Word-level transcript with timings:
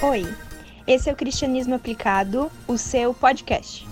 Oi, 0.00 0.32
esse 0.86 1.10
é 1.10 1.12
o 1.12 1.16
Cristianismo 1.16 1.74
Aplicado, 1.74 2.52
o 2.68 2.78
seu 2.78 3.12
podcast. 3.12 3.84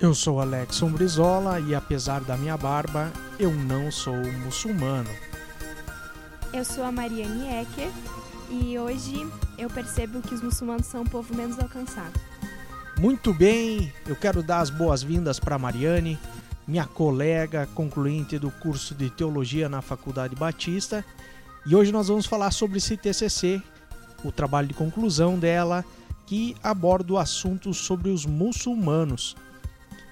Eu 0.00 0.12
sou 0.12 0.40
Alex 0.40 0.80
Brizola 0.80 1.60
e 1.60 1.72
apesar 1.72 2.22
da 2.22 2.36
minha 2.36 2.56
barba, 2.56 3.12
eu 3.38 3.52
não 3.52 3.92
sou 3.92 4.16
muçulmano. 4.44 5.10
Eu 6.52 6.64
sou 6.64 6.82
a 6.82 6.90
Mariane 6.90 7.46
Ecker 7.62 7.92
e 8.50 8.76
hoje 8.76 9.24
eu 9.56 9.70
percebo 9.70 10.20
que 10.20 10.34
os 10.34 10.42
muçulmanos 10.42 10.86
são 10.86 11.02
um 11.02 11.06
povo 11.06 11.32
menos 11.32 11.60
alcançado. 11.60 12.20
Muito 12.98 13.32
bem, 13.32 13.92
eu 14.04 14.16
quero 14.16 14.42
dar 14.42 14.58
as 14.58 14.68
boas-vindas 14.68 15.38
para 15.38 15.56
Mariane, 15.58 16.18
minha 16.66 16.86
colega 16.86 17.68
concluinte 17.74 18.38
do 18.38 18.50
curso 18.50 18.94
de 18.94 19.10
Teologia 19.10 19.68
na 19.68 19.82
Faculdade 19.82 20.34
Batista, 20.36 21.04
e 21.66 21.74
hoje 21.74 21.92
nós 21.92 22.08
vamos 22.08 22.26
falar 22.26 22.50
sobre 22.50 22.78
esse 22.78 22.96
TCC, 22.96 23.62
o 24.24 24.32
trabalho 24.32 24.68
de 24.68 24.74
conclusão 24.74 25.38
dela, 25.38 25.84
que 26.26 26.56
aborda 26.62 27.12
o 27.12 27.18
assunto 27.18 27.74
sobre 27.74 28.10
os 28.10 28.24
muçulmanos. 28.24 29.36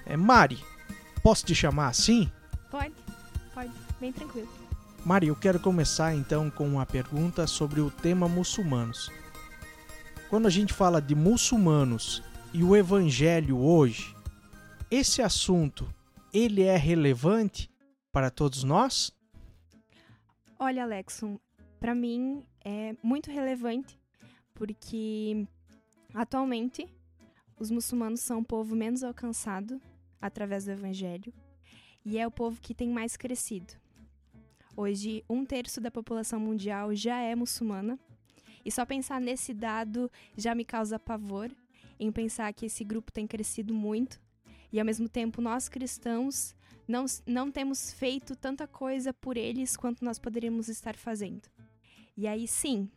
É 0.05 0.15
Mari, 0.15 0.59
posso 1.23 1.45
te 1.45 1.55
chamar 1.55 1.87
assim? 1.87 2.29
Pode, 2.69 2.93
pode, 3.53 3.71
bem 3.99 4.11
tranquilo. 4.11 4.47
Mari, 5.03 5.27
eu 5.27 5.35
quero 5.35 5.59
começar 5.59 6.13
então 6.13 6.49
com 6.49 6.67
uma 6.67 6.85
pergunta 6.85 7.47
sobre 7.47 7.81
o 7.81 7.89
tema 7.89 8.27
muçulmanos. 8.27 9.11
Quando 10.29 10.45
a 10.45 10.49
gente 10.49 10.73
fala 10.73 11.01
de 11.01 11.15
muçulmanos 11.15 12.21
e 12.53 12.63
o 12.63 12.75
evangelho 12.75 13.57
hoje, 13.57 14.15
esse 14.89 15.21
assunto, 15.21 15.87
ele 16.33 16.63
é 16.63 16.77
relevante 16.77 17.69
para 18.11 18.29
todos 18.29 18.63
nós? 18.63 19.11
Olha, 20.57 20.83
Alexon, 20.83 21.39
para 21.79 21.95
mim 21.95 22.43
é 22.63 22.95
muito 23.01 23.31
relevante 23.31 23.99
porque 24.53 25.45
atualmente 26.13 26.87
os 27.59 27.71
muçulmanos 27.71 28.21
são 28.21 28.39
o 28.39 28.45
povo 28.45 28.75
menos 28.75 29.03
alcançado 29.03 29.81
através 30.21 30.65
do 30.65 30.71
Evangelho 30.71 31.33
e 32.05 32.17
é 32.17 32.25
o 32.25 32.31
povo 32.31 32.59
que 32.61 32.73
tem 32.73 32.89
mais 32.89 33.17
crescido. 33.17 33.73
Hoje, 34.75 35.23
um 35.29 35.45
terço 35.45 35.81
da 35.81 35.91
população 35.91 36.39
mundial 36.39 36.95
já 36.95 37.19
é 37.19 37.35
muçulmana 37.35 37.99
e 38.63 38.71
só 38.71 38.85
pensar 38.85 39.19
nesse 39.19 39.53
dado 39.53 40.09
já 40.37 40.55
me 40.55 40.63
causa 40.63 40.99
pavor 40.99 41.51
em 41.99 42.11
pensar 42.11 42.53
que 42.53 42.67
esse 42.67 42.83
grupo 42.83 43.11
tem 43.11 43.27
crescido 43.27 43.73
muito 43.73 44.19
e 44.71 44.79
ao 44.79 44.85
mesmo 44.85 45.09
tempo 45.09 45.41
nós 45.41 45.67
cristãos 45.67 46.55
não, 46.87 47.05
não 47.25 47.51
temos 47.51 47.91
feito 47.93 48.35
tanta 48.35 48.67
coisa 48.67 49.13
por 49.13 49.37
eles 49.37 49.77
quanto 49.77 50.03
nós 50.03 50.19
poderíamos 50.19 50.67
estar 50.67 50.95
fazendo. 50.95 51.49
E 52.17 52.27
aí 52.27 52.47
sim, 52.47 52.89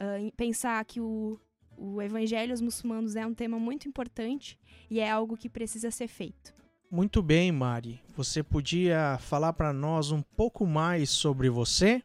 uh, 0.00 0.32
pensar 0.36 0.84
que 0.84 1.00
o, 1.00 1.38
o 1.76 2.00
evangelho 2.00 2.52
aos 2.52 2.60
muçulmanos 2.60 3.16
é 3.16 3.26
um 3.26 3.34
tema 3.34 3.58
muito 3.58 3.88
importante 3.88 4.58
e 4.90 5.00
é 5.00 5.10
algo 5.10 5.36
que 5.36 5.48
precisa 5.48 5.90
ser 5.90 6.08
feito. 6.08 6.54
Muito 6.90 7.22
bem, 7.22 7.52
Mari. 7.52 8.00
Você 8.16 8.42
podia 8.42 9.18
falar 9.20 9.52
para 9.52 9.74
nós 9.74 10.10
um 10.10 10.22
pouco 10.22 10.66
mais 10.66 11.10
sobre 11.10 11.50
você? 11.50 12.02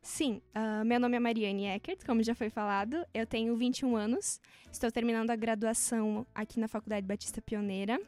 Sim, 0.00 0.40
uh, 0.56 0.84
meu 0.86 0.98
nome 0.98 1.16
é 1.16 1.20
Mariane 1.20 1.66
Eckert, 1.66 2.06
como 2.06 2.22
já 2.22 2.34
foi 2.34 2.48
falado. 2.48 3.04
Eu 3.12 3.26
tenho 3.26 3.54
21 3.54 3.94
anos, 3.94 4.40
estou 4.72 4.90
terminando 4.90 5.30
a 5.30 5.36
graduação 5.36 6.26
aqui 6.34 6.58
na 6.58 6.66
Faculdade 6.66 7.06
Batista 7.06 7.42
Pioneira. 7.42 8.00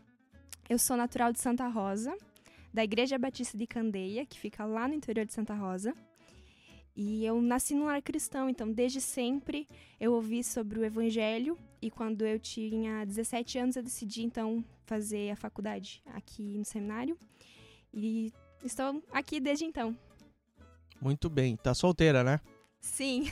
Eu 0.71 0.79
sou 0.79 0.97
natural 0.97 1.33
de 1.33 1.41
Santa 1.41 1.67
Rosa, 1.67 2.17
da 2.73 2.85
Igreja 2.85 3.19
Batista 3.19 3.59
de 3.59 3.67
Candeia, 3.67 4.25
que 4.25 4.39
fica 4.39 4.65
lá 4.65 4.87
no 4.87 4.95
interior 4.95 5.27
de 5.27 5.33
Santa 5.33 5.53
Rosa. 5.53 5.93
E 6.95 7.25
eu 7.25 7.43
nasci 7.43 7.75
num 7.75 7.87
lar 7.87 8.01
cristão, 8.01 8.49
então 8.49 8.71
desde 8.71 9.01
sempre 9.01 9.67
eu 9.99 10.13
ouvi 10.13 10.45
sobre 10.45 10.79
o 10.79 10.85
evangelho 10.85 11.59
e 11.83 11.91
quando 11.91 12.25
eu 12.25 12.39
tinha 12.39 13.05
17 13.05 13.59
anos 13.59 13.75
eu 13.75 13.83
decidi 13.83 14.23
então 14.23 14.65
fazer 14.85 15.33
a 15.33 15.37
faculdade 15.37 16.05
aqui 16.15 16.57
no 16.57 16.65
seminário. 16.65 17.19
E 17.93 18.33
estou 18.65 19.03
aqui 19.11 19.41
desde 19.41 19.65
então. 19.65 19.99
Muito 21.01 21.29
bem, 21.29 21.57
tá 21.57 21.75
solteira, 21.75 22.23
né? 22.23 22.41
Sim. 22.79 23.25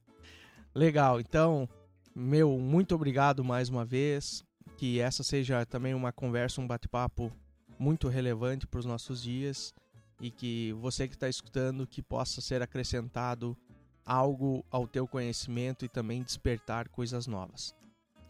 Legal. 0.74 1.20
Então, 1.20 1.68
meu, 2.14 2.58
muito 2.58 2.94
obrigado 2.94 3.44
mais 3.44 3.68
uma 3.68 3.84
vez. 3.84 4.45
Que 4.76 5.00
essa 5.00 5.22
seja 5.22 5.64
também 5.64 5.94
uma 5.94 6.12
conversa, 6.12 6.60
um 6.60 6.66
bate-papo 6.66 7.32
muito 7.78 8.08
relevante 8.08 8.66
para 8.66 8.80
os 8.80 8.86
nossos 8.86 9.22
dias 9.22 9.74
e 10.20 10.30
que 10.30 10.72
você 10.74 11.06
que 11.06 11.14
está 11.14 11.28
escutando 11.28 11.86
que 11.86 12.02
possa 12.02 12.40
ser 12.40 12.62
acrescentado 12.62 13.56
algo 14.04 14.64
ao 14.70 14.86
teu 14.86 15.06
conhecimento 15.06 15.84
e 15.84 15.88
também 15.88 16.22
despertar 16.22 16.88
coisas 16.88 17.26
novas. 17.26 17.74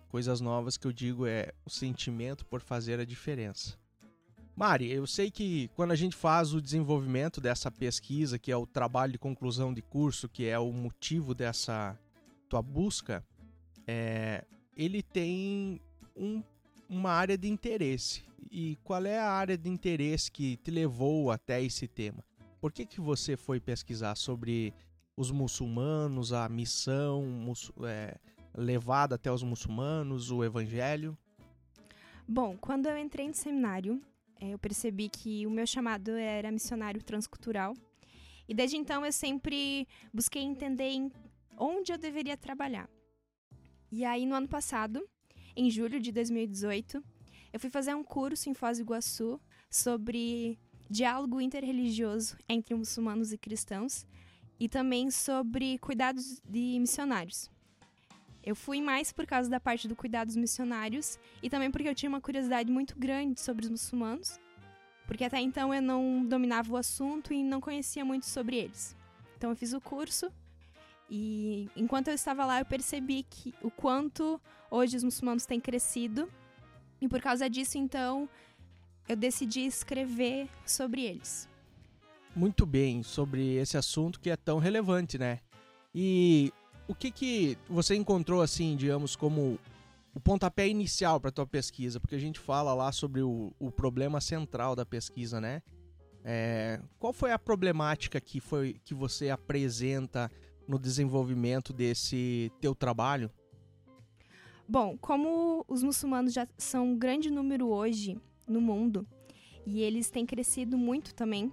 Coisas 0.08 0.40
novas 0.40 0.76
que 0.76 0.86
eu 0.86 0.92
digo 0.92 1.26
é 1.26 1.52
o 1.64 1.70
sentimento 1.70 2.46
por 2.46 2.60
fazer 2.60 2.98
a 2.98 3.04
diferença. 3.04 3.76
Mari, 4.56 4.90
eu 4.90 5.06
sei 5.06 5.30
que 5.30 5.68
quando 5.76 5.92
a 5.92 5.96
gente 5.96 6.16
faz 6.16 6.54
o 6.54 6.62
desenvolvimento 6.62 7.42
dessa 7.42 7.70
pesquisa, 7.70 8.38
que 8.38 8.50
é 8.50 8.56
o 8.56 8.66
trabalho 8.66 9.12
de 9.12 9.18
conclusão 9.18 9.74
de 9.74 9.82
curso, 9.82 10.30
que 10.30 10.46
é 10.46 10.58
o 10.58 10.72
motivo 10.72 11.34
dessa 11.34 11.98
tua 12.48 12.62
busca, 12.62 13.22
é, 13.86 14.46
ele 14.74 15.02
tem 15.02 15.78
um, 16.16 16.42
uma 16.88 17.10
área 17.10 17.36
de 17.36 17.48
interesse 17.48 18.24
e 18.50 18.78
qual 18.82 19.04
é 19.04 19.18
a 19.18 19.30
área 19.30 19.56
de 19.56 19.68
interesse 19.68 20.30
que 20.30 20.56
te 20.56 20.70
levou 20.70 21.30
até 21.30 21.62
esse 21.62 21.86
tema? 21.86 22.24
Por 22.60 22.72
que, 22.72 22.86
que 22.86 23.00
você 23.00 23.36
foi 23.36 23.60
pesquisar 23.60 24.16
sobre 24.16 24.72
os 25.16 25.30
muçulmanos, 25.30 26.32
a 26.32 26.48
missão 26.48 27.52
é, 27.84 28.16
levada 28.54 29.14
até 29.14 29.30
os 29.30 29.42
muçulmanos, 29.42 30.30
o 30.30 30.42
evangelho? 30.42 31.16
Bom, 32.26 32.56
quando 32.56 32.86
eu 32.86 32.98
entrei 32.98 33.28
no 33.28 33.34
seminário, 33.34 34.00
é, 34.40 34.50
eu 34.50 34.58
percebi 34.58 35.08
que 35.08 35.46
o 35.46 35.50
meu 35.50 35.66
chamado 35.66 36.12
era 36.12 36.50
missionário 36.50 37.02
transcultural. 37.02 37.74
E 38.48 38.54
desde 38.54 38.76
então 38.76 39.04
eu 39.04 39.12
sempre 39.12 39.86
busquei 40.12 40.42
entender 40.42 41.10
onde 41.58 41.92
eu 41.92 41.98
deveria 41.98 42.36
trabalhar. 42.36 42.88
E 43.90 44.04
aí, 44.04 44.26
no 44.26 44.34
ano 44.34 44.48
passado, 44.48 45.06
em 45.56 45.70
julho 45.70 45.98
de 45.98 46.12
2018, 46.12 47.02
eu 47.52 47.58
fui 47.58 47.70
fazer 47.70 47.94
um 47.94 48.04
curso 48.04 48.50
em 48.50 48.54
Foz 48.54 48.76
do 48.76 48.82
Iguaçu 48.82 49.40
sobre 49.70 50.58
diálogo 50.88 51.40
interreligioso 51.40 52.36
entre 52.48 52.74
muçulmanos 52.74 53.32
e 53.32 53.38
cristãos 53.38 54.06
e 54.60 54.68
também 54.68 55.10
sobre 55.10 55.78
cuidados 55.78 56.40
de 56.44 56.78
missionários. 56.78 57.50
Eu 58.44 58.54
fui 58.54 58.80
mais 58.80 59.10
por 59.10 59.26
causa 59.26 59.50
da 59.50 59.58
parte 59.58 59.88
do 59.88 59.96
cuidados 59.96 60.36
missionários 60.36 61.18
e 61.42 61.50
também 61.50 61.70
porque 61.70 61.88
eu 61.88 61.94
tinha 61.94 62.08
uma 62.08 62.20
curiosidade 62.20 62.70
muito 62.70 62.96
grande 62.96 63.40
sobre 63.40 63.64
os 63.64 63.70
muçulmanos, 63.70 64.38
porque 65.06 65.24
até 65.24 65.40
então 65.40 65.74
eu 65.74 65.82
não 65.82 66.24
dominava 66.24 66.72
o 66.72 66.76
assunto 66.76 67.32
e 67.32 67.42
não 67.42 67.60
conhecia 67.60 68.04
muito 68.04 68.26
sobre 68.26 68.56
eles. 68.56 68.94
Então 69.36 69.50
eu 69.50 69.56
fiz 69.56 69.72
o 69.72 69.80
curso 69.80 70.30
e 71.10 71.68
enquanto 71.76 72.08
eu 72.08 72.14
estava 72.14 72.44
lá 72.44 72.60
eu 72.60 72.64
percebi 72.64 73.24
que 73.28 73.54
o 73.62 73.70
quanto 73.70 74.40
hoje 74.70 74.96
os 74.96 75.04
muçulmanos 75.04 75.46
têm 75.46 75.60
crescido 75.60 76.28
e 77.00 77.08
por 77.08 77.20
causa 77.20 77.48
disso, 77.48 77.78
então, 77.78 78.28
eu 79.08 79.16
decidi 79.16 79.60
escrever 79.60 80.48
sobre 80.64 81.02
eles. 81.04 81.48
Muito 82.34 82.66
bem, 82.66 83.02
sobre 83.02 83.54
esse 83.54 83.76
assunto 83.76 84.20
que 84.20 84.30
é 84.30 84.36
tão 84.36 84.58
relevante, 84.58 85.18
né? 85.18 85.40
E 85.94 86.52
o 86.88 86.94
que 86.94 87.10
que 87.10 87.58
você 87.68 87.94
encontrou 87.94 88.42
assim, 88.42 88.76
digamos, 88.76 89.16
como 89.16 89.58
o 90.14 90.20
pontapé 90.20 90.68
inicial 90.68 91.20
para 91.20 91.30
tua 91.30 91.46
pesquisa? 91.46 91.98
Porque 91.98 92.14
a 92.14 92.20
gente 92.20 92.38
fala 92.38 92.74
lá 92.74 92.92
sobre 92.92 93.22
o, 93.22 93.52
o 93.58 93.70
problema 93.70 94.20
central 94.20 94.76
da 94.76 94.84
pesquisa, 94.84 95.40
né? 95.40 95.62
É, 96.24 96.80
qual 96.98 97.12
foi 97.12 97.30
a 97.30 97.38
problemática 97.38 98.20
que 98.20 98.40
foi 98.40 98.80
que 98.84 98.92
você 98.92 99.30
apresenta 99.30 100.30
no 100.66 100.78
desenvolvimento 100.78 101.72
desse 101.72 102.50
teu 102.60 102.74
trabalho? 102.74 103.30
Bom, 104.68 104.96
como 104.98 105.64
os 105.68 105.82
muçulmanos 105.82 106.32
já 106.32 106.46
são 106.58 106.88
um 106.88 106.98
grande 106.98 107.30
número 107.30 107.68
hoje 107.68 108.20
no 108.48 108.60
mundo 108.60 109.06
e 109.64 109.80
eles 109.80 110.10
têm 110.10 110.26
crescido 110.26 110.76
muito 110.76 111.14
também, 111.14 111.52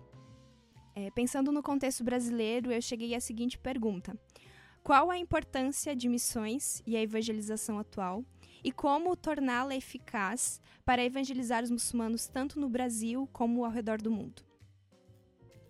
é, 0.95 1.09
pensando 1.11 1.51
no 1.51 1.63
contexto 1.63 2.03
brasileiro, 2.03 2.71
eu 2.71 2.81
cheguei 2.81 3.15
à 3.15 3.19
seguinte 3.19 3.57
pergunta: 3.57 4.17
Qual 4.83 5.09
a 5.09 5.17
importância 5.17 5.95
de 5.95 6.07
missões 6.07 6.81
e 6.85 6.95
a 6.95 7.01
evangelização 7.01 7.79
atual 7.79 8.23
e 8.63 8.71
como 8.71 9.15
torná-la 9.15 9.75
eficaz 9.75 10.61
para 10.85 11.03
evangelizar 11.03 11.63
os 11.63 11.71
muçulmanos 11.71 12.27
tanto 12.27 12.59
no 12.59 12.69
Brasil 12.69 13.27
como 13.31 13.65
ao 13.65 13.71
redor 13.71 14.01
do 14.01 14.11
mundo? 14.11 14.43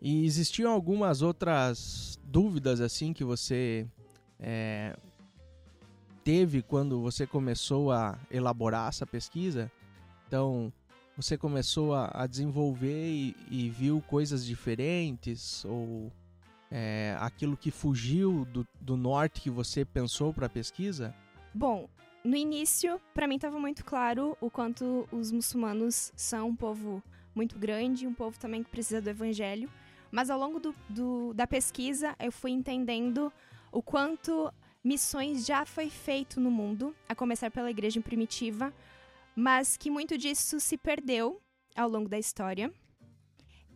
E 0.01 0.25
existiam 0.25 0.71
algumas 0.71 1.21
outras 1.21 2.19
dúvidas 2.33 2.81
assim 2.81 3.13
que 3.13 3.23
você 3.23 3.85
é, 4.39 4.97
teve 6.23 6.63
quando 6.63 6.99
você 6.99 7.27
começou 7.27 7.91
a 7.91 8.17
elaborar 8.31 8.89
essa 8.89 9.05
pesquisa. 9.05 9.71
Então, 10.27 10.73
você 11.15 11.37
começou 11.37 11.93
a, 11.93 12.09
a 12.11 12.25
desenvolver 12.25 13.07
e, 13.07 13.35
e, 13.51 13.69
viu 13.69 14.01
coisas 14.07 14.43
diferentes? 14.43 15.63
Ou 15.63 16.11
é, 16.71 17.15
aquilo 17.19 17.55
que 17.55 17.69
fugiu 17.69 18.45
do, 18.45 18.67
do 18.81 18.97
norte 18.97 19.39
que 19.39 19.51
você 19.51 19.85
pensou 19.85 20.33
para 20.33 20.47
a 20.47 20.49
pesquisa? 20.49 21.13
Bom, 21.53 21.87
no 22.23 22.35
início, 22.35 22.99
para 23.13 23.27
mim 23.27 23.35
estava 23.35 23.59
muito 23.59 23.85
claro 23.85 24.35
o 24.41 24.49
quanto 24.49 25.07
os 25.11 25.31
muçulmanos 25.31 26.11
são 26.15 26.47
um 26.47 26.55
povo 26.55 27.03
muito 27.35 27.59
grande, 27.59 28.07
um 28.07 28.13
povo 28.13 28.39
também 28.39 28.63
que 28.63 28.71
precisa 28.71 28.99
do 28.99 29.09
evangelho. 29.11 29.69
Mas 30.13 30.29
ao 30.29 30.37
longo 30.37 30.59
do, 30.59 30.75
do, 30.87 31.33
da 31.33 31.47
pesquisa, 31.47 32.15
eu 32.19 32.31
fui 32.31 32.51
entendendo 32.51 33.33
o 33.71 33.81
quanto 33.81 34.53
missões 34.83 35.43
já 35.43 35.65
foi 35.65 35.89
feito 35.89 36.39
no 36.39 36.51
mundo, 36.51 36.95
a 37.09 37.15
começar 37.15 37.49
pela 37.49 37.71
igreja 37.71 37.99
primitiva, 37.99 38.71
mas 39.35 39.75
que 39.75 39.89
muito 39.89 40.15
disso 40.15 40.59
se 40.59 40.77
perdeu 40.77 41.41
ao 41.75 41.89
longo 41.89 42.07
da 42.07 42.19
história. 42.19 42.71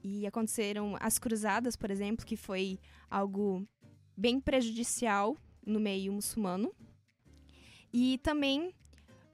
E 0.04 0.28
aconteceram 0.28 0.96
as 1.00 1.18
cruzadas, 1.18 1.76
por 1.76 1.90
exemplo, 1.90 2.24
que 2.24 2.38
foi 2.38 2.78
algo 3.10 3.68
bem 4.16 4.40
prejudicial 4.40 5.36
no 5.66 5.80
meio 5.80 6.14
muçulmano. 6.14 6.72
E 7.92 8.20
também 8.20 8.76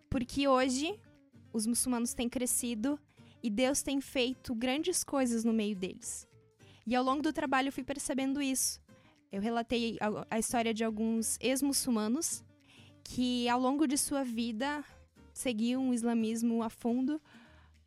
porque 0.09 0.47
hoje 0.47 0.97
os 1.51 1.67
muçulmanos 1.67 2.13
têm 2.13 2.29
crescido 2.29 2.97
e 3.43 3.49
Deus 3.49 3.81
tem 3.81 3.99
feito 3.99 4.55
grandes 4.55 5.03
coisas 5.03 5.43
no 5.43 5.51
meio 5.51 5.75
deles. 5.75 6.31
E 6.85 6.95
ao 6.95 7.03
longo 7.03 7.21
do 7.21 7.31
trabalho 7.31 7.69
eu 7.69 7.71
fui 7.71 7.83
percebendo 7.83 8.41
isso. 8.41 8.81
Eu 9.31 9.41
relatei 9.41 9.97
a, 10.29 10.37
história 10.37 10.73
de 10.73 10.83
alguns 10.83 11.37
ex-muçulmanos 11.41 12.43
que 13.03 13.49
ao 13.49 13.59
longo 13.59 13.87
de 13.87 13.97
sua 13.97 14.23
vida 14.23 14.83
seguiam 15.33 15.89
o 15.89 15.93
islamismo 15.93 16.61
a 16.61 16.69
fundo, 16.69 17.19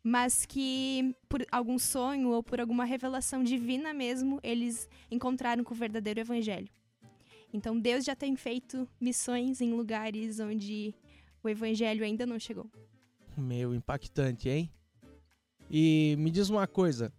mas 0.03 0.45
que 0.45 1.15
por 1.29 1.45
algum 1.51 1.79
sonho 1.79 2.29
ou 2.29 2.43
por 2.43 2.59
alguma 2.59 2.83
revelação 2.83 3.43
divina 3.43 3.93
mesmo, 3.93 4.39
eles 4.43 4.89
encontraram 5.09 5.63
com 5.63 5.73
o 5.73 5.77
verdadeiro 5.77 6.19
evangelho. 6.19 6.69
Então 7.53 7.79
Deus 7.79 8.03
já 8.03 8.15
tem 8.15 8.35
feito 8.35 8.87
missões 8.99 9.61
em 9.61 9.71
lugares 9.73 10.39
onde 10.39 10.93
o 11.41 11.47
evangelho 11.47 12.03
ainda 12.03 12.25
não 12.25 12.37
chegou. 12.37 12.69
Meu, 13.37 13.73
impactante, 13.73 14.49
hein? 14.49 14.69
E 15.69 16.15
me 16.17 16.31
diz 16.31 16.49
uma 16.49 16.67
coisa, 16.67 17.13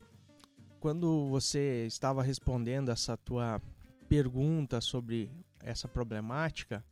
quando 0.81 1.29
você 1.29 1.87
estava 1.87 2.23
respondendo 2.23 2.91
essa 2.91 3.17
tua 3.17 3.61
pergunta 4.09 4.81
sobre 4.81 5.31
essa 5.63 5.89
problemática, 5.89 6.85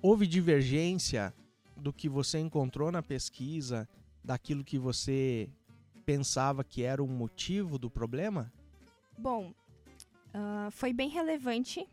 houve 0.00 0.26
divergência 0.26 1.34
do 1.76 1.92
que 1.92 2.08
você 2.08 2.38
encontrou 2.38 2.92
na 2.92 3.02
pesquisa, 3.02 3.88
daquilo 4.24 4.64
que 4.64 4.78
você 4.78 5.48
pensava 6.06 6.64
que 6.64 6.82
era 6.82 7.02
o 7.02 7.08
motivo 7.08 7.78
do 7.78 7.90
problema? 7.90 8.52
Bom, 9.18 9.52
uh, 10.34 10.70
foi 10.70 10.92
bem 10.92 11.08
relevante 11.08 11.86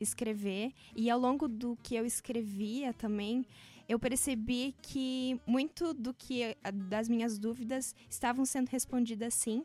escrever 0.00 0.72
e 0.94 1.08
ao 1.08 1.18
longo 1.18 1.48
do 1.48 1.76
que 1.82 1.94
eu 1.94 2.04
escrevia 2.04 2.92
também 2.92 3.46
eu 3.88 3.98
percebi 3.98 4.74
que 4.82 5.38
muito 5.46 5.94
do 5.94 6.12
que 6.12 6.56
das 6.90 7.08
minhas 7.08 7.38
dúvidas 7.38 7.94
estavam 8.08 8.44
sendo 8.44 8.68
respondidas 8.68 9.34
sim 9.34 9.64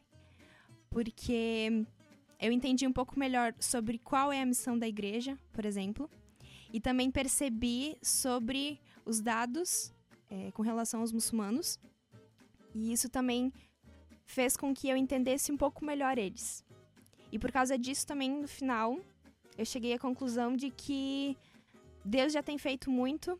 porque 0.90 1.86
eu 2.40 2.52
entendi 2.52 2.88
um 2.88 2.94
pouco 2.94 3.20
melhor 3.20 3.54
sobre 3.60 3.98
qual 3.98 4.32
é 4.32 4.42
a 4.42 4.46
missão 4.46 4.78
da 4.78 4.88
igreja, 4.88 5.38
por 5.52 5.66
exemplo, 5.66 6.10
e 6.72 6.80
também 6.80 7.12
percebi 7.12 7.98
sobre 8.02 8.80
os 9.06 9.20
dados 9.22 9.94
é, 10.30 10.52
com 10.52 10.62
relação 10.62 11.02
aos 11.02 11.12
muçulmanos, 11.12 11.80
e 12.74 12.94
isso 12.94 13.10
também 13.10 13.52
fez 14.26 14.56
com 14.56 14.74
que 14.74 14.88
eu 14.88 14.96
entendesse 14.96 15.52
um 15.52 15.58
pouco 15.58 15.84
melhor 15.84 16.18
eles. 16.18 16.64
E 17.32 17.40
por 17.40 17.52
causa 17.52 17.78
disso 17.78 18.06
também, 18.06 18.30
no 18.30 18.48
final, 18.48 19.00
eu 19.58 19.66
cheguei 19.66 19.94
à 19.94 20.00
conclusão 20.00 20.56
de 20.56 20.70
que 20.70 21.38
Deus 22.06 22.32
já 22.32 22.42
tem 22.42 22.58
feito 22.58 22.90
muito, 22.90 23.40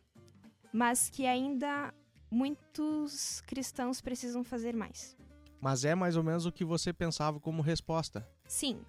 mas 0.72 1.08
que 1.08 1.26
ainda 1.26 1.94
muitos 2.30 3.40
cristãos 3.42 4.00
precisam 4.00 4.44
fazer 4.44 4.74
mais. 4.76 5.16
Mas 5.60 5.84
é 5.84 5.94
mais 5.94 6.16
ou 6.16 6.22
menos 6.22 6.46
o 6.46 6.52
que 6.52 6.64
você 6.64 6.92
pensava 6.92 7.38
como 7.38 7.62
resposta. 7.62 8.26
Sim. 8.46 8.80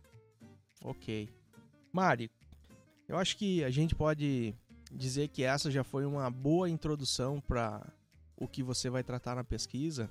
Ok. 0.83 1.29
Mari, 1.91 2.31
eu 3.07 3.17
acho 3.17 3.37
que 3.37 3.63
a 3.63 3.69
gente 3.69 3.93
pode 3.93 4.55
dizer 4.91 5.27
que 5.27 5.43
essa 5.43 5.69
já 5.69 5.83
foi 5.83 6.05
uma 6.05 6.29
boa 6.29 6.69
introdução 6.69 7.41
para 7.41 7.85
o 8.37 8.47
que 8.47 8.63
você 8.63 8.89
vai 8.89 9.03
tratar 9.03 9.35
na 9.35 9.43
pesquisa. 9.43 10.09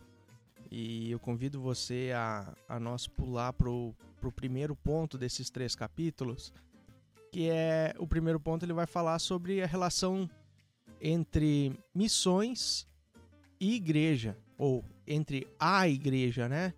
E 0.71 1.11
eu 1.11 1.19
convido 1.19 1.61
você 1.61 2.13
a, 2.15 2.55
a 2.69 2.79
nós 2.79 3.09
pular 3.09 3.53
para 3.53 3.69
o 3.69 3.95
primeiro 4.35 4.77
ponto 4.77 5.19
desses 5.19 5.51
três 5.51 5.75
capítulos, 5.75 6.53
que 7.33 7.49
é 7.49 7.95
o 7.99 8.07
primeiro 8.07 8.39
ponto 8.39 8.65
ele 8.65 8.73
vai 8.73 8.87
falar 8.87 9.19
sobre 9.19 9.63
a 9.63 9.67
relação 9.67 10.31
entre 11.01 11.73
missões 11.95 12.87
e 13.59 13.75
igreja, 13.75 14.37
ou 14.61 14.85
entre 15.07 15.49
a 15.59 15.89
igreja, 15.89 16.47
né? 16.47 16.75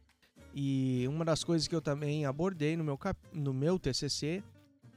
E 0.54 1.04
uma 1.08 1.24
das 1.24 1.42
coisas 1.42 1.66
que 1.66 1.74
eu 1.74 1.82
também 1.82 2.24
abordei 2.24 2.76
no 2.76 2.84
meu, 2.84 2.96
cap... 2.96 3.18
no 3.32 3.52
meu 3.52 3.76
TCC 3.76 4.40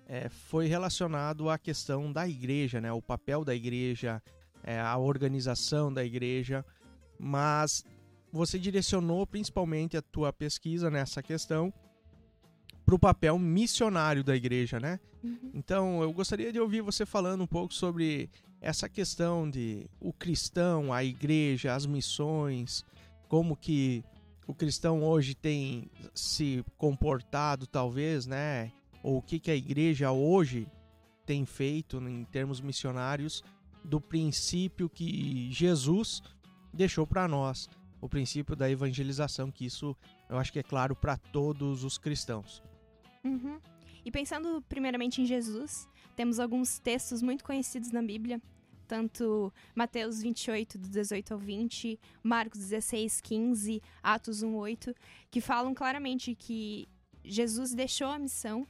é, 0.07 0.29
foi 0.29 0.67
relacionado 0.67 1.49
à 1.49 1.57
questão 1.57 2.13
da 2.13 2.29
igreja, 2.29 2.79
né? 2.79 2.91
O 2.91 3.01
papel 3.01 3.43
da 3.43 3.55
igreja, 3.55 4.21
é, 4.63 4.79
a 4.79 4.95
organização 4.97 5.91
da 5.91 6.05
igreja, 6.05 6.63
mas 7.17 7.83
você 8.31 8.59
direcionou 8.59 9.25
principalmente 9.25 9.97
a 9.97 10.01
tua 10.03 10.31
pesquisa 10.31 10.91
nessa 10.91 11.23
questão 11.23 11.73
para 12.85 12.93
o 12.93 12.99
papel 12.99 13.39
missionário 13.39 14.23
da 14.23 14.35
igreja, 14.35 14.79
né? 14.79 14.99
Uhum. 15.23 15.51
Então, 15.55 16.03
eu 16.03 16.13
gostaria 16.13 16.53
de 16.53 16.59
ouvir 16.59 16.81
você 16.81 17.03
falando 17.03 17.41
um 17.41 17.47
pouco 17.47 17.73
sobre 17.73 18.29
essa 18.65 18.89
questão 18.89 19.47
de 19.47 19.87
o 19.99 20.11
cristão, 20.11 20.91
a 20.91 21.03
igreja, 21.03 21.75
as 21.75 21.85
missões, 21.85 22.83
como 23.27 23.55
que 23.55 24.03
o 24.47 24.55
cristão 24.55 25.03
hoje 25.03 25.35
tem 25.35 25.87
se 26.15 26.65
comportado, 26.75 27.67
talvez, 27.67 28.25
né? 28.25 28.71
Ou 29.03 29.17
o 29.17 29.21
que, 29.21 29.39
que 29.39 29.51
a 29.51 29.55
igreja 29.55 30.11
hoje 30.11 30.67
tem 31.27 31.45
feito 31.45 31.99
em 31.99 32.23
termos 32.25 32.59
missionários 32.59 33.43
do 33.83 34.01
princípio 34.01 34.89
que 34.89 35.47
Jesus 35.51 36.23
deixou 36.73 37.05
para 37.05 37.27
nós, 37.27 37.69
o 38.01 38.09
princípio 38.09 38.55
da 38.55 38.67
evangelização, 38.67 39.51
que 39.51 39.67
isso 39.67 39.95
eu 40.27 40.39
acho 40.39 40.51
que 40.51 40.57
é 40.57 40.63
claro 40.63 40.95
para 40.95 41.17
todos 41.17 41.83
os 41.83 41.99
cristãos. 41.99 42.63
Uhum. 43.23 43.59
E 44.03 44.09
pensando 44.09 44.59
primeiramente 44.67 45.21
em 45.21 45.25
Jesus, 45.25 45.87
temos 46.15 46.39
alguns 46.39 46.79
textos 46.79 47.21
muito 47.21 47.43
conhecidos 47.43 47.91
na 47.91 48.01
Bíblia 48.01 48.41
tanto 48.85 49.53
Mateus 49.73 50.21
28, 50.21 50.77
do 50.77 50.87
18 50.87 51.33
ao 51.33 51.39
20, 51.39 51.99
Marcos 52.23 52.59
16, 52.59 53.21
15, 53.21 53.81
Atos 54.01 54.43
1, 54.43 54.55
8, 54.55 54.95
que 55.29 55.41
falam 55.41 55.73
claramente 55.73 56.35
que 56.35 56.87
Jesus 57.23 57.73
deixou 57.73 58.07
a 58.07 58.19
missão, 58.19 58.67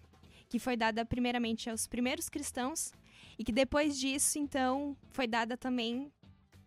que 0.49 0.59
foi 0.59 0.77
dada 0.77 1.05
primeiramente 1.05 1.69
aos 1.69 1.87
primeiros 1.87 2.29
cristãos, 2.29 2.93
e 3.37 3.43
que 3.43 3.51
depois 3.51 3.99
disso, 3.99 4.39
então, 4.39 4.95
foi 5.11 5.27
dada 5.27 5.57
também 5.57 6.11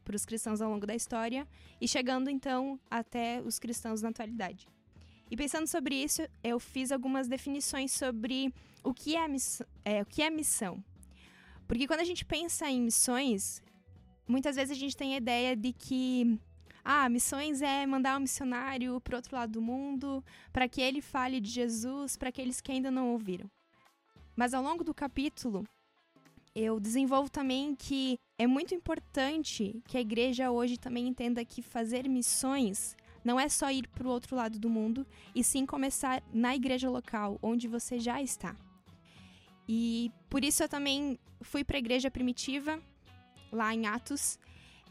para 0.04 0.16
os 0.16 0.24
cristãos 0.24 0.60
ao 0.60 0.70
longo 0.70 0.86
da 0.86 0.94
história, 0.94 1.46
e 1.80 1.88
chegando 1.88 2.30
então 2.30 2.78
até 2.90 3.42
os 3.42 3.58
cristãos 3.58 4.02
na 4.02 4.10
atualidade. 4.10 4.68
E 5.30 5.36
pensando 5.36 5.66
sobre 5.66 5.94
isso, 5.94 6.22
eu 6.42 6.58
fiz 6.58 6.90
algumas 6.90 7.28
definições 7.28 7.92
sobre 7.92 8.52
o 8.82 8.94
que 8.94 9.14
é, 9.16 9.28
miss 9.28 9.62
é, 9.84 10.00
o 10.02 10.06
que 10.06 10.22
é 10.22 10.30
missão. 10.30 10.82
Porque 11.68 11.86
quando 11.86 12.00
a 12.00 12.04
gente 12.04 12.24
pensa 12.24 12.68
em 12.68 12.80
missões, 12.80 13.62
muitas 14.26 14.56
vezes 14.56 14.76
a 14.76 14.80
gente 14.80 14.96
tem 14.96 15.14
a 15.14 15.18
ideia 15.18 15.54
de 15.54 15.72
que 15.72 16.40
ah, 16.82 17.08
missões 17.10 17.60
é 17.60 17.86
mandar 17.86 18.16
um 18.16 18.20
missionário 18.20 18.98
para 19.02 19.16
outro 19.16 19.36
lado 19.36 19.52
do 19.52 19.62
mundo, 19.62 20.24
para 20.50 20.66
que 20.66 20.80
ele 20.80 21.02
fale 21.02 21.38
de 21.40 21.50
Jesus 21.50 22.16
para 22.16 22.30
aqueles 22.30 22.62
que 22.62 22.72
ainda 22.72 22.90
não 22.90 23.12
ouviram. 23.12 23.48
Mas 24.34 24.54
ao 24.54 24.62
longo 24.62 24.82
do 24.82 24.94
capítulo, 24.94 25.64
eu 26.54 26.80
desenvolvo 26.80 27.30
também 27.30 27.74
que 27.74 28.18
é 28.38 28.46
muito 28.46 28.74
importante 28.74 29.82
que 29.86 29.98
a 29.98 30.00
igreja 30.00 30.50
hoje 30.50 30.78
também 30.78 31.06
entenda 31.06 31.44
que 31.44 31.60
fazer 31.60 32.08
missões 32.08 32.96
não 33.22 33.38
é 33.38 33.48
só 33.48 33.70
ir 33.70 33.86
para 33.88 34.08
o 34.08 34.10
outro 34.10 34.34
lado 34.34 34.58
do 34.58 34.70
mundo, 34.70 35.06
e 35.34 35.44
sim 35.44 35.66
começar 35.66 36.22
na 36.32 36.56
igreja 36.56 36.88
local, 36.88 37.38
onde 37.42 37.68
você 37.68 37.98
já 37.98 38.22
está. 38.22 38.56
E 39.68 40.10
por 40.30 40.44
isso 40.44 40.62
eu 40.62 40.68
também 40.68 41.18
fui 41.42 41.62
para 41.62 41.76
a 41.76 41.78
igreja 41.78 42.10
primitiva, 42.10 42.80
lá 43.52 43.74
em 43.74 43.86
Atos. 43.86 44.38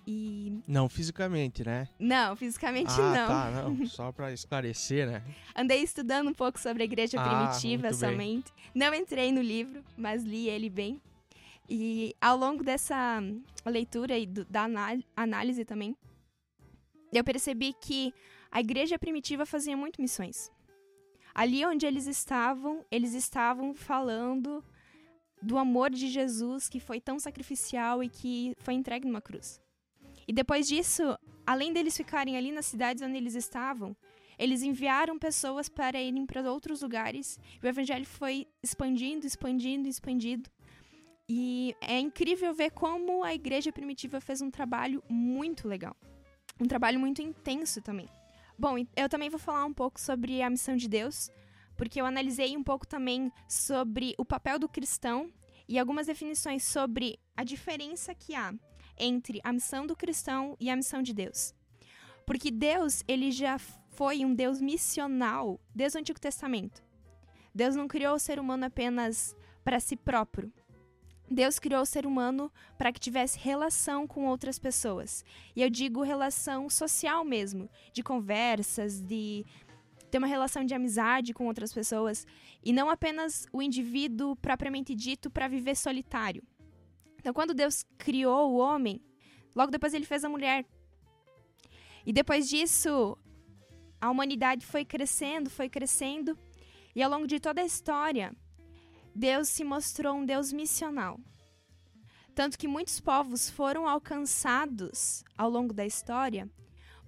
E... 0.05 0.61
Não 0.65 0.87
fisicamente, 0.87 1.65
né? 1.65 1.89
Não, 1.99 2.35
fisicamente 2.35 2.93
ah, 2.93 3.11
não. 3.13 3.27
Tá, 3.27 3.51
não. 3.51 3.85
Só 3.87 4.11
para 4.11 4.31
esclarecer, 4.31 5.05
né? 5.05 5.23
Andei 5.55 5.81
estudando 5.81 6.29
um 6.29 6.33
pouco 6.33 6.59
sobre 6.59 6.83
a 6.83 6.85
igreja 6.85 7.19
ah, 7.19 7.27
primitiva 7.27 7.91
somente. 7.91 8.53
Bem. 8.53 8.71
Não 8.73 8.93
entrei 8.93 9.31
no 9.31 9.41
livro, 9.41 9.83
mas 9.97 10.23
li 10.23 10.47
ele 10.47 10.69
bem. 10.69 11.01
E 11.69 12.15
ao 12.21 12.37
longo 12.37 12.63
dessa 12.63 13.21
leitura 13.65 14.17
e 14.17 14.25
do, 14.25 14.45
da 14.45 14.65
análise 15.15 15.65
também, 15.65 15.97
eu 17.11 17.23
percebi 17.23 17.73
que 17.73 18.13
a 18.49 18.61
igreja 18.61 18.97
primitiva 18.97 19.45
fazia 19.45 19.75
muito 19.75 20.01
missões. 20.01 20.49
Ali 21.37 21.63
onde 21.63 21.85
eles 21.85 22.07
estavam, 22.07 22.83
eles 22.89 23.13
estavam 23.13 23.75
falando 23.75 24.65
do 25.39 25.59
amor 25.59 25.91
de 25.91 26.07
Jesus 26.07 26.67
que 26.67 26.79
foi 26.79 26.99
tão 26.99 27.19
sacrificial 27.19 28.03
e 28.03 28.09
que 28.09 28.55
foi 28.57 28.73
entregue 28.73 29.05
numa 29.05 29.21
cruz. 29.21 29.61
E 30.27 30.33
depois 30.33 30.67
disso, 30.67 31.15
além 31.45 31.71
deles 31.71 31.95
ficarem 31.95 32.35
ali 32.35 32.51
nas 32.51 32.65
cidades 32.65 33.03
onde 33.03 33.17
eles 33.17 33.35
estavam, 33.35 33.95
eles 34.39 34.63
enviaram 34.63 35.19
pessoas 35.19 35.69
para 35.69 36.01
irem 36.01 36.25
para 36.25 36.51
outros 36.51 36.81
lugares. 36.81 37.39
E 37.61 37.63
o 37.63 37.69
evangelho 37.69 38.05
foi 38.05 38.47
expandindo, 38.63 39.27
expandindo, 39.27 39.87
expandindo. 39.87 40.49
E 41.29 41.75
é 41.81 41.99
incrível 41.99 42.51
ver 42.51 42.71
como 42.71 43.23
a 43.23 43.35
igreja 43.35 43.71
primitiva 43.71 44.19
fez 44.19 44.41
um 44.41 44.49
trabalho 44.49 45.03
muito 45.07 45.67
legal. 45.67 45.95
Um 46.59 46.65
trabalho 46.65 46.99
muito 46.99 47.21
intenso 47.21 47.79
também. 47.79 48.09
Bom, 48.59 48.75
eu 48.95 49.07
também 49.07 49.29
vou 49.29 49.39
falar 49.39 49.65
um 49.65 49.73
pouco 49.73 50.01
sobre 50.01 50.41
a 50.41 50.49
missão 50.49 50.75
de 50.75 50.87
Deus, 50.87 51.29
porque 51.75 52.01
eu 52.01 52.07
analisei 52.07 52.57
um 52.57 52.63
pouco 52.63 52.87
também 52.87 53.31
sobre 53.47 54.15
o 54.17 54.25
papel 54.25 54.57
do 54.57 54.67
cristão 54.67 55.31
e 55.69 55.77
algumas 55.77 56.07
definições 56.07 56.63
sobre 56.63 57.19
a 57.35 57.43
diferença 57.43 58.15
que 58.15 58.33
há 58.33 58.51
entre 58.97 59.39
a 59.43 59.53
missão 59.53 59.85
do 59.85 59.95
cristão 59.95 60.57
e 60.59 60.71
a 60.71 60.75
missão 60.75 61.03
de 61.03 61.13
Deus. 61.13 61.53
Porque 62.25 62.49
Deus, 62.49 63.03
ele 63.07 63.31
já 63.31 63.59
foi 63.59 64.25
um 64.25 64.33
Deus 64.33 64.59
missional 64.59 65.59
desde 65.75 65.99
o 65.99 66.01
Antigo 66.01 66.19
Testamento. 66.19 66.83
Deus 67.53 67.75
não 67.75 67.87
criou 67.87 68.15
o 68.15 68.19
ser 68.19 68.39
humano 68.39 68.65
apenas 68.65 69.35
para 69.63 69.79
si 69.79 69.95
próprio. 69.95 70.51
Deus 71.29 71.59
criou 71.59 71.81
o 71.81 71.85
ser 71.85 72.05
humano 72.05 72.51
para 72.77 72.91
que 72.91 72.99
tivesse 72.99 73.37
relação 73.37 74.07
com 74.07 74.25
outras 74.25 74.57
pessoas. 74.57 75.25
E 75.55 75.61
eu 75.61 75.69
digo 75.69 76.01
relação 76.01 76.69
social 76.69 77.25
mesmo, 77.25 77.69
de 77.91 78.01
conversas, 78.01 79.01
de 79.01 79.45
ter 80.09 80.19
uma 80.19 80.27
relação 80.27 80.63
de 80.63 80.73
amizade 80.73 81.33
com 81.33 81.47
outras 81.47 81.73
pessoas 81.73 82.25
e 82.63 82.71
não 82.71 82.89
apenas 82.89 83.45
o 83.51 83.61
indivíduo 83.61 84.35
propriamente 84.37 84.95
dito 84.95 85.29
para 85.29 85.49
viver 85.49 85.75
solitário. 85.75 86.43
Então, 87.19 87.33
quando 87.33 87.53
Deus 87.53 87.83
criou 87.97 88.51
o 88.51 88.57
homem, 88.57 89.01
logo 89.53 89.71
depois 89.71 89.93
ele 89.93 90.05
fez 90.05 90.23
a 90.23 90.29
mulher. 90.29 90.65
E 92.05 92.13
depois 92.13 92.47
disso, 92.47 93.17
a 93.99 94.09
humanidade 94.09 94.65
foi 94.65 94.85
crescendo, 94.85 95.49
foi 95.49 95.67
crescendo, 95.67 96.37
e 96.95 97.03
ao 97.03 97.11
longo 97.11 97.27
de 97.27 97.37
toda 97.37 97.61
a 97.61 97.65
história, 97.65 98.33
Deus 99.17 99.49
se 99.49 99.63
mostrou 99.63 100.13
um 100.13 100.23
Deus 100.23 100.53
missional. 100.53 101.19
Tanto 102.35 102.55
que 102.55 102.67
muitos 102.67 102.99
povos 102.99 103.49
foram 103.49 103.87
alcançados 103.87 105.23
ao 105.35 105.49
longo 105.49 105.73
da 105.73 105.83
história, 105.83 106.47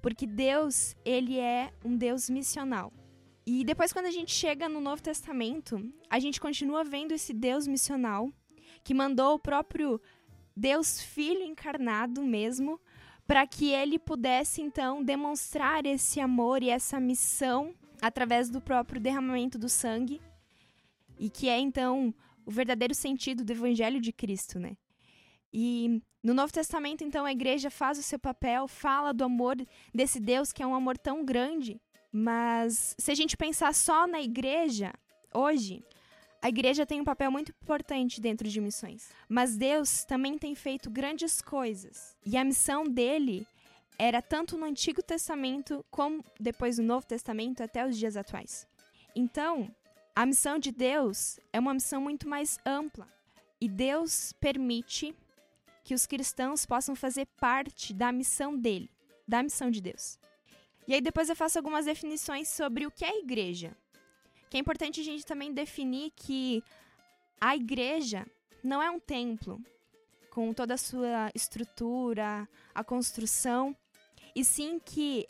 porque 0.02 0.26
Deus, 0.26 0.96
ele 1.06 1.38
é 1.38 1.72
um 1.86 1.96
Deus 1.96 2.28
missional. 2.28 2.92
E 3.46 3.64
depois 3.64 3.94
quando 3.94 4.08
a 4.08 4.12
gente 4.12 4.32
chega 4.32 4.68
no 4.68 4.82
Novo 4.82 5.04
Testamento, 5.04 5.80
a 6.10 6.18
gente 6.18 6.42
continua 6.42 6.84
vendo 6.84 7.12
esse 7.12 7.32
Deus 7.32 7.68
missional 7.68 8.34
que 8.84 8.96
mandou 8.96 9.36
o 9.36 9.40
próprio 9.40 10.02
Deus 10.58 11.00
Filho 11.00 11.44
encarnado 11.44 12.24
mesmo, 12.24 12.82
para 13.28 13.46
que 13.46 13.70
ele 13.70 14.00
pudesse 14.00 14.64
então 14.64 15.04
demonstrar 15.04 15.86
esse 15.86 16.20
amor 16.20 16.64
e 16.64 16.72
essa 16.72 17.00
missão 17.00 17.76
através 18.02 18.50
do 18.50 18.60
próprio 18.60 19.00
derramamento 19.00 19.60
do 19.60 19.70
sangue, 19.70 20.20
e 21.20 21.30
que 21.30 21.50
é 21.50 21.60
então 21.60 22.14
o 22.46 22.52
verdadeiro 22.52 22.96
sentido 22.96 23.44
do 23.44 23.52
evangelho 23.52 24.00
de 24.00 24.12
Cristo, 24.12 24.58
né? 24.58 24.78
E 25.54 26.02
no 26.24 26.34
Novo 26.34 26.52
Testamento, 26.52 27.04
então, 27.04 27.26
a 27.26 27.32
igreja 27.32 27.70
faz 27.70 27.98
o 27.98 28.04
seu 28.04 28.20
papel, 28.20 28.68
fala 28.68 29.14
do 29.14 29.24
amor 29.24 29.56
desse 29.94 30.20
Deus 30.20 30.52
que 30.52 30.64
é 30.64 30.68
um 30.68 30.76
amor 30.76 30.98
tão 30.98 31.24
grande. 31.24 31.82
Mas 32.12 32.96
se 32.98 33.12
a 33.12 33.16
gente 33.16 33.38
pensar 33.38 33.74
só 33.74 34.08
na 34.08 34.22
igreja, 34.22 34.94
hoje, 35.34 35.84
a 36.42 36.50
igreja 36.50 36.86
tem 36.86 37.00
um 37.00 37.06
papel 37.06 37.32
muito 37.32 37.52
importante 37.52 38.20
dentro 38.20 38.48
de 38.48 38.60
missões. 38.60 39.10
Mas 39.28 39.56
Deus 39.56 40.04
também 40.04 40.38
tem 40.38 40.56
feito 40.56 40.90
grandes 40.90 41.42
coisas. 41.42 42.16
E 42.26 42.36
a 42.36 42.44
missão 42.44 42.84
dele 42.84 43.46
era 43.98 44.22
tanto 44.22 44.58
no 44.58 44.66
Antigo 44.66 45.02
Testamento 45.02 45.86
como 45.90 46.24
depois 46.40 46.78
no 46.80 46.86
Novo 46.86 47.06
Testamento 47.06 47.62
até 47.62 47.86
os 47.86 47.98
dias 47.98 48.18
atuais. 48.18 48.68
Então, 49.16 49.70
a 50.22 50.26
missão 50.26 50.60
de 50.60 50.72
Deus 50.72 51.40
é 51.54 51.60
uma 51.60 51.74
missão 51.74 52.02
muito 52.02 52.28
mais 52.28 52.58
ampla. 52.66 53.08
E 53.62 53.68
Deus 53.68 54.34
permite 54.34 55.16
que 55.84 55.94
os 55.94 56.06
cristãos 56.06 56.66
possam 56.66 56.96
fazer 56.96 57.26
parte 57.40 57.94
da 57.94 58.12
missão 58.12 58.58
dele, 58.58 58.90
da 59.28 59.42
missão 59.42 59.70
de 59.72 59.82
Deus. 59.82 60.20
E 60.88 60.94
aí 60.94 61.02
depois 61.02 61.30
eu 61.30 61.36
faço 61.36 61.58
algumas 61.58 61.86
definições 61.86 62.48
sobre 62.50 62.86
o 62.86 62.92
que 62.92 63.06
é 63.06 63.20
igreja 63.20 63.76
que 64.50 64.58
é 64.58 64.60
importante 64.60 65.00
a 65.00 65.04
gente 65.04 65.26
também 65.26 65.54
definir 65.54 66.12
que 66.16 66.64
a 67.40 67.56
igreja 67.56 68.26
não 68.64 68.82
é 68.82 68.90
um 68.90 69.00
templo 69.00 69.62
com 70.32 70.54
toda 70.54 70.74
a 70.74 70.78
sua 70.78 71.32
estrutura, 71.36 72.48
a 72.74 72.84
construção, 72.84 73.76
e 74.36 74.44
sim 74.44 74.80
que 74.80 75.28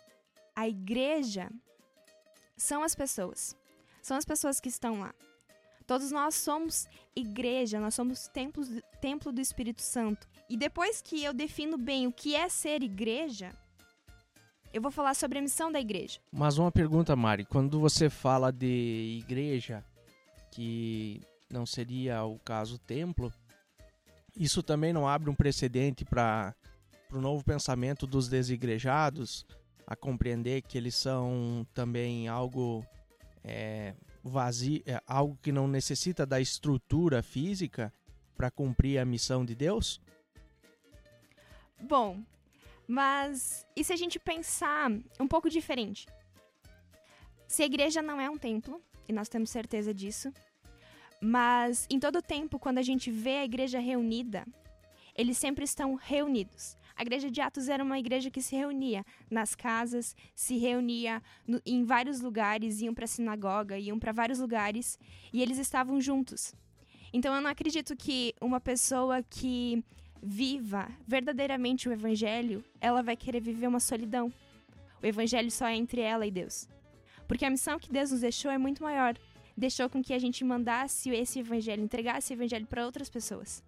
a 0.55 0.67
igreja 0.67 1.49
são 2.55 2.81
as 2.81 2.95
pessoas. 2.95 3.55
São 4.09 4.17
as 4.17 4.25
pessoas 4.25 4.59
que 4.59 4.69
estão 4.69 5.01
lá. 5.01 5.13
Todos 5.85 6.09
nós 6.09 6.33
somos 6.33 6.87
igreja, 7.15 7.79
nós 7.79 7.93
somos 7.93 8.27
templos, 8.27 8.67
templo 8.99 9.31
do 9.31 9.39
Espírito 9.39 9.83
Santo. 9.83 10.27
E 10.49 10.57
depois 10.57 10.99
que 10.99 11.23
eu 11.23 11.31
defino 11.31 11.77
bem 11.77 12.07
o 12.07 12.11
que 12.11 12.35
é 12.35 12.49
ser 12.49 12.81
igreja, 12.81 13.51
eu 14.73 14.81
vou 14.81 14.89
falar 14.89 15.13
sobre 15.13 15.37
a 15.37 15.43
missão 15.43 15.71
da 15.71 15.79
igreja. 15.79 16.19
Mas 16.31 16.57
uma 16.57 16.71
pergunta, 16.71 17.15
Mari. 17.15 17.45
Quando 17.45 17.79
você 17.79 18.09
fala 18.09 18.51
de 18.51 19.19
igreja, 19.23 19.85
que 20.49 21.21
não 21.47 21.67
seria 21.67 22.23
o 22.23 22.39
caso 22.39 22.79
templo, 22.79 23.31
isso 24.35 24.63
também 24.63 24.91
não 24.91 25.07
abre 25.07 25.29
um 25.29 25.35
precedente 25.35 26.03
para 26.03 26.55
o 27.13 27.21
novo 27.21 27.43
pensamento 27.43 28.07
dos 28.07 28.27
desigrejados 28.27 29.45
a 29.85 29.95
compreender 29.95 30.63
que 30.63 30.79
eles 30.79 30.95
são 30.95 31.63
também 31.75 32.27
algo 32.27 32.83
é, 33.43 33.95
vazio, 34.23 34.81
é, 34.85 35.01
algo 35.05 35.37
que 35.41 35.51
não 35.51 35.67
necessita 35.67 36.25
da 36.25 36.39
estrutura 36.39 37.21
física 37.21 37.93
para 38.35 38.51
cumprir 38.51 38.97
a 38.97 39.05
missão 39.05 39.45
de 39.45 39.55
Deus? 39.55 40.01
Bom, 41.81 42.21
mas 42.87 43.65
e 43.75 43.83
se 43.83 43.93
a 43.93 43.95
gente 43.95 44.19
pensar 44.19 44.91
um 45.19 45.27
pouco 45.27 45.49
diferente? 45.49 46.07
Se 47.47 47.63
a 47.63 47.65
igreja 47.65 48.01
não 48.01 48.19
é 48.19 48.29
um 48.29 48.37
templo, 48.37 48.81
e 49.07 49.13
nós 49.13 49.29
temos 49.29 49.49
certeza 49.49 49.93
disso, 49.93 50.31
mas 51.21 51.87
em 51.89 51.99
todo 51.99 52.21
tempo, 52.21 52.59
quando 52.59 52.77
a 52.77 52.83
gente 52.83 53.11
vê 53.11 53.37
a 53.37 53.45
igreja 53.45 53.79
reunida, 53.79 54.45
eles 55.15 55.37
sempre 55.37 55.65
estão 55.65 55.95
reunidos. 55.95 56.77
A 56.99 57.01
igreja 57.01 57.31
de 57.31 57.39
Atos 57.39 57.69
era 57.69 57.81
uma 57.81 57.97
igreja 57.97 58.29
que 58.29 58.41
se 58.41 58.57
reunia 58.57 59.05
nas 59.31 59.55
casas, 59.55 60.13
se 60.35 60.57
reunia 60.57 61.23
no, 61.47 61.61
em 61.65 61.85
vários 61.85 62.19
lugares, 62.19 62.81
iam 62.81 62.93
para 62.93 63.05
a 63.05 63.07
sinagoga, 63.07 63.79
iam 63.79 63.97
para 63.97 64.11
vários 64.11 64.39
lugares 64.39 64.99
e 65.31 65.41
eles 65.41 65.57
estavam 65.57 66.01
juntos. 66.01 66.53
Então 67.13 67.33
eu 67.33 67.39
não 67.39 67.49
acredito 67.49 67.95
que 67.95 68.35
uma 68.41 68.59
pessoa 68.59 69.23
que 69.23 69.81
viva 70.21 70.91
verdadeiramente 71.07 71.87
o 71.87 71.93
evangelho, 71.93 72.61
ela 72.81 73.01
vai 73.01 73.15
querer 73.15 73.39
viver 73.39 73.67
uma 73.67 73.79
solidão. 73.79 74.29
O 75.01 75.05
evangelho 75.05 75.49
só 75.49 75.67
é 75.67 75.77
entre 75.77 76.01
ela 76.01 76.27
e 76.27 76.31
Deus. 76.31 76.67
Porque 77.29 77.45
a 77.45 77.49
missão 77.49 77.79
que 77.79 77.89
Deus 77.89 78.11
nos 78.11 78.19
deixou 78.19 78.51
é 78.51 78.57
muito 78.57 78.83
maior. 78.83 79.17
Deixou 79.55 79.89
com 79.89 80.03
que 80.03 80.13
a 80.13 80.19
gente 80.19 80.43
mandasse 80.43 81.09
esse 81.11 81.39
evangelho, 81.39 81.81
entregasse 81.81 82.33
o 82.33 82.35
evangelho 82.35 82.67
para 82.67 82.85
outras 82.85 83.09
pessoas. 83.09 83.63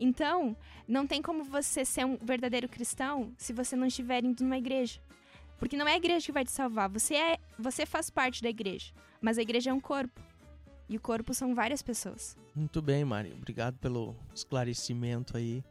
Então, 0.00 0.56
não 0.86 1.06
tem 1.06 1.20
como 1.20 1.44
você 1.44 1.84
ser 1.84 2.04
um 2.04 2.16
verdadeiro 2.16 2.68
cristão 2.68 3.32
se 3.36 3.52
você 3.52 3.74
não 3.74 3.86
estiver 3.86 4.24
indo 4.24 4.42
numa 4.44 4.58
igreja. 4.58 5.00
Porque 5.58 5.76
não 5.76 5.88
é 5.88 5.94
a 5.94 5.96
igreja 5.96 6.26
que 6.26 6.32
vai 6.32 6.44
te 6.44 6.52
salvar, 6.52 6.88
você 6.88 7.14
é, 7.16 7.38
você 7.58 7.84
faz 7.84 8.10
parte 8.10 8.42
da 8.42 8.48
igreja, 8.48 8.92
mas 9.20 9.38
a 9.38 9.42
igreja 9.42 9.70
é 9.70 9.72
um 9.72 9.80
corpo. 9.80 10.20
E 10.88 10.96
o 10.96 11.00
corpo 11.00 11.34
são 11.34 11.54
várias 11.54 11.82
pessoas. 11.82 12.36
Muito 12.54 12.80
bem, 12.80 13.04
Mari. 13.04 13.32
Obrigado 13.34 13.76
pelo 13.78 14.16
esclarecimento 14.34 15.36
aí. 15.36 15.62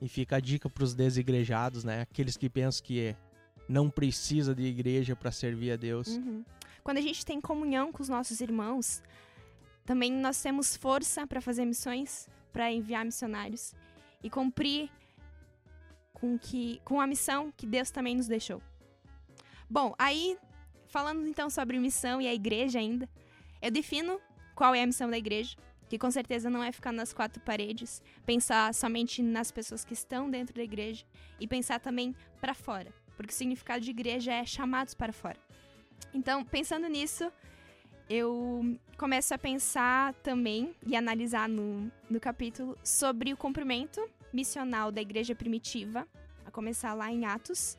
E 0.00 0.08
fica 0.08 0.36
a 0.36 0.40
dica 0.40 0.68
para 0.68 0.82
os 0.82 0.94
desigrejados, 0.94 1.84
né? 1.84 2.00
Aqueles 2.00 2.36
que 2.36 2.48
pensam 2.48 2.84
que 2.84 3.14
não 3.68 3.88
precisa 3.88 4.54
de 4.54 4.62
igreja 4.62 5.14
para 5.14 5.30
servir 5.30 5.72
a 5.72 5.76
Deus. 5.76 6.08
Uhum. 6.08 6.44
Quando 6.82 6.98
a 6.98 7.02
gente 7.02 7.24
tem 7.24 7.40
comunhão 7.40 7.92
com 7.92 8.02
os 8.02 8.08
nossos 8.08 8.40
irmãos, 8.40 9.02
também 9.84 10.10
nós 10.12 10.40
temos 10.42 10.76
força 10.76 11.26
para 11.26 11.40
fazer 11.40 11.64
missões, 11.64 12.28
para 12.58 12.72
enviar 12.72 13.04
missionários 13.04 13.72
e 14.20 14.28
cumprir 14.28 14.90
com 16.12 16.36
que 16.36 16.80
com 16.84 17.00
a 17.00 17.06
missão 17.06 17.52
que 17.56 17.64
Deus 17.64 17.88
também 17.88 18.16
nos 18.16 18.26
deixou. 18.26 18.60
Bom, 19.70 19.94
aí 19.96 20.36
falando 20.88 21.24
então 21.28 21.48
sobre 21.48 21.78
missão 21.78 22.20
e 22.20 22.26
a 22.26 22.34
igreja 22.34 22.80
ainda, 22.80 23.08
eu 23.62 23.70
defino 23.70 24.20
qual 24.56 24.74
é 24.74 24.82
a 24.82 24.86
missão 24.86 25.08
da 25.08 25.16
igreja, 25.16 25.56
que 25.88 25.96
com 25.96 26.10
certeza 26.10 26.50
não 26.50 26.60
é 26.60 26.72
ficar 26.72 26.90
nas 26.90 27.12
quatro 27.12 27.40
paredes, 27.42 28.02
pensar 28.26 28.74
somente 28.74 29.22
nas 29.22 29.52
pessoas 29.52 29.84
que 29.84 29.94
estão 29.94 30.28
dentro 30.28 30.56
da 30.56 30.62
igreja 30.64 31.06
e 31.38 31.46
pensar 31.46 31.78
também 31.78 32.12
para 32.40 32.54
fora. 32.54 32.92
porque 33.16 33.32
o 33.32 33.36
significado 33.36 33.84
de 33.84 33.90
igreja 33.92 34.32
é 34.32 34.44
chamados 34.44 34.94
para 34.94 35.12
fora. 35.12 35.38
Então, 36.12 36.44
pensando 36.44 36.88
nisso, 36.88 37.32
eu 38.08 38.78
começo 38.96 39.34
a 39.34 39.38
pensar 39.38 40.14
também 40.14 40.74
e 40.86 40.96
analisar 40.96 41.48
no, 41.48 41.90
no 42.08 42.18
capítulo 42.18 42.76
sobre 42.82 43.32
o 43.32 43.36
cumprimento 43.36 44.00
missional 44.32 44.90
da 44.90 45.00
igreja 45.00 45.34
primitiva, 45.34 46.06
a 46.44 46.50
começar 46.50 46.94
lá 46.94 47.12
em 47.12 47.24
Atos. 47.26 47.78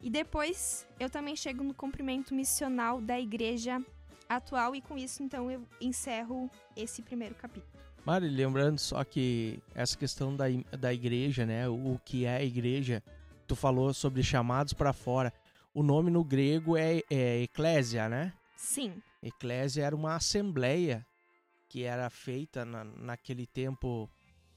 E 0.00 0.10
depois 0.10 0.86
eu 0.98 1.08
também 1.08 1.36
chego 1.36 1.62
no 1.62 1.74
cumprimento 1.74 2.34
missional 2.34 3.00
da 3.00 3.20
igreja 3.20 3.80
atual, 4.28 4.74
e 4.74 4.80
com 4.80 4.96
isso, 4.96 5.22
então, 5.22 5.50
eu 5.50 5.62
encerro 5.80 6.50
esse 6.76 7.02
primeiro 7.02 7.34
capítulo. 7.34 7.70
Mari, 8.04 8.28
lembrando 8.28 8.78
só 8.78 9.04
que 9.04 9.62
essa 9.74 9.96
questão 9.96 10.34
da, 10.34 10.46
da 10.76 10.92
igreja, 10.92 11.46
né? 11.46 11.68
O 11.68 12.00
que 12.04 12.24
é 12.24 12.36
a 12.36 12.42
igreja, 12.42 13.02
tu 13.46 13.54
falou 13.54 13.94
sobre 13.94 14.22
chamados 14.22 14.72
para 14.72 14.92
fora. 14.92 15.32
O 15.72 15.82
nome 15.82 16.10
no 16.10 16.24
grego 16.24 16.76
é, 16.76 17.02
é 17.08 17.42
eclésia, 17.42 18.08
né? 18.08 18.32
Sim. 18.56 19.00
Eclésia 19.22 19.84
era 19.84 19.94
uma 19.94 20.16
assembleia 20.16 21.06
que 21.68 21.84
era 21.84 22.10
feita 22.10 22.64
na, 22.64 22.84
naquele 22.84 23.46
tempo 23.46 24.10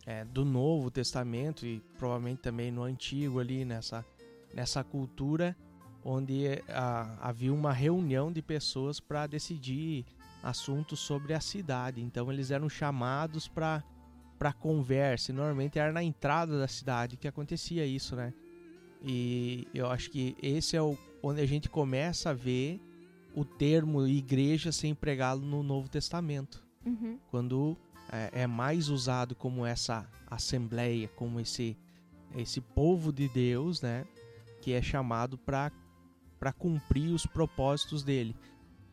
é, 0.05 0.25
do 0.25 0.43
Novo 0.43 0.91
Testamento 0.91 1.65
e 1.65 1.79
provavelmente 1.97 2.41
também 2.41 2.71
no 2.71 2.83
Antigo 2.83 3.39
ali 3.39 3.63
nessa, 3.63 4.05
nessa 4.53 4.83
cultura 4.83 5.55
onde 6.03 6.61
a, 6.69 7.29
havia 7.29 7.53
uma 7.53 7.73
reunião 7.73 8.31
de 8.31 8.41
pessoas 8.41 8.99
para 8.99 9.25
decidir 9.25 10.05
assuntos 10.43 10.99
sobre 10.99 11.33
a 11.33 11.39
cidade. 11.39 12.01
Então 12.01 12.31
eles 12.31 12.51
eram 12.51 12.69
chamados 12.69 13.47
para 13.47 13.83
para 14.37 14.51
conversa. 14.51 15.31
E 15.31 15.33
normalmente 15.33 15.79
era 15.79 15.93
na 15.93 16.03
entrada 16.03 16.59
da 16.59 16.67
cidade 16.67 17.15
que 17.15 17.27
acontecia 17.27 17.85
isso, 17.85 18.17
né? 18.17 18.33
E 19.01 19.67
eu 19.73 19.89
acho 19.89 20.09
que 20.11 20.35
esse 20.41 20.75
é 20.75 20.81
o 20.81 20.97
onde 21.23 21.41
a 21.41 21.45
gente 21.45 21.69
começa 21.69 22.31
a 22.31 22.33
ver 22.33 22.79
o 23.35 23.43
termo 23.43 24.07
igreja 24.07 24.71
ser 24.71 24.87
empregado 24.87 25.41
no 25.41 25.61
Novo 25.61 25.89
Testamento. 25.89 26.63
Uhum. 26.85 27.19
Quando 27.29 27.77
é, 28.11 28.43
é, 28.43 28.47
mais 28.47 28.89
usado 28.89 29.35
como 29.35 29.65
essa 29.65 30.09
assembleia, 30.27 31.07
como 31.09 31.39
esse 31.39 31.77
esse 32.35 32.59
povo 32.59 33.13
de 33.13 33.29
Deus, 33.29 33.81
né, 33.81 34.05
que 34.61 34.73
é 34.73 34.81
chamado 34.81 35.37
para 35.37 35.71
para 36.39 36.51
cumprir 36.51 37.13
os 37.13 37.25
propósitos 37.25 38.03
dele. 38.03 38.35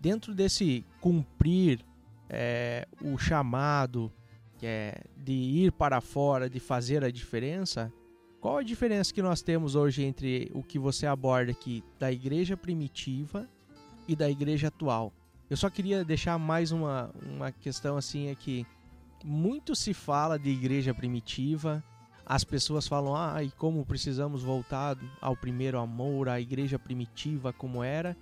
Dentro 0.00 0.34
desse 0.34 0.84
cumprir 1.00 1.84
é, 2.28 2.86
o 3.02 3.18
chamado 3.18 4.12
que 4.58 4.66
é 4.66 5.02
de 5.16 5.32
ir 5.32 5.72
para 5.72 6.00
fora, 6.00 6.48
de 6.48 6.60
fazer 6.60 7.02
a 7.02 7.10
diferença, 7.10 7.92
qual 8.40 8.58
a 8.58 8.62
diferença 8.62 9.12
que 9.12 9.20
nós 9.20 9.42
temos 9.42 9.74
hoje 9.74 10.04
entre 10.04 10.50
o 10.54 10.62
que 10.62 10.78
você 10.78 11.04
aborda 11.04 11.50
aqui 11.50 11.82
da 11.98 12.12
igreja 12.12 12.56
primitiva 12.56 13.48
e 14.12 14.16
da 14.16 14.30
igreja 14.30 14.68
atual? 14.68 15.12
Eu 15.48 15.56
só 15.56 15.68
queria 15.68 16.04
deixar 16.04 16.38
mais 16.38 16.72
uma, 16.72 17.10
uma 17.22 17.52
questão 17.52 17.96
assim 17.96 18.28
é 18.28 18.34
que 18.34 18.66
muito 19.24 19.74
se 19.74 19.92
fala 19.92 20.38
de 20.38 20.50
igreja 20.50 20.94
primitiva, 20.94 21.82
as 22.24 22.44
pessoas 22.44 22.86
falam, 22.86 23.14
ah, 23.16 23.42
e 23.42 23.50
como 23.50 23.84
precisamos 23.84 24.42
voltar 24.42 24.96
ao 25.20 25.36
primeiro 25.36 25.78
amor, 25.78 26.28
à 26.28 26.40
igreja 26.40 26.78
primitiva 26.78 27.52
como 27.52 27.82
era. 27.82 28.16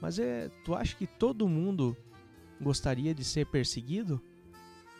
Mas 0.00 0.18
é, 0.18 0.48
tu 0.64 0.74
acha 0.74 0.96
que 0.96 1.06
todo 1.06 1.48
mundo 1.48 1.96
gostaria 2.60 3.14
de 3.14 3.24
ser 3.24 3.46
perseguido? 3.46 4.20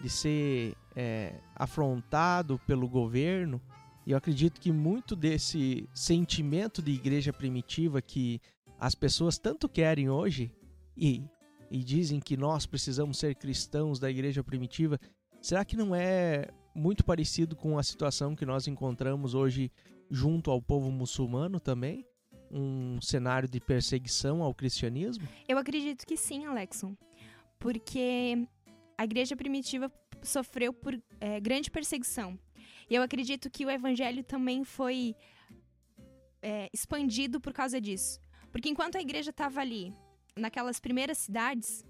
De 0.00 0.10
ser 0.10 0.74
é, 0.94 1.34
afrontado 1.54 2.58
pelo 2.66 2.88
governo? 2.88 3.60
E 4.06 4.12
eu 4.12 4.18
acredito 4.18 4.60
que 4.60 4.72
muito 4.72 5.14
desse 5.14 5.88
sentimento 5.94 6.82
de 6.82 6.90
igreja 6.90 7.32
primitiva 7.32 8.02
que 8.02 8.40
as 8.80 8.94
pessoas 8.94 9.38
tanto 9.38 9.68
querem 9.68 10.08
hoje 10.08 10.50
e, 10.96 11.22
e 11.70 11.84
dizem 11.84 12.18
que 12.18 12.34
nós 12.34 12.64
precisamos 12.64 13.18
ser 13.18 13.34
cristãos 13.34 14.00
da 14.00 14.10
igreja 14.10 14.42
primitiva, 14.42 14.98
será 15.42 15.66
que 15.66 15.76
não 15.76 15.94
é 15.94 16.48
muito 16.74 17.04
parecido 17.04 17.54
com 17.54 17.78
a 17.78 17.82
situação 17.82 18.34
que 18.34 18.46
nós 18.46 18.66
encontramos 18.66 19.34
hoje 19.34 19.70
junto 20.10 20.50
ao 20.50 20.62
povo 20.62 20.90
muçulmano 20.90 21.60
também? 21.60 22.06
Um 22.50 22.98
cenário 23.02 23.48
de 23.48 23.60
perseguição 23.60 24.42
ao 24.42 24.54
cristianismo? 24.54 25.28
Eu 25.46 25.58
acredito 25.58 26.06
que 26.06 26.16
sim, 26.16 26.46
Alexon. 26.46 26.96
Porque 27.58 28.48
a 28.96 29.04
igreja 29.04 29.36
primitiva 29.36 29.92
sofreu 30.22 30.72
por 30.72 30.98
é, 31.20 31.38
grande 31.38 31.70
perseguição. 31.70 32.38
E 32.88 32.94
eu 32.94 33.02
acredito 33.02 33.50
que 33.50 33.66
o 33.66 33.70
evangelho 33.70 34.24
também 34.24 34.64
foi 34.64 35.14
é, 36.42 36.68
expandido 36.72 37.40
por 37.40 37.52
causa 37.52 37.78
disso. 37.78 38.18
Porque 38.50 38.68
enquanto 38.68 38.96
a 38.96 39.00
igreja 39.00 39.30
estava 39.30 39.60
ali, 39.60 39.92
naquelas 40.36 40.80
primeiras 40.80 41.18
cidades, 41.18 41.84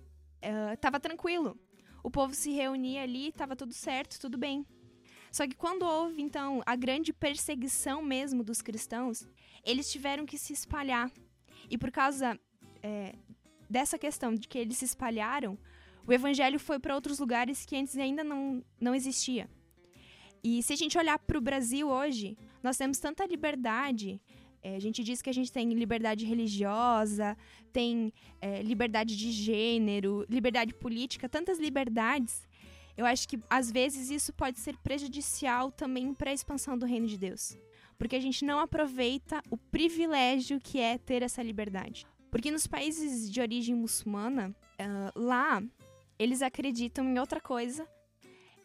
estava 0.74 0.98
uh, 0.98 1.00
tranquilo 1.00 1.58
o 2.02 2.10
povo 2.10 2.34
se 2.34 2.50
reunia 2.50 3.02
ali, 3.02 3.28
estava 3.28 3.54
tudo 3.54 3.72
certo, 3.72 4.18
tudo 4.18 4.38
bem. 4.38 4.66
Só 5.30 5.46
que 5.46 5.54
quando 5.54 5.82
houve, 5.82 6.20
então, 6.22 6.62
a 6.66 6.74
grande 6.74 7.12
perseguição 7.12 8.02
mesmo 8.02 8.42
dos 8.42 8.60
cristãos, 8.60 9.28
eles 9.64 9.90
tiveram 9.90 10.26
que 10.26 10.38
se 10.38 10.52
espalhar. 10.52 11.10
E 11.68 11.78
por 11.78 11.90
causa 11.90 12.38
é, 12.82 13.14
dessa 13.68 13.98
questão 13.98 14.34
de 14.34 14.48
que 14.48 14.58
eles 14.58 14.78
se 14.78 14.84
espalharam, 14.84 15.58
o 16.06 16.12
evangelho 16.12 16.58
foi 16.58 16.78
para 16.78 16.94
outros 16.94 17.18
lugares 17.18 17.64
que 17.64 17.76
antes 17.76 17.96
ainda 17.96 18.24
não, 18.24 18.64
não 18.80 18.94
existia. 18.94 19.48
E 20.42 20.62
se 20.62 20.72
a 20.72 20.76
gente 20.76 20.96
olhar 20.96 21.18
para 21.18 21.38
o 21.38 21.40
Brasil 21.40 21.88
hoje, 21.88 22.36
nós 22.62 22.76
temos 22.78 22.98
tanta 22.98 23.26
liberdade 23.26 24.20
é, 24.62 24.76
a 24.76 24.78
gente 24.78 25.02
diz 25.02 25.22
que 25.22 25.30
a 25.30 25.32
gente 25.32 25.50
tem 25.50 25.72
liberdade 25.72 26.24
religiosa, 26.24 27.36
tem 27.72 28.12
é, 28.40 28.62
liberdade 28.62 29.16
de 29.16 29.30
gênero, 29.30 30.26
liberdade 30.28 30.74
política, 30.74 31.28
tantas 31.28 31.58
liberdades. 31.58 32.46
Eu 32.96 33.06
acho 33.06 33.26
que 33.28 33.38
às 33.48 33.70
vezes 33.70 34.10
isso 34.10 34.32
pode 34.32 34.60
ser 34.60 34.76
prejudicial 34.78 35.70
também 35.70 36.12
para 36.12 36.30
a 36.30 36.34
expansão 36.34 36.76
do 36.76 36.84
reino 36.84 37.06
de 37.06 37.16
Deus. 37.16 37.56
Porque 37.96 38.16
a 38.16 38.20
gente 38.20 38.44
não 38.44 38.58
aproveita 38.58 39.42
o 39.50 39.56
privilégio 39.56 40.60
que 40.60 40.78
é 40.78 40.98
ter 40.98 41.22
essa 41.22 41.42
liberdade. 41.42 42.06
Porque 42.30 42.50
nos 42.50 42.66
países 42.66 43.30
de 43.30 43.40
origem 43.40 43.74
muçulmana, 43.74 44.54
uh, 44.80 45.18
lá 45.18 45.62
eles 46.18 46.42
acreditam 46.42 47.04
em 47.04 47.18
outra 47.18 47.40
coisa, 47.40 47.88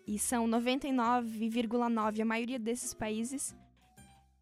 e 0.06 0.20
são 0.20 0.46
99,9% 0.48 2.22
a 2.22 2.26
maioria 2.26 2.60
desses 2.60 2.94
países 2.94 3.56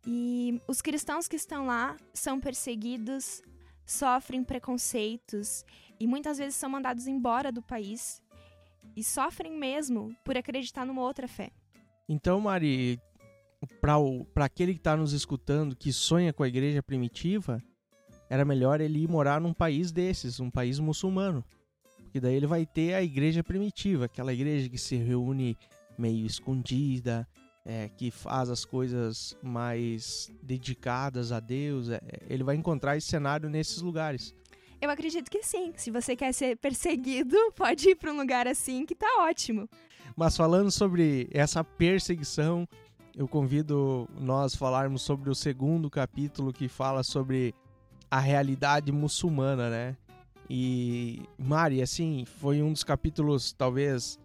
e 0.06 0.62
os 0.68 0.82
cristãos 0.82 1.28
que 1.28 1.36
estão 1.36 1.66
lá 1.66 1.96
são 2.14 2.40
perseguidos, 2.40 3.42
sofrem 3.86 4.44
preconceitos 4.44 5.64
e 6.00 6.08
muitas 6.08 6.38
vezes 6.38 6.56
são 6.56 6.70
mandados 6.70 7.08
embora 7.08 7.52
do 7.52 7.62
país 7.62 8.22
e 8.96 9.04
sofrem 9.04 9.58
mesmo 9.58 10.16
por 10.24 10.38
acreditar 10.38 10.86
numa 10.86 11.02
outra 11.02 11.28
fé. 11.28 11.52
Então, 12.08 12.40
Mari, 12.42 13.00
para 13.80 14.46
aquele 14.46 14.74
que 14.74 14.80
está 14.80 14.96
nos 14.96 15.14
escutando 15.14 15.76
que 15.76 15.94
sonha 15.94 16.34
com 16.34 16.44
a 16.44 16.48
igreja 16.48 16.84
primitiva, 16.84 17.64
era 18.30 18.44
melhor 18.44 18.82
ele 18.82 19.04
ir 19.04 19.08
morar 19.08 19.40
num 19.40 19.54
país 19.54 19.92
desses, 19.92 20.40
um 20.40 20.50
país 20.50 20.80
muçulmano. 20.80 21.44
Porque 22.04 22.20
daí 22.20 22.36
ele 22.36 22.48
vai 22.48 22.66
ter 22.66 22.94
a 22.94 23.02
igreja 23.02 23.44
primitiva, 23.44 24.06
aquela 24.06 24.34
igreja 24.34 24.70
que 24.70 24.78
se 24.78 24.96
reúne 24.96 25.58
meio 25.98 26.26
escondida, 26.26 27.28
é, 27.66 27.90
que 27.90 28.12
faz 28.12 28.50
as 28.50 28.66
coisas 28.66 29.38
mais 29.42 30.32
dedicadas 30.42 31.32
a 31.32 31.40
Deus, 31.40 31.90
é, 31.90 32.02
ele 32.30 32.44
vai 32.44 32.56
encontrar 32.56 32.98
esse 32.98 33.08
cenário 33.08 33.50
nesses 33.50 33.82
lugares. 33.82 34.34
Eu 34.82 34.90
acredito 34.90 35.32
que 35.32 35.42
sim. 35.44 35.72
Se 35.78 35.90
você 35.90 36.16
quer 36.16 36.34
ser 36.34 36.58
perseguido, 36.58 37.38
pode 37.56 37.90
ir 37.90 37.96
para 37.96 38.12
um 38.12 38.18
lugar 38.18 38.48
assim 38.48 38.86
que 38.86 38.94
tá 38.94 39.08
ótimo. 39.22 39.68
Mas 40.16 40.36
falando 40.36 40.70
sobre 40.70 41.30
essa 41.32 41.64
perseguição, 41.64 42.68
eu 43.16 43.28
convido 43.28 44.10
nós 44.20 44.54
falarmos 44.56 45.02
sobre 45.02 45.30
o 45.30 45.36
segundo 45.36 45.90
capítulo 45.90 46.52
que 46.52 46.68
fala 46.68 47.02
sobre 47.02 47.56
a 48.12 48.20
realidade 48.20 48.92
muçulmana, 48.92 49.70
né? 49.70 49.98
E 50.50 51.22
Mari, 51.38 51.82
assim, 51.82 52.26
foi 52.26 52.62
um 52.62 52.74
dos 52.74 52.84
capítulos 52.84 53.54
talvez 53.54 54.20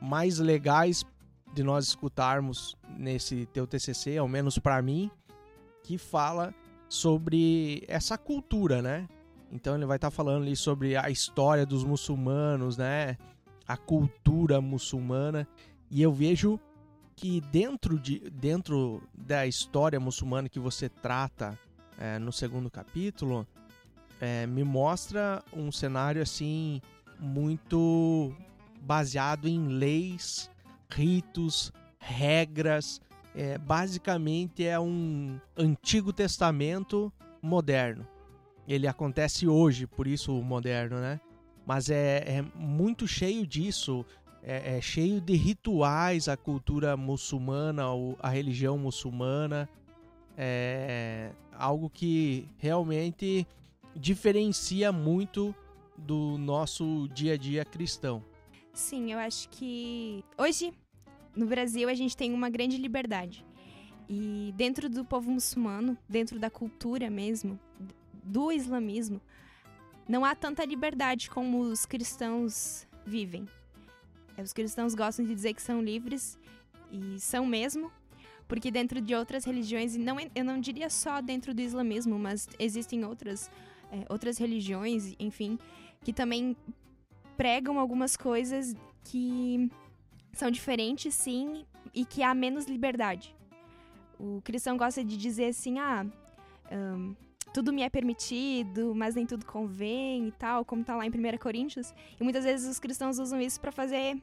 mais 0.00 0.38
legais 0.38 1.04
de 1.54 1.62
nós 1.62 1.86
escutarmos 1.86 2.76
nesse 2.98 3.46
teu 3.46 3.66
TCC, 3.66 4.18
ao 4.18 4.26
menos 4.26 4.58
para 4.58 4.82
mim, 4.82 5.10
que 5.82 5.96
fala 5.96 6.52
sobre 6.88 7.84
essa 7.86 8.18
cultura, 8.18 8.82
né? 8.82 9.08
Então 9.52 9.76
ele 9.76 9.86
vai 9.86 9.96
estar 9.96 10.10
tá 10.10 10.16
falando 10.16 10.42
ali 10.42 10.56
sobre 10.56 10.96
a 10.96 11.08
história 11.08 11.64
dos 11.64 11.84
muçulmanos, 11.84 12.76
né? 12.76 13.16
A 13.66 13.76
cultura 13.76 14.60
muçulmana. 14.60 15.46
E 15.90 16.02
eu 16.02 16.12
vejo 16.12 16.58
que 17.14 17.40
dentro, 17.40 17.98
de, 17.98 18.18
dentro 18.30 19.00
da 19.14 19.46
história 19.46 20.00
muçulmana 20.00 20.48
que 20.48 20.58
você 20.58 20.88
trata 20.88 21.56
é, 21.98 22.18
no 22.18 22.32
segundo 22.32 22.68
capítulo, 22.68 23.46
é, 24.20 24.46
me 24.46 24.64
mostra 24.64 25.42
um 25.52 25.70
cenário 25.70 26.20
assim 26.20 26.82
muito 27.20 28.34
baseado 28.80 29.46
em 29.46 29.68
leis 29.68 30.50
ritos, 30.90 31.72
regras. 31.98 33.00
É, 33.34 33.58
basicamente 33.58 34.64
é 34.64 34.78
um 34.78 35.40
Antigo 35.56 36.12
Testamento 36.12 37.12
moderno. 37.42 38.06
Ele 38.66 38.86
acontece 38.86 39.46
hoje, 39.46 39.86
por 39.86 40.06
isso 40.06 40.38
o 40.38 40.42
moderno, 40.42 41.00
né? 41.00 41.20
Mas 41.66 41.90
é, 41.90 42.18
é 42.26 42.44
muito 42.54 43.08
cheio 43.08 43.46
disso, 43.46 44.04
é, 44.42 44.76
é, 44.76 44.80
cheio 44.80 45.20
de 45.20 45.34
rituais 45.34 46.28
a 46.28 46.36
cultura 46.36 46.96
muçulmana, 46.96 47.84
a 48.20 48.28
religião 48.28 48.78
muçulmana. 48.78 49.68
É 50.36 51.30
algo 51.56 51.88
que 51.88 52.48
realmente 52.58 53.46
diferencia 53.94 54.90
muito 54.90 55.54
do 55.96 56.36
nosso 56.38 57.08
dia 57.14 57.34
a 57.34 57.36
dia 57.36 57.64
cristão. 57.64 58.22
Sim, 58.74 59.12
eu 59.12 59.20
acho 59.20 59.48
que 59.50 60.24
hoje 60.36 60.74
no 61.34 61.46
Brasil 61.46 61.88
a 61.88 61.94
gente 61.94 62.16
tem 62.16 62.34
uma 62.34 62.50
grande 62.50 62.76
liberdade. 62.76 63.46
E 64.08 64.52
dentro 64.56 64.90
do 64.90 65.04
povo 65.04 65.30
muçulmano, 65.30 65.96
dentro 66.08 66.40
da 66.40 66.50
cultura 66.50 67.08
mesmo, 67.08 67.58
do 68.24 68.50
islamismo, 68.50 69.20
não 70.08 70.24
há 70.24 70.34
tanta 70.34 70.64
liberdade 70.64 71.30
como 71.30 71.60
os 71.60 71.86
cristãos 71.86 72.86
vivem. 73.06 73.46
É, 74.36 74.42
os 74.42 74.52
cristãos 74.52 74.94
gostam 74.94 75.24
de 75.24 75.32
dizer 75.32 75.54
que 75.54 75.62
são 75.62 75.80
livres 75.80 76.36
e 76.90 77.20
são 77.20 77.46
mesmo, 77.46 77.92
porque 78.48 78.72
dentro 78.72 79.00
de 79.00 79.14
outras 79.14 79.44
religiões, 79.44 79.96
não, 79.96 80.16
eu 80.34 80.44
não 80.44 80.60
diria 80.60 80.90
só 80.90 81.20
dentro 81.20 81.54
do 81.54 81.60
islamismo, 81.60 82.18
mas 82.18 82.48
existem 82.58 83.04
outras, 83.04 83.48
é, 83.92 84.04
outras 84.12 84.36
religiões, 84.36 85.14
enfim, 85.18 85.58
que 86.02 86.12
também 86.12 86.56
pregam 87.36 87.78
algumas 87.78 88.16
coisas 88.16 88.74
que 89.04 89.70
são 90.32 90.50
diferentes, 90.50 91.14
sim, 91.14 91.64
e 91.94 92.04
que 92.04 92.22
há 92.22 92.34
menos 92.34 92.66
liberdade. 92.66 93.34
O 94.18 94.40
cristão 94.42 94.76
gosta 94.76 95.04
de 95.04 95.16
dizer 95.16 95.46
assim, 95.46 95.78
ah, 95.78 96.06
um, 96.70 97.14
tudo 97.52 97.72
me 97.72 97.82
é 97.82 97.90
permitido, 97.90 98.94
mas 98.94 99.14
nem 99.14 99.26
tudo 99.26 99.46
convém 99.46 100.28
e 100.28 100.32
tal, 100.32 100.64
como 100.64 100.82
tá 100.82 100.96
lá 100.96 101.06
em 101.06 101.10
1 101.10 101.38
Coríntios. 101.38 101.94
E 102.18 102.24
muitas 102.24 102.44
vezes 102.44 102.68
os 102.68 102.78
cristãos 102.78 103.18
usam 103.18 103.40
isso 103.40 103.60
para 103.60 103.70
fazer 103.70 104.20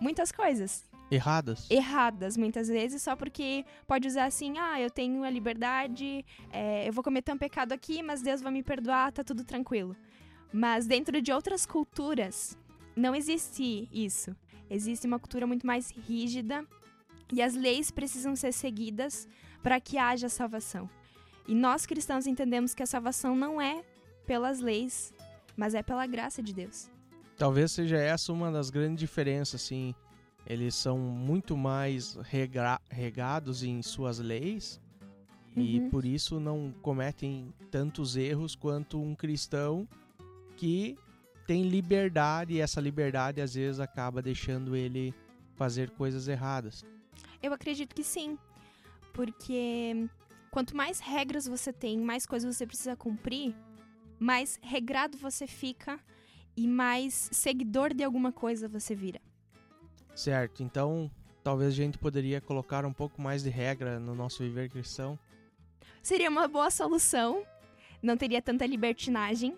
muitas 0.00 0.32
coisas. 0.32 0.84
Erradas? 1.10 1.70
Erradas, 1.70 2.36
muitas 2.36 2.68
vezes, 2.68 3.02
só 3.02 3.14
porque 3.14 3.64
pode 3.86 4.08
usar 4.08 4.24
assim, 4.24 4.58
ah, 4.58 4.80
eu 4.80 4.90
tenho 4.90 5.22
a 5.24 5.30
liberdade, 5.30 6.24
é, 6.50 6.88
eu 6.88 6.92
vou 6.92 7.04
cometer 7.04 7.32
um 7.32 7.38
pecado 7.38 7.72
aqui, 7.72 8.02
mas 8.02 8.22
Deus 8.22 8.40
vai 8.40 8.50
me 8.50 8.62
perdoar, 8.62 9.12
tá 9.12 9.22
tudo 9.22 9.44
tranquilo. 9.44 9.94
Mas 10.52 10.86
dentro 10.86 11.22
de 11.22 11.32
outras 11.32 11.64
culturas, 11.64 12.58
não 12.94 13.14
existe 13.14 13.88
isso. 13.90 14.36
Existe 14.68 15.06
uma 15.06 15.18
cultura 15.18 15.46
muito 15.46 15.66
mais 15.66 15.90
rígida 15.90 16.64
e 17.32 17.40
as 17.40 17.54
leis 17.54 17.90
precisam 17.90 18.36
ser 18.36 18.52
seguidas 18.52 19.26
para 19.62 19.80
que 19.80 19.96
haja 19.96 20.28
salvação. 20.28 20.88
E 21.48 21.54
nós 21.54 21.86
cristãos 21.86 22.26
entendemos 22.26 22.74
que 22.74 22.82
a 22.82 22.86
salvação 22.86 23.34
não 23.34 23.60
é 23.60 23.82
pelas 24.26 24.60
leis, 24.60 25.12
mas 25.56 25.74
é 25.74 25.82
pela 25.82 26.06
graça 26.06 26.42
de 26.42 26.52
Deus. 26.52 26.90
Talvez 27.36 27.72
seja 27.72 27.96
essa 27.96 28.32
uma 28.32 28.52
das 28.52 28.70
grandes 28.70 29.00
diferenças, 29.00 29.62
assim. 29.62 29.94
Eles 30.46 30.74
são 30.74 30.98
muito 30.98 31.56
mais 31.56 32.18
regados 32.90 33.62
em 33.62 33.80
suas 33.80 34.18
leis 34.18 34.80
e 35.56 35.78
uhum. 35.78 35.90
por 35.90 36.04
isso 36.04 36.40
não 36.40 36.72
cometem 36.82 37.52
tantos 37.70 38.16
erros 38.16 38.54
quanto 38.54 39.00
um 39.00 39.14
cristão 39.14 39.86
que 40.62 40.96
tem 41.44 41.64
liberdade 41.64 42.54
e 42.54 42.60
essa 42.60 42.80
liberdade 42.80 43.40
às 43.40 43.54
vezes 43.54 43.80
acaba 43.80 44.22
deixando 44.22 44.76
ele 44.76 45.12
fazer 45.56 45.90
coisas 45.90 46.28
erradas. 46.28 46.84
Eu 47.42 47.52
acredito 47.52 47.92
que 47.92 48.04
sim. 48.04 48.38
Porque 49.12 50.08
quanto 50.52 50.76
mais 50.76 51.00
regras 51.00 51.48
você 51.48 51.72
tem, 51.72 51.98
mais 51.98 52.26
coisas 52.26 52.56
você 52.56 52.64
precisa 52.64 52.94
cumprir, 52.94 53.56
mais 54.20 54.56
regrado 54.62 55.18
você 55.18 55.48
fica 55.48 55.98
e 56.56 56.68
mais 56.68 57.28
seguidor 57.32 57.92
de 57.92 58.04
alguma 58.04 58.30
coisa 58.30 58.68
você 58.68 58.94
vira. 58.94 59.20
Certo, 60.14 60.62
então 60.62 61.10
talvez 61.42 61.72
a 61.72 61.76
gente 61.76 61.98
poderia 61.98 62.40
colocar 62.40 62.86
um 62.86 62.92
pouco 62.92 63.20
mais 63.20 63.42
de 63.42 63.50
regra 63.50 63.98
no 63.98 64.14
nosso 64.14 64.44
viver 64.44 64.70
cristão. 64.70 65.18
Seria 66.00 66.30
uma 66.30 66.46
boa 66.46 66.70
solução. 66.70 67.44
Não 68.00 68.16
teria 68.16 68.40
tanta 68.40 68.64
libertinagem. 68.64 69.56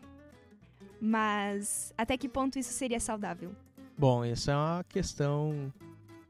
Mas 1.07 1.93
até 1.99 2.17
que 2.17 2.27
ponto 2.27 2.59
isso 2.59 2.73
seria 2.73 2.99
saudável? 2.99 3.55
Bom, 3.97 4.25
essa 4.25 4.53
é 4.53 4.57
uma 4.57 4.85
questão 4.85 5.71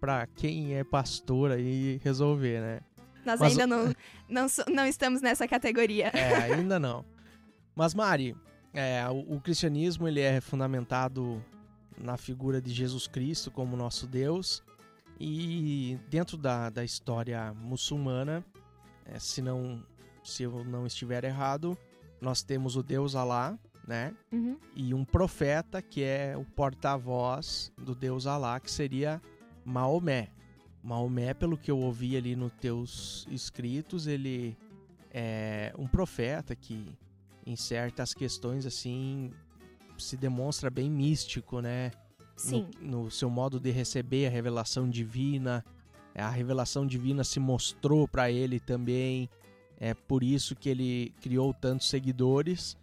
para 0.00 0.26
quem 0.26 0.74
é 0.74 0.82
pastor 0.82 1.52
aí 1.52 2.00
resolver, 2.02 2.60
né? 2.60 2.80
Nós 3.24 3.38
Mas... 3.38 3.52
ainda 3.52 3.68
não, 3.68 3.94
não, 4.28 4.46
não 4.74 4.84
estamos 4.84 5.22
nessa 5.22 5.46
categoria. 5.46 6.08
É, 6.08 6.52
ainda 6.52 6.80
não. 6.80 7.04
Mas, 7.76 7.94
Mari, 7.94 8.36
é, 8.72 9.08
o, 9.08 9.36
o, 9.36 9.40
cristianismo 9.40 10.08
ele 10.08 10.20
é 10.20 10.40
fundamentado 10.40 11.40
na 11.96 12.16
figura 12.16 12.60
de 12.60 12.72
Jesus 12.72 13.06
Cristo 13.06 13.52
como 13.52 13.76
nosso 13.76 14.08
Deus. 14.08 14.60
E 15.20 15.96
dentro 16.10 16.36
da, 16.36 16.68
da 16.68 16.82
história 16.82 17.54
muçulmana, 17.54 18.44
é, 19.06 19.20
se, 19.20 19.40
não, 19.40 19.80
se 20.24 20.42
eu 20.42 20.64
não 20.64 20.84
estiver 20.84 21.22
errado, 21.22 21.78
nós 22.20 22.42
temos 22.42 22.74
o 22.74 22.82
Deus 22.82 23.14
Alá, 23.14 23.56
né? 23.86 24.14
Uhum. 24.32 24.56
E 24.74 24.94
um 24.94 25.04
profeta 25.04 25.82
que 25.82 26.02
é 26.02 26.36
o 26.36 26.44
porta-voz 26.44 27.72
do 27.76 27.94
Deus 27.94 28.26
Alá, 28.26 28.58
que 28.58 28.70
seria 28.70 29.20
Maomé. 29.64 30.30
Maomé, 30.82 31.32
pelo 31.34 31.56
que 31.56 31.70
eu 31.70 31.78
ouvi 31.78 32.16
ali 32.16 32.36
nos 32.36 32.52
teus 32.52 33.26
escritos, 33.30 34.06
ele 34.06 34.56
é 35.10 35.72
um 35.78 35.86
profeta 35.86 36.54
que 36.54 36.92
em 37.46 37.56
certas 37.56 38.12
questões 38.12 38.66
assim 38.66 39.30
se 39.98 40.16
demonstra 40.16 40.70
bem 40.70 40.90
místico, 40.90 41.60
né? 41.60 41.92
Sim. 42.36 42.68
No, 42.80 43.04
no 43.04 43.10
seu 43.10 43.30
modo 43.30 43.60
de 43.60 43.70
receber 43.70 44.26
a 44.26 44.30
revelação 44.30 44.88
divina, 44.88 45.64
a 46.14 46.28
revelação 46.28 46.86
divina 46.86 47.22
se 47.22 47.38
mostrou 47.38 48.08
para 48.08 48.30
ele 48.30 48.58
também. 48.58 49.28
É 49.78 49.94
por 49.94 50.22
isso 50.22 50.54
que 50.54 50.68
ele 50.68 51.14
criou 51.20 51.52
tantos 51.52 51.88
seguidores 51.88 52.76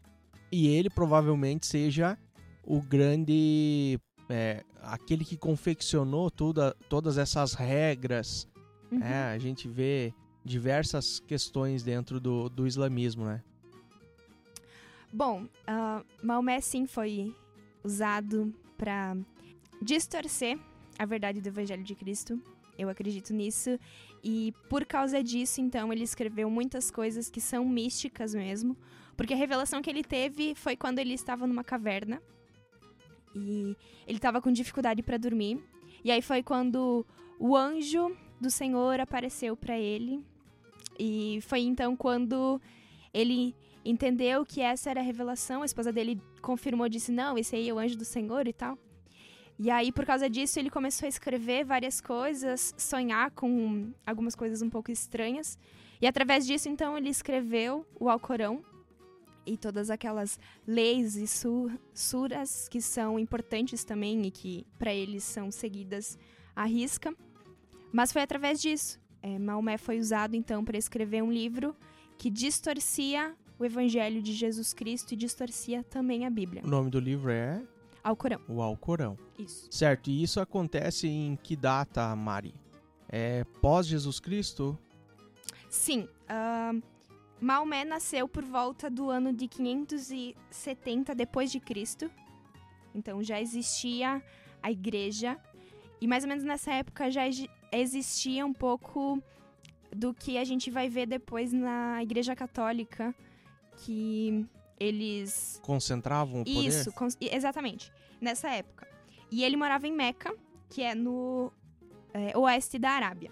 e 0.52 0.68
ele 0.68 0.90
provavelmente 0.90 1.66
seja 1.66 2.18
o 2.64 2.82
grande 2.82 4.00
é, 4.30 4.64
aquele 4.82 5.26
que 5.26 5.38
confeccionou 5.38 6.30
toda, 6.30 6.76
todas 6.90 7.18
essas 7.18 7.54
regras. 7.54 8.48
Uhum. 8.92 9.02
É, 9.02 9.34
a 9.34 9.38
gente 9.38 9.68
vê 9.68 10.14
diversas 10.44 11.20
questões 11.20 11.84
dentro 11.84 12.20
do, 12.20 12.50
do 12.50 12.68
islamismo, 12.68 13.26
né? 13.26 13.42
Bom, 15.14 15.44
uh, 15.44 16.06
Maomé 16.24 16.62
sim 16.62 16.86
foi 16.86 17.36
usado 17.84 18.54
para 18.78 19.18
distorcer 19.82 20.58
a 20.98 21.06
verdade 21.06 21.42
do 21.42 21.48
Evangelho 21.48 21.84
de 21.84 21.96
Cristo. 21.96 22.42
Eu 22.78 22.90
acredito 22.90 23.34
nisso. 23.34 23.78
E 24.24 24.54
por 24.70 24.86
causa 24.86 25.22
disso, 25.22 25.60
então, 25.60 25.92
ele 25.92 26.04
escreveu 26.04 26.50
muitas 26.50 26.90
coisas 26.90 27.30
que 27.30 27.42
são 27.42 27.66
místicas 27.66 28.34
mesmo. 28.34 28.78
Porque 29.16 29.34
a 29.34 29.38
revelação 29.38 29.82
que 29.82 29.90
ele 29.90 30.04
teve 30.04 30.56
foi 30.56 30.76
quando 30.76 31.00
ele 31.00 31.14
estava 31.14 31.46
numa 31.46 31.64
caverna 31.64 32.22
e 33.36 33.76
ele 34.08 34.18
estava 34.18 34.42
com 34.42 34.52
dificuldade 34.52 35.02
para 35.04 35.18
dormir. 35.18 35.62
E 36.04 36.12
aí 36.12 36.22
foi 36.22 36.42
quando 36.42 37.06
o 37.40 37.56
anjo 37.56 38.16
do 38.40 38.50
Senhor 38.50 39.00
apareceu 39.00 39.56
para 39.56 39.78
ele. 39.78 40.26
E 41.00 41.40
foi 41.44 41.62
então 41.62 41.96
quando 41.96 42.60
ele 43.14 43.56
entendeu 43.84 44.46
que 44.46 44.62
essa 44.62 44.90
era 44.90 45.00
a 45.00 45.04
revelação. 45.04 45.62
A 45.62 45.66
esposa 45.66 45.92
dele 45.92 46.20
confirmou, 46.42 46.90
disse: 46.90 47.12
Não, 47.12 47.38
esse 47.38 47.56
aí 47.56 47.70
é 47.70 47.74
o 47.74 47.80
anjo 47.80 47.98
do 47.98 48.06
Senhor 48.06 48.48
e 48.48 48.54
tal. 48.54 48.78
E 49.60 49.70
aí, 49.70 49.92
por 49.92 50.06
causa 50.06 50.28
disso, 50.28 50.58
ele 50.58 50.72
começou 50.72 51.06
a 51.06 51.10
escrever 51.10 51.64
várias 51.64 52.02
coisas, 52.02 52.74
sonhar 52.78 53.30
com 53.32 53.94
algumas 54.04 54.34
coisas 54.34 54.62
um 54.64 54.70
pouco 54.72 54.92
estranhas. 54.92 55.58
E 56.02 56.08
através 56.08 56.48
disso, 56.48 56.68
então, 56.68 56.98
ele 56.98 57.10
escreveu 57.10 57.86
o 58.00 58.10
Alcorão, 58.10 58.64
e 59.46 59.58
todas 59.58 59.90
aquelas 59.90 60.40
leis 60.68 61.16
e 61.16 61.26
suras 61.94 62.68
que 62.70 62.82
são 62.82 63.20
importantes 63.20 63.84
também 63.84 64.26
e 64.26 64.32
que 64.32 64.66
para 64.78 64.94
eles 64.94 65.24
são 65.24 65.52
seguidas 65.52 66.18
à 66.56 66.66
risca. 66.66 67.14
Mas 67.92 68.12
foi 68.12 68.22
através 68.22 68.62
disso. 68.62 69.00
É, 69.22 69.38
Maomé 69.38 69.78
foi 69.78 70.00
usado 70.00 70.36
então 70.36 70.64
para 70.64 70.78
escrever 70.78 71.22
um 71.22 71.32
livro 71.32 71.76
que 72.18 72.30
distorcia 72.30 73.36
o 73.60 73.66
Evangelho 73.66 74.22
de 74.22 74.34
Jesus 74.34 74.74
Cristo 74.74 75.12
e 75.14 75.16
distorcia 75.16 75.84
também 75.84 76.26
a 76.26 76.30
Bíblia. 76.30 76.64
O 76.64 76.68
nome 76.68 76.90
do 76.90 77.00
livro 77.00 77.30
é 77.30 77.62
Alcorão. 78.04 78.42
O 78.48 78.62
Alcorão. 78.62 79.18
Isso. 79.38 79.68
Certo. 79.70 80.10
E 80.10 80.24
isso 80.24 80.40
acontece 80.40 81.08
em 81.08 81.36
que 81.36 81.56
data, 81.56 82.16
Mari? 82.16 82.56
É 83.08 83.44
pós 83.62 83.86
Jesus 83.86 84.20
Cristo? 84.20 84.78
Sim. 85.70 86.08
Uh, 86.30 86.82
Maomé 87.42 87.84
nasceu 87.84 88.28
por 88.28 88.44
volta 88.44 88.90
do 88.90 89.10
ano 89.10 89.34
de 89.34 89.48
570 89.48 91.16
depois 91.16 91.52
de 91.52 91.60
Cristo. 91.60 92.10
Então 92.94 93.24
já 93.24 93.42
existia 93.42 94.24
a 94.62 94.72
igreja 94.72 95.40
e 96.00 96.08
mais 96.08 96.24
ou 96.24 96.30
menos 96.30 96.44
nessa 96.44 96.72
época 96.72 97.10
já 97.10 97.24
existia 97.72 98.46
um 98.46 98.54
pouco 98.54 99.22
do 99.92 100.14
que 100.14 100.38
a 100.38 100.44
gente 100.44 100.70
vai 100.70 100.88
ver 100.88 101.08
depois 101.08 101.52
na 101.52 102.02
Igreja 102.02 102.36
Católica, 102.36 103.14
que 103.78 104.46
eles 104.80 105.60
Concentravam 105.64 106.42
o 106.42 106.46
poder? 106.46 106.68
Isso, 106.68 106.92
exatamente. 107.20 107.92
Nessa 108.20 108.50
época. 108.50 108.88
E 109.32 109.44
ele 109.44 109.58
morava 109.58 109.88
em 109.88 109.92
Meca, 109.92 110.34
que 110.70 110.82
é 110.82 110.96
no 110.96 111.52
é, 112.14 112.38
oeste 112.38 112.78
da 112.78 112.92
Arábia. 112.92 113.32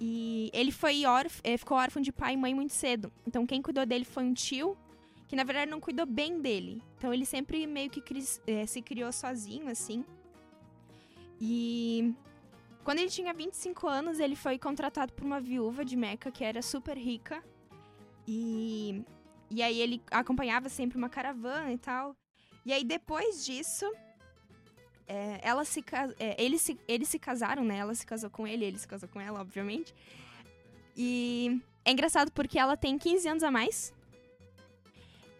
E 0.00 0.50
ele 0.54 0.72
foi 0.72 1.04
órf 1.04 1.42
ficou 1.58 1.76
órfão 1.76 2.00
de 2.00 2.10
pai 2.10 2.32
e 2.32 2.36
mãe 2.36 2.54
muito 2.54 2.72
cedo. 2.72 3.12
Então 3.26 3.46
quem 3.46 3.60
cuidou 3.60 3.84
dele 3.84 4.04
foi 4.04 4.24
um 4.24 4.32
tio, 4.32 4.76
que 5.28 5.36
na 5.36 5.44
verdade 5.44 5.70
não 5.70 5.78
cuidou 5.78 6.06
bem 6.06 6.40
dele. 6.40 6.82
Então 6.96 7.12
ele 7.12 7.26
sempre 7.26 7.66
meio 7.66 7.90
que 7.90 8.00
cris- 8.00 8.40
eh, 8.46 8.64
se 8.66 8.80
criou 8.80 9.12
sozinho, 9.12 9.68
assim. 9.68 10.04
E 11.40 12.14
quando 12.82 12.98
ele 12.98 13.10
tinha 13.10 13.32
25 13.32 13.86
anos, 13.86 14.18
ele 14.20 14.34
foi 14.36 14.58
contratado 14.58 15.12
por 15.12 15.24
uma 15.24 15.40
viúva 15.40 15.84
de 15.84 15.96
Meca 15.96 16.30
que 16.30 16.44
era 16.44 16.62
super 16.62 16.96
rica. 16.96 17.42
E, 18.26 19.02
e 19.50 19.62
aí 19.62 19.80
ele 19.80 20.02
acompanhava 20.10 20.68
sempre 20.68 20.96
uma 20.96 21.08
caravana 21.08 21.72
e 21.72 21.78
tal. 21.78 22.16
E 22.64 22.72
aí 22.72 22.84
depois 22.84 23.44
disso, 23.44 23.90
é, 25.10 25.40
ela 25.42 25.64
se, 25.64 25.84
é, 26.20 26.40
eles, 26.40 26.62
se, 26.62 26.78
eles 26.86 27.08
se 27.08 27.18
casaram, 27.18 27.64
né? 27.64 27.78
Ela 27.78 27.92
se 27.96 28.06
casou 28.06 28.30
com 28.30 28.46
ele, 28.46 28.64
ele 28.64 28.78
se 28.78 28.86
casou 28.86 29.08
com 29.08 29.20
ela, 29.20 29.40
obviamente. 29.40 29.92
E 30.96 31.60
é 31.84 31.90
engraçado 31.90 32.30
porque 32.30 32.56
ela 32.56 32.76
tem 32.76 32.96
15 32.96 33.28
anos 33.28 33.42
a 33.42 33.50
mais. 33.50 33.92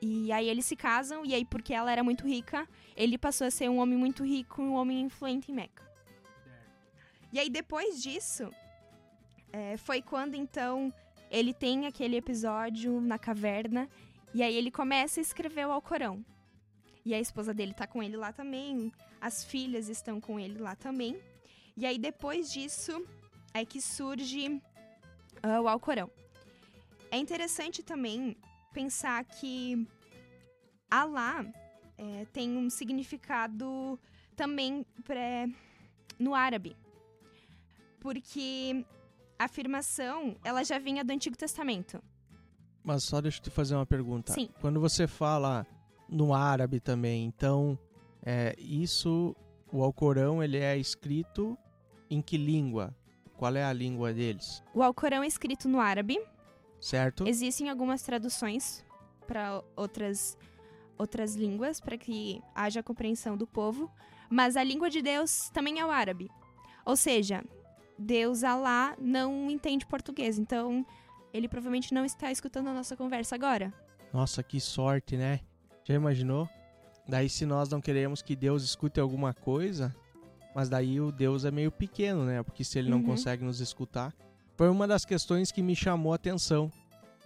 E 0.03 0.33
aí 0.33 0.49
eles 0.49 0.65
se 0.65 0.75
casam, 0.75 1.25
e 1.25 1.33
aí 1.35 1.45
porque 1.45 1.73
ela 1.73 1.93
era 1.93 2.03
muito 2.03 2.27
rica, 2.27 2.67
ele 2.97 3.17
passou 3.17 3.47
a 3.47 3.51
ser 3.51 3.69
um 3.69 3.79
homem 3.79 3.97
muito 3.97 4.25
rico 4.25 4.61
e 4.61 4.65
um 4.65 4.73
homem 4.73 5.03
influente 5.03 5.53
em 5.53 5.55
Meca. 5.55 5.89
E 7.33 7.39
aí 7.39 7.49
depois 7.49 8.03
disso, 8.03 8.51
é, 9.53 9.77
foi 9.77 10.03
quando 10.03 10.35
então 10.35 10.93
ele 11.31 11.55
tem 11.55 11.87
aquele 11.87 12.17
episódio 12.17 13.01
na 13.01 13.21
caverna, 13.21 13.89
e 14.35 14.43
aí 14.43 14.57
ele 14.57 14.71
começa 14.71 15.21
a 15.21 15.23
escrever 15.23 15.69
o 15.69 15.71
Alcorão. 15.71 16.25
E 17.05 17.15
a 17.15 17.21
esposa 17.21 17.55
dele 17.55 17.73
tá 17.73 17.87
com 17.87 18.03
ele 18.03 18.17
lá 18.17 18.33
também, 18.33 18.93
as 19.21 19.45
filhas 19.45 19.89
estão 19.89 20.21
com 20.21 20.39
ele 20.39 20.59
lá 20.59 20.75
também. 20.75 21.19
E 21.77 21.87
aí 21.87 21.99
depois 21.99 22.53
disso 22.53 23.05
é 23.55 23.65
que 23.65 23.81
surge 23.81 24.61
ah, 25.43 25.61
o 25.61 25.69
Alcorão. 25.69 26.11
É 27.11 27.17
interessante 27.17 27.83
também 27.83 28.37
pensar 28.73 29.25
que 29.25 29.87
Alá 30.91 31.45
é, 31.97 32.25
tem 32.33 32.57
um 32.57 32.69
significado 32.69 33.99
também 34.37 34.85
pré, 35.05 35.49
no 36.19 36.35
árabe. 36.35 36.77
Porque 38.01 38.85
a 39.39 39.45
afirmação, 39.45 40.37
ela 40.43 40.65
já 40.65 40.79
vinha 40.79 41.05
do 41.05 41.13
Antigo 41.13 41.37
Testamento. 41.37 42.03
Mas 42.83 43.05
só 43.05 43.21
deixa 43.21 43.39
eu 43.39 43.45
te 43.45 43.51
fazer 43.51 43.75
uma 43.75 43.87
pergunta. 43.87 44.33
Sim. 44.33 44.49
Quando 44.61 44.81
você 44.81 45.07
fala 45.07 45.67
no 46.11 46.35
árabe 46.35 46.81
também, 46.81 47.25
então, 47.25 47.79
é, 48.23 48.55
isso, 48.59 49.35
o 49.73 49.83
Alcorão, 49.83 50.43
ele 50.43 50.59
é 50.59 50.77
escrito 50.77 51.57
em 52.11 52.21
que 52.21 52.37
língua? 52.37 52.95
Qual 53.37 53.55
é 53.55 53.65
a 53.65 53.73
língua 53.73 54.13
deles? 54.13 54.63
O 54.75 54.83
Alcorão 54.83 55.23
é 55.23 55.27
escrito 55.27 55.69
no 55.69 55.81
árabe. 55.81 56.21
Certo? 56.81 57.27
Existem 57.27 57.71
algumas 57.71 58.03
traduções 58.03 58.85
para 59.27 59.63
outras 59.77 60.37
outras 60.99 61.35
línguas 61.35 61.81
para 61.81 61.97
que 61.97 62.43
haja 62.55 62.83
compreensão 62.83 63.35
do 63.35 63.47
povo, 63.47 63.91
mas 64.29 64.55
a 64.55 64.63
língua 64.63 64.91
de 64.91 65.01
Deus 65.01 65.49
também 65.49 65.81
é 65.81 65.87
o 65.87 65.91
árabe. 65.91 66.31
Ou 66.85 66.95
seja, 66.95 67.43
Deus 67.99 68.45
Alá 68.45 68.95
não 69.01 69.51
entende 69.51 69.87
português, 69.87 70.39
então 70.39 70.85
ele 71.33 71.49
provavelmente 71.49 71.95
não 71.95 72.05
está 72.05 72.31
escutando 72.31 72.69
a 72.69 72.75
nossa 72.75 72.97
conversa 72.97 73.35
agora. 73.35 73.73
Nossa, 74.13 74.43
que 74.43 74.61
sorte, 74.61 75.17
né? 75.17 75.41
Já 75.85 75.95
imaginou? 75.95 76.49
Daí 77.09 77.29
se 77.29 77.45
nós 77.45 77.69
não 77.69 77.81
queremos 77.81 78.23
que 78.23 78.37
Deus 78.37 78.63
escute 78.63 79.01
alguma 79.01 79.35
coisa, 79.35 79.95
mas 80.55 80.69
daí 80.69 81.01
o 81.01 81.11
Deus 81.11 81.45
é 81.45 81.51
meio 81.51 81.73
pequeno, 81.73 82.25
né? 82.25 82.43
Porque 82.43 82.63
se 82.65 82.79
ele 82.79 82.91
não 82.91 82.99
Uhum. 82.99 83.05
consegue 83.07 83.45
nos 83.45 83.61
escutar. 83.61 84.15
Foi 84.57 84.69
uma 84.69 84.87
das 84.87 85.05
questões 85.05 85.51
que 85.51 85.63
me 85.63 85.75
chamou 85.75 86.13
a 86.13 86.17
atenção, 86.17 86.71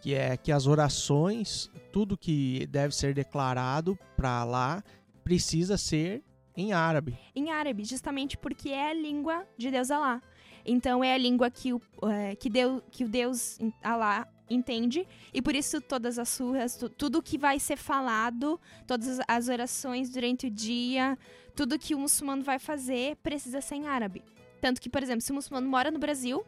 que 0.01 0.15
é 0.15 0.37
que 0.37 0.53
as 0.53 0.67
orações, 0.67 1.71
tudo 1.93 2.17
que 2.17 2.67
deve 2.67 2.95
ser 2.95 3.13
declarado 3.15 3.99
para 4.17 4.45
lá, 4.45 4.83
precisa 5.23 5.77
ser 5.77 6.23
em 6.57 6.73
árabe. 6.73 7.19
Em 7.35 7.51
árabe, 7.51 7.85
justamente 7.85 8.39
porque 8.39 8.69
é 8.71 8.91
a 8.91 8.95
língua 8.95 9.45
de 9.59 9.71
Deus 9.71 9.91
Alá. 9.91 10.23
Então 10.65 11.03
é 11.05 11.13
a 11.15 11.19
língua 11.19 11.51
que 11.51 11.73
o, 11.75 11.81
é, 12.09 12.37
que 12.37 12.49
Deus, 12.49 12.81
que 12.91 13.05
o 13.05 13.09
Deus 13.09 13.59
Alá 13.83 14.27
entende 14.49 15.07
e 15.33 15.41
por 15.41 15.55
isso 15.55 15.81
todas 15.81 16.19
as 16.19 16.29
surras, 16.29 16.77
tu- 16.77 16.89
tudo 16.89 17.23
que 17.23 17.39
vai 17.39 17.59
ser 17.59 17.77
falado, 17.77 18.61
todas 18.87 19.19
as 19.27 19.49
orações 19.49 20.11
durante 20.11 20.47
o 20.47 20.51
dia, 20.51 21.19
tudo 21.57 21.79
que 21.79 21.95
o 21.95 21.99
muçulmano 21.99 22.43
vai 22.43 22.59
fazer 22.59 23.17
precisa 23.17 23.61
ser 23.61 23.77
em 23.77 23.87
árabe. 23.87 24.23
Tanto 24.61 24.81
que, 24.81 24.89
por 24.91 25.03
exemplo, 25.03 25.21
se 25.23 25.31
o 25.31 25.35
muçulmano 25.35 25.69
mora 25.69 25.91
no 25.91 25.99
Brasil, 25.99 26.45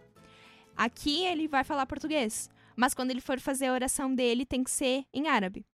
aqui 0.76 1.24
ele 1.24 1.48
vai 1.48 1.64
falar 1.64 1.86
português, 1.86 2.48
mas 2.74 2.94
quando 2.94 3.10
ele 3.10 3.20
for 3.20 3.40
fazer 3.40 3.66
a 3.66 3.72
oração 3.72 4.14
dele 4.14 4.44
tem 4.44 4.62
que 4.62 4.70
ser 4.70 5.04
em 5.12 5.28
árabe. 5.28 5.64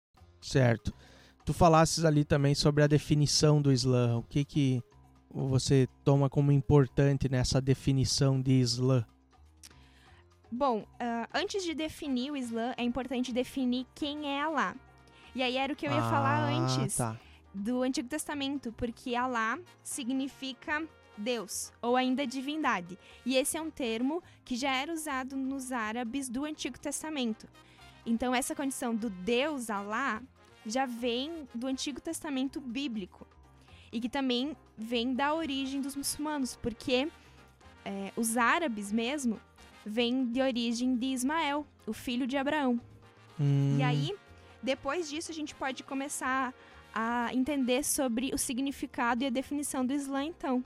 Certo. 0.41 0.93
Tu 1.45 1.53
falasses 1.53 2.05
ali 2.05 2.23
também 2.23 2.55
sobre 2.55 2.83
a 2.83 2.87
definição 2.87 3.61
do 3.61 3.71
Islã. 3.71 4.17
O 4.17 4.23
que 4.23 4.45
que 4.45 4.81
você 5.29 5.87
toma 6.03 6.29
como 6.29 6.51
importante 6.51 7.27
nessa 7.27 7.59
definição 7.59 8.41
de 8.41 8.53
Islã? 8.53 9.05
Bom, 10.55 10.85
ah, 10.99 11.27
antes 11.33 11.63
de 11.63 11.73
definir 11.73 12.29
o 12.31 12.37
Islã, 12.37 12.75
é 12.77 12.83
importante 12.83 13.33
definir 13.33 13.87
quem 13.95 14.27
é 14.37 14.39
Alá. 14.43 14.75
E 15.33 15.41
aí 15.41 15.57
era 15.57 15.73
o 15.73 15.75
que 15.75 15.87
eu 15.87 15.91
ia 15.91 16.01
falar 16.01 16.43
Ah, 16.47 16.49
antes 16.53 16.95
Tá. 16.95 17.19
do 17.51 17.81
Antigo 17.81 18.07
Testamento, 18.07 18.71
porque 18.73 19.15
Alá 19.15 19.57
significa 19.83 20.87
Deus, 21.17 21.73
ou 21.81 21.95
ainda 21.95 22.27
divindade. 22.27 22.99
E 23.25 23.35
esse 23.35 23.57
é 23.57 23.61
um 23.61 23.71
termo 23.71 24.21
que 24.45 24.55
já 24.55 24.71
era 24.75 24.93
usado 24.93 25.35
nos 25.35 25.71
árabes 25.71 26.29
do 26.29 26.45
Antigo 26.45 26.77
Testamento. 26.79 27.47
Então, 28.05 28.35
essa 28.35 28.53
condição 28.53 28.93
do 28.93 29.09
Deus 29.09 29.71
Alá 29.71 30.21
já 30.67 30.85
vem 30.85 31.47
do 31.55 31.65
Antigo 31.65 31.99
Testamento 31.99 32.61
bíblico. 32.61 33.25
E 33.91 33.99
que 33.99 34.09
também 34.09 34.55
vem 34.77 35.15
da 35.15 35.33
origem 35.33 35.81
dos 35.81 35.95
muçulmanos, 35.95 36.55
porque 36.57 37.07
é, 37.83 38.11
os 38.15 38.37
árabes 38.37 38.91
mesmo 38.91 39.39
vêm 39.85 40.25
de 40.31 40.41
origem 40.41 40.95
de 40.95 41.07
Ismael, 41.07 41.65
o 41.85 41.93
filho 41.93 42.25
de 42.27 42.37
Abraão. 42.37 42.79
Hum, 43.39 43.77
E 43.79 43.83
aí, 43.83 44.15
depois 44.61 45.09
disso, 45.09 45.31
a 45.31 45.33
gente 45.33 45.53
pode 45.55 45.83
começar 45.83 46.53
a 46.93 47.33
entender 47.33 47.83
sobre 47.83 48.31
o 48.33 48.37
significado 48.37 49.23
e 49.23 49.27
a 49.27 49.29
definição 49.29 49.85
do 49.85 49.93
Islã, 49.93 50.23
então. 50.23 50.63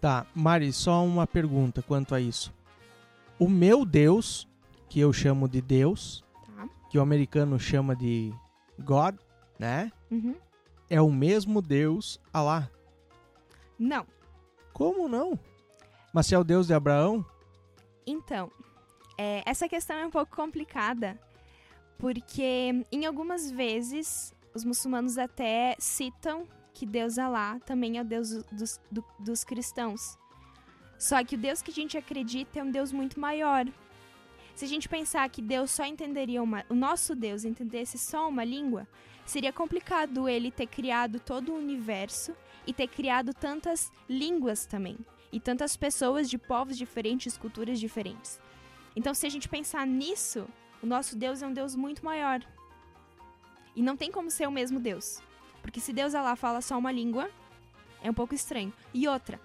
Tá, 0.00 0.26
Mari, 0.34 0.72
só 0.72 1.04
uma 1.04 1.26
pergunta 1.26 1.80
quanto 1.82 2.14
a 2.14 2.20
isso. 2.20 2.52
O 3.38 3.48
meu 3.48 3.84
Deus, 3.84 4.48
que 4.88 4.98
eu 5.00 5.12
chamo 5.12 5.48
de 5.48 5.60
Deus, 5.60 6.24
Tá? 6.56 6.68
que 6.90 6.98
o 6.98 7.00
americano 7.02 7.58
chama 7.58 7.94
de 7.94 8.32
God, 8.80 9.14
né? 9.58 9.92
Uhum. 10.10 10.34
É 10.90 11.00
o 11.00 11.10
mesmo 11.10 11.62
Deus 11.62 12.20
Alá. 12.32 12.68
Não. 13.78 14.04
Como 14.72 15.08
não? 15.08 15.38
Mas 16.12 16.26
se 16.26 16.34
é 16.34 16.38
o 16.38 16.44
Deus 16.44 16.66
de 16.66 16.74
Abraão? 16.74 17.24
Então, 18.06 18.50
é, 19.16 19.42
essa 19.46 19.68
questão 19.68 19.96
é 19.96 20.06
um 20.06 20.10
pouco 20.10 20.34
complicada, 20.34 21.20
porque 21.98 22.84
em 22.90 23.06
algumas 23.06 23.50
vezes 23.50 24.34
os 24.54 24.64
muçulmanos 24.64 25.18
até 25.18 25.76
citam 25.78 26.46
que 26.74 26.84
Deus 26.86 27.18
Alá 27.18 27.58
também 27.60 27.98
é 27.98 28.00
o 28.00 28.04
Deus 28.04 28.42
dos, 28.50 28.80
do- 28.90 29.04
dos 29.18 29.44
cristãos. 29.44 30.18
Só 30.98 31.22
que 31.24 31.34
o 31.34 31.38
Deus 31.38 31.60
que 31.62 31.70
a 31.70 31.74
gente 31.74 31.96
acredita 31.98 32.58
é 32.58 32.62
um 32.62 32.70
Deus 32.70 32.92
muito 32.92 33.18
maior. 33.20 33.66
Se 34.54 34.64
a 34.64 34.68
gente 34.68 34.88
pensar 34.88 35.28
que 35.30 35.40
Deus 35.42 35.70
só 35.70 35.84
entenderia 35.84 36.42
uma. 36.42 36.64
O 36.68 36.74
nosso 36.74 37.14
Deus 37.14 37.44
entendesse 37.44 37.98
só 37.98 38.28
uma 38.28 38.44
língua, 38.44 38.86
seria 39.24 39.52
complicado 39.52 40.28
ele 40.28 40.50
ter 40.50 40.66
criado 40.66 41.18
todo 41.18 41.52
o 41.52 41.56
universo 41.56 42.34
e 42.66 42.72
ter 42.72 42.88
criado 42.88 43.32
tantas 43.34 43.90
línguas 44.08 44.66
também. 44.66 44.96
E 45.32 45.40
tantas 45.40 45.76
pessoas 45.76 46.28
de 46.28 46.36
povos 46.36 46.76
diferentes, 46.76 47.38
culturas 47.38 47.80
diferentes. 47.80 48.38
Então, 48.94 49.14
se 49.14 49.26
a 49.26 49.30
gente 49.30 49.48
pensar 49.48 49.86
nisso, 49.86 50.46
o 50.82 50.86
nosso 50.86 51.16
Deus 51.16 51.40
é 51.40 51.46
um 51.46 51.52
Deus 51.52 51.74
muito 51.74 52.04
maior. 52.04 52.44
E 53.74 53.82
não 53.82 53.96
tem 53.96 54.12
como 54.12 54.30
ser 54.30 54.46
o 54.46 54.52
mesmo 54.52 54.78
Deus. 54.78 55.22
Porque 55.62 55.80
se 55.80 55.92
Deus 55.92 56.12
lá 56.12 56.36
fala 56.36 56.60
só 56.60 56.76
uma 56.76 56.92
língua, 56.92 57.30
é 58.02 58.10
um 58.10 58.14
pouco 58.14 58.34
estranho. 58.34 58.72
E 58.92 59.08
outra, 59.08 59.40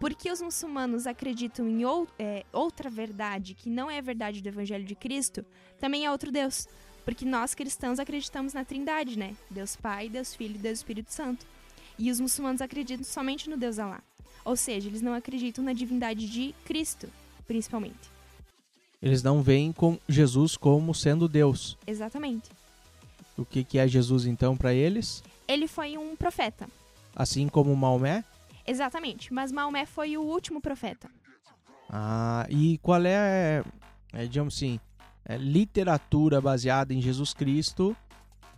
porque 0.00 0.30
os 0.30 0.42
muçulmanos 0.42 1.06
acreditam 1.06 1.68
em 1.68 1.84
ou- 1.84 2.08
é, 2.18 2.44
outra 2.52 2.90
verdade, 2.90 3.54
que 3.54 3.70
não 3.70 3.88
é 3.90 3.98
a 3.98 4.02
verdade 4.02 4.42
do 4.42 4.48
Evangelho 4.48 4.84
de 4.84 4.96
Cristo, 4.96 5.44
também 5.78 6.04
é 6.04 6.10
outro 6.10 6.32
Deus. 6.32 6.66
Porque 7.04 7.24
nós 7.24 7.54
cristãos 7.54 7.98
acreditamos 7.98 8.52
na 8.52 8.64
Trindade, 8.64 9.18
né? 9.18 9.36
Deus 9.50 9.76
Pai, 9.76 10.08
Deus 10.08 10.34
Filho 10.34 10.56
e 10.56 10.58
Deus 10.58 10.78
Espírito 10.78 11.12
Santo. 11.12 11.46
E 11.98 12.10
os 12.10 12.18
muçulmanos 12.20 12.60
acreditam 12.60 13.04
somente 13.04 13.48
no 13.48 13.56
Deus 13.56 13.78
Alá. 13.78 14.02
Ou 14.48 14.56
seja, 14.56 14.88
eles 14.88 15.02
não 15.02 15.12
acreditam 15.12 15.62
na 15.62 15.74
divindade 15.74 16.26
de 16.26 16.54
Cristo, 16.64 17.06
principalmente. 17.46 18.10
Eles 19.02 19.22
não 19.22 19.42
veem 19.42 19.74
com 19.74 19.98
Jesus 20.08 20.56
como 20.56 20.94
sendo 20.94 21.28
Deus. 21.28 21.76
Exatamente. 21.86 22.48
O 23.36 23.44
que, 23.44 23.62
que 23.62 23.78
é 23.78 23.86
Jesus 23.86 24.24
então 24.24 24.56
para 24.56 24.72
eles? 24.72 25.22
Ele 25.46 25.68
foi 25.68 25.98
um 25.98 26.16
profeta. 26.16 26.66
Assim 27.14 27.46
como 27.46 27.76
Maomé? 27.76 28.24
Exatamente, 28.66 29.34
mas 29.34 29.52
Maomé 29.52 29.84
foi 29.84 30.16
o 30.16 30.22
último 30.22 30.62
profeta. 30.62 31.10
Ah, 31.90 32.46
e 32.48 32.78
qual 32.78 33.04
é, 33.04 33.62
é 34.14 34.26
digamos 34.26 34.56
assim, 34.56 34.80
é, 35.26 35.36
literatura 35.36 36.40
baseada 36.40 36.94
em 36.94 37.02
Jesus 37.02 37.34
Cristo 37.34 37.94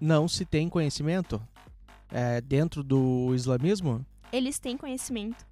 não 0.00 0.29
se 0.29 0.44
tem 0.44 0.68
conhecimento 0.68 1.42
é, 2.12 2.40
dentro 2.40 2.85
do 2.85 3.35
islamismo? 3.35 4.07
Eles 4.33 4.61
têm 4.61 4.76
conhecimento. 4.76 5.50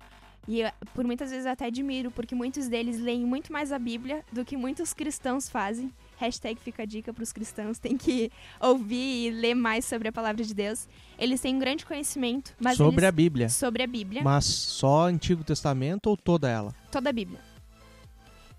E 0.49 0.63
eu, 0.63 0.71
por 0.95 1.05
muitas 1.05 1.29
vezes 1.29 1.45
eu 1.45 1.53
até 1.53 1.67
admiro, 1.67 2.11
porque 2.11 2.35
muitos 2.35 2.69
deles 2.69 2.99
leem 2.99 3.27
muito 3.27 3.53
mais 3.53 3.71
a 3.71 3.79
Bíblia 3.79 4.25
do 4.33 4.47
que 4.47 4.57
muitos 4.57 4.95
cristãos 4.95 5.47
fazem. 5.47 5.93
Hashtag 6.17 6.59
fica 6.59 6.85
a 6.85 6.87
dica 6.87 7.13
para 7.13 7.23
os 7.23 7.35
cristãos, 7.35 7.79
tem 7.79 7.99
que 7.99 8.33
ouvir 8.59 9.27
e 9.27 9.31
ler 9.31 9.55
mais 9.55 9.85
sobre 9.85 10.09
a 10.09 10.13
palavra 10.13 10.43
de 10.43 10.55
Deus. 10.55 10.89
Eles 11.19 11.43
têm 11.43 11.55
um 11.55 11.59
grande 11.59 11.85
conhecimento, 11.85 12.55
mas 12.59 12.79
sobre 12.79 13.05
eles, 13.05 13.09
a 13.09 13.13
Bíblia. 13.13 13.49
Sobre 13.51 13.83
a 13.83 13.87
Bíblia. 13.87 14.23
Mas 14.23 14.47
só 14.47 15.03
Antigo 15.03 15.45
Testamento 15.45 16.07
ou 16.07 16.17
toda 16.17 16.49
ela? 16.49 16.75
Toda 16.91 17.11
a 17.11 17.13
Bíblia. 17.13 17.41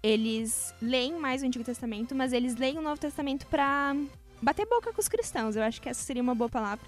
Eles 0.04 0.76
leem 0.80 1.20
mais 1.20 1.42
o 1.42 1.46
Antigo 1.48 1.66
Testamento, 1.66 2.14
mas 2.14 2.34
eles 2.34 2.56
leem 2.56 2.78
o 2.78 2.84
Novo 2.84 3.02
Testamento 3.02 3.48
para 3.48 3.96
bater 4.40 4.68
boca 4.68 4.94
com 4.94 5.02
os 5.02 5.08
cristãos. 5.08 5.56
Eu 5.56 5.64
acho 5.64 5.82
que 5.82 5.90
essa 5.90 6.04
seria 6.04 6.22
uma 6.22 6.36
boa 6.36 6.50
palavra. 6.50 6.86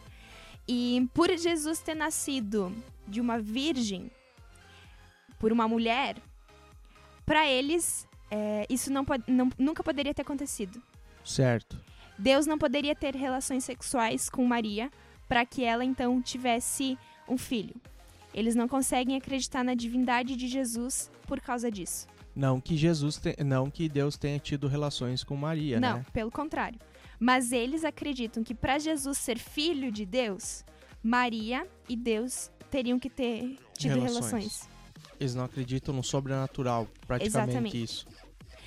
E 0.68 1.10
por 1.12 1.28
Jesus 1.36 1.80
ter 1.80 1.96
nascido 1.96 2.72
de 3.08 3.20
uma 3.20 3.40
virgem, 3.40 4.12
por 5.42 5.52
uma 5.52 5.68
mulher, 5.68 6.18
para 7.26 7.50
eles 7.50 8.08
é, 8.30 8.68
isso 8.70 8.94
não, 8.94 9.04
não, 9.28 9.50
nunca 9.58 9.84
poderia 9.84 10.14
ter 10.14 10.22
acontecido. 10.22 10.80
Certo. 11.26 11.82
Deus 12.16 12.46
não 12.46 12.60
poderia 12.60 12.96
ter 12.96 13.16
relações 13.16 13.64
sexuais 13.66 14.30
com 14.30 14.46
Maria 14.46 14.92
para 15.28 15.44
que 15.44 15.64
ela 15.64 15.84
então 15.84 16.22
tivesse 16.22 16.96
um 17.28 17.40
filho. 17.40 17.76
Eles 18.36 18.54
não 18.54 18.68
conseguem 18.68 19.18
acreditar 19.18 19.64
na 19.64 19.74
divindade 19.74 20.36
de 20.36 20.48
Jesus 20.48 21.10
por 21.26 21.42
causa 21.42 21.72
disso. 21.72 22.08
Não 22.36 22.62
que 22.62 22.78
Jesus, 22.78 23.18
te... 23.18 23.36
não 23.44 23.68
que 23.70 23.90
Deus 23.90 24.18
tenha 24.18 24.38
tido 24.38 24.68
relações 24.68 25.24
com 25.24 25.36
Maria, 25.36 25.80
não, 25.80 25.90
né? 25.90 25.96
Não, 25.96 26.04
pelo 26.14 26.30
contrário. 26.30 26.80
Mas 27.20 27.52
eles 27.52 27.84
acreditam 27.84 28.44
que 28.44 28.54
para 28.54 28.78
Jesus 28.78 29.18
ser 29.18 29.40
filho 29.40 29.92
de 29.92 30.06
Deus, 30.06 30.64
Maria 31.02 31.68
e 31.90 31.96
Deus 31.96 32.52
teriam 32.70 33.00
que 33.00 33.10
ter 33.10 33.58
tido 33.74 33.96
relações. 33.96 34.32
relações. 34.32 34.71
Eles 35.22 35.36
não 35.36 35.46
acreditam 35.46 35.94
no 35.94 36.04
sobrenatural, 36.04 36.88
praticamente 37.06 37.52
Exatamente. 37.52 37.84
isso. 37.84 38.08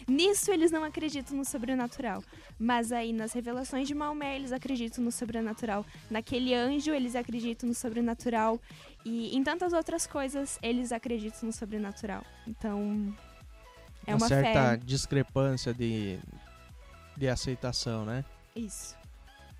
Nisso 0.06 0.52
eles 0.52 0.70
não 0.70 0.84
acreditam 0.84 1.36
no 1.36 1.44
sobrenatural. 1.44 2.22
Mas 2.56 2.92
aí 2.92 3.12
nas 3.12 3.32
revelações 3.32 3.88
de 3.88 3.94
Maomé 3.94 4.36
eles 4.36 4.52
acreditam 4.52 5.02
no 5.02 5.10
sobrenatural. 5.10 5.84
Naquele 6.08 6.54
anjo 6.54 6.92
eles 6.92 7.16
acreditam 7.16 7.68
no 7.68 7.74
sobrenatural. 7.74 8.60
E 9.04 9.36
em 9.36 9.42
tantas 9.42 9.72
outras 9.72 10.06
coisas 10.06 10.56
eles 10.62 10.92
acreditam 10.92 11.40
no 11.42 11.52
sobrenatural. 11.52 12.24
Então. 12.46 13.12
É 14.06 14.14
uma, 14.14 14.18
uma 14.18 14.28
certa 14.28 14.70
fé. 14.70 14.76
discrepância 14.76 15.74
de, 15.74 16.20
de 17.16 17.28
aceitação, 17.28 18.04
né? 18.04 18.24
Isso. 18.54 18.94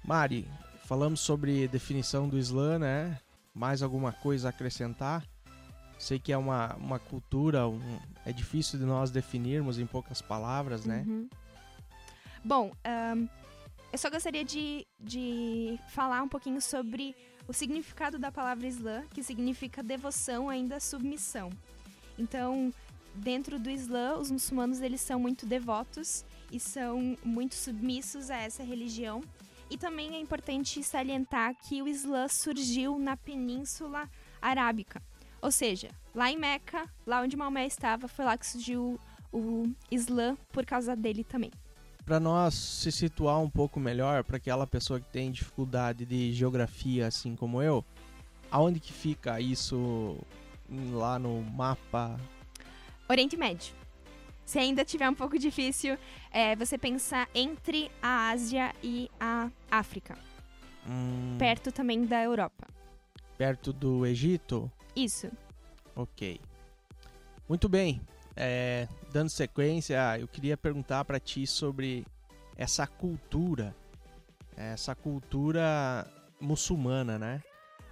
Mari, 0.05 0.47
falamos 0.85 1.19
sobre 1.19 1.67
definição 1.67 2.29
do 2.29 2.39
Islã, 2.39 2.79
né? 2.79 3.19
Mais 3.53 3.83
alguma 3.83 4.13
coisa 4.13 4.49
a 4.49 4.51
acrescentar? 4.51 5.25
Sei 5.99 6.19
que 6.19 6.33
é 6.33 6.37
uma, 6.37 6.75
uma 6.75 6.99
cultura, 6.99 7.67
um, 7.67 7.99
é 8.25 8.33
difícil 8.33 8.79
de 8.79 8.85
nós 8.85 9.11
definirmos 9.11 9.79
em 9.79 9.87
poucas 9.87 10.21
palavras, 10.21 10.85
né? 10.85 11.05
Uhum. 11.07 11.29
Bom, 12.45 12.73
um, 13.17 13.29
eu 13.93 13.99
só 13.99 14.11
gostaria 14.11 14.45
de, 14.45 14.87
de 14.99 15.79
falar 15.89 16.23
um 16.23 16.29
pouquinho 16.29 16.61
sobre 16.61 17.15
o 17.47 17.53
significado 17.53 18.19
da 18.19 18.33
palavra 18.33 18.67
Islã, 18.67 19.05
que 19.15 19.23
significa 19.23 19.83
devoção, 19.83 20.49
ainda 20.49 20.81
submissão. 20.81 21.51
Então, 22.19 22.73
dentro 23.15 23.59
do 23.59 23.71
Islã, 23.71 24.17
os 24.17 24.31
muçulmanos 24.31 24.81
eles 24.81 25.01
são 25.01 25.19
muito 25.21 25.47
devotos 25.47 26.25
e 26.51 26.59
são 26.59 27.17
muito 27.25 27.55
submissos 27.55 28.31
a 28.31 28.37
essa 28.37 28.63
religião. 28.63 29.23
E 29.71 29.79
também 29.79 30.15
é 30.15 30.21
importante 30.21 30.83
salientar 30.83 31.55
que 31.55 31.81
o 31.83 31.89
Islã 31.89 32.29
surgiu 32.29 32.99
na 32.99 33.17
Península 33.17 34.09
Arábica. 34.41 35.03
Ou 35.45 35.53
seja, 35.53 35.91
lá 36.15 36.31
em 36.31 36.39
Meca, 36.39 36.89
lá 37.07 37.21
onde 37.21 37.37
Maomé 37.37 37.67
estava, 37.67 38.09
foi 38.09 38.25
lá 38.25 38.35
que 38.39 38.47
surgiu 38.47 38.99
o 39.31 39.71
Islã 39.91 40.39
por 40.51 40.65
causa 40.65 40.97
dele 40.97 41.23
também. 41.23 41.51
Para 42.03 42.19
nós 42.19 42.55
se 42.55 42.91
situar 42.91 43.39
um 43.43 43.51
pouco 43.51 43.79
melhor, 43.79 44.25
para 44.25 44.39
aquela 44.39 44.67
pessoa 44.67 44.99
que 44.99 45.11
tem 45.11 45.31
dificuldade 45.31 46.07
de 46.07 46.33
geografia, 46.33 47.07
assim 47.07 47.37
como 47.37 47.61
eu, 47.61 47.85
aonde 48.51 48.81
que 48.81 48.91
fica 48.91 49.39
isso 49.39 50.17
lá 50.93 51.19
no 51.19 51.43
mapa? 51.43 52.19
Oriente 53.07 53.37
Médio. 53.37 53.75
Se 54.47 54.59
ainda 54.59 54.83
tiver 54.83 55.11
um 55.11 55.15
pouco 55.15 55.39
difícil, 55.39 55.99
é 56.31 56.57
você 56.57 56.79
pensar 56.79 57.29
entre 57.35 57.91
a 58.01 58.31
Ásia 58.31 58.75
e 58.83 59.11
a 59.21 59.51
África. 59.71 60.17
Hum, 60.89 61.37
perto 61.39 61.71
também 61.71 62.07
da 62.07 62.23
Europa. 62.23 62.67
Perto 63.37 63.75
do 63.75 64.07
Egito? 64.07 64.73
Isso. 64.95 65.31
Ok. 65.95 66.41
Muito 67.49 67.69
bem. 67.69 68.01
É, 68.37 68.89
dando 69.13 69.29
sequência, 69.29 70.19
eu 70.19 70.27
queria 70.27 70.57
perguntar 70.57 71.05
para 71.05 71.21
ti 71.21 71.47
sobre 71.47 72.05
essa 72.57 72.87
cultura, 72.87 73.75
essa 74.57 74.95
cultura 74.95 76.07
muçulmana, 76.41 77.19
né? 77.19 77.43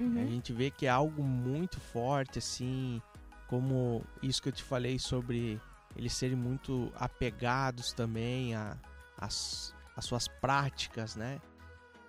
Uhum. 0.01 0.23
A 0.23 0.27
gente 0.27 0.53
vê 0.53 0.71
que 0.71 0.87
é 0.87 0.89
algo 0.89 1.23
muito 1.23 1.79
forte, 1.79 2.39
assim, 2.39 3.01
como 3.47 4.05
isso 4.23 4.43
que 4.43 4.49
eu 4.49 4.53
te 4.53 4.63
falei 4.63 4.99
sobre 4.99 5.61
eles 5.97 6.13
serem 6.15 6.37
muito 6.37 6.91
apegados 6.97 7.93
também 7.93 8.55
a, 8.55 8.77
as, 9.19 9.75
as 9.95 10.05
suas 10.05 10.27
práticas, 10.27 11.17
né? 11.17 11.41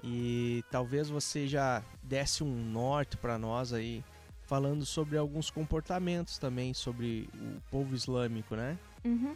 E 0.04 0.64
talvez 0.70 1.10
você 1.10 1.48
já 1.48 1.84
desse 2.02 2.44
um 2.44 2.54
norte 2.54 3.16
para 3.18 3.38
nós 3.38 3.72
aí, 3.72 4.04
falando 4.54 4.86
sobre 4.86 5.18
alguns 5.18 5.50
comportamentos 5.50 6.38
também 6.38 6.76
sobre 6.76 7.28
o 7.34 7.60
povo 7.72 7.96
islâmico, 7.96 8.56
né? 8.56 8.78
Uhum. 9.04 9.36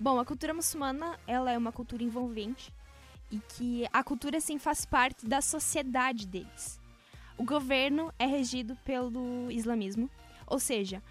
Bom, 0.00 0.18
a 0.18 0.24
cultura 0.24 0.54
muçulmana 0.54 1.20
ela 1.26 1.52
é 1.52 1.58
uma 1.58 1.70
cultura 1.70 2.02
envolvente 2.02 2.72
e 3.30 3.38
que 3.40 3.86
a 3.92 4.02
cultura 4.02 4.38
assim 4.38 4.58
faz 4.58 4.86
parte 4.86 5.26
da 5.26 5.42
sociedade 5.42 6.26
deles. 6.26 6.80
O 7.36 7.44
governo 7.44 8.10
é 8.18 8.24
regido 8.24 8.74
pelo 8.86 9.50
islamismo, 9.50 10.08
ou 10.46 10.58
seja, 10.58 11.02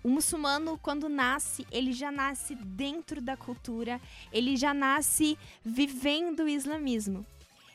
o 0.00 0.08
muçulmano, 0.08 0.78
quando 0.78 1.08
nasce, 1.08 1.66
ele 1.72 1.92
já 1.92 2.12
nasce 2.12 2.54
dentro 2.54 3.20
da 3.20 3.36
cultura, 3.36 4.00
ele 4.32 4.56
já 4.56 4.72
nasce 4.72 5.36
vivendo 5.64 6.44
o 6.44 6.48
islamismo. 6.48 7.26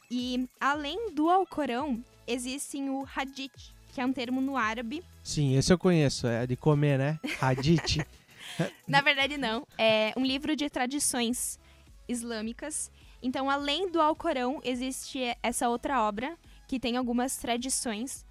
E 0.09 0.47
além 0.61 1.11
do 1.11 1.29
Alcorão, 1.29 2.01
existem 2.25 2.89
o 2.89 3.05
Hadith, 3.13 3.77
que 3.99 4.03
é 4.03 4.05
um 4.05 4.13
termo 4.13 4.39
no 4.39 4.55
árabe. 4.55 5.03
Sim, 5.21 5.57
esse 5.57 5.73
eu 5.73 5.77
conheço, 5.77 6.25
é 6.25 6.47
de 6.47 6.55
comer, 6.55 6.97
né? 6.97 7.19
Hadith. 7.41 7.97
Na 8.87 9.01
verdade, 9.01 9.37
não. 9.37 9.67
É 9.77 10.13
um 10.15 10.25
livro 10.25 10.55
de 10.55 10.69
tradições 10.69 11.59
islâmicas. 12.07 12.89
Então, 13.21 13.49
além 13.49 13.91
do 13.91 13.99
Alcorão, 13.99 14.61
existe 14.63 15.19
essa 15.43 15.67
outra 15.67 16.01
obra 16.01 16.37
que 16.65 16.79
tem 16.79 16.95
algumas 16.95 17.35
tradições. 17.35 18.25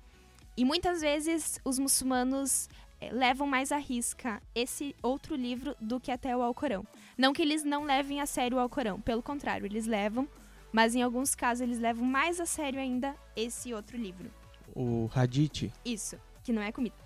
E 0.57 0.65
muitas 0.65 1.03
vezes 1.03 1.61
os 1.63 1.79
muçulmanos 1.79 2.67
é, 2.99 3.13
levam 3.13 3.47
mais 3.47 3.71
à 3.71 3.77
risca 3.77 4.41
esse 4.55 4.97
outro 5.03 5.37
livro 5.37 5.77
do 5.79 6.01
que 6.01 6.11
até 6.11 6.35
o 6.35 6.41
Alcorão. 6.41 6.83
Não 7.15 7.35
que 7.35 7.43
eles 7.43 7.63
não 7.63 7.85
levem 7.85 8.23
a 8.23 8.27
sério 8.27 8.57
o 8.57 8.61
Alcorão, 8.61 8.99
pelo 9.03 9.23
contrário, 9.23 9.67
eles 9.67 9.87
levam, 9.87 10.27
mas 10.73 10.95
em 10.95 11.03
alguns 11.03 11.35
casos 11.35 11.61
eles 11.61 11.79
levam 11.79 12.07
mais 12.07 12.41
a 12.41 12.47
sério 12.47 12.81
ainda 12.81 13.15
esse 13.37 13.75
outro 13.75 13.99
livro. 13.99 14.31
O 14.75 15.11
Hadith? 15.15 15.73
Isso, 15.85 16.17
que 16.45 16.53
não 16.53 16.63
é 16.63 16.71
comida. 16.73 16.97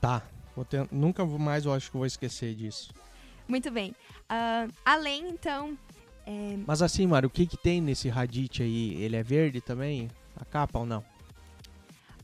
Tá, 0.00 0.22
ter... 0.68 0.86
nunca 0.90 1.24
mais 1.24 1.64
eu 1.64 1.72
acho 1.72 1.90
que 1.90 1.96
vou 1.96 2.06
esquecer 2.06 2.54
disso. 2.54 2.92
Muito 3.48 3.70
bem. 3.70 3.94
Uh, 4.30 4.72
além, 4.84 5.28
então... 5.28 5.78
É... 6.26 6.56
Mas 6.66 6.82
assim, 6.82 7.06
Mário, 7.06 7.28
o 7.28 7.30
que, 7.30 7.46
que 7.46 7.56
tem 7.56 7.80
nesse 7.80 8.10
Hadith 8.10 8.60
aí? 8.60 8.94
Ele 8.94 9.16
é 9.16 9.22
verde 9.22 9.60
também? 9.60 10.10
A 10.36 10.44
capa 10.44 10.80
ou 10.80 10.86
não? 10.86 11.04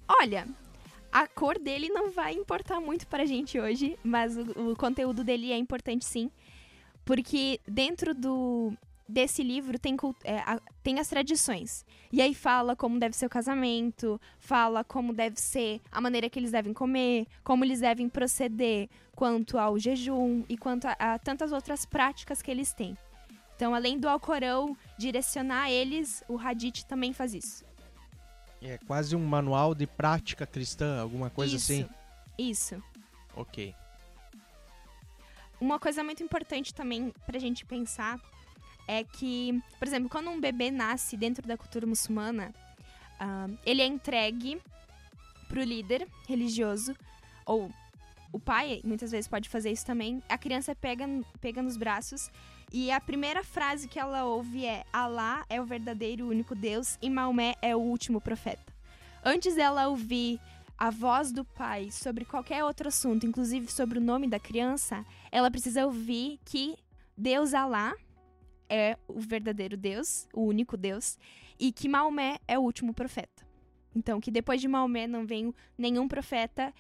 Olha, 0.08 0.46
a 1.12 1.28
cor 1.28 1.58
dele 1.58 1.88
não 1.88 2.10
vai 2.10 2.34
importar 2.34 2.80
muito 2.80 3.06
pra 3.06 3.24
gente 3.24 3.58
hoje, 3.58 3.98
mas 4.02 4.36
o, 4.36 4.72
o 4.72 4.76
conteúdo 4.76 5.22
dele 5.22 5.52
é 5.52 5.56
importante 5.56 6.04
sim. 6.04 6.30
Porque 7.04 7.60
dentro 7.66 8.14
do, 8.14 8.72
desse 9.12 9.42
livro 9.42 9.78
tem, 9.78 9.96
é, 10.24 10.38
a, 10.38 10.60
tem 10.82 10.98
as 10.98 11.08
tradições. 11.08 11.84
E 12.10 12.20
aí 12.20 12.34
fala 12.34 12.74
como 12.74 12.98
deve 12.98 13.14
ser 13.14 13.26
o 13.26 13.30
casamento, 13.30 14.20
fala 14.38 14.82
como 14.82 15.12
deve 15.12 15.40
ser 15.40 15.80
a 15.90 16.00
maneira 16.00 16.28
que 16.28 16.38
eles 16.38 16.50
devem 16.50 16.72
comer, 16.72 17.26
como 17.44 17.64
eles 17.64 17.80
devem 17.80 18.08
proceder 18.08 18.88
quanto 19.14 19.58
ao 19.58 19.78
jejum 19.78 20.42
e 20.48 20.56
quanto 20.56 20.86
a, 20.86 20.96
a 20.98 21.18
tantas 21.18 21.52
outras 21.52 21.84
práticas 21.84 22.40
que 22.40 22.50
eles 22.50 22.72
têm. 22.72 22.96
Então, 23.54 23.74
além 23.74 23.98
do 23.98 24.08
Alcorão 24.08 24.76
direcionar 24.98 25.70
eles, 25.70 26.24
o 26.28 26.38
Hadith 26.38 26.84
também 26.88 27.12
faz 27.12 27.34
isso. 27.34 27.64
É 28.60 28.78
quase 28.78 29.14
um 29.14 29.24
manual 29.24 29.74
de 29.74 29.86
prática 29.86 30.46
cristã, 30.46 31.00
alguma 31.00 31.28
coisa 31.28 31.56
isso, 31.56 31.72
assim? 31.72 31.88
Isso. 32.38 32.82
Ok. 33.36 33.74
Uma 35.60 35.78
coisa 35.78 36.02
muito 36.02 36.22
importante 36.22 36.74
também 36.74 37.12
pra 37.26 37.38
gente 37.38 37.64
pensar 37.64 38.20
é 38.92 39.04
que, 39.04 39.58
por 39.78 39.88
exemplo, 39.88 40.10
quando 40.10 40.28
um 40.28 40.38
bebê 40.38 40.70
nasce 40.70 41.16
dentro 41.16 41.46
da 41.48 41.56
cultura 41.56 41.86
muçulmana, 41.86 42.52
ah, 43.18 43.48
ele 43.64 43.80
é 43.80 43.86
entregue 43.86 44.60
pro 45.48 45.62
líder 45.62 46.06
religioso, 46.28 46.94
ou 47.46 47.70
o 48.30 48.38
pai 48.38 48.82
muitas 48.84 49.10
vezes 49.10 49.28
pode 49.28 49.48
fazer 49.48 49.70
isso 49.70 49.86
também. 49.86 50.22
A 50.28 50.36
criança 50.36 50.74
pega, 50.74 51.06
pega 51.40 51.62
nos 51.62 51.78
braços 51.78 52.30
e 52.70 52.90
a 52.90 53.00
primeira 53.00 53.42
frase 53.42 53.88
que 53.88 53.98
ela 53.98 54.24
ouve 54.24 54.66
é: 54.66 54.84
Alá 54.92 55.44
é 55.48 55.58
o 55.58 55.64
verdadeiro 55.64 56.28
único 56.28 56.54
Deus 56.54 56.98
e 57.00 57.08
Maomé 57.08 57.54
é 57.62 57.74
o 57.74 57.80
último 57.80 58.20
profeta. 58.20 58.72
Antes 59.24 59.54
dela 59.54 59.88
ouvir 59.88 60.38
a 60.76 60.90
voz 60.90 61.32
do 61.32 61.44
pai 61.44 61.90
sobre 61.90 62.26
qualquer 62.26 62.62
outro 62.62 62.88
assunto, 62.88 63.24
inclusive 63.24 63.70
sobre 63.72 63.98
o 63.98 64.02
nome 64.02 64.28
da 64.28 64.38
criança, 64.38 65.02
ela 65.30 65.50
precisa 65.50 65.86
ouvir 65.86 66.38
que 66.44 66.76
Deus 67.16 67.54
Alá 67.54 67.94
é 68.72 68.96
o 69.06 69.20
verdadeiro 69.20 69.76
Deus, 69.76 70.26
o 70.32 70.40
único 70.46 70.78
Deus, 70.78 71.18
e 71.60 71.70
que 71.70 71.90
Maomé 71.90 72.38
é 72.48 72.58
o 72.58 72.62
último 72.62 72.94
profeta. 72.94 73.46
Então, 73.94 74.18
que 74.18 74.30
depois 74.30 74.62
de 74.62 74.66
Maomé 74.66 75.06
não 75.06 75.26
veio 75.26 75.54
nenhum 75.76 76.08
profeta 76.08 76.72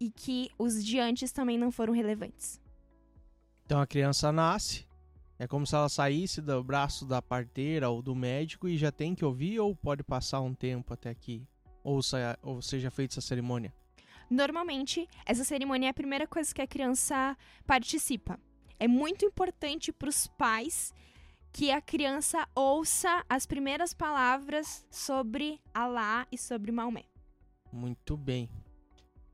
e 0.00 0.10
que 0.10 0.50
os 0.58 0.84
de 0.84 0.98
antes 0.98 1.30
também 1.30 1.56
não 1.56 1.70
foram 1.70 1.92
relevantes. 1.92 2.60
Então 3.64 3.80
a 3.80 3.86
criança 3.86 4.32
nasce, 4.32 4.84
é 5.38 5.46
como 5.46 5.64
se 5.66 5.74
ela 5.74 5.88
saísse 5.88 6.40
do 6.42 6.62
braço 6.64 7.06
da 7.06 7.22
parteira 7.22 7.88
ou 7.88 8.02
do 8.02 8.14
médico 8.14 8.68
e 8.68 8.76
já 8.76 8.90
tem 8.90 9.14
que 9.14 9.24
ouvir 9.24 9.60
ou 9.60 9.74
pode 9.74 10.02
passar 10.02 10.40
um 10.40 10.52
tempo 10.52 10.92
até 10.92 11.14
que 11.14 11.46
ou 11.84 12.02
seja 12.60 12.90
feita 12.90 13.14
essa 13.14 13.20
cerimônia? 13.20 13.72
Normalmente, 14.28 15.08
essa 15.24 15.44
cerimônia 15.44 15.86
é 15.86 15.90
a 15.90 15.94
primeira 15.94 16.26
coisa 16.26 16.52
que 16.52 16.60
a 16.60 16.66
criança 16.66 17.36
participa. 17.64 18.40
É 18.78 18.88
muito 18.88 19.24
importante 19.24 19.92
para 19.92 20.08
os 20.08 20.26
pais 20.26 20.92
que 21.56 21.70
a 21.70 21.80
criança 21.80 22.46
ouça 22.54 23.24
as 23.30 23.46
primeiras 23.46 23.94
palavras 23.94 24.84
sobre 24.90 25.58
Alá 25.72 26.26
e 26.30 26.36
sobre 26.36 26.70
Maomé. 26.70 27.04
Muito 27.72 28.14
bem. 28.14 28.46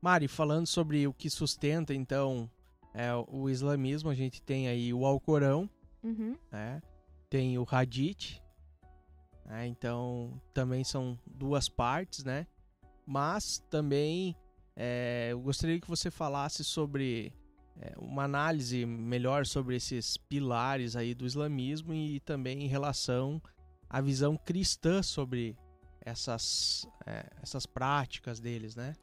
Mari, 0.01 0.29
falando 0.29 0.65
sobre 0.65 1.05
o 1.05 1.13
que 1.13 1.29
sustenta, 1.29 1.93
então, 1.93 2.49
é, 2.93 3.09
o 3.27 3.49
islamismo, 3.49 4.09
a 4.09 4.13
gente 4.15 4.41
tem 4.41 4.69
aí 4.69 4.93
o 4.93 5.05
Alcorão, 5.05 5.69
Uhum. 6.01 6.37
né? 6.49 6.81
tem 7.29 7.57
o 7.57 7.67
Hadith, 7.69 8.41
né? 9.45 9.67
então 9.67 10.39
também 10.53 10.81
são 10.85 11.19
duas 11.25 11.67
partes, 11.67 12.23
né? 12.23 12.47
Mas 13.05 13.59
também 13.69 14.33
é, 14.77 15.29
eu 15.31 15.41
gostaria 15.41 15.77
que 15.81 15.89
você 15.89 16.09
falasse 16.09 16.63
sobre 16.63 17.33
uma 17.97 18.23
análise 18.23 18.85
melhor 18.85 19.45
sobre 19.45 19.75
esses 19.75 20.17
pilares 20.17 20.95
aí 20.95 21.13
do 21.13 21.25
islamismo 21.25 21.93
e 21.93 22.19
também 22.19 22.63
em 22.63 22.67
relação 22.67 23.41
à 23.89 23.99
visão 24.01 24.37
cristã 24.37 25.01
sobre 25.01 25.55
essas, 26.01 26.87
é, 27.05 27.25
essas 27.41 27.65
práticas 27.65 28.39
deles, 28.39 28.75
né? 28.75 28.93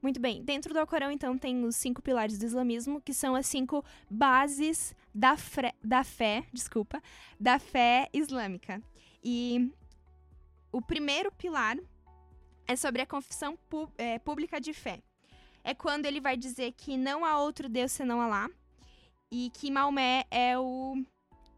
Muito 0.00 0.20
bem. 0.20 0.42
Dentro 0.42 0.74
do 0.74 0.80
Alcorão, 0.80 1.12
então, 1.12 1.38
tem 1.38 1.64
os 1.64 1.76
cinco 1.76 2.02
pilares 2.02 2.36
do 2.36 2.44
islamismo, 2.44 3.00
que 3.00 3.14
são 3.14 3.36
as 3.36 3.46
cinco 3.46 3.84
bases 4.10 4.94
da, 5.14 5.36
fre- 5.36 5.74
da 5.82 6.02
fé, 6.02 6.44
desculpa, 6.52 7.00
da 7.38 7.58
fé 7.58 8.08
islâmica. 8.12 8.82
E 9.22 9.72
o 10.72 10.82
primeiro 10.82 11.30
pilar 11.30 11.76
é 12.66 12.74
sobre 12.74 13.02
a 13.02 13.06
confissão 13.06 13.56
é, 13.96 14.18
pública 14.18 14.60
de 14.60 14.72
fé. 14.72 15.00
É 15.64 15.74
quando 15.74 16.06
ele 16.06 16.20
vai 16.20 16.36
dizer 16.36 16.72
que 16.72 16.96
não 16.96 17.24
há 17.24 17.38
outro 17.38 17.68
Deus 17.68 17.92
senão 17.92 18.20
Alá 18.20 18.50
e 19.30 19.50
que 19.50 19.70
Maomé 19.70 20.24
é 20.30 20.58
o, 20.58 21.02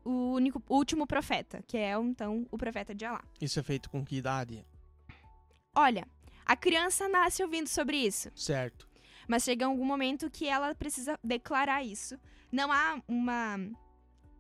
o 0.05 0.33
único, 0.35 0.63
o 0.69 0.77
último 0.77 1.07
profeta, 1.07 1.63
que 1.67 1.77
é, 1.77 1.93
então, 1.93 2.47
o 2.51 2.59
profeta 2.59 2.95
de 2.95 3.05
Alá. 3.05 3.25
Isso 3.41 3.59
é 3.59 3.63
feito 3.63 3.91
com 3.91 4.05
que 4.05 4.17
idade? 4.17 4.65
Olha, 5.75 6.07
a 6.45 6.55
criança 6.55 7.09
nasce 7.09 7.43
ouvindo 7.43 7.69
sobre 7.69 7.97
isso. 7.97 8.31
Certo. 8.37 8.89
Mas 9.27 9.43
chega 9.43 9.67
algum 9.67 9.85
momento 9.85 10.31
que 10.31 10.47
ela 10.47 10.75
precisa 10.75 11.19
declarar 11.25 11.83
isso. 11.83 12.19
Não 12.53 12.71
há 12.71 13.01
uma, 13.09 13.57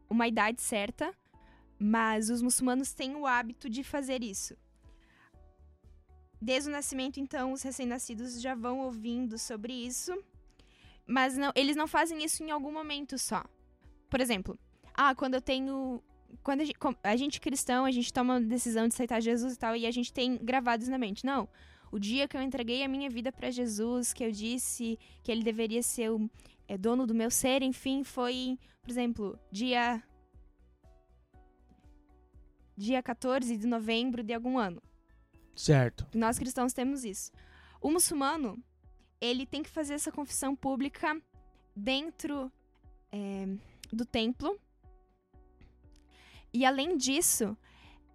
uma 0.09 0.29
idade 0.29 0.61
certa, 0.61 1.12
mas 1.79 2.29
os 2.29 2.43
muçulmanos 2.43 2.93
têm 2.93 3.17
o 3.17 3.27
hábito 3.27 3.69
de 3.69 3.83
fazer 3.83 4.23
isso. 4.23 4.57
Desde 6.45 6.68
o 6.68 6.72
nascimento, 6.72 7.18
então, 7.18 7.55
os 7.55 7.62
recém-nascidos 7.62 8.38
já 8.38 8.55
vão 8.55 8.80
ouvindo 8.80 9.38
sobre 9.38 9.72
isso, 9.72 10.12
mas 11.07 11.38
não, 11.38 11.51
eles 11.55 11.74
não 11.74 11.88
fazem 11.88 12.22
isso 12.22 12.42
em 12.42 12.51
algum 12.51 12.70
momento 12.70 13.16
só. 13.16 13.42
Por 14.11 14.20
exemplo, 14.20 14.59
ah, 14.92 15.14
quando 15.14 15.36
eu 15.36 15.40
tenho. 15.40 16.03
Quando 16.42 16.61
a 16.61 16.64
gente, 16.64 16.78
a 17.03 17.16
gente 17.16 17.40
cristão, 17.40 17.86
a 17.86 17.90
gente 17.90 18.12
toma 18.12 18.36
a 18.36 18.40
decisão 18.40 18.86
de 18.86 18.92
aceitar 18.92 19.22
Jesus 19.22 19.55
e 19.55 19.59
tal, 19.59 19.74
e 19.74 19.86
a 19.86 19.90
gente 19.90 20.12
tem 20.12 20.36
gravados 20.36 20.86
na 20.86 20.99
mente. 20.99 21.24
Não. 21.24 21.49
O 21.90 21.99
dia 21.99 22.28
que 22.28 22.36
eu 22.36 22.42
entreguei 22.42 22.84
a 22.84 22.88
minha 22.88 23.09
vida 23.09 23.32
para 23.32 23.51
Jesus, 23.51 24.12
que 24.12 24.22
eu 24.22 24.30
disse 24.30 24.99
que 25.22 25.32
ele 25.32 25.42
deveria 25.42 25.82
ser 25.82 26.11
o 26.11 26.30
é, 26.68 26.76
dono 26.76 27.07
do 27.07 27.14
meu 27.14 27.30
ser, 27.30 27.62
enfim, 27.62 28.05
foi, 28.05 28.59
por 28.82 28.90
exemplo, 28.90 29.38
dia. 29.51 30.03
Dia 32.76 33.03
14 33.03 33.57
de 33.57 33.66
novembro 33.66 34.22
de 34.22 34.34
algum 34.34 34.59
ano. 34.59 34.82
Certo. 35.55 36.07
Nós 36.15 36.39
cristãos 36.39 36.73
temos 36.73 37.05
isso. 37.05 37.31
O 37.81 37.91
muçulmano, 37.91 38.59
ele 39.21 39.47
tem 39.47 39.63
que 39.63 39.71
fazer 39.71 39.95
essa 39.95 40.11
confissão 40.11 40.55
pública 40.57 41.21
dentro 41.75 42.51
é, 43.13 43.47
do 43.93 44.05
templo. 44.05 44.59
E 46.53 46.65
além 46.65 46.97
disso, 46.97 47.57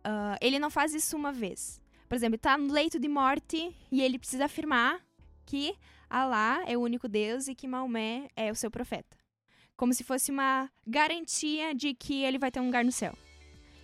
ah, 0.03 0.37
ele 0.41 0.59
não 0.59 0.69
faz 0.69 0.93
isso 0.93 1.15
uma 1.15 1.31
vez. 1.31 1.81
Por 2.07 2.15
exemplo, 2.15 2.35
ele 2.35 2.41
tá 2.41 2.57
no 2.57 2.73
leito 2.73 2.99
de 2.99 3.07
morte 3.07 3.75
e 3.91 4.01
ele 4.01 4.17
precisa 4.17 4.45
afirmar 4.45 4.99
que 5.45 5.75
Alá 6.09 6.63
é 6.65 6.75
o 6.75 6.81
único 6.81 7.07
Deus 7.07 7.47
e 7.47 7.53
que 7.53 7.67
Maomé 7.67 8.29
é 8.35 8.51
o 8.51 8.55
seu 8.55 8.71
profeta. 8.71 9.15
Como 9.77 9.93
se 9.93 10.03
fosse 10.03 10.31
uma 10.31 10.69
garantia 10.85 11.75
de 11.75 11.93
que 11.93 12.23
ele 12.23 12.39
vai 12.39 12.49
ter 12.49 12.59
um 12.59 12.65
lugar 12.65 12.83
no 12.83 12.91
céu. 12.91 13.15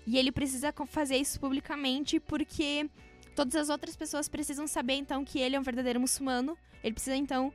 E 0.08 0.18
ele 0.18 0.32
precisa 0.32 0.74
fazer 0.88 1.18
isso 1.18 1.39
publicamente 1.39 2.20
porque 2.20 2.89
todas 3.36 3.55
as 3.55 3.69
outras 3.69 3.95
pessoas 3.95 4.29
precisam 4.29 4.65
saber 4.65 4.93
então 4.93 5.25
que 5.25 5.39
ele 5.39 5.55
é 5.55 5.59
um 5.59 5.63
verdadeiro 5.63 5.99
muçulmano. 5.99 6.57
Ele 6.83 6.93
precisa 6.93 7.15
então 7.15 7.53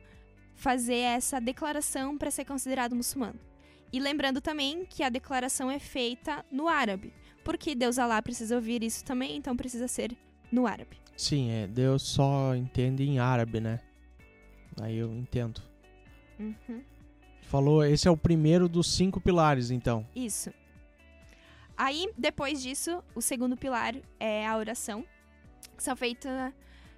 fazer 0.55 0.97
essa 0.97 1.41
declaração 1.41 2.17
para 2.17 2.29
ser 2.29 2.45
considerado 2.45 2.95
muçulmano. 2.95 3.39
E 3.91 3.99
lembrando 3.99 4.39
também 4.39 4.85
que 4.85 5.03
a 5.03 5.09
declaração 5.09 5.69
é 5.69 5.79
feita 5.79 6.45
no 6.51 6.67
árabe, 6.67 7.13
porque 7.43 7.75
Deus 7.75 7.99
Alá 7.99 8.21
precisa 8.21 8.55
ouvir 8.55 8.83
isso 8.83 9.03
também, 9.03 9.35
então 9.35 9.55
precisa 9.55 9.87
ser 9.87 10.15
no 10.51 10.65
árabe. 10.65 10.97
Sim, 11.17 11.51
é, 11.51 11.67
Deus 11.67 12.03
só 12.03 12.55
entende 12.55 13.03
em 13.03 13.19
árabe, 13.19 13.59
né? 13.59 13.79
Aí 14.79 14.97
eu 14.97 15.11
entendo. 15.13 15.61
Uhum. 16.39 16.81
Falou, 17.41 17.83
esse 17.83 18.07
é 18.07 18.11
o 18.11 18.15
primeiro 18.15 18.69
dos 18.69 18.93
cinco 18.95 19.19
pilares, 19.19 19.71
então. 19.71 20.07
Isso. 20.15 20.53
Aí, 21.75 22.09
depois 22.17 22.61
disso, 22.61 23.03
o 23.13 23.21
segundo 23.21 23.57
pilar 23.57 23.95
é 24.19 24.47
a 24.47 24.55
oração. 24.55 25.03
São, 25.81 25.95
feita, 25.95 26.53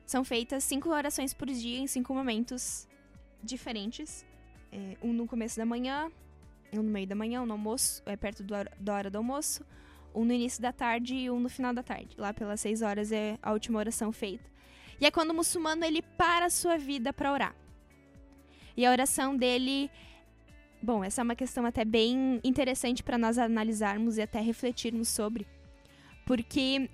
são 0.05 0.25
feitas 0.25 0.61
cinco 0.65 0.89
orações 0.89 1.33
por 1.33 1.47
dia 1.47 1.79
em 1.79 1.87
cinco 1.87 2.13
momentos 2.13 2.85
diferentes. 3.41 4.25
É, 4.73 4.97
um 5.01 5.13
no 5.13 5.25
começo 5.25 5.55
da 5.55 5.65
manhã, 5.65 6.11
um 6.73 6.83
no 6.83 6.91
meio 6.91 7.07
da 7.07 7.15
manhã, 7.15 7.41
um 7.41 7.45
no 7.45 7.53
almoço, 7.53 8.03
é 8.05 8.17
perto 8.17 8.43
do 8.43 8.53
da 8.77 8.93
hora 8.93 9.09
do 9.09 9.17
almoço, 9.17 9.65
um 10.13 10.25
no 10.25 10.33
início 10.33 10.61
da 10.61 10.73
tarde 10.73 11.15
e 11.15 11.31
um 11.31 11.39
no 11.39 11.47
final 11.47 11.73
da 11.73 11.81
tarde. 11.81 12.13
Lá 12.17 12.33
pelas 12.33 12.59
seis 12.59 12.81
horas 12.81 13.13
é 13.13 13.39
a 13.41 13.53
última 13.53 13.79
oração 13.79 14.11
feita. 14.11 14.51
E 14.99 15.05
é 15.05 15.11
quando 15.11 15.31
o 15.31 15.33
muçulmano 15.33 15.85
ele 15.85 16.01
para 16.01 16.47
a 16.47 16.49
sua 16.49 16.77
vida 16.77 17.13
para 17.13 17.31
orar. 17.31 17.55
E 18.75 18.85
a 18.85 18.91
oração 18.91 19.37
dele 19.37 19.89
Bom, 20.81 21.05
essa 21.05 21.21
é 21.21 21.23
uma 21.23 21.37
questão 21.37 21.65
até 21.65 21.85
bem 21.85 22.41
interessante 22.43 23.01
para 23.01 23.17
nós 23.17 23.37
analisarmos 23.37 24.17
e 24.17 24.21
até 24.21 24.41
refletirmos 24.41 25.07
sobre. 25.07 25.47
Porque 26.25 26.89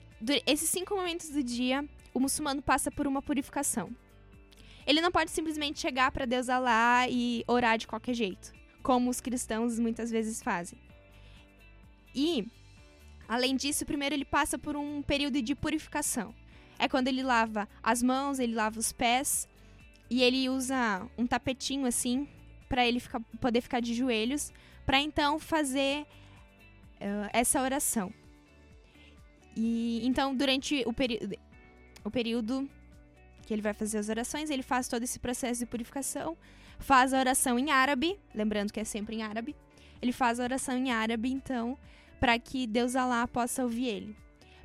esses 0.45 0.69
cinco 0.69 0.95
momentos 0.95 1.29
do 1.29 1.43
dia, 1.43 1.87
o 2.13 2.19
muçulmano 2.19 2.61
passa 2.61 2.91
por 2.91 3.07
uma 3.07 3.21
purificação. 3.21 3.95
Ele 4.85 5.01
não 5.01 5.11
pode 5.11 5.31
simplesmente 5.31 5.79
chegar 5.79 6.11
para 6.11 6.25
Deus 6.25 6.49
Alá 6.49 7.07
e 7.09 7.43
orar 7.47 7.77
de 7.77 7.87
qualquer 7.87 8.13
jeito, 8.13 8.51
como 8.81 9.09
os 9.09 9.21
cristãos 9.21 9.79
muitas 9.79 10.09
vezes 10.09 10.41
fazem. 10.41 10.79
E, 12.13 12.47
além 13.27 13.55
disso, 13.55 13.85
primeiro 13.85 14.15
ele 14.15 14.25
passa 14.25 14.57
por 14.57 14.75
um 14.75 15.01
período 15.01 15.41
de 15.41 15.53
purificação. 15.53 16.33
É 16.77 16.87
quando 16.87 17.07
ele 17.07 17.21
lava 17.21 17.67
as 17.83 18.01
mãos, 18.01 18.39
ele 18.39 18.55
lava 18.55 18.79
os 18.79 18.91
pés 18.91 19.47
e 20.09 20.23
ele 20.23 20.49
usa 20.49 21.07
um 21.17 21.27
tapetinho 21.27 21.85
assim 21.85 22.27
para 22.67 22.87
ele 22.87 22.99
ficar- 22.99 23.21
poder 23.39 23.61
ficar 23.61 23.79
de 23.79 23.93
joelhos, 23.93 24.51
para 24.85 24.99
então 24.99 25.39
fazer 25.39 26.05
eh, 26.99 27.29
essa 27.33 27.61
oração. 27.61 28.13
E 29.61 29.99
então 30.07 30.33
durante 30.33 30.85
o, 30.85 30.91
o 32.05 32.11
período 32.11 32.69
que 33.45 33.53
ele 33.53 33.61
vai 33.61 33.73
fazer 33.73 33.97
as 33.97 34.07
orações, 34.07 34.49
ele 34.49 34.63
faz 34.63 34.87
todo 34.87 35.03
esse 35.03 35.19
processo 35.19 35.59
de 35.59 35.65
purificação, 35.65 36.37
faz 36.79 37.13
a 37.13 37.19
oração 37.19 37.59
em 37.59 37.69
árabe, 37.69 38.17
lembrando 38.33 38.71
que 38.71 38.79
é 38.79 38.85
sempre 38.85 39.17
em 39.17 39.23
árabe. 39.23 39.53
Ele 40.01 40.13
faz 40.13 40.39
a 40.39 40.43
oração 40.43 40.77
em 40.77 40.91
árabe, 40.91 41.29
então, 41.29 41.77
para 42.21 42.39
que 42.39 42.65
Deus 42.65 42.95
Alá 42.95 43.27
possa 43.27 43.63
ouvir 43.63 43.87
ele. 43.87 44.15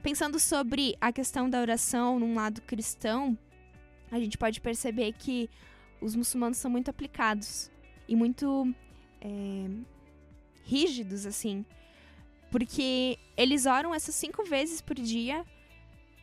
Pensando 0.00 0.38
sobre 0.38 0.94
a 1.00 1.10
questão 1.10 1.50
da 1.50 1.60
oração 1.60 2.20
num 2.20 2.36
lado 2.36 2.62
cristão, 2.62 3.36
a 4.12 4.20
gente 4.20 4.38
pode 4.38 4.60
perceber 4.60 5.12
que 5.14 5.50
os 6.00 6.14
muçulmanos 6.14 6.58
são 6.58 6.70
muito 6.70 6.88
aplicados 6.88 7.68
e 8.06 8.14
muito 8.14 8.72
é, 9.20 9.66
rígidos, 10.62 11.26
assim. 11.26 11.64
Porque 12.54 13.18
eles 13.36 13.66
oram 13.66 13.92
essas 13.92 14.14
cinco 14.14 14.44
vezes 14.44 14.80
por 14.80 14.94
dia 14.94 15.44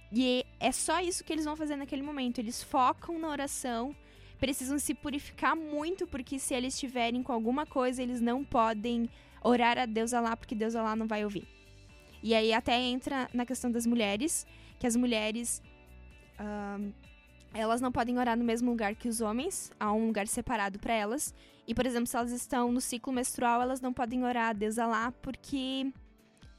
e 0.09 0.45
é 0.61 0.71
só 0.71 1.01
isso 1.01 1.25
que 1.25 1.33
eles 1.33 1.43
vão 1.43 1.57
fazer 1.57 1.75
naquele 1.75 2.01
momento. 2.01 2.39
Eles 2.39 2.63
focam 2.63 3.19
na 3.19 3.27
oração, 3.27 3.93
precisam 4.39 4.79
se 4.79 4.93
purificar 4.93 5.57
muito, 5.57 6.07
porque 6.07 6.39
se 6.39 6.53
eles 6.53 6.73
estiverem 6.73 7.21
com 7.21 7.33
alguma 7.33 7.65
coisa, 7.65 8.01
eles 8.01 8.21
não 8.21 8.45
podem 8.45 9.09
orar 9.43 9.77
a 9.77 9.85
Deus 9.85 10.13
lá, 10.13 10.37
porque 10.37 10.55
Deus 10.55 10.73
lá 10.73 10.95
não 10.95 11.05
vai 11.05 11.25
ouvir. 11.25 11.45
E 12.23 12.33
aí 12.33 12.53
até 12.53 12.79
entra 12.79 13.29
na 13.33 13.45
questão 13.45 13.69
das 13.69 13.85
mulheres, 13.85 14.47
que 14.79 14.87
as 14.87 14.95
mulheres. 14.95 15.61
Elas 17.53 17.81
não 17.81 17.91
podem 17.91 18.17
orar 18.17 18.37
no 18.37 18.45
mesmo 18.45 18.69
lugar 18.69 18.95
que 18.95 19.09
os 19.09 19.19
homens, 19.19 19.69
há 19.77 19.91
um 19.91 20.07
lugar 20.07 20.29
separado 20.29 20.79
para 20.79 20.93
elas. 20.93 21.33
E, 21.67 21.75
por 21.75 21.85
exemplo, 21.85 22.07
se 22.07 22.15
elas 22.15 22.31
estão 22.31 22.71
no 22.71 22.79
ciclo 22.79 23.11
menstrual, 23.11 23.61
elas 23.61 23.81
não 23.81 23.91
podem 23.91 24.23
orar 24.23 24.51
a 24.51 24.53
Deus 24.53 24.77
lá 24.77 25.11
porque 25.21 25.91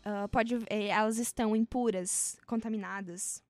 uh, 0.06 0.28
pode, 0.28 0.54
eh, 0.68 0.88
elas 0.88 1.18
estão 1.18 1.54
impuras, 1.56 2.38
contaminadas. 2.46 3.42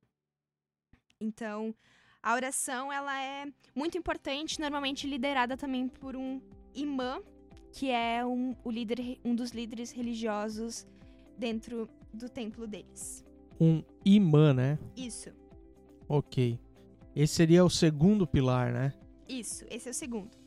Então, 1.21 1.75
a 2.23 2.35
oração 2.35 2.93
ela 2.93 3.21
é 3.23 3.47
muito 3.75 3.97
importante, 3.97 4.61
normalmente 4.61 5.07
liderada 5.07 5.57
também 5.57 5.89
por 5.89 6.17
um 6.17 6.41
imã, 6.75 7.21
que 7.73 7.91
é 7.91 8.25
um, 8.25 8.55
o 8.65 8.71
líder, 8.71 9.19
um 9.25 9.35
dos 9.35 9.51
líderes 9.51 9.91
religiosos 9.93 10.87
dentro 11.39 11.89
do 12.13 12.29
templo 12.29 12.67
deles. 12.67 13.25
Um 13.61 13.83
imã, 14.05 14.53
né? 14.53 14.79
Isso. 14.97 15.31
Ok. 16.09 16.59
Esse 17.15 17.35
seria 17.35 17.65
o 17.65 17.71
segundo 17.71 18.27
pilar, 18.27 18.73
né? 18.73 18.93
Isso, 19.29 19.65
esse 19.71 19.89
é 19.89 19.91
o 19.91 19.95
segundo. 19.95 20.42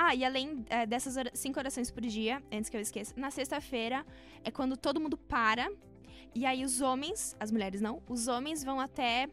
Ah, 0.00 0.14
e 0.14 0.24
além 0.24 0.64
é, 0.70 0.86
dessas 0.86 1.16
cinco 1.34 1.58
orações 1.58 1.90
por 1.90 2.02
dia, 2.02 2.40
antes 2.52 2.70
que 2.70 2.76
eu 2.76 2.80
esqueça, 2.80 3.12
na 3.16 3.32
sexta-feira 3.32 4.06
é 4.44 4.50
quando 4.50 4.76
todo 4.76 5.00
mundo 5.00 5.18
para. 5.18 5.68
E 6.32 6.46
aí 6.46 6.64
os 6.64 6.80
homens, 6.80 7.34
as 7.40 7.50
mulheres 7.50 7.80
não, 7.80 8.00
os 8.08 8.28
homens 8.28 8.62
vão 8.62 8.78
até 8.78 9.28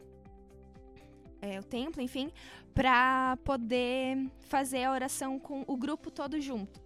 é, 1.40 1.60
o 1.60 1.62
templo, 1.62 2.02
enfim, 2.02 2.32
para 2.74 3.36
poder 3.44 4.28
fazer 4.40 4.82
a 4.82 4.90
oração 4.90 5.38
com 5.38 5.62
o 5.68 5.76
grupo 5.76 6.10
todo 6.10 6.40
junto. 6.40 6.82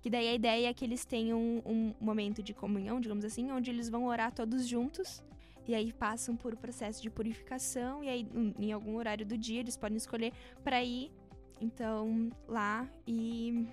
Que 0.00 0.10
daí 0.10 0.26
a 0.26 0.34
ideia 0.34 0.68
é 0.68 0.74
que 0.74 0.84
eles 0.84 1.04
tenham 1.04 1.38
um, 1.38 1.62
um 1.64 1.94
momento 2.00 2.42
de 2.42 2.52
comunhão, 2.52 3.00
digamos 3.00 3.24
assim, 3.24 3.52
onde 3.52 3.70
eles 3.70 3.88
vão 3.88 4.06
orar 4.06 4.32
todos 4.32 4.66
juntos 4.66 5.22
e 5.64 5.76
aí 5.76 5.92
passam 5.92 6.34
por 6.34 6.54
um 6.54 6.56
processo 6.56 7.00
de 7.00 7.08
purificação 7.08 8.02
e 8.02 8.08
aí 8.08 8.26
em 8.58 8.72
algum 8.72 8.96
horário 8.96 9.24
do 9.24 9.38
dia 9.38 9.60
eles 9.60 9.76
podem 9.76 9.96
escolher 9.96 10.32
para 10.64 10.82
ir 10.82 11.12
então 11.60 12.30
lá 12.48 12.88
e 13.06 13.66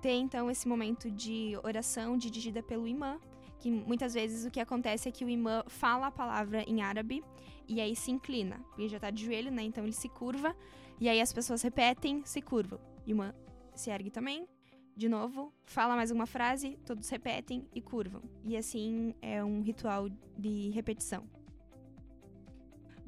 ter 0.00 0.12
então 0.12 0.50
esse 0.50 0.68
momento 0.68 1.10
de 1.10 1.58
oração 1.62 2.16
dirigida 2.16 2.62
pelo 2.62 2.86
imã, 2.86 3.18
que 3.58 3.70
muitas 3.70 4.14
vezes 4.14 4.44
o 4.44 4.50
que 4.50 4.60
acontece 4.60 5.08
é 5.08 5.12
que 5.12 5.24
o 5.24 5.28
imã 5.28 5.64
fala 5.66 6.06
a 6.06 6.10
palavra 6.10 6.62
em 6.62 6.82
árabe 6.82 7.24
e 7.66 7.80
aí 7.80 7.94
se 7.96 8.10
inclina, 8.10 8.64
ele 8.76 8.88
já 8.88 8.98
tá 8.98 9.10
de 9.10 9.24
joelho, 9.24 9.50
né? 9.50 9.62
Então 9.62 9.84
ele 9.84 9.92
se 9.92 10.08
curva 10.08 10.56
e 11.00 11.08
aí 11.08 11.20
as 11.20 11.32
pessoas 11.32 11.62
repetem, 11.62 12.22
se 12.24 12.40
curvam. 12.40 12.78
O 13.06 13.10
imã 13.10 13.34
se 13.74 13.90
ergue 13.90 14.10
também, 14.10 14.48
de 14.96 15.08
novo, 15.08 15.52
fala 15.64 15.94
mais 15.94 16.10
uma 16.10 16.26
frase, 16.26 16.76
todos 16.84 17.08
repetem 17.08 17.68
e 17.72 17.80
curvam. 17.80 18.22
E 18.44 18.56
assim 18.56 19.14
é 19.22 19.44
um 19.44 19.62
ritual 19.62 20.08
de 20.36 20.70
repetição. 20.70 21.37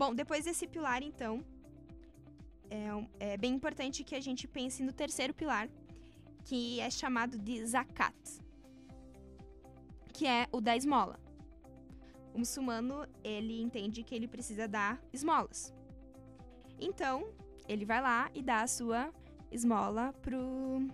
Bom, 0.01 0.15
depois 0.15 0.47
desse 0.47 0.67
pilar, 0.67 1.03
então, 1.03 1.45
é, 2.71 3.33
é, 3.33 3.37
bem 3.37 3.53
importante 3.53 4.03
que 4.03 4.15
a 4.15 4.21
gente 4.21 4.49
pense 4.49 4.83
no 4.83 4.95
terceiro 4.95 5.35
pilar, 5.35 5.69
que 6.47 6.81
é 6.81 6.89
chamado 6.89 7.39
de 7.39 7.63
zakat, 7.67 8.17
que 10.11 10.27
é 10.27 10.49
o 10.51 10.59
da 10.59 10.75
esmola. 10.75 11.21
O 12.33 12.39
muçulmano, 12.39 13.07
ele 13.23 13.61
entende 13.61 14.03
que 14.03 14.15
ele 14.15 14.27
precisa 14.27 14.67
dar 14.67 14.99
esmolas. 15.13 15.71
Então, 16.81 17.29
ele 17.69 17.85
vai 17.85 18.01
lá 18.01 18.31
e 18.35 18.41
dá 18.41 18.63
a 18.63 18.67
sua 18.67 19.13
esmola 19.53 20.15
pro 20.23 20.89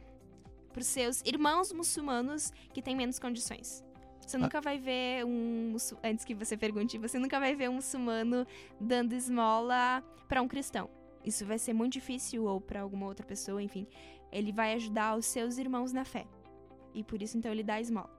para 0.73 0.81
os 0.81 0.89
seus 0.89 1.23
irmãos 1.25 1.73
muçulmanos 1.73 2.53
que 2.75 2.83
têm 2.83 2.97
menos 2.97 3.21
condições. 3.21 3.86
Você 4.27 4.37
ah. 4.37 4.41
nunca 4.41 4.61
vai 4.61 4.79
ver 4.79 5.25
um. 5.25 5.77
Antes 6.03 6.25
que 6.25 6.35
você 6.35 6.57
pergunte, 6.57 6.99
você 6.99 7.19
nunca 7.19 7.39
vai 7.39 7.55
ver 7.55 7.71
um 7.71 7.75
muçulmano 7.75 8.47
dando 8.81 9.13
esmola 9.13 10.03
para 10.29 10.43
um 10.43 10.49
cristão. 10.49 10.91
Isso 11.25 11.47
vai 11.47 11.59
ser 11.59 11.73
muito 11.73 11.95
difícil, 11.95 12.45
ou 12.45 12.61
para 12.61 12.81
alguma 12.81 13.07
outra 13.07 13.25
pessoa, 13.25 13.63
enfim. 13.63 13.87
Ele 14.33 14.53
vai 14.53 14.75
ajudar 14.75 15.17
os 15.17 15.27
seus 15.27 15.59
irmãos 15.59 15.93
na 15.93 16.05
fé. 16.05 16.27
E 16.95 17.03
por 17.03 17.23
isso, 17.23 17.39
então, 17.39 17.53
ele 17.53 17.63
dá 17.63 17.81
esmola. 17.81 18.11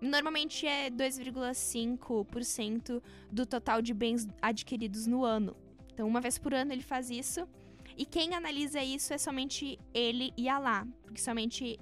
Normalmente 0.00 0.66
é 0.66 0.90
2,5% 0.90 3.02
do 3.30 3.44
total 3.44 3.82
de 3.82 3.92
bens 3.92 4.26
adquiridos 4.40 5.06
no 5.06 5.24
ano. 5.24 5.54
Então, 5.92 6.08
uma 6.08 6.20
vez 6.20 6.38
por 6.38 6.54
ano 6.54 6.72
ele 6.72 6.82
faz 6.82 7.10
isso. 7.10 7.46
E 7.98 8.06
quem 8.06 8.34
analisa 8.34 8.82
isso 8.82 9.12
é 9.12 9.18
somente 9.18 9.78
ele 9.92 10.32
e 10.36 10.48
Alá, 10.48 10.86
porque 11.02 11.20
somente 11.20 11.78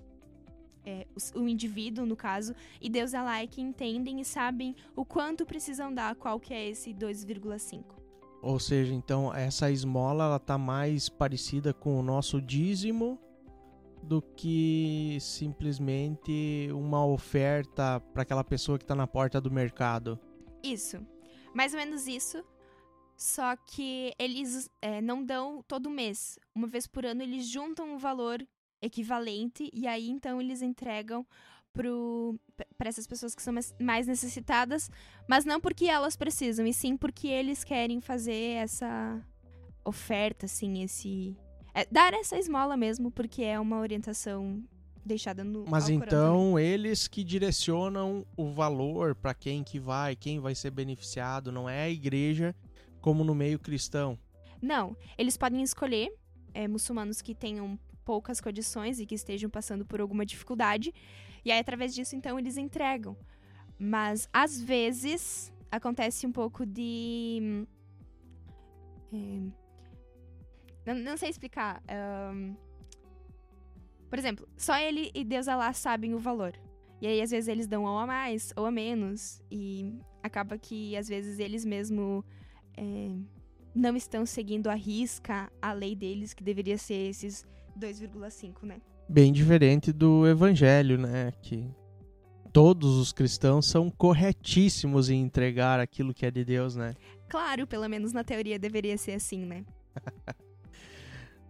é, 0.88 1.06
o, 1.34 1.40
o, 1.40 1.48
indivíduo, 1.48 2.06
no 2.06 2.16
caso, 2.16 2.54
e 2.80 2.88
Deus 2.88 3.12
é 3.12 3.20
lá 3.20 3.42
é 3.42 3.46
que 3.46 3.60
entendem 3.60 4.20
e 4.20 4.24
sabem 4.24 4.74
o 4.96 5.04
quanto 5.04 5.44
precisam 5.44 5.92
dar, 5.92 6.14
qual 6.14 6.40
que 6.40 6.54
é 6.54 6.68
esse 6.68 6.94
2,5. 6.94 7.84
Ou 8.40 8.58
seja, 8.58 8.94
então 8.94 9.34
essa 9.34 9.70
esmola 9.70 10.24
ela 10.24 10.38
tá 10.38 10.56
mais 10.56 11.08
parecida 11.08 11.74
com 11.74 11.98
o 11.98 12.02
nosso 12.02 12.40
dízimo 12.40 13.18
do 14.02 14.22
que 14.22 15.18
simplesmente 15.20 16.70
uma 16.72 17.04
oferta 17.04 18.00
para 18.14 18.22
aquela 18.22 18.44
pessoa 18.44 18.78
que 18.78 18.84
está 18.84 18.94
na 18.94 19.06
porta 19.06 19.40
do 19.40 19.50
mercado. 19.50 20.18
Isso, 20.62 21.04
mais 21.52 21.74
ou 21.74 21.80
menos 21.80 22.06
isso. 22.06 22.42
Só 23.16 23.56
que 23.56 24.14
eles 24.16 24.70
é, 24.80 25.02
não 25.02 25.24
dão 25.24 25.60
todo 25.66 25.90
mês. 25.90 26.38
Uma 26.54 26.68
vez 26.68 26.86
por 26.86 27.04
ano 27.04 27.20
eles 27.22 27.48
juntam 27.48 27.96
o 27.96 27.98
valor 27.98 28.46
equivalente 28.80 29.70
e 29.72 29.86
aí 29.86 30.08
então 30.08 30.40
eles 30.40 30.62
entregam 30.62 31.26
para 32.76 32.88
essas 32.88 33.06
pessoas 33.06 33.34
que 33.34 33.42
são 33.42 33.54
mais 33.80 34.06
necessitadas, 34.06 34.90
mas 35.28 35.44
não 35.44 35.60
porque 35.60 35.84
elas 35.84 36.16
precisam, 36.16 36.66
e 36.66 36.72
sim 36.72 36.96
porque 36.96 37.28
eles 37.28 37.62
querem 37.62 38.00
fazer 38.00 38.56
essa 38.56 39.22
oferta, 39.84 40.46
assim, 40.46 40.82
esse. 40.82 41.36
É, 41.74 41.86
dar 41.90 42.12
essa 42.14 42.36
esmola 42.36 42.76
mesmo, 42.76 43.10
porque 43.10 43.42
é 43.42 43.60
uma 43.60 43.78
orientação 43.78 44.62
deixada 45.04 45.44
no. 45.44 45.64
Mas 45.68 45.88
então 45.88 46.58
eles 46.58 47.06
que 47.06 47.22
direcionam 47.22 48.26
o 48.36 48.50
valor 48.50 49.14
para 49.14 49.34
quem 49.34 49.62
que 49.62 49.78
vai, 49.78 50.16
quem 50.16 50.40
vai 50.40 50.54
ser 50.54 50.70
beneficiado, 50.70 51.52
não 51.52 51.68
é 51.68 51.84
a 51.84 51.90
igreja 51.90 52.54
como 53.00 53.22
no 53.22 53.34
meio 53.34 53.58
cristão. 53.58 54.18
Não, 54.60 54.96
eles 55.16 55.36
podem 55.36 55.62
escolher 55.62 56.12
é, 56.52 56.66
muçulmanos 56.66 57.22
que 57.22 57.34
tenham 57.34 57.78
poucas 58.08 58.40
condições 58.40 58.98
e 58.98 59.04
que 59.04 59.14
estejam 59.14 59.50
passando 59.50 59.84
por 59.84 60.00
alguma 60.00 60.24
dificuldade. 60.24 60.94
E 61.44 61.52
aí, 61.52 61.58
através 61.58 61.94
disso, 61.94 62.16
então, 62.16 62.38
eles 62.38 62.56
entregam. 62.56 63.14
Mas, 63.78 64.26
às 64.32 64.58
vezes, 64.58 65.52
acontece 65.70 66.26
um 66.26 66.32
pouco 66.32 66.64
de. 66.64 67.66
É, 69.12 69.16
não, 70.86 70.94
não, 71.02 71.16
sei 71.18 71.28
explicar. 71.28 71.82
Um, 72.34 72.56
por 74.08 74.18
exemplo, 74.18 74.48
só 74.56 74.78
ele 74.78 75.10
e 75.14 75.22
Deus 75.22 75.46
Alá 75.46 75.70
sabem 75.74 76.14
o 76.14 76.18
valor. 76.18 76.54
E 77.02 77.06
aí, 77.06 77.20
às 77.20 77.30
vezes, 77.30 77.46
eles 77.46 77.66
dão 77.66 77.84
ou 77.84 77.98
a 77.98 78.06
mais 78.06 78.54
ou 78.56 78.64
a 78.64 78.70
menos. 78.70 79.42
E 79.50 80.00
acaba 80.22 80.56
que, 80.56 80.96
às 80.96 81.06
vezes, 81.06 81.38
eles 81.38 81.62
mesmo 81.62 82.24
é, 82.74 83.14
não 83.74 83.94
estão 83.94 84.24
seguindo 84.24 84.68
a 84.68 84.74
risca 84.74 85.52
a 85.60 85.74
lei 85.74 85.94
deles, 85.94 86.32
que 86.32 86.42
deveria 86.42 86.78
ser 86.78 87.10
esses 87.10 87.46
2,5, 87.78 88.64
né? 88.64 88.80
Bem 89.08 89.32
diferente 89.32 89.92
do 89.92 90.26
evangelho, 90.26 90.98
né? 90.98 91.32
Que 91.42 91.70
todos 92.52 92.96
os 92.96 93.12
cristãos 93.12 93.66
são 93.66 93.90
corretíssimos 93.90 95.08
em 95.08 95.20
entregar 95.20 95.80
aquilo 95.80 96.12
que 96.12 96.26
é 96.26 96.30
de 96.30 96.44
Deus, 96.44 96.76
né? 96.76 96.94
Claro, 97.28 97.66
pelo 97.66 97.88
menos 97.88 98.12
na 98.12 98.24
teoria 98.24 98.58
deveria 98.58 98.96
ser 98.98 99.12
assim, 99.12 99.44
né? 99.44 99.64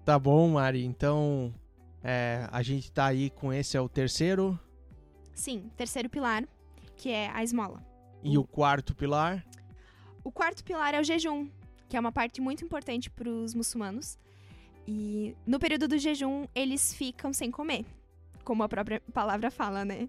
tá 0.05 0.19
bom, 0.19 0.51
Mari. 0.51 0.85
Então, 0.85 1.55
é, 2.03 2.49
a 2.51 2.63
gente 2.63 2.93
tá 2.93 3.07
aí 3.07 3.31
com 3.31 3.53
esse 3.53 3.77
é 3.77 3.81
o 3.81 3.89
terceiro? 3.89 4.59
Sim, 5.35 5.71
terceiro 5.77 6.09
pilar, 6.09 6.45
que 6.97 7.11
é 7.11 7.31
a 7.31 7.43
esmola. 7.43 7.83
E 8.23 8.37
o, 8.37 8.43
o 8.43 8.47
quarto 8.47 8.95
pilar? 8.95 9.45
O 10.25 10.33
quarto 10.33 10.65
pilar 10.65 10.95
é 10.95 11.01
o 11.01 11.05
jejum. 11.05 11.49
que 11.89 11.97
é 11.97 12.01
uma 12.01 12.13
parte 12.13 12.41
muito 12.41 12.65
importante 12.65 13.09
para 13.09 13.29
os 13.29 13.55
muçulmanos. 13.55 14.19
E 14.91 15.37
no 15.47 15.59
período 15.59 15.87
do 15.87 15.99
jejum, 15.99 16.47
eles 16.55 16.95
ficam 16.95 17.31
sem 17.31 17.51
comer, 17.51 17.85
como 18.43 18.63
a 18.63 18.69
própria 18.71 19.03
palavra 19.13 19.51
fala, 19.51 19.85
né? 19.85 20.09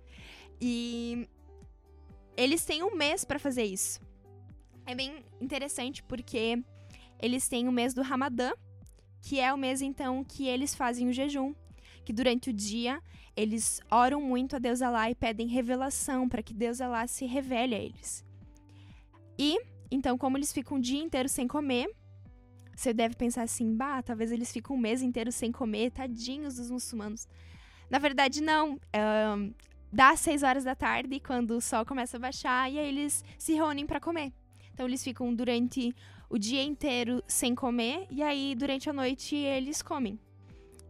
E 0.62 1.28
eles 2.38 2.64
têm 2.64 2.82
um 2.82 2.96
mês 2.96 3.26
para 3.26 3.38
fazer 3.38 3.64
isso. 3.64 4.00
É 4.86 4.96
bem 4.96 5.22
interessante 5.42 6.02
porque 6.02 6.64
eles 7.22 7.50
têm 7.50 7.68
o 7.68 7.74
mês 7.74 7.94
do 7.94 8.02
Ramadã, 8.02 8.54
que 9.22 9.38
é 9.38 9.54
o 9.54 9.58
mês 9.58 9.82
então 9.82 10.24
que 10.24 10.48
eles 10.48 10.74
fazem 10.74 11.10
o 11.10 11.14
jejum, 11.14 11.54
que 12.06 12.14
durante 12.14 12.50
o 12.50 12.54
dia 12.54 13.04
eles 13.36 13.82
oram 13.92 14.22
muito 14.22 14.56
a 14.56 14.60
Deus 14.60 14.82
Alá 14.82 15.12
e 15.12 15.16
pedem 15.16 15.46
revelação 15.50 16.30
para 16.30 16.42
que 16.42 16.54
Deus 16.54 16.80
Alá 16.80 17.06
se 17.06 17.26
revele 17.26 17.76
a 17.76 17.80
eles. 17.80 18.26
E 19.38 19.60
então, 19.92 20.18
como 20.18 20.38
eles 20.38 20.54
ficam 20.54 20.78
o 20.78 20.82
dia 20.82 21.04
inteiro 21.04 21.28
sem 21.28 21.50
comer, 21.50 21.94
você 22.80 22.94
deve 22.94 23.16
pensar 23.16 23.44
assim, 23.44 23.76
bah, 23.76 24.02
talvez 24.02 24.32
eles 24.32 24.52
ficam 24.52 24.76
um 24.76 24.80
mês 24.80 25.02
inteiro 25.02 25.32
sem 25.34 25.52
comer, 25.52 25.92
tadinhos 25.92 26.56
dos 26.56 26.72
muçulmanos. 26.72 27.28
Na 27.90 28.00
verdade, 28.00 28.42
não. 28.42 28.80
Um, 28.96 29.54
dá 29.92 30.16
seis 30.16 30.44
horas 30.44 30.64
da 30.64 30.76
tarde, 30.76 31.20
quando 31.20 31.52
o 31.58 31.62
sol 31.62 31.86
começa 31.86 32.16
a 32.16 32.20
baixar, 32.20 32.72
e 32.72 32.80
aí 32.80 32.88
eles 32.88 33.24
se 33.38 33.54
reúnem 33.54 33.86
para 33.86 34.00
comer. 34.00 34.32
Então, 34.74 34.88
eles 34.88 35.04
ficam 35.04 35.34
durante 35.36 35.94
o 36.30 36.38
dia 36.38 36.64
inteiro 36.64 37.22
sem 37.28 37.54
comer, 37.54 38.08
e 38.10 38.24
aí 38.24 38.56
durante 38.56 38.90
a 38.90 38.94
noite 38.94 39.36
eles 39.36 39.82
comem. 39.82 40.18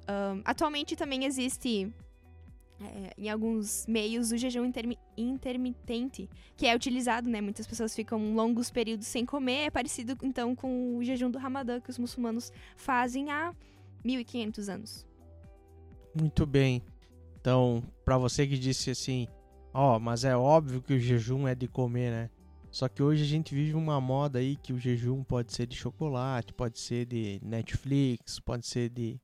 Um, 0.08 0.42
atualmente 0.46 0.96
também 0.96 1.26
existe 1.26 1.92
é, 2.82 3.14
em 3.18 3.30
alguns 3.30 3.86
meios 3.88 4.32
o 4.32 4.38
jejum 4.38 4.72
intermitente, 5.18 6.30
que 6.56 6.66
é 6.66 6.76
utilizado, 6.76 7.30
né? 7.30 7.42
Muitas 7.42 7.68
pessoas 7.68 7.94
ficam 7.94 8.34
longos 8.34 8.72
períodos 8.72 9.08
sem 9.08 9.26
comer, 9.26 9.66
é 9.66 9.70
parecido 9.70 10.18
então 10.24 10.56
com 10.56 10.98
o 10.98 11.04
jejum 11.04 11.30
do 11.30 11.38
Ramadã 11.38 11.80
que 11.80 11.90
os 11.90 11.98
muçulmanos 11.98 12.52
fazem 12.76 13.30
há 13.30 13.54
1500 14.04 14.70
anos. 14.70 15.08
Muito 16.20 16.46
bem. 16.46 16.82
Então, 17.40 17.84
para 18.04 18.18
você 18.18 18.48
que 18.48 18.58
disse 18.58 18.90
assim, 18.92 19.28
ó, 19.74 19.96
oh, 19.96 20.00
mas 20.00 20.24
é 20.24 20.36
óbvio 20.36 20.82
que 20.82 20.94
o 20.94 21.00
jejum 21.00 21.48
é 21.48 21.56
de 21.56 21.68
comer, 21.68 22.12
né? 22.12 22.30
Só 22.72 22.88
que 22.88 23.02
hoje 23.02 23.24
a 23.24 23.28
gente 23.28 23.56
vive 23.56 23.74
uma 23.74 24.00
moda 24.00 24.40
aí 24.40 24.56
que 24.56 24.72
o 24.72 24.78
jejum 24.78 25.24
pode 25.24 25.54
ser 25.54 25.66
de 25.66 25.76
chocolate, 25.76 26.54
pode 26.54 26.80
ser 26.80 27.06
de 27.06 27.40
Netflix, 27.44 28.40
pode 28.40 28.68
ser 28.68 28.90
de 28.90 29.20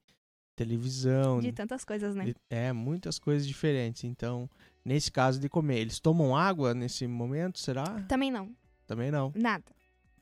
televisão. 0.55 1.39
De 1.39 1.51
tantas 1.51 1.83
coisas, 1.83 2.15
né? 2.15 2.25
De, 2.25 2.35
é, 2.49 2.71
muitas 2.71 3.19
coisas 3.19 3.47
diferentes. 3.47 4.03
Então, 4.03 4.49
nesse 4.83 5.11
caso 5.11 5.39
de 5.39 5.49
comer, 5.49 5.79
eles 5.79 5.99
tomam 5.99 6.35
água 6.35 6.73
nesse 6.73 7.05
momento, 7.07 7.59
será? 7.59 7.83
Também 8.07 8.31
não. 8.31 8.55
Também 8.87 9.11
não. 9.11 9.31
Nada. 9.35 9.65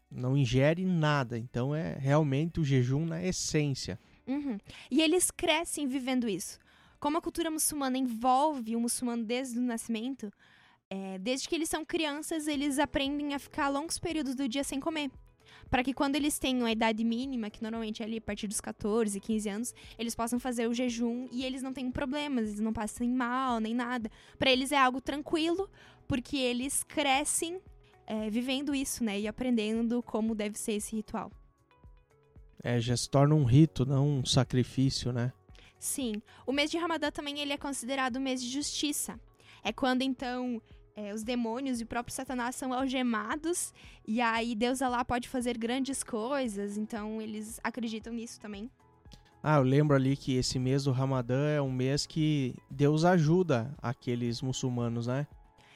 Não 0.09 0.37
ingere 0.37 0.85
nada. 0.85 1.37
Então, 1.37 1.75
é 1.75 1.95
realmente 1.99 2.59
o 2.59 2.65
jejum 2.65 3.05
na 3.05 3.23
essência. 3.23 3.99
Uhum. 4.27 4.57
E 4.89 5.01
eles 5.01 5.31
crescem 5.31 5.87
vivendo 5.87 6.27
isso. 6.27 6.59
Como 6.99 7.17
a 7.17 7.21
cultura 7.21 7.51
muçulmana 7.51 7.97
envolve 7.97 8.75
o 8.75 8.79
muçulmano 8.79 9.23
desde 9.23 9.59
o 9.59 9.61
nascimento, 9.61 10.31
é, 10.89 11.17
desde 11.17 11.49
que 11.49 11.55
eles 11.55 11.69
são 11.69 11.83
crianças, 11.83 12.47
eles 12.47 12.79
aprendem 12.79 13.33
a 13.33 13.39
ficar 13.39 13.67
longos 13.67 13.99
períodos 13.99 14.35
do 14.35 14.47
dia 14.47 14.63
sem 14.63 14.79
comer 14.79 15.11
para 15.69 15.83
que 15.83 15.93
quando 15.93 16.15
eles 16.15 16.37
tenham 16.39 16.65
a 16.65 16.71
idade 16.71 17.03
mínima, 17.03 17.49
que 17.49 17.61
normalmente 17.61 18.01
é 18.01 18.05
ali 18.05 18.17
a 18.17 18.21
partir 18.21 18.47
dos 18.47 18.61
14, 18.61 19.19
15 19.19 19.49
anos, 19.49 19.73
eles 19.97 20.15
possam 20.15 20.39
fazer 20.39 20.67
o 20.67 20.73
jejum 20.73 21.27
e 21.31 21.43
eles 21.43 21.61
não 21.61 21.73
tenham 21.73 21.91
problemas, 21.91 22.47
eles 22.47 22.59
não 22.59 22.73
passem 22.73 23.09
mal 23.09 23.59
nem 23.59 23.73
nada. 23.73 24.09
Para 24.37 24.51
eles 24.51 24.71
é 24.71 24.77
algo 24.77 25.01
tranquilo, 25.01 25.69
porque 26.07 26.37
eles 26.37 26.83
crescem 26.83 27.59
é, 28.05 28.29
vivendo 28.29 28.75
isso, 28.75 29.03
né, 29.03 29.19
e 29.19 29.27
aprendendo 29.27 30.03
como 30.03 30.35
deve 30.35 30.57
ser 30.57 30.73
esse 30.73 30.95
ritual. 30.95 31.31
É, 32.63 32.79
já 32.79 32.95
se 32.95 33.09
torna 33.09 33.35
um 33.35 33.43
rito, 33.43 33.85
não 33.85 34.19
um 34.19 34.25
sacrifício, 34.25 35.11
né? 35.11 35.33
Sim. 35.77 36.21
O 36.47 36.53
mês 36.53 36.71
de 36.71 36.77
Ramadã 36.77 37.11
também 37.11 37.39
ele 37.39 37.51
é 37.51 37.57
considerado 37.57 38.15
um 38.15 38.21
mês 38.21 38.41
de 38.41 38.49
justiça. 38.49 39.19
É 39.61 39.73
quando 39.73 40.01
então 40.01 40.61
é, 40.95 41.13
os 41.13 41.23
demônios 41.23 41.79
e 41.79 41.83
o 41.83 41.87
próprio 41.87 42.13
Satanás 42.13 42.55
são 42.55 42.73
algemados, 42.73 43.73
e 44.07 44.21
aí 44.21 44.55
Deus 44.55 44.79
lá 44.79 45.03
pode 45.03 45.27
fazer 45.27 45.57
grandes 45.57 46.03
coisas, 46.03 46.77
então 46.77 47.21
eles 47.21 47.59
acreditam 47.63 48.13
nisso 48.13 48.39
também. 48.39 48.69
Ah, 49.41 49.57
eu 49.57 49.63
lembro 49.63 49.95
ali 49.95 50.15
que 50.15 50.35
esse 50.35 50.57
mês 50.57 50.85
do 50.85 50.91
Ramadã 50.91 51.49
é 51.49 51.61
um 51.61 51.71
mês 51.71 52.05
que 52.05 52.55
Deus 52.71 53.03
ajuda 53.03 53.75
aqueles 53.81 54.41
muçulmanos, 54.41 55.07
né? 55.07 55.27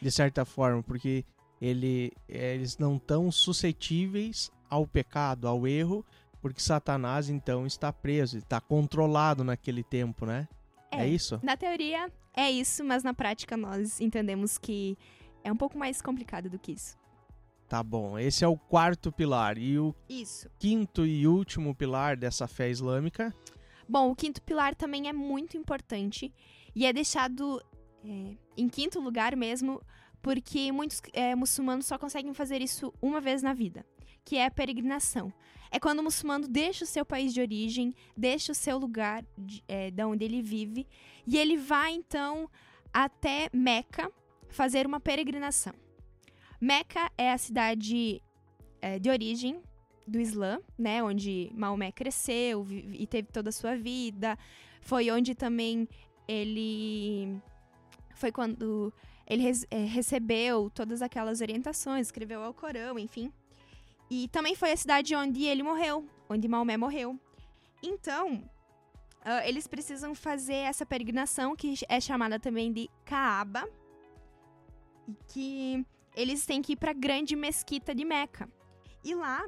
De 0.01 0.09
certa 0.09 0.45
forma, 0.45 0.81
porque 0.81 1.25
ele, 1.61 2.13
eles 2.29 2.77
não 2.77 2.95
estão 2.95 3.29
suscetíveis 3.29 4.49
ao 4.69 4.87
pecado, 4.87 5.47
ao 5.49 5.67
erro, 5.67 6.05
porque 6.41 6.61
Satanás 6.61 7.29
então 7.29 7.65
está 7.65 7.91
preso, 7.91 8.37
está 8.37 8.61
controlado 8.61 9.43
naquele 9.43 9.83
tempo, 9.83 10.25
né? 10.25 10.47
É, 10.89 11.01
é 11.01 11.07
isso? 11.07 11.37
Na 11.43 11.57
teoria 11.57 12.09
é 12.37 12.51
isso, 12.51 12.83
mas 12.85 13.03
na 13.03 13.15
prática 13.15 13.57
nós 13.57 13.99
entendemos 13.99 14.59
que 14.59 14.95
é 15.43 15.51
um 15.51 15.57
pouco 15.57 15.77
mais 15.77 16.01
complicado 16.01 16.49
do 16.49 16.59
que 16.59 16.71
isso. 16.71 16.95
Tá 17.67 17.81
bom, 17.81 18.17
esse 18.17 18.45
é 18.45 18.47
o 18.47 18.55
quarto 18.55 19.11
pilar. 19.11 19.57
E 19.57 19.79
o 19.79 19.93
isso. 20.07 20.47
quinto 20.59 21.05
e 21.05 21.27
último 21.27 21.73
pilar 21.75 22.15
dessa 22.15 22.47
fé 22.47 22.69
islâmica? 22.69 23.35
Bom, 23.89 24.11
o 24.11 24.15
quinto 24.15 24.41
pilar 24.41 24.75
também 24.75 25.09
é 25.09 25.13
muito 25.13 25.57
importante 25.57 26.31
e 26.75 26.85
é 26.85 26.93
deixado 26.93 27.59
é, 28.05 28.37
em 28.55 28.69
quinto 28.69 28.99
lugar 28.99 29.35
mesmo, 29.35 29.81
porque 30.21 30.71
muitos 30.71 31.01
é, 31.13 31.33
muçulmanos 31.33 31.87
só 31.87 31.97
conseguem 31.97 32.33
fazer 32.35 32.61
isso 32.61 32.93
uma 33.01 33.19
vez 33.19 33.41
na 33.41 33.53
vida, 33.53 33.83
que 34.27 34.35
é 34.35 34.45
a 34.45 34.51
peregrinação 34.51 35.31
é 35.71 35.79
quando 35.79 35.99
o 35.99 36.03
muçulmano 36.03 36.49
deixa 36.49 36.83
o 36.83 36.87
seu 36.87 37.05
país 37.05 37.33
de 37.33 37.39
origem, 37.39 37.93
deixa 38.15 38.51
o 38.51 38.55
seu 38.55 38.77
lugar 38.77 39.25
de, 39.37 39.63
é, 39.69 39.89
de 39.89 40.03
onde 40.03 40.25
ele 40.25 40.41
vive, 40.41 40.85
e 41.25 41.37
ele 41.37 41.55
vai 41.55 41.93
então 41.93 42.49
até 42.93 43.49
Meca 43.53 44.11
fazer 44.49 44.85
uma 44.85 44.99
peregrinação. 44.99 45.73
Meca 46.59 47.09
é 47.17 47.31
a 47.31 47.37
cidade 47.37 48.21
é, 48.81 48.99
de 48.99 49.09
origem 49.09 49.61
do 50.05 50.19
Islã, 50.19 50.59
né, 50.77 51.01
onde 51.01 51.49
Maomé 51.53 51.91
cresceu 51.93 52.67
e 52.69 53.07
teve 53.07 53.29
toda 53.31 53.47
a 53.47 53.53
sua 53.53 53.77
vida. 53.77 54.37
Foi 54.81 55.09
onde 55.09 55.35
também 55.35 55.87
ele 56.27 57.41
foi 58.13 58.31
quando 58.31 58.93
ele 59.25 59.43
é, 59.69 59.85
recebeu 59.85 60.69
todas 60.69 61.01
aquelas 61.01 61.39
orientações, 61.39 62.07
escreveu 62.07 62.41
o 62.41 62.53
Corão, 62.53 62.99
enfim. 62.99 63.31
E 64.09 64.27
também 64.29 64.55
foi 64.55 64.71
a 64.71 64.77
cidade 64.77 65.15
onde 65.15 65.43
ele 65.43 65.63
morreu, 65.63 66.07
onde 66.29 66.47
Maomé 66.47 66.77
morreu. 66.77 67.19
Então, 67.83 68.35
uh, 68.35 69.43
eles 69.45 69.67
precisam 69.67 70.15
fazer 70.15 70.53
essa 70.53 70.85
peregrinação, 70.85 71.55
que 71.55 71.75
é 71.87 71.99
chamada 71.99 72.39
também 72.39 72.71
de 72.71 72.89
Kaaba, 73.05 73.67
e 75.07 75.15
que 75.27 75.85
eles 76.15 76.45
têm 76.45 76.61
que 76.61 76.73
ir 76.73 76.77
para 76.77 76.91
a 76.91 76.95
grande 76.95 77.35
mesquita 77.35 77.93
de 77.93 78.03
Meca. 78.03 78.49
E 79.03 79.13
lá, 79.13 79.45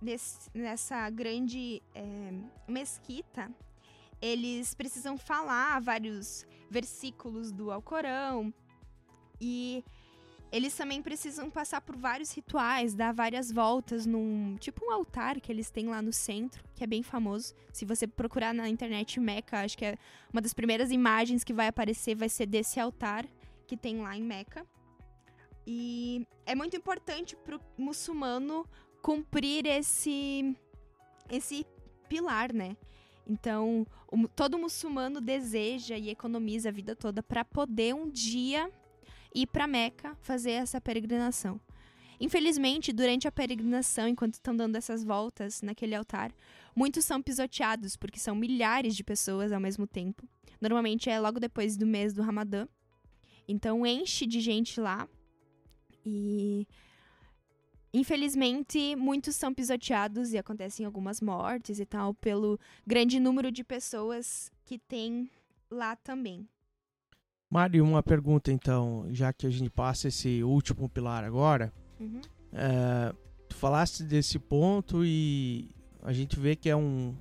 nesse, 0.00 0.50
nessa 0.54 1.10
grande 1.10 1.82
é, 1.94 2.32
mesquita, 2.68 3.50
eles 4.20 4.74
precisam 4.74 5.18
falar 5.18 5.80
vários 5.80 6.46
versículos 6.70 7.50
do 7.50 7.70
Alcorão 7.72 8.54
e 9.40 9.84
eles 10.52 10.76
também 10.76 11.00
precisam 11.00 11.50
passar 11.50 11.80
por 11.80 11.96
vários 11.96 12.30
rituais, 12.30 12.94
dar 12.94 13.12
várias 13.12 13.50
voltas 13.50 14.04
num 14.04 14.54
tipo 14.60 14.84
um 14.84 14.92
altar 14.92 15.40
que 15.40 15.50
eles 15.50 15.70
têm 15.70 15.88
lá 15.88 16.02
no 16.02 16.12
centro, 16.12 16.62
que 16.74 16.84
é 16.84 16.86
bem 16.86 17.02
famoso. 17.02 17.54
Se 17.72 17.86
você 17.86 18.06
procurar 18.06 18.52
na 18.52 18.68
internet 18.68 19.18
Meca, 19.18 19.60
acho 19.60 19.78
que 19.78 19.86
é 19.86 19.96
uma 20.30 20.42
das 20.42 20.52
primeiras 20.52 20.90
imagens 20.90 21.42
que 21.42 21.54
vai 21.54 21.68
aparecer 21.68 22.14
vai 22.14 22.28
ser 22.28 22.44
desse 22.44 22.78
altar 22.78 23.26
que 23.66 23.78
tem 23.78 24.02
lá 24.02 24.14
em 24.14 24.22
Meca. 24.22 24.66
E 25.66 26.26
é 26.44 26.54
muito 26.54 26.76
importante 26.76 27.34
para 27.34 27.56
o 27.56 27.60
muçulmano 27.78 28.66
cumprir 29.00 29.64
esse 29.64 30.54
esse 31.30 31.66
pilar, 32.10 32.52
né? 32.52 32.76
Então, 33.26 33.86
o, 34.10 34.28
todo 34.28 34.58
muçulmano 34.58 35.18
deseja 35.18 35.96
e 35.96 36.10
economiza 36.10 36.68
a 36.68 36.72
vida 36.72 36.94
toda 36.94 37.22
para 37.22 37.42
poder 37.42 37.94
um 37.94 38.10
dia 38.10 38.70
ir 39.34 39.46
para 39.46 39.66
Meca 39.66 40.16
fazer 40.22 40.52
essa 40.52 40.80
peregrinação. 40.80 41.60
Infelizmente, 42.20 42.92
durante 42.92 43.26
a 43.26 43.32
peregrinação, 43.32 44.06
enquanto 44.06 44.34
estão 44.34 44.54
dando 44.54 44.76
essas 44.76 45.02
voltas 45.02 45.60
naquele 45.60 45.94
altar, 45.94 46.32
muitos 46.74 47.04
são 47.04 47.20
pisoteados, 47.20 47.96
porque 47.96 48.20
são 48.20 48.36
milhares 48.36 48.94
de 48.94 49.02
pessoas 49.02 49.50
ao 49.50 49.58
mesmo 49.58 49.88
tempo. 49.88 50.24
Normalmente 50.60 51.10
é 51.10 51.18
logo 51.18 51.40
depois 51.40 51.76
do 51.76 51.84
mês 51.84 52.12
do 52.12 52.22
Ramadã. 52.22 52.68
Então 53.48 53.84
enche 53.84 54.24
de 54.24 54.40
gente 54.40 54.80
lá. 54.80 55.08
E 56.06 56.66
infelizmente 57.92 58.94
muitos 58.94 59.34
são 59.34 59.52
pisoteados 59.52 60.32
e 60.32 60.38
acontecem 60.38 60.86
algumas 60.86 61.20
mortes 61.20 61.80
e 61.80 61.84
tal 61.84 62.14
pelo 62.14 62.58
grande 62.86 63.18
número 63.18 63.50
de 63.50 63.64
pessoas 63.64 64.52
que 64.64 64.78
tem 64.78 65.28
lá 65.68 65.96
também. 65.96 66.48
Mário, 67.52 67.84
uma 67.84 68.02
pergunta 68.02 68.50
então, 68.50 69.04
já 69.10 69.30
que 69.30 69.46
a 69.46 69.50
gente 69.50 69.68
passa 69.68 70.08
esse 70.08 70.42
último 70.42 70.88
pilar 70.88 71.22
agora. 71.22 71.70
Uhum. 72.00 72.22
É, 72.50 73.14
tu 73.46 73.54
falaste 73.54 74.04
desse 74.04 74.38
ponto 74.38 75.04
e 75.04 75.68
a 76.02 76.14
gente 76.14 76.40
vê 76.40 76.56
que 76.56 76.70
é 76.70 76.74
um, 76.74 77.14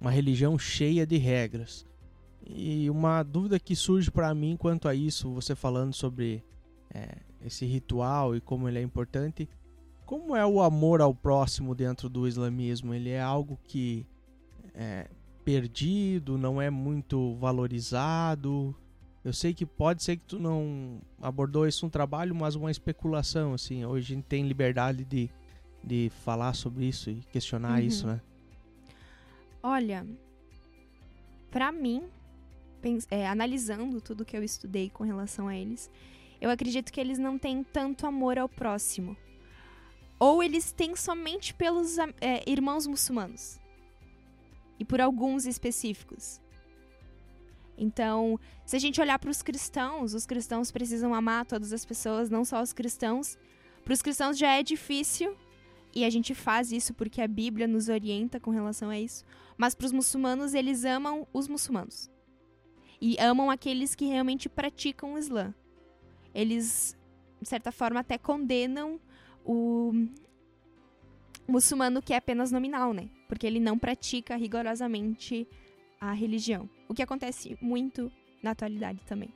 uma 0.00 0.10
religião 0.10 0.58
cheia 0.58 1.06
de 1.06 1.16
regras. 1.16 1.86
E 2.44 2.90
uma 2.90 3.22
dúvida 3.22 3.60
que 3.60 3.76
surge 3.76 4.10
para 4.10 4.34
mim 4.34 4.56
quanto 4.56 4.88
a 4.88 4.96
isso, 4.96 5.32
você 5.32 5.54
falando 5.54 5.94
sobre 5.94 6.42
é, 6.92 7.18
esse 7.46 7.64
ritual 7.64 8.34
e 8.34 8.40
como 8.40 8.68
ele 8.68 8.80
é 8.80 8.82
importante, 8.82 9.48
como 10.04 10.34
é 10.34 10.44
o 10.44 10.60
amor 10.60 11.00
ao 11.00 11.14
próximo 11.14 11.72
dentro 11.72 12.08
do 12.08 12.26
islamismo? 12.26 12.94
Ele 12.94 13.10
é 13.10 13.22
algo 13.22 13.56
que 13.62 14.04
é 14.74 15.06
perdido, 15.44 16.36
não 16.36 16.60
é 16.60 16.68
muito 16.68 17.36
valorizado? 17.36 18.74
Eu 19.24 19.32
sei 19.32 19.52
que 19.52 19.66
pode 19.66 20.02
ser 20.02 20.16
que 20.16 20.24
tu 20.24 20.38
não 20.38 21.00
abordou 21.20 21.66
isso 21.66 21.84
no 21.84 21.90
trabalho, 21.90 22.34
mas 22.34 22.54
uma 22.54 22.70
especulação, 22.70 23.52
assim. 23.52 23.84
Hoje 23.84 24.12
a 24.12 24.16
gente 24.16 24.24
tem 24.24 24.46
liberdade 24.46 25.04
de, 25.04 25.28
de 25.82 26.10
falar 26.24 26.54
sobre 26.54 26.86
isso 26.86 27.10
e 27.10 27.16
questionar 27.32 27.80
uhum. 27.80 27.86
isso, 27.86 28.06
né? 28.06 28.20
Olha, 29.62 30.06
para 31.50 31.72
mim, 31.72 32.04
é, 33.10 33.26
analisando 33.26 34.00
tudo 34.00 34.24
que 34.24 34.36
eu 34.36 34.42
estudei 34.42 34.88
com 34.88 35.02
relação 35.02 35.48
a 35.48 35.56
eles, 35.56 35.90
eu 36.40 36.50
acredito 36.50 36.92
que 36.92 37.00
eles 37.00 37.18
não 37.18 37.36
têm 37.38 37.64
tanto 37.64 38.06
amor 38.06 38.38
ao 38.38 38.48
próximo. 38.48 39.16
Ou 40.18 40.42
eles 40.42 40.72
têm 40.72 40.94
somente 40.96 41.54
pelos 41.54 41.96
é, 42.20 42.42
irmãos 42.46 42.86
muçulmanos. 42.86 43.58
E 44.78 44.84
por 44.84 45.00
alguns 45.00 45.46
específicos. 45.46 46.40
Então, 47.78 48.38
se 48.66 48.74
a 48.74 48.78
gente 48.78 49.00
olhar 49.00 49.18
para 49.20 49.30
os 49.30 49.40
cristãos, 49.40 50.12
os 50.12 50.26
cristãos 50.26 50.72
precisam 50.72 51.14
amar 51.14 51.46
todas 51.46 51.72
as 51.72 51.84
pessoas, 51.84 52.28
não 52.28 52.44
só 52.44 52.60
os 52.60 52.72
cristãos. 52.72 53.38
Para 53.84 53.94
os 53.94 54.02
cristãos 54.02 54.36
já 54.36 54.52
é 54.54 54.62
difícil, 54.64 55.36
e 55.94 56.04
a 56.04 56.10
gente 56.10 56.34
faz 56.34 56.72
isso 56.72 56.92
porque 56.92 57.22
a 57.22 57.28
Bíblia 57.28 57.68
nos 57.68 57.88
orienta 57.88 58.40
com 58.40 58.50
relação 58.50 58.90
a 58.90 58.98
isso. 58.98 59.24
Mas 59.56 59.74
para 59.74 59.86
os 59.86 59.92
muçulmanos, 59.92 60.54
eles 60.54 60.84
amam 60.84 61.26
os 61.32 61.46
muçulmanos. 61.46 62.10
E 63.00 63.16
amam 63.18 63.48
aqueles 63.48 63.94
que 63.94 64.06
realmente 64.06 64.48
praticam 64.48 65.14
o 65.14 65.18
Islã. 65.18 65.54
Eles, 66.34 66.96
de 67.40 67.48
certa 67.48 67.70
forma, 67.70 68.00
até 68.00 68.18
condenam 68.18 69.00
o 69.44 69.92
muçulmano 71.46 72.02
que 72.02 72.12
é 72.12 72.16
apenas 72.16 72.50
nominal, 72.50 72.92
né? 72.92 73.08
Porque 73.28 73.46
ele 73.46 73.60
não 73.60 73.78
pratica 73.78 74.36
rigorosamente 74.36 75.48
a 76.00 76.12
religião. 76.12 76.68
O 76.88 76.94
que 76.94 77.02
acontece 77.02 77.56
muito 77.60 78.10
na 78.42 78.52
atualidade 78.52 79.00
também. 79.06 79.28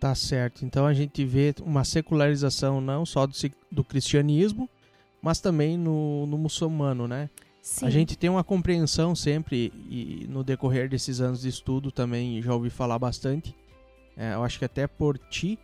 Tá 0.00 0.14
certo. 0.14 0.64
Então 0.64 0.86
a 0.86 0.94
gente 0.94 1.24
vê 1.24 1.54
uma 1.62 1.84
secularização 1.84 2.80
não 2.80 3.04
só 3.04 3.26
do, 3.26 3.34
do 3.70 3.84
cristianismo, 3.84 4.68
mas 5.20 5.40
também 5.40 5.76
no, 5.76 6.26
no 6.26 6.38
muçulmano, 6.38 7.08
né? 7.08 7.28
Sim. 7.60 7.86
A 7.86 7.90
gente 7.90 8.16
tem 8.16 8.30
uma 8.30 8.44
compreensão 8.44 9.14
sempre, 9.14 9.72
e 9.90 10.26
no 10.28 10.42
decorrer 10.44 10.88
desses 10.88 11.20
anos 11.20 11.42
de 11.42 11.48
estudo 11.48 11.90
também 11.90 12.40
já 12.40 12.54
ouvi 12.54 12.70
falar 12.70 12.98
bastante, 12.98 13.54
é, 14.16 14.34
eu 14.34 14.42
acho 14.42 14.58
que 14.58 14.64
até 14.64 14.86
por 14.86 15.18
ti, 15.18 15.58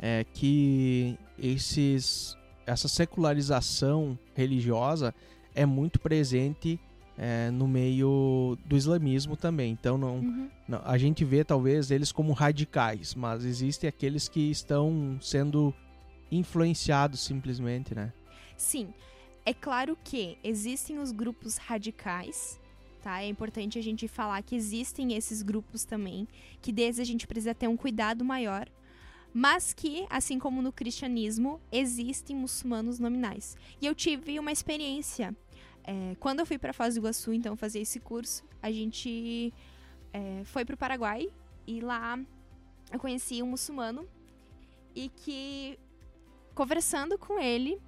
é, 0.00 0.24
que 0.34 1.16
esses, 1.38 2.36
essa 2.66 2.86
secularização 2.86 4.18
religiosa 4.34 5.14
é 5.54 5.64
muito 5.64 5.98
presente 5.98 6.78
é, 7.18 7.50
no 7.50 7.66
meio 7.66 8.56
do 8.64 8.76
islamismo 8.76 9.36
também. 9.36 9.72
Então 9.72 9.98
não, 9.98 10.18
uhum. 10.18 10.48
não, 10.68 10.80
a 10.84 10.96
gente 10.96 11.24
vê 11.24 11.42
talvez 11.42 11.90
eles 11.90 12.12
como 12.12 12.32
radicais, 12.32 13.14
mas 13.14 13.44
existem 13.44 13.88
aqueles 13.88 14.28
que 14.28 14.50
estão 14.50 15.18
sendo 15.20 15.74
influenciados 16.30 17.20
simplesmente, 17.20 17.94
né? 17.94 18.12
Sim. 18.56 18.88
É 19.44 19.52
claro 19.52 19.98
que 20.04 20.38
existem 20.44 20.98
os 20.98 21.10
grupos 21.10 21.56
radicais, 21.56 22.60
tá? 23.02 23.22
É 23.22 23.26
importante 23.26 23.78
a 23.78 23.82
gente 23.82 24.06
falar 24.06 24.42
que 24.42 24.54
existem 24.54 25.14
esses 25.14 25.42
grupos 25.42 25.84
também, 25.84 26.28
que 26.60 26.70
desde 26.70 27.00
a 27.00 27.04
gente 27.04 27.26
precisa 27.26 27.54
ter 27.54 27.66
um 27.66 27.76
cuidado 27.76 28.24
maior, 28.24 28.68
mas 29.32 29.72
que, 29.72 30.06
assim 30.10 30.38
como 30.38 30.60
no 30.60 30.72
cristianismo, 30.72 31.60
existem 31.72 32.36
muçulmanos 32.36 32.98
nominais. 32.98 33.56
E 33.80 33.86
eu 33.86 33.94
tive 33.94 34.38
uma 34.38 34.52
experiência 34.52 35.34
é, 35.88 36.14
quando 36.20 36.40
eu 36.40 36.46
fui 36.46 36.58
para 36.58 36.74
Foz 36.74 36.94
do 36.94 37.00
Iguaçu, 37.00 37.32
então, 37.32 37.56
fazer 37.56 37.80
esse 37.80 37.98
curso, 37.98 38.44
a 38.60 38.70
gente 38.70 39.54
é, 40.12 40.44
foi 40.44 40.62
para 40.62 40.74
o 40.74 40.78
Paraguai 40.78 41.32
e 41.66 41.80
lá 41.80 42.22
eu 42.92 42.98
conheci 42.98 43.42
um 43.42 43.46
muçulmano 43.46 44.06
e 44.94 45.08
que, 45.08 45.78
conversando 46.54 47.16
com 47.16 47.40
ele, 47.40 47.80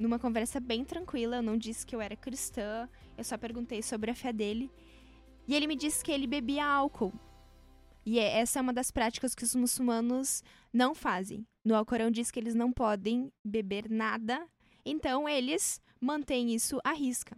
numa 0.00 0.18
conversa 0.18 0.58
bem 0.58 0.84
tranquila, 0.84 1.36
eu 1.36 1.42
não 1.42 1.56
disse 1.56 1.86
que 1.86 1.94
eu 1.94 2.00
era 2.00 2.16
cristã, 2.16 2.88
eu 3.16 3.22
só 3.22 3.38
perguntei 3.38 3.82
sobre 3.82 4.10
a 4.10 4.16
fé 4.16 4.32
dele. 4.32 4.68
E 5.46 5.54
ele 5.54 5.68
me 5.68 5.76
disse 5.76 6.02
que 6.02 6.10
ele 6.10 6.26
bebia 6.26 6.66
álcool. 6.66 7.12
E 8.04 8.18
é, 8.18 8.40
essa 8.40 8.58
é 8.58 8.62
uma 8.62 8.72
das 8.72 8.90
práticas 8.90 9.36
que 9.36 9.44
os 9.44 9.54
muçulmanos 9.54 10.42
não 10.72 10.92
fazem. 10.92 11.46
No 11.64 11.76
Alcorão 11.76 12.10
diz 12.10 12.32
que 12.32 12.40
eles 12.40 12.56
não 12.56 12.72
podem 12.72 13.30
beber 13.44 13.88
nada, 13.88 14.44
então 14.84 15.28
eles 15.28 15.80
mantém 16.00 16.54
isso 16.54 16.80
à 16.84 16.92
risca. 16.92 17.36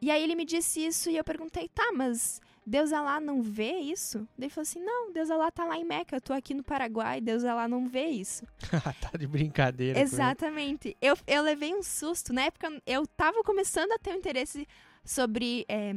E 0.00 0.10
aí 0.10 0.22
ele 0.22 0.34
me 0.34 0.44
disse 0.44 0.84
isso 0.84 1.10
e 1.10 1.16
eu 1.16 1.24
perguntei, 1.24 1.68
tá, 1.68 1.90
mas 1.94 2.40
Deus 2.66 2.92
Alá 2.92 3.18
não 3.18 3.42
vê 3.42 3.78
isso? 3.78 4.28
Ele 4.38 4.50
falou 4.50 4.62
assim, 4.62 4.80
não, 4.80 5.12
Deus 5.12 5.30
Alá 5.30 5.50
tá 5.50 5.64
lá 5.64 5.76
em 5.76 5.84
Meca, 5.84 6.16
eu 6.16 6.20
tô 6.20 6.32
aqui 6.32 6.52
no 6.52 6.62
Paraguai, 6.62 7.20
Deus 7.20 7.44
Alá 7.44 7.66
não 7.66 7.88
vê 7.88 8.06
isso. 8.06 8.44
tá 9.00 9.16
de 9.16 9.26
brincadeira. 9.26 9.98
Exatamente. 9.98 10.96
Eu, 11.00 11.16
eu 11.26 11.42
levei 11.42 11.74
um 11.74 11.82
susto, 11.82 12.32
na 12.32 12.42
época 12.42 12.70
eu 12.86 13.06
tava 13.06 13.42
começando 13.42 13.92
a 13.92 13.98
ter 13.98 14.10
um 14.10 14.18
interesse 14.18 14.68
sobre 15.04 15.64
é, 15.68 15.92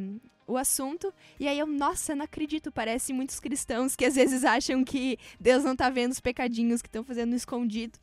o 0.47 0.55
assunto, 0.55 1.13
e 1.39 1.47
aí 1.47 1.59
eu, 1.59 1.67
nossa, 1.67 2.15
não 2.15 2.23
acredito, 2.23 2.71
parece 2.71 3.11
muitos 3.11 3.39
cristãos 3.39 3.95
que 3.95 4.05
às 4.05 4.15
vezes 4.15 4.45
acham 4.45 4.83
que 4.83 5.17
Deus 5.39 5.63
não 5.63 5.75
tá 5.75 5.89
vendo 5.89 6.11
os 6.11 6.19
pecadinhos 6.19 6.81
que 6.81 6.87
estão 6.87 7.03
fazendo 7.03 7.35
escondido. 7.35 7.99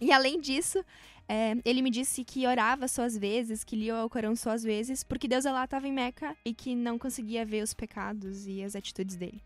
E 0.00 0.10
além 0.10 0.40
disso, 0.40 0.84
é, 1.28 1.56
ele 1.64 1.82
me 1.82 1.90
disse 1.90 2.24
que 2.24 2.46
orava 2.46 2.86
suas 2.88 3.16
vezes, 3.16 3.64
que 3.64 3.76
lia 3.76 4.04
o 4.04 4.10
Corão 4.10 4.34
suas 4.36 4.62
vezes, 4.62 5.02
porque 5.02 5.28
Deus 5.28 5.44
lá 5.44 5.64
estava 5.64 5.86
em 5.86 5.92
Meca 5.92 6.36
e 6.44 6.52
que 6.52 6.74
não 6.74 6.98
conseguia 6.98 7.44
ver 7.44 7.62
os 7.62 7.72
pecados 7.72 8.46
e 8.46 8.62
as 8.62 8.76
atitudes 8.76 9.16
dele. 9.16 9.42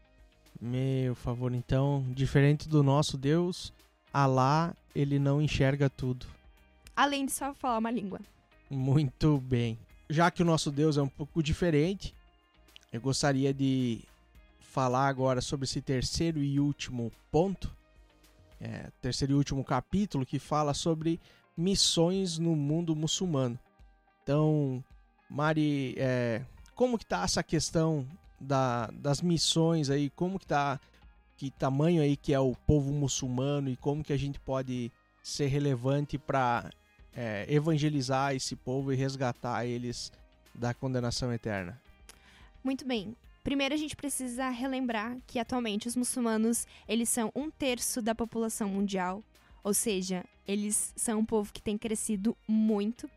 Meu 0.60 1.14
favor, 1.14 1.52
então, 1.54 2.04
diferente 2.10 2.68
do 2.68 2.82
nosso 2.82 3.18
Deus, 3.18 3.72
Alá, 4.12 4.74
ele 4.94 5.18
não 5.18 5.42
enxerga 5.42 5.90
tudo. 5.90 6.26
Além 6.96 7.26
de 7.26 7.32
só 7.32 7.52
falar 7.52 7.76
uma 7.76 7.90
língua. 7.90 8.18
Muito 8.70 9.38
bem. 9.40 9.78
Já 10.08 10.30
que 10.30 10.40
o 10.40 10.44
nosso 10.46 10.70
Deus 10.70 10.96
é 10.96 11.02
um 11.02 11.08
pouco 11.08 11.42
diferente, 11.42 12.14
eu 12.90 12.98
gostaria 12.98 13.52
de 13.52 14.00
falar 14.58 15.08
agora 15.08 15.42
sobre 15.42 15.64
esse 15.64 15.82
terceiro 15.82 16.42
e 16.42 16.58
último 16.58 17.12
ponto, 17.30 17.70
é, 18.58 18.90
terceiro 19.02 19.34
e 19.34 19.36
último 19.36 19.62
capítulo 19.62 20.24
que 20.24 20.38
fala 20.38 20.72
sobre 20.72 21.20
missões 21.56 22.38
no 22.38 22.54
mundo 22.54 22.94
muçulmano. 22.94 23.58
Então, 24.22 24.84
Mari, 25.30 25.94
é, 25.96 26.42
como 26.74 26.98
que 26.98 27.06
tá 27.06 27.22
essa 27.22 27.42
questão 27.42 28.06
da, 28.40 28.88
das 28.88 29.22
missões 29.22 29.88
aí? 29.88 30.10
Como 30.10 30.38
que 30.38 30.46
tá 30.46 30.80
que 31.36 31.50
tamanho 31.50 32.02
aí 32.02 32.16
que 32.16 32.32
é 32.32 32.40
o 32.40 32.54
povo 32.66 32.92
muçulmano 32.92 33.68
e 33.68 33.76
como 33.76 34.02
que 34.02 34.12
a 34.12 34.16
gente 34.16 34.40
pode 34.40 34.90
ser 35.22 35.46
relevante 35.46 36.16
para 36.16 36.70
é, 37.14 37.46
evangelizar 37.48 38.34
esse 38.34 38.56
povo 38.56 38.92
e 38.92 38.96
resgatar 38.96 39.66
eles 39.66 40.10
da 40.54 40.72
condenação 40.72 41.32
eterna? 41.32 41.80
Muito 42.64 42.86
bem. 42.86 43.14
Primeiro 43.44 43.74
a 43.74 43.78
gente 43.78 43.94
precisa 43.94 44.48
relembrar 44.48 45.18
que 45.26 45.38
atualmente 45.38 45.86
os 45.86 45.94
muçulmanos 45.94 46.66
eles 46.88 47.08
são 47.08 47.30
um 47.34 47.50
terço 47.50 48.02
da 48.02 48.14
população 48.14 48.68
mundial, 48.68 49.22
ou 49.62 49.72
seja, 49.72 50.24
eles 50.46 50.92
são 50.96 51.20
um 51.20 51.24
povo 51.24 51.52
que 51.52 51.62
tem 51.62 51.76
crescido 51.76 52.36
muito. 52.46 53.10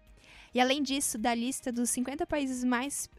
E 0.53 0.59
além 0.59 0.81
disso, 0.81 1.17
da 1.17 1.33
lista 1.33 1.71
dos 1.71 1.89
50 1.89 2.25
países 2.25 2.63
mais 2.63 3.09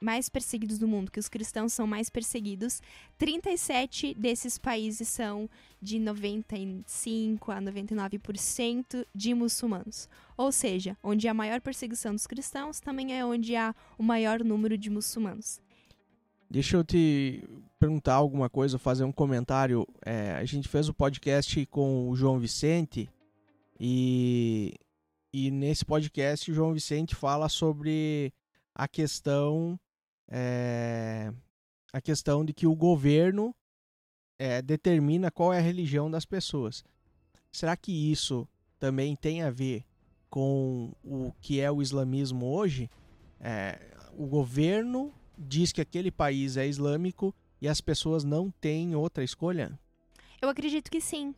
mais 0.00 0.28
perseguidos 0.28 0.78
do 0.78 0.86
mundo, 0.86 1.10
que 1.10 1.18
os 1.18 1.28
cristãos 1.28 1.72
são 1.72 1.86
mais 1.86 2.08
perseguidos, 2.08 2.80
37 3.18 4.14
desses 4.14 4.56
países 4.56 5.08
são 5.08 5.50
de 5.82 5.98
95 5.98 7.50
a 7.50 7.60
99% 7.60 9.04
de 9.14 9.34
muçulmanos. 9.34 10.08
Ou 10.36 10.52
seja, 10.52 10.96
onde 11.02 11.26
há 11.26 11.34
maior 11.34 11.60
perseguição 11.60 12.14
dos 12.14 12.26
cristãos, 12.26 12.80
também 12.80 13.18
é 13.18 13.24
onde 13.24 13.56
há 13.56 13.74
o 13.98 14.02
maior 14.02 14.44
número 14.44 14.78
de 14.78 14.88
muçulmanos. 14.88 15.60
Deixa 16.50 16.76
eu 16.76 16.84
te 16.84 17.42
perguntar 17.78 18.14
alguma 18.14 18.48
coisa, 18.48 18.78
fazer 18.78 19.04
um 19.04 19.12
comentário. 19.12 19.86
É, 20.04 20.32
a 20.32 20.44
gente 20.44 20.68
fez 20.68 20.88
o 20.88 20.94
podcast 20.94 21.66
com 21.66 22.08
o 22.08 22.16
João 22.16 22.38
Vicente 22.38 23.08
e, 23.78 24.74
e 25.32 25.50
nesse 25.50 25.84
podcast 25.84 26.50
o 26.50 26.54
João 26.54 26.72
Vicente 26.72 27.14
fala 27.14 27.48
sobre 27.48 28.32
a 28.74 28.88
questão 28.88 29.78
é, 30.28 31.32
a 31.92 32.00
questão 32.00 32.44
de 32.44 32.52
que 32.52 32.66
o 32.66 32.74
governo 32.74 33.54
é, 34.38 34.60
determina 34.60 35.30
qual 35.30 35.52
é 35.52 35.58
a 35.58 35.62
religião 35.62 36.10
das 36.10 36.24
pessoas. 36.24 36.84
Será 37.50 37.76
que 37.76 38.12
isso 38.12 38.46
também 38.78 39.16
tem 39.16 39.42
a 39.42 39.50
ver 39.50 39.84
com 40.30 40.92
o 41.02 41.32
que 41.40 41.60
é 41.60 41.70
o 41.70 41.80
islamismo 41.80 42.46
hoje, 42.46 42.90
é, 43.40 43.78
o 44.12 44.26
governo 44.26 45.12
diz 45.36 45.72
que 45.72 45.80
aquele 45.80 46.10
país 46.10 46.56
é 46.56 46.66
islâmico 46.66 47.34
e 47.60 47.68
as 47.68 47.80
pessoas 47.80 48.24
não 48.24 48.50
têm 48.50 48.94
outra 48.94 49.24
escolha? 49.24 49.78
Eu 50.40 50.48
acredito 50.48 50.90
que 50.90 51.00
sim. 51.00 51.34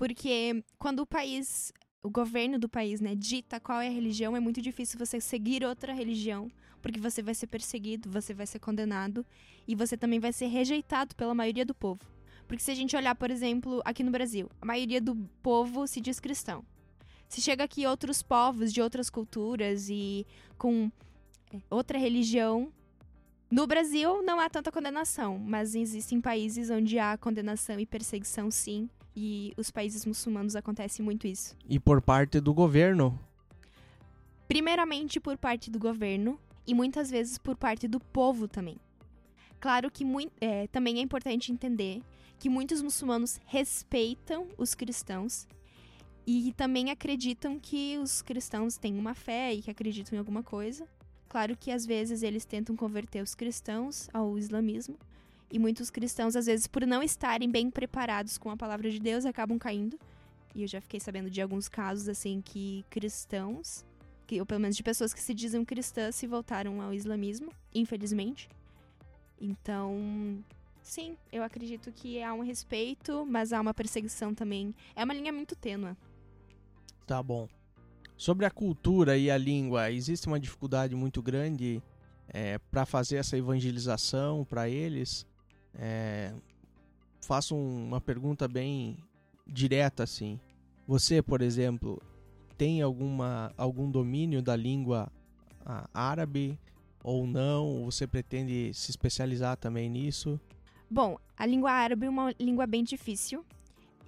Porque 0.00 0.64
quando 0.78 1.00
o 1.00 1.06
país, 1.06 1.74
o 2.02 2.08
governo 2.08 2.58
do 2.58 2.70
país, 2.70 3.02
né, 3.02 3.14
dita 3.14 3.60
qual 3.60 3.82
é 3.82 3.88
a 3.88 3.90
religião, 3.90 4.34
é 4.34 4.40
muito 4.40 4.62
difícil 4.62 4.98
você 4.98 5.20
seguir 5.20 5.62
outra 5.62 5.92
religião, 5.92 6.50
porque 6.80 6.98
você 6.98 7.20
vai 7.22 7.34
ser 7.34 7.48
perseguido, 7.48 8.08
você 8.08 8.32
vai 8.32 8.46
ser 8.46 8.60
condenado 8.60 9.26
e 9.68 9.74
você 9.74 9.98
também 9.98 10.18
vai 10.18 10.32
ser 10.32 10.46
rejeitado 10.46 11.14
pela 11.14 11.34
maioria 11.34 11.66
do 11.66 11.74
povo. 11.74 12.00
Porque 12.48 12.62
se 12.62 12.70
a 12.70 12.74
gente 12.74 12.96
olhar, 12.96 13.14
por 13.14 13.30
exemplo, 13.30 13.82
aqui 13.84 14.02
no 14.02 14.10
Brasil, 14.10 14.50
a 14.58 14.64
maioria 14.64 15.02
do 15.02 15.14
povo 15.42 15.86
se 15.86 16.00
diz 16.00 16.18
cristão. 16.18 16.64
Se 17.28 17.42
chega 17.42 17.64
aqui 17.64 17.86
outros 17.86 18.22
povos 18.22 18.72
de 18.72 18.80
outras 18.80 19.10
culturas 19.10 19.90
e 19.90 20.26
com 20.56 20.90
é, 21.52 21.60
outra 21.68 21.98
religião, 21.98 22.72
no 23.50 23.66
Brasil 23.66 24.22
não 24.22 24.40
há 24.40 24.48
tanta 24.48 24.72
condenação, 24.72 25.38
mas 25.38 25.74
existem 25.74 26.22
países 26.22 26.70
onde 26.70 26.98
há 26.98 27.18
condenação 27.18 27.78
e 27.78 27.84
perseguição 27.84 28.50
sim, 28.50 28.88
e 29.14 29.52
os 29.56 29.70
países 29.70 30.04
muçulmanos 30.06 30.56
acontece 30.56 31.02
muito 31.02 31.26
isso. 31.26 31.56
E 31.68 31.78
por 31.78 32.00
parte 32.00 32.40
do 32.40 32.54
governo? 32.54 33.18
Primeiramente 34.46 35.20
por 35.20 35.36
parte 35.36 35.70
do 35.70 35.78
governo 35.78 36.38
e 36.66 36.74
muitas 36.74 37.10
vezes 37.10 37.38
por 37.38 37.56
parte 37.56 37.86
do 37.86 38.00
povo 38.00 38.48
também. 38.48 38.76
Claro 39.60 39.90
que 39.90 40.04
é, 40.40 40.66
também 40.68 40.98
é 40.98 41.02
importante 41.02 41.52
entender 41.52 42.02
que 42.38 42.48
muitos 42.48 42.80
muçulmanos 42.80 43.38
respeitam 43.44 44.48
os 44.56 44.74
cristãos 44.74 45.46
e 46.26 46.52
também 46.56 46.90
acreditam 46.90 47.58
que 47.58 47.98
os 47.98 48.22
cristãos 48.22 48.76
têm 48.76 48.98
uma 48.98 49.14
fé 49.14 49.52
e 49.52 49.62
que 49.62 49.70
acreditam 49.70 50.16
em 50.16 50.18
alguma 50.18 50.42
coisa. 50.42 50.88
Claro 51.28 51.56
que 51.56 51.70
às 51.70 51.84
vezes 51.84 52.22
eles 52.22 52.44
tentam 52.44 52.74
converter 52.74 53.22
os 53.22 53.34
cristãos 53.34 54.08
ao 54.12 54.38
islamismo, 54.38 54.96
e 55.50 55.58
muitos 55.58 55.90
cristãos, 55.90 56.36
às 56.36 56.46
vezes, 56.46 56.66
por 56.66 56.86
não 56.86 57.02
estarem 57.02 57.50
bem 57.50 57.70
preparados 57.70 58.38
com 58.38 58.50
a 58.50 58.56
palavra 58.56 58.90
de 58.90 59.00
Deus, 59.00 59.24
acabam 59.24 59.58
caindo. 59.58 59.98
E 60.54 60.62
eu 60.62 60.68
já 60.68 60.80
fiquei 60.80 61.00
sabendo 61.00 61.30
de 61.30 61.40
alguns 61.40 61.68
casos, 61.68 62.08
assim, 62.08 62.40
que 62.40 62.84
cristãos, 62.90 63.84
que, 64.26 64.40
ou 64.40 64.46
pelo 64.46 64.60
menos 64.60 64.76
de 64.76 64.82
pessoas 64.82 65.12
que 65.12 65.20
se 65.20 65.34
dizem 65.34 65.64
cristãs, 65.64 66.14
se 66.14 66.26
voltaram 66.26 66.80
ao 66.80 66.94
islamismo, 66.94 67.52
infelizmente. 67.74 68.48
Então, 69.40 70.44
sim, 70.82 71.16
eu 71.32 71.42
acredito 71.42 71.90
que 71.92 72.22
há 72.22 72.32
um 72.32 72.42
respeito, 72.42 73.26
mas 73.26 73.52
há 73.52 73.60
uma 73.60 73.74
perseguição 73.74 74.34
também. 74.34 74.74
É 74.94 75.04
uma 75.04 75.14
linha 75.14 75.32
muito 75.32 75.56
tênua. 75.56 75.96
Tá 77.06 77.22
bom. 77.22 77.48
Sobre 78.16 78.44
a 78.44 78.50
cultura 78.50 79.16
e 79.16 79.30
a 79.30 79.38
língua, 79.38 79.90
existe 79.90 80.26
uma 80.26 80.38
dificuldade 80.38 80.94
muito 80.94 81.22
grande 81.22 81.82
é, 82.28 82.58
para 82.58 82.84
fazer 82.84 83.16
essa 83.16 83.36
evangelização 83.36 84.44
para 84.44 84.68
eles? 84.68 85.26
É, 85.74 86.32
faço 87.22 87.56
uma 87.56 88.00
pergunta 88.00 88.48
bem 88.48 88.96
direta 89.46 90.02
assim. 90.02 90.38
Você, 90.86 91.22
por 91.22 91.42
exemplo, 91.42 92.02
tem 92.58 92.82
alguma 92.82 93.52
algum 93.56 93.90
domínio 93.90 94.42
da 94.42 94.56
língua 94.56 95.10
árabe 95.94 96.58
ou 97.02 97.26
não? 97.26 97.84
Você 97.84 98.06
pretende 98.06 98.72
se 98.74 98.90
especializar 98.90 99.56
também 99.56 99.88
nisso? 99.88 100.40
Bom, 100.90 101.16
a 101.36 101.46
língua 101.46 101.70
árabe 101.70 102.06
é 102.06 102.10
uma 102.10 102.34
língua 102.38 102.66
bem 102.66 102.82
difícil 102.82 103.44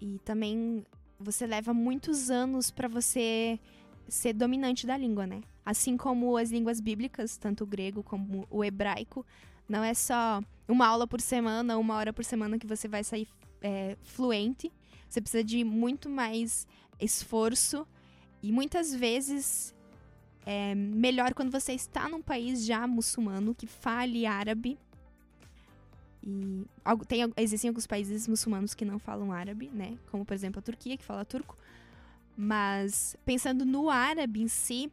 e 0.01 0.19
também 0.25 0.85
você 1.19 1.47
leva 1.47 1.73
muitos 1.73 2.31
anos 2.31 2.71
para 2.71 2.89
você 2.89 3.59
ser 4.09 4.33
dominante 4.33 4.87
da 4.87 4.97
língua, 4.97 5.27
né? 5.27 5.43
Assim 5.65 5.97
como 5.97 6.37
as 6.37 6.51
línguas 6.51 6.81
bíblicas, 6.81 7.37
tanto 7.37 7.63
o 7.63 7.67
grego 7.67 8.03
como 8.03 8.47
o 8.51 8.65
hebraico, 8.65 9.25
não 9.69 9.85
é 9.85 9.95
só 9.95 10.43
uma 10.69 10.87
aula 10.87 11.07
por 11.07 11.21
semana, 11.21 11.79
uma 11.79 11.95
hora 11.95 12.13
por 12.13 12.25
semana 12.25 12.59
que 12.59 12.67
você 12.67 12.89
vai 12.89 13.05
sair 13.05 13.29
é, 13.61 13.97
fluente. 14.03 14.73
Você 15.09 15.21
precisa 15.21 15.45
de 15.45 15.65
muito 15.65 16.09
mais 16.09 16.67
esforço 17.01 17.87
e 18.43 18.51
muitas 18.51 18.95
vezes 18.95 19.75
é 20.45 20.75
melhor 20.75 21.35
quando 21.35 21.51
você 21.51 21.73
está 21.73 22.09
num 22.09 22.23
país 22.23 22.65
já 22.65 22.87
muçulmano 22.87 23.55
que 23.55 23.67
fale 23.67 24.27
árabe. 24.27 24.79
E 26.25 26.65
tem, 27.07 27.33
existem 27.37 27.69
alguns 27.69 27.87
países 27.87 28.27
muçulmanos 28.27 28.75
que 28.75 28.85
não 28.85 28.99
falam 28.99 29.33
árabe, 29.33 29.71
né? 29.73 29.97
Como, 30.11 30.25
por 30.25 30.35
exemplo, 30.35 30.59
a 30.61 30.63
Turquia, 30.63 30.97
que 30.97 31.05
fala 31.05 31.25
turco. 31.25 31.57
Mas 32.37 33.17
pensando 33.25 33.65
no 33.65 33.91
árabe 33.91 34.41
em 34.41 34.49
si, 34.49 34.91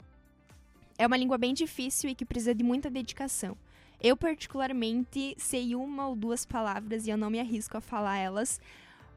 é 0.98 1.08
uma 1.08 1.18
língua 1.18 1.38
bem 1.38 1.54
difícil 1.54 2.10
e 2.10 2.16
que 2.16 2.26
precisa 2.26 2.54
de 2.54 2.64
muita 2.64 2.90
dedicação. 2.90 3.56
Eu, 4.02 4.16
particularmente, 4.16 5.36
sei 5.38 5.76
uma 5.76 6.08
ou 6.08 6.16
duas 6.16 6.46
palavras 6.46 7.06
e 7.06 7.10
eu 7.10 7.18
não 7.18 7.30
me 7.30 7.40
arrisco 7.40 7.78
a 7.78 7.82
falar 7.82 8.18
elas, 8.18 8.62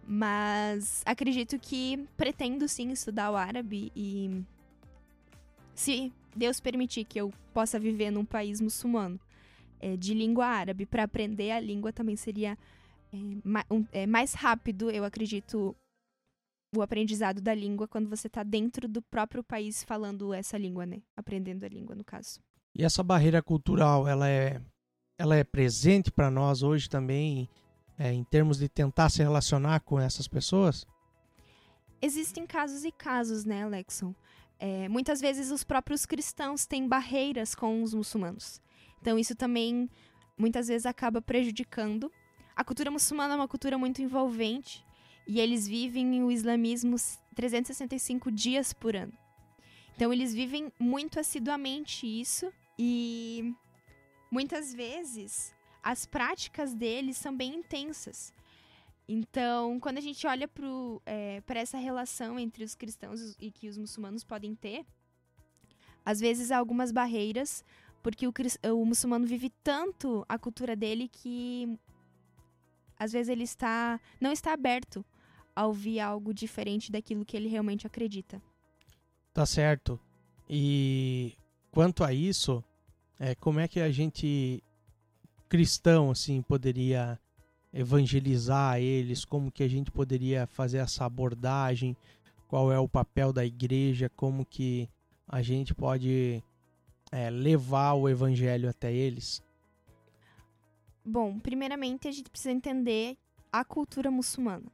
mas 0.07 1.03
acredito 1.07 1.59
que 1.59 2.09
pretendo 2.17 2.67
sim 2.67 2.91
estudar 2.91 3.31
o 3.31 3.37
árabe 3.37 3.93
e 3.95 4.43
se 5.75 6.13
Deus 6.35 6.59
permitir 6.59 7.05
que 7.05 7.21
eu 7.21 7.33
possa 7.55 7.79
viver 7.79 8.11
num 8.11 8.25
país 8.25 8.61
muçulmano 8.61 9.21
é, 9.81 9.97
de 9.97 10.15
língua 10.15 10.47
árabe 10.47 10.87
para 10.87 11.05
aprender 11.05 11.51
a 11.53 11.61
língua 11.61 11.93
também 11.93 12.17
seria 12.17 12.59
é, 13.13 13.17
ma 13.45 13.65
um, 13.71 13.85
é, 13.93 14.07
mais 14.07 14.33
rápido, 14.35 14.91
eu 14.91 15.05
acredito, 15.05 15.77
o 16.75 16.83
aprendizado 16.83 17.41
da 17.41 17.55
língua 17.55 17.87
quando 17.87 18.09
você 18.09 18.27
está 18.27 18.43
dentro 18.43 18.89
do 18.89 19.03
próprio 19.03 19.45
país 19.45 19.85
falando 19.85 20.33
essa 20.33 20.57
língua, 20.57 20.87
né? 20.87 21.03
Aprendendo 21.17 21.65
a 21.65 21.69
língua, 21.69 21.95
no 21.95 22.05
caso. 22.05 22.41
E 22.75 22.83
essa 22.83 23.03
barreira 23.03 23.43
cultural, 23.43 24.09
ela 24.09 24.29
é 24.29 24.63
ela 25.23 25.37
é 25.37 25.45
presente 25.45 26.11
para 26.11 26.29
nós 26.33 26.65
hoje 26.65 26.91
também, 26.91 27.49
é, 27.97 28.13
em 28.13 28.25
termos 28.25 28.59
de 28.59 28.69
tentar 28.69 29.09
se 29.09 29.23
relacionar 29.23 29.79
com 29.79 30.01
essas 30.01 30.27
pessoas? 30.27 30.85
Existem 32.01 32.45
casos 32.45 32.85
e 32.85 32.91
casos, 32.91 33.45
né, 33.45 33.63
Alexon? 33.63 34.13
É, 34.59 34.89
muitas 34.89 35.21
vezes 35.21 35.53
os 35.53 35.63
próprios 35.63 36.05
cristãos 36.05 36.67
têm 36.67 36.89
barreiras 36.89 37.55
com 37.55 37.85
os 37.85 37.95
muçulmanos. 37.95 38.61
Então 39.01 39.17
isso 39.17 39.37
também 39.37 39.89
muitas 40.37 40.67
vezes 40.67 40.87
acaba 40.87 41.23
prejudicando. 41.23 42.11
A 42.57 42.65
cultura 42.65 42.91
muçulmana 42.91 43.35
é 43.35 43.37
uma 43.37 43.47
cultura 43.47 43.79
muito 43.79 44.03
envolvente 44.03 44.85
e 45.25 45.39
eles 45.39 45.69
vivem 45.69 46.21
o 46.25 46.33
islamismo 46.33 46.97
365 47.37 48.29
dias 48.33 48.73
por 48.73 48.97
ano. 48.97 49.13
Então 49.95 50.13
eles 50.13 50.35
vivem 50.35 50.73
muito 50.81 51.21
assiduamente 51.21 52.09
isso 52.09 52.53
e 52.77 53.55
muitas 54.33 54.73
vezes 54.73 55.55
as 55.83 56.07
práticas 56.07 56.75
deles 56.75 57.19
são 57.19 57.37
bem 57.37 57.55
intensas. 57.57 58.33
Então, 59.07 59.79
quando 59.79 59.99
a 59.99 60.01
gente 60.01 60.27
olha 60.27 60.49
para 60.49 60.65
é, 61.05 61.43
essa 61.57 61.77
relação 61.77 62.39
entre 62.39 62.65
os 62.65 62.75
cristãos 62.75 63.37
e 63.39 63.51
que 63.51 63.69
os 63.69 63.77
muçulmanos 63.77 64.25
podem 64.25 64.55
ter, 64.55 64.87
às 66.05 66.19
vezes 66.19 66.51
há 66.51 66.57
algumas 66.57 66.91
barreiras, 66.91 67.63
porque 68.03 68.27
o, 68.27 68.33
o 68.75 68.87
muçulmano 68.87 69.27
vive 69.27 69.51
tanto 69.63 70.25
a 70.27 70.39
cultura 70.39 70.75
dele 70.75 71.09
que 71.09 71.79
às 72.99 73.13
vezes 73.13 73.29
ele 73.29 73.45
está 73.45 74.01
não 74.21 74.33
está 74.33 74.53
aberto 74.53 75.05
a 75.55 75.67
ouvir 75.67 76.01
algo 76.01 76.33
diferente 76.33 76.91
daquilo 76.91 77.25
que 77.25 77.37
ele 77.37 77.49
realmente 77.49 77.87
acredita. 77.87 78.41
Tá 79.35 79.45
certo. 79.45 80.01
E 80.49 81.37
quanto 81.71 82.03
a 82.03 82.13
isso, 82.15 82.65
é, 83.23 83.37
como 83.37 83.61
é 83.61 83.69
que 83.69 83.79
a 83.79 83.89
gente 83.89 84.61
cristão 85.49 86.11
assim 86.11 86.43
poderia 86.43 87.21
evangelizar 87.73 88.81
eles? 88.81 89.25
Como 89.25 89.49
que 89.49 89.63
a 89.63 89.69
gente 89.69 89.93
poderia 89.93 90.45
fazer 90.49 90.79
essa 90.79 91.05
abordagem? 91.05 91.97
Qual 92.49 92.73
é 92.73 92.81
o 92.81 92.89
papel 92.89 93.33
da 93.33 93.47
igreja? 93.47 94.11
Como 94.17 94.45
que 94.45 94.89
a 95.29 95.41
gente 95.41 95.73
pode 95.73 96.43
é, 97.13 97.31
levar 97.31 97.93
o 97.93 98.09
evangelho 98.09 98.69
até 98.69 98.93
eles? 98.93 99.41
Bom, 101.05 101.39
primeiramente 101.39 102.09
a 102.09 102.11
gente 102.11 102.29
precisa 102.29 102.51
entender 102.51 103.17
a 103.53 103.65
cultura 103.65 104.11
muçulmana. 104.11 104.67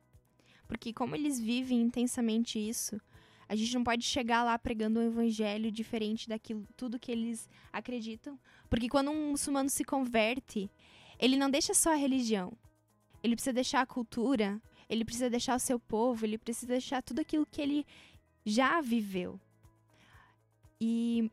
Porque 0.67 0.91
como 0.95 1.15
eles 1.15 1.39
vivem 1.39 1.83
intensamente 1.83 2.59
isso, 2.59 2.99
a 3.49 3.57
gente 3.57 3.75
não 3.75 3.83
pode 3.83 4.05
chegar 4.05 4.45
lá 4.45 4.59
pregando 4.59 5.01
um 5.01 5.07
evangelho 5.07 5.73
diferente 5.73 6.29
daquilo 6.29 6.67
tudo 6.77 6.99
que 6.99 7.11
eles 7.11 7.49
acreditam, 7.73 8.39
porque 8.69 8.89
quando 8.89 9.11
um 9.11 9.31
muçulmano 9.31 9.71
se 9.71 9.85
converte, 9.85 10.71
ele 11.19 11.37
não 11.37 11.51
deixa 11.51 11.73
só 11.73 11.93
a 11.93 11.97
religião. 11.97 12.53
Ele 13.23 13.35
precisa 13.35 13.53
deixar 13.53 13.81
a 13.81 13.87
cultura, 13.87 14.61
ele 14.89 15.05
precisa 15.05 15.31
deixar 15.31 15.57
o 15.57 15.61
seu 15.61 15.81
povo, 15.81 16.25
ele 16.25 16.39
precisa 16.39 16.67
deixar 16.67 17.03
tudo 17.03 17.21
aquilo 17.21 17.47
que 17.47 17.61
ele 17.61 17.87
já 18.45 18.81
viveu. 18.81 19.41
E 20.81 21.31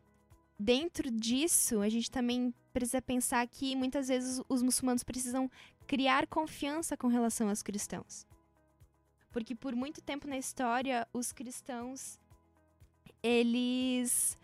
dentro 0.59 1.11
disso, 1.11 1.81
a 1.81 1.89
gente 1.89 2.09
também 2.09 2.53
precisa 2.73 3.01
pensar 3.01 3.45
que 3.47 3.75
muitas 3.75 4.07
vezes 4.07 4.41
os 4.49 4.61
muçulmanos 4.61 5.03
precisam 5.03 5.51
criar 5.85 6.27
confiança 6.27 6.97
com 6.97 7.07
relação 7.07 7.49
aos 7.49 7.61
cristãos. 7.61 8.25
Porque 9.35 9.53
por 9.53 9.75
muito 9.75 10.01
tempo 10.01 10.29
na 10.29 10.37
história, 10.37 11.05
os 11.11 11.33
cristãos 11.33 12.17
eles 13.21 14.37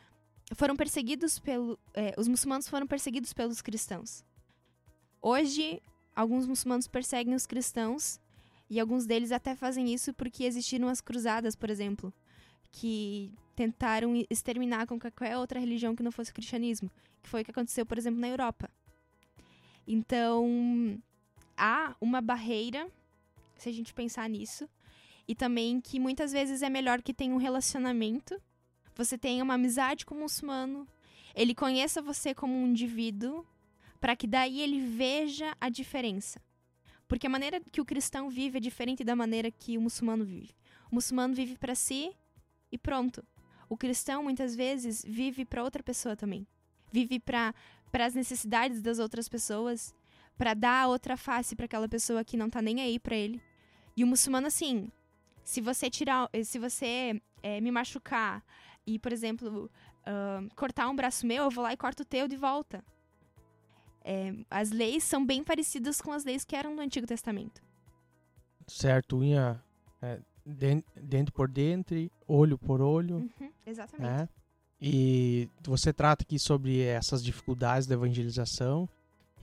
foram 0.54 0.76
perseguidos 0.76 1.40
pelo. 1.40 1.80
É, 1.94 2.14
os 2.18 2.28
muçulmanos 2.28 2.68
foram 2.68 2.86
perseguidos 2.86 3.32
pelos 3.32 3.62
cristãos. 3.62 4.26
Hoje, 5.22 5.82
alguns 6.14 6.46
muçulmanos 6.46 6.90
perseguem 6.90 7.34
os 7.34 7.46
cristãos 7.46 8.20
e 8.70 8.82
alguns 8.82 9.06
deles 9.06 9.32
até 9.32 9.56
fazem 9.56 9.94
isso 9.94 10.14
porque 10.14 10.44
existiram 10.44 10.90
as 10.90 11.00
cruzadas, 11.00 11.56
por 11.56 11.70
exemplo, 11.70 12.14
que 12.70 13.34
tentaram 13.56 14.14
exterminar 14.30 14.88
com 14.88 15.00
qualquer 15.00 15.38
outra 15.38 15.58
religião 15.58 15.96
que 15.96 16.04
não 16.04 16.12
fosse 16.12 16.32
o 16.32 16.34
cristianismo, 16.34 16.92
que 17.24 17.30
foi 17.30 17.44
o 17.44 17.46
que 17.46 17.52
aconteceu, 17.52 17.86
por 17.86 17.98
exemplo, 17.98 18.20
na 18.20 18.28
Europa. 18.28 18.70
Então, 19.88 21.02
há 21.56 21.96
uma 22.02 22.20
barreira, 22.20 22.92
se 23.56 23.70
a 23.70 23.72
gente 23.72 23.94
pensar 23.94 24.30
nisso, 24.30 24.68
e 25.28 25.36
também 25.36 25.80
que 25.80 26.00
muitas 26.00 26.32
vezes 26.32 26.62
é 26.62 26.70
melhor 26.70 27.02
que 27.02 27.14
tenha 27.14 27.34
um 27.34 27.38
relacionamento, 27.38 28.42
você 28.96 29.18
tenha 29.18 29.44
uma 29.44 29.56
amizade 29.56 30.06
com 30.06 30.16
o 30.16 30.20
muçulmano, 30.20 30.88
ele 31.36 31.56
conheça 31.56 32.02
você 32.02 32.34
como 32.34 32.54
um 32.54 32.68
indivíduo, 32.68 33.46
para 34.00 34.16
que 34.16 34.28
daí 34.28 34.62
ele 34.62 34.80
veja 34.80 35.56
a 35.62 35.70
diferença. 35.70 36.42
Porque 37.08 37.28
a 37.28 37.30
maneira 37.30 37.62
que 37.72 37.82
o 37.82 37.86
cristão 37.86 38.30
vive 38.30 38.58
é 38.58 38.62
diferente 38.62 39.04
da 39.04 39.16
maneira 39.16 39.52
que 39.52 39.78
o 39.78 39.82
muçulmano 39.82 40.26
vive. 40.26 40.56
O 40.92 40.96
muçulmano 40.96 41.34
vive 41.34 41.58
para 41.58 41.76
si 41.76 42.12
e 42.72 42.78
pronto. 42.78 43.24
O 43.70 43.78
cristão 43.78 44.24
muitas 44.24 44.56
vezes 44.56 45.04
vive 45.08 45.46
para 45.46 45.64
outra 45.64 45.84
pessoa 45.84 46.16
também. 46.16 46.48
Vive 46.92 47.20
para 47.20 47.54
para 47.92 48.06
as 48.06 48.16
necessidades 48.16 48.82
das 48.82 49.00
outras 49.00 49.28
pessoas, 49.28 49.94
para 50.38 50.54
dar 50.54 50.88
outra 50.88 51.18
face 51.18 51.56
para 51.56 51.66
aquela 51.66 51.90
pessoa 51.90 52.24
que 52.24 52.38
não 52.38 52.50
tá 52.50 52.62
nem 52.62 52.82
aí 52.82 52.98
para 52.98 53.16
ele. 53.16 53.42
E 53.96 54.04
o 54.04 54.08
muçulmano 54.08 54.48
assim, 54.48 54.90
se 55.44 55.62
você 55.62 55.90
tirar, 55.90 56.30
se 56.44 56.60
você 56.60 57.22
é, 57.42 57.62
me 57.62 57.72
machucar 57.72 58.44
e, 58.86 59.00
por 59.00 59.12
exemplo, 59.12 59.70
uh, 60.02 60.56
cortar 60.56 60.90
um 60.90 60.96
braço 60.96 61.26
meu, 61.26 61.46
eu 61.46 61.52
vou 61.52 61.64
lá 61.64 61.74
e 61.74 61.78
corto 61.78 62.04
o 62.04 62.06
teu 62.06 62.28
de 62.28 62.36
volta. 62.36 62.84
É, 64.04 64.34
as 64.50 64.72
leis 64.72 65.04
são 65.04 65.26
bem 65.26 65.44
parecidas 65.44 66.02
com 66.02 66.12
as 66.12 66.24
leis 66.24 66.44
que 66.44 66.56
eram 66.56 66.76
no 66.76 66.82
Antigo 66.82 67.06
Testamento. 67.06 67.62
Certo, 68.68 69.18
unha 69.18 69.62
é, 70.02 70.20
dente 70.96 71.32
por 71.32 71.48
dente, 71.48 72.12
olho 72.28 72.58
por 72.58 72.82
olho. 72.82 73.18
Uhum, 73.18 73.52
exatamente. 73.66 74.24
É. 74.24 74.42
E 74.82 75.48
você 75.64 75.94
trata 75.94 76.24
aqui 76.24 76.40
sobre 76.40 76.82
essas 76.82 77.24
dificuldades 77.24 77.86
da 77.88 77.94
evangelização. 77.94 78.90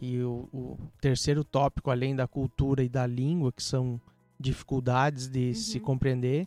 E 0.01 0.21
o, 0.23 0.49
o, 0.53 0.79
terceiro 1.01 1.45
tópico, 1.45 1.91
além 1.91 2.15
da 2.15 2.27
cultura 2.27 2.83
e 2.83 2.89
da 2.89 3.07
língua, 3.07 3.53
que 3.53 3.63
são 3.63 4.01
dificuldades 4.39 5.29
de 5.29 5.49
uhum. 5.49 5.55
se 5.55 5.81
compreender, 5.81 6.47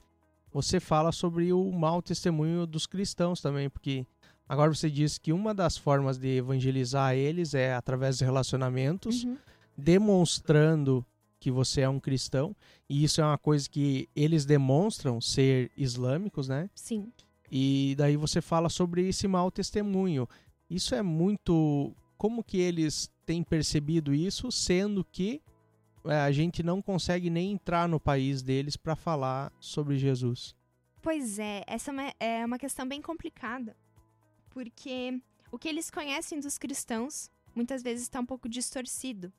você 0.54 0.80
fala 0.80 1.12
sobre 1.12 1.54
o 1.54 1.72
mau 1.72 2.02
testemunho 2.02 2.66
dos 2.66 2.86
cristãos 2.86 3.42
também, 3.42 3.70
porque 3.70 4.06
agora 4.48 4.74
você 4.74 4.90
disse 4.90 5.20
que 5.20 5.32
uma 5.32 5.54
das 5.54 5.78
formas 5.78 6.18
de 6.18 6.38
evangelizar 6.38 7.16
eles 7.16 7.54
é 7.54 7.74
através 7.74 8.18
de 8.18 8.26
relacionamentos, 8.26 9.24
uhum. 9.24 9.38
demonstrando 9.78 11.06
que 11.40 11.50
você 11.50 11.82
é 11.82 11.90
um 11.90 12.00
cristão, 12.00 12.56
e 12.88 13.04
isso 13.04 13.20
é 13.20 13.26
uma 13.26 13.38
coisa 13.38 13.68
que 13.70 14.08
eles 14.16 14.46
demonstram 14.46 15.20
ser 15.20 15.72
islâmicos, 15.76 16.48
né? 16.48 16.70
Sim. 16.76 17.12
E 17.52 17.96
daí 17.98 18.16
você 18.16 18.42
fala 18.42 18.70
sobre 18.70 19.08
esse 19.10 19.28
mau 19.28 19.52
testemunho. 19.52 20.28
Isso 20.70 20.96
é 20.96 21.02
muito. 21.02 21.94
Como 22.18 22.44
que 22.44 22.58
eles 22.58 23.10
têm 23.26 23.44
percebido 23.44 24.14
isso, 24.14 24.52
sendo 24.52 25.04
que 25.04 25.42
a 26.04 26.32
gente 26.32 26.64
não 26.64 26.82
consegue 26.82 27.30
nem 27.30 27.52
entrar 27.52 27.88
no 27.88 28.00
país 28.00 28.42
deles 28.42 28.76
para 28.76 28.96
falar 28.96 29.52
sobre 29.60 29.98
Jesus? 29.98 30.56
Pois 31.02 31.40
é, 31.40 31.64
essa 31.68 31.92
é, 32.20 32.42
é 32.42 32.46
uma 32.46 32.60
questão 32.60 32.88
bem 32.88 33.02
complicada, 33.02 33.76
porque 34.50 35.20
o 35.52 35.58
que 35.58 35.68
eles 35.68 35.90
conhecem 35.90 36.40
dos 36.40 36.58
cristãos 36.58 37.30
muitas 37.56 37.84
vezes 37.84 38.04
está 38.04 38.20
um 38.20 38.26
pouco 38.26 38.48
distorcido. 38.48 39.32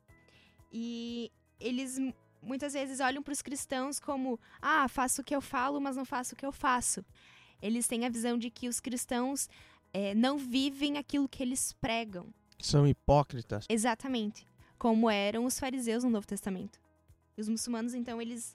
E 0.71 1.31
eles 1.59 1.99
muitas 2.41 2.73
vezes 2.73 2.99
olham 2.99 3.23
para 3.23 3.31
os 3.31 3.41
cristãos 3.41 3.99
como: 3.99 4.39
ah, 4.61 4.87
faço 4.87 5.21
o 5.21 5.23
que 5.23 5.35
eu 5.35 5.41
falo, 5.41 5.79
mas 5.79 5.95
não 5.95 6.05
faço 6.05 6.33
o 6.33 6.37
que 6.37 6.45
eu 6.45 6.51
faço. 6.51 7.03
Eles 7.61 7.87
têm 7.87 8.05
a 8.05 8.09
visão 8.09 8.37
de 8.37 8.49
que 8.49 8.67
os 8.67 8.79
cristãos 8.79 9.47
é, 9.93 10.13
não 10.13 10.37
vivem 10.37 10.97
aquilo 10.97 11.29
que 11.29 11.41
eles 11.41 11.73
pregam. 11.73 12.27
São 12.59 12.87
hipócritas. 12.87 13.65
Exatamente. 13.69 14.45
Como 14.83 15.09
eram 15.09 15.45
os 15.45 15.57
fariseus 15.57 16.03
no 16.03 16.09
Novo 16.09 16.27
Testamento. 16.27 16.77
E 17.37 17.39
os 17.39 17.47
muçulmanos, 17.47 17.93
então, 17.93 18.21
eles, 18.21 18.53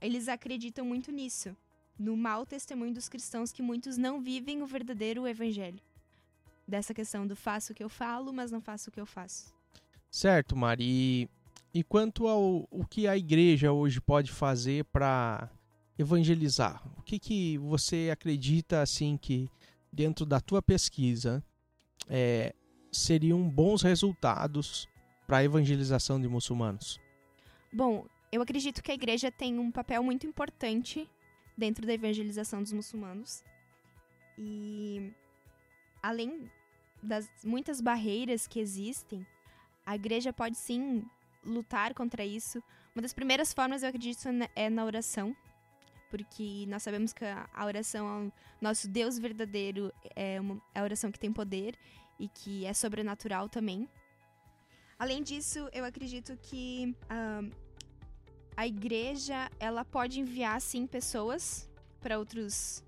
eles 0.00 0.26
acreditam 0.26 0.84
muito 0.84 1.12
nisso. 1.12 1.56
No 1.96 2.16
mau 2.16 2.44
testemunho 2.44 2.92
dos 2.92 3.08
cristãos 3.08 3.52
que 3.52 3.62
muitos 3.62 3.96
não 3.96 4.20
vivem 4.20 4.62
o 4.62 4.66
verdadeiro 4.66 5.28
evangelho. 5.28 5.78
Dessa 6.66 6.92
questão 6.92 7.24
do 7.24 7.36
faço 7.36 7.70
o 7.70 7.74
que 7.76 7.84
eu 7.84 7.88
falo, 7.88 8.32
mas 8.32 8.50
não 8.50 8.60
faço 8.60 8.90
o 8.90 8.92
que 8.92 9.00
eu 9.00 9.06
faço. 9.06 9.54
Certo, 10.10 10.56
Mari. 10.56 11.30
E 11.72 11.84
quanto 11.84 12.26
ao 12.26 12.66
o 12.68 12.84
que 12.84 13.06
a 13.06 13.16
igreja 13.16 13.70
hoje 13.70 14.00
pode 14.00 14.32
fazer 14.32 14.84
para 14.86 15.48
evangelizar, 15.96 16.82
o 16.98 17.02
que, 17.02 17.16
que 17.16 17.58
você 17.58 18.10
acredita 18.12 18.82
assim 18.82 19.16
que 19.16 19.48
dentro 19.92 20.26
da 20.26 20.40
tua 20.40 20.60
pesquisa 20.60 21.40
é, 22.08 22.56
seriam 22.90 23.48
bons 23.48 23.82
resultados 23.82 24.88
para 25.30 25.38
a 25.38 25.44
evangelização 25.44 26.20
de 26.20 26.26
muçulmanos? 26.26 27.00
Bom, 27.72 28.04
eu 28.32 28.42
acredito 28.42 28.82
que 28.82 28.90
a 28.90 28.94
igreja 28.94 29.30
tem 29.30 29.60
um 29.60 29.70
papel 29.70 30.02
muito 30.02 30.26
importante 30.26 31.08
dentro 31.56 31.86
da 31.86 31.94
evangelização 31.94 32.60
dos 32.60 32.72
muçulmanos. 32.72 33.44
E 34.36 35.12
além 36.02 36.50
das 37.00 37.30
muitas 37.44 37.80
barreiras 37.80 38.48
que 38.48 38.58
existem, 38.58 39.24
a 39.86 39.94
igreja 39.94 40.32
pode 40.32 40.56
sim 40.56 41.04
lutar 41.44 41.94
contra 41.94 42.24
isso. 42.24 42.60
Uma 42.92 43.02
das 43.02 43.14
primeiras 43.14 43.52
formas, 43.52 43.84
eu 43.84 43.88
acredito, 43.88 44.26
é 44.56 44.68
na 44.68 44.84
oração. 44.84 45.36
Porque 46.10 46.64
nós 46.66 46.82
sabemos 46.82 47.12
que 47.12 47.24
a 47.24 47.64
oração 47.64 48.08
ao 48.08 48.32
nosso 48.60 48.88
Deus 48.88 49.16
verdadeiro 49.16 49.92
é, 50.16 50.40
uma, 50.40 50.60
é 50.74 50.80
a 50.80 50.82
oração 50.82 51.12
que 51.12 51.20
tem 51.20 51.32
poder 51.32 51.78
e 52.18 52.26
que 52.26 52.66
é 52.66 52.72
sobrenatural 52.74 53.48
também. 53.48 53.88
Além 55.00 55.22
disso, 55.22 55.60
eu 55.72 55.82
acredito 55.82 56.36
que 56.42 56.94
a 58.54 58.66
igreja 58.66 59.50
ela 59.58 59.82
pode 59.82 60.20
enviar 60.20 60.60
sim 60.60 60.86
pessoas 60.86 61.66
para 62.02 62.18
outros 62.18 62.84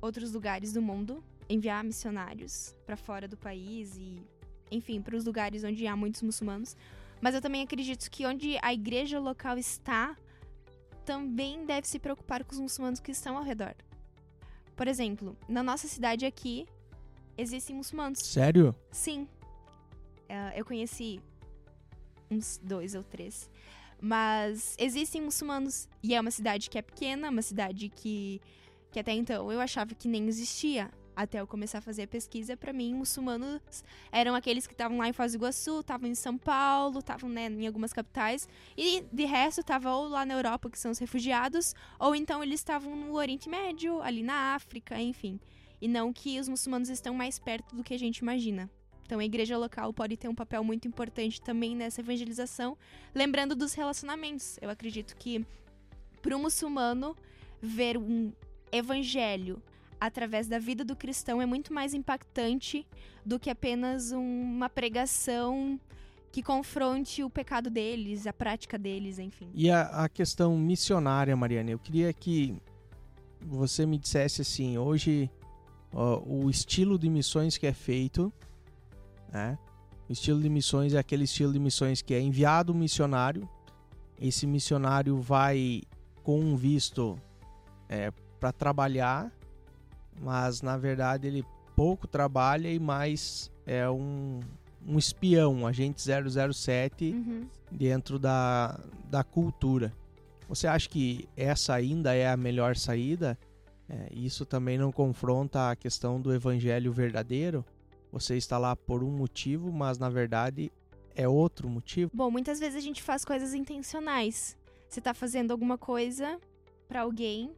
outros 0.00 0.32
lugares 0.32 0.72
do 0.72 0.82
mundo, 0.82 1.22
enviar 1.48 1.84
missionários 1.84 2.74
para 2.84 2.96
fora 2.96 3.28
do 3.28 3.36
país 3.36 3.96
e, 3.96 4.20
enfim, 4.68 5.00
para 5.00 5.14
os 5.14 5.24
lugares 5.24 5.62
onde 5.62 5.86
há 5.86 5.94
muitos 5.94 6.22
muçulmanos, 6.22 6.74
mas 7.20 7.36
eu 7.36 7.40
também 7.40 7.62
acredito 7.62 8.10
que 8.10 8.26
onde 8.26 8.58
a 8.60 8.74
igreja 8.74 9.20
local 9.20 9.56
está, 9.58 10.16
também 11.04 11.64
deve 11.66 11.86
se 11.86 12.00
preocupar 12.00 12.42
com 12.42 12.52
os 12.52 12.58
muçulmanos 12.58 12.98
que 12.98 13.12
estão 13.12 13.38
ao 13.38 13.44
redor. 13.44 13.76
Por 14.74 14.88
exemplo, 14.88 15.36
na 15.48 15.62
nossa 15.62 15.86
cidade 15.86 16.26
aqui, 16.26 16.66
existem 17.38 17.76
muçulmanos. 17.76 18.18
Sério? 18.18 18.74
Sim. 18.90 19.28
Uh, 20.30 20.56
eu 20.56 20.64
conheci 20.64 21.20
uns 22.30 22.60
dois 22.62 22.94
ou 22.94 23.02
três. 23.02 23.50
Mas 24.00 24.76
existem 24.78 25.20
muçulmanos. 25.20 25.88
E 26.02 26.14
é 26.14 26.20
uma 26.20 26.30
cidade 26.30 26.70
que 26.70 26.78
é 26.78 26.82
pequena, 26.82 27.28
uma 27.30 27.42
cidade 27.42 27.88
que, 27.88 28.40
que 28.92 29.00
até 29.00 29.12
então 29.12 29.50
eu 29.50 29.60
achava 29.60 29.94
que 29.94 30.06
nem 30.06 30.28
existia 30.28 30.88
até 31.14 31.40
eu 31.40 31.46
começar 31.46 31.78
a 31.78 31.82
fazer 31.82 32.04
a 32.04 32.06
pesquisa, 32.06 32.56
para 32.56 32.72
mim, 32.72 32.94
muçulmanos 32.94 33.84
eram 34.10 34.34
aqueles 34.34 34.66
que 34.66 34.72
estavam 34.72 34.96
lá 34.96 35.08
em 35.08 35.12
Foz 35.12 35.32
do 35.32 35.36
Iguaçu, 35.36 35.80
estavam 35.80 36.08
em 36.08 36.14
São 36.14 36.38
Paulo, 36.38 37.00
estavam 37.00 37.28
né, 37.28 37.46
em 37.46 37.66
algumas 37.66 37.92
capitais, 37.92 38.48
e 38.74 39.04
de 39.12 39.24
resto 39.26 39.60
estavam 39.60 39.92
ou 39.92 40.08
lá 40.08 40.24
na 40.24 40.34
Europa, 40.34 40.70
que 40.70 40.78
são 40.78 40.90
os 40.90 40.98
refugiados, 40.98 41.74
ou 41.98 42.14
então 42.14 42.42
eles 42.42 42.60
estavam 42.60 42.96
no 42.96 43.14
Oriente 43.14 43.50
Médio, 43.50 44.00
ali 44.00 44.22
na 44.22 44.54
África, 44.54 44.98
enfim. 44.98 45.38
E 45.78 45.88
não 45.88 46.12
que 46.12 46.40
os 46.40 46.48
muçulmanos 46.48 46.88
estão 46.88 47.14
mais 47.14 47.38
perto 47.38 47.74
do 47.74 47.84
que 47.84 47.92
a 47.92 47.98
gente 47.98 48.18
imagina. 48.18 48.70
Então 49.10 49.18
a 49.18 49.24
igreja 49.24 49.58
local 49.58 49.92
pode 49.92 50.16
ter 50.16 50.28
um 50.28 50.34
papel 50.36 50.62
muito 50.62 50.86
importante 50.86 51.42
também 51.42 51.74
nessa 51.74 52.00
evangelização, 52.00 52.78
lembrando 53.12 53.56
dos 53.56 53.74
relacionamentos. 53.74 54.56
Eu 54.62 54.70
acredito 54.70 55.16
que 55.16 55.44
para 56.22 56.36
o 56.36 56.38
muçulmano 56.38 57.16
ver 57.60 57.98
um 57.98 58.32
evangelho 58.70 59.60
através 60.00 60.46
da 60.46 60.60
vida 60.60 60.84
do 60.84 60.94
cristão 60.94 61.42
é 61.42 61.44
muito 61.44 61.72
mais 61.72 61.92
impactante 61.92 62.86
do 63.26 63.36
que 63.36 63.50
apenas 63.50 64.12
uma 64.12 64.68
pregação 64.68 65.80
que 66.30 66.40
confronte 66.40 67.24
o 67.24 67.28
pecado 67.28 67.68
deles, 67.68 68.28
a 68.28 68.32
prática 68.32 68.78
deles, 68.78 69.18
enfim. 69.18 69.50
E 69.52 69.68
a, 69.72 70.04
a 70.04 70.08
questão 70.08 70.56
missionária, 70.56 71.34
Mariana, 71.34 71.72
eu 71.72 71.80
queria 71.80 72.12
que 72.12 72.54
você 73.40 73.84
me 73.84 73.98
dissesse 73.98 74.42
assim, 74.42 74.78
hoje 74.78 75.28
ó, 75.92 76.22
o 76.24 76.48
estilo 76.48 76.96
de 76.96 77.10
missões 77.10 77.58
que 77.58 77.66
é 77.66 77.72
feito, 77.72 78.32
né? 79.32 79.58
O 80.08 80.12
estilo 80.12 80.40
de 80.40 80.48
missões 80.48 80.94
é 80.94 80.98
aquele 80.98 81.24
estilo 81.24 81.52
de 81.52 81.58
missões 81.58 82.02
que 82.02 82.14
é 82.14 82.20
enviado 82.20 82.72
um 82.72 82.76
missionário, 82.76 83.48
esse 84.20 84.46
missionário 84.46 85.20
vai 85.20 85.82
com 86.22 86.38
um 86.40 86.56
visto 86.56 87.18
é, 87.88 88.10
para 88.38 88.52
trabalhar 88.52 89.32
mas 90.20 90.60
na 90.60 90.76
verdade 90.76 91.26
ele 91.26 91.44
pouco 91.74 92.06
trabalha 92.06 92.68
e 92.70 92.78
mais 92.78 93.50
é 93.66 93.88
um, 93.88 94.40
um 94.86 94.98
espião, 94.98 95.54
um 95.54 95.66
agente 95.66 96.02
007 96.02 97.12
Uhum. 97.12 97.46
dentro 97.70 98.18
da, 98.18 98.78
da 99.08 99.24
cultura. 99.24 99.92
Você 100.48 100.66
acha 100.66 100.88
que 100.88 101.28
essa 101.36 101.74
ainda 101.74 102.14
é 102.14 102.28
a 102.28 102.36
melhor 102.36 102.76
saída? 102.76 103.38
É, 103.88 104.08
isso 104.12 104.44
também 104.44 104.76
não 104.76 104.92
confronta 104.92 105.70
a 105.70 105.76
questão 105.76 106.20
do 106.20 106.34
evangelho 106.34 106.92
verdadeiro? 106.92 107.64
Você 108.12 108.36
está 108.36 108.58
lá 108.58 108.74
por 108.74 109.02
um 109.04 109.10
motivo, 109.10 109.72
mas 109.72 109.98
na 109.98 110.08
verdade 110.08 110.72
é 111.14 111.28
outro 111.28 111.68
motivo? 111.68 112.10
Bom, 112.12 112.30
muitas 112.30 112.58
vezes 112.58 112.76
a 112.76 112.80
gente 112.80 113.02
faz 113.02 113.24
coisas 113.24 113.54
intencionais. 113.54 114.56
Você 114.88 115.00
tá 115.00 115.14
fazendo 115.14 115.52
alguma 115.52 115.78
coisa 115.78 116.40
pra 116.88 117.02
alguém, 117.02 117.52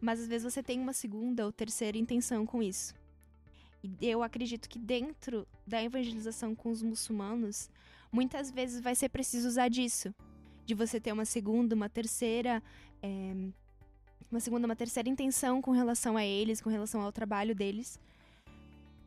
mas 0.00 0.20
às 0.20 0.26
vezes 0.26 0.52
você 0.52 0.62
tem 0.62 0.80
uma 0.80 0.92
segunda 0.92 1.44
ou 1.44 1.52
terceira 1.52 1.98
intenção 1.98 2.46
com 2.46 2.62
isso. 2.62 2.94
E 3.82 3.96
eu 4.00 4.22
acredito 4.22 4.68
que 4.68 4.78
dentro 4.78 5.46
da 5.66 5.82
evangelização 5.82 6.54
com 6.54 6.70
os 6.70 6.82
muçulmanos, 6.82 7.70
muitas 8.10 8.50
vezes 8.50 8.80
vai 8.80 8.94
ser 8.94 9.08
preciso 9.08 9.46
usar 9.48 9.68
disso. 9.68 10.14
De 10.64 10.74
você 10.74 11.00
ter 11.00 11.12
uma 11.12 11.24
segunda, 11.24 11.74
uma 11.74 11.88
terceira. 11.88 12.62
é, 13.02 13.34
uma 14.30 14.40
segunda, 14.40 14.66
uma 14.66 14.76
terceira 14.76 15.08
intenção 15.08 15.62
com 15.62 15.70
relação 15.70 16.16
a 16.16 16.24
eles, 16.24 16.60
com 16.60 16.68
relação 16.68 17.00
ao 17.00 17.10
trabalho 17.10 17.54
deles. 17.54 17.98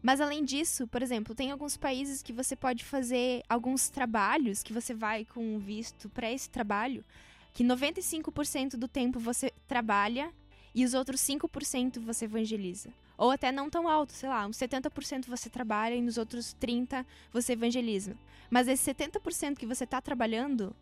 Mas 0.02 0.20
além 0.20 0.44
disso, 0.44 0.88
por 0.88 1.02
exemplo, 1.02 1.36
tem 1.36 1.52
alguns 1.52 1.78
países 1.78 2.24
que 2.24 2.34
você 2.34 2.56
pode 2.56 2.84
fazer 2.84 3.44
alguns 3.48 3.88
trabalhos 3.88 4.64
que 4.64 4.74
você 4.74 4.94
vai 4.94 5.26
com 5.26 5.60
visto 5.60 6.10
para 6.10 6.32
esse 6.32 6.50
trabalho, 6.50 7.06
que 7.54 7.64
95% 7.64 8.78
do 8.78 8.88
tempo 8.88 9.20
você 9.20 9.52
trabalha 9.68 10.32
e 10.74 10.84
os 10.84 10.94
outros 10.94 11.22
5% 11.22 12.00
você 12.00 12.26
evangeliza. 12.26 12.90
Ou 13.18 13.30
até 13.30 13.52
não 13.52 13.70
tão 13.70 13.88
alto, 13.88 14.14
sei 14.14 14.30
lá, 14.30 14.48
uns 14.48 14.58
70% 14.58 15.28
você 15.28 15.50
trabalha 15.50 15.94
e 15.94 16.02
nos 16.02 16.18
outros 16.18 16.56
30% 16.60 17.06
você 17.32 17.54
evangeliza. 17.54 18.18
Mas 18.50 18.68
esse 18.68 18.92
70% 18.92 19.58
que 19.58 19.68
você 19.68 19.84
está 19.84 20.02
trabalhando, 20.02 20.76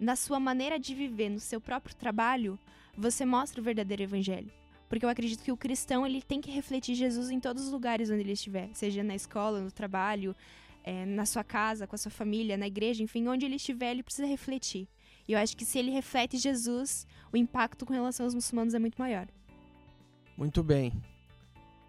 na 0.00 0.16
sua 0.16 0.40
maneira 0.40 0.78
de 0.78 0.94
viver, 0.94 1.28
no 1.28 1.40
seu 1.40 1.60
próprio 1.60 1.94
trabalho, 1.94 2.58
você 2.96 3.26
mostra 3.26 3.60
o 3.60 3.64
verdadeiro 3.64 4.02
evangelho. 4.02 4.50
Porque 4.92 5.06
eu 5.06 5.08
acredito 5.08 5.42
que 5.42 5.50
o 5.50 5.56
cristão 5.56 6.04
ele 6.04 6.20
tem 6.20 6.38
que 6.38 6.50
refletir 6.50 6.94
Jesus 6.94 7.30
em 7.30 7.40
todos 7.40 7.64
os 7.64 7.72
lugares 7.72 8.10
onde 8.10 8.20
ele 8.20 8.32
estiver, 8.32 8.68
seja 8.74 9.02
na 9.02 9.14
escola, 9.14 9.58
no 9.58 9.72
trabalho, 9.72 10.36
eh, 10.84 11.06
na 11.06 11.24
sua 11.24 11.42
casa, 11.42 11.86
com 11.86 11.94
a 11.94 11.98
sua 11.98 12.10
família, 12.10 12.58
na 12.58 12.66
igreja, 12.66 13.02
enfim, 13.02 13.26
onde 13.26 13.46
ele 13.46 13.56
estiver, 13.56 13.92
ele 13.92 14.02
precisa 14.02 14.28
refletir. 14.28 14.86
E 15.26 15.32
eu 15.32 15.38
acho 15.38 15.56
que 15.56 15.64
se 15.64 15.78
ele 15.78 15.90
reflete 15.90 16.36
Jesus, 16.36 17.06
o 17.32 17.38
impacto 17.38 17.86
com 17.86 17.94
relação 17.94 18.26
aos 18.26 18.34
muçulmanos 18.34 18.74
é 18.74 18.78
muito 18.78 18.96
maior. 18.98 19.26
Muito 20.36 20.62
bem. 20.62 20.92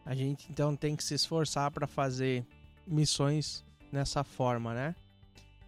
A 0.05 0.15
gente 0.15 0.47
então 0.49 0.73
tem 0.73 0.95
que 0.95 1.03
se 1.03 1.13
esforçar 1.13 1.71
para 1.71 1.85
fazer 1.85 2.45
missões 2.87 3.65
nessa 3.91 4.23
forma, 4.23 4.73
né? 4.73 4.95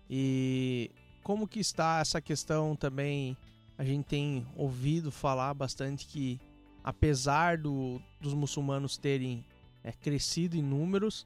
E 0.09 0.89
como 1.21 1.49
que 1.49 1.59
está 1.59 1.99
essa 1.99 2.21
questão 2.21 2.77
também? 2.77 3.35
A 3.77 3.83
gente 3.83 4.05
tem 4.05 4.47
ouvido 4.55 5.11
falar 5.11 5.53
bastante 5.53 6.07
que, 6.07 6.39
apesar 6.85 7.57
do, 7.57 7.99
dos 8.21 8.35
muçulmanos 8.35 8.95
terem 8.95 9.43
é, 9.83 9.91
crescido 9.91 10.55
em 10.55 10.61
números, 10.61 11.25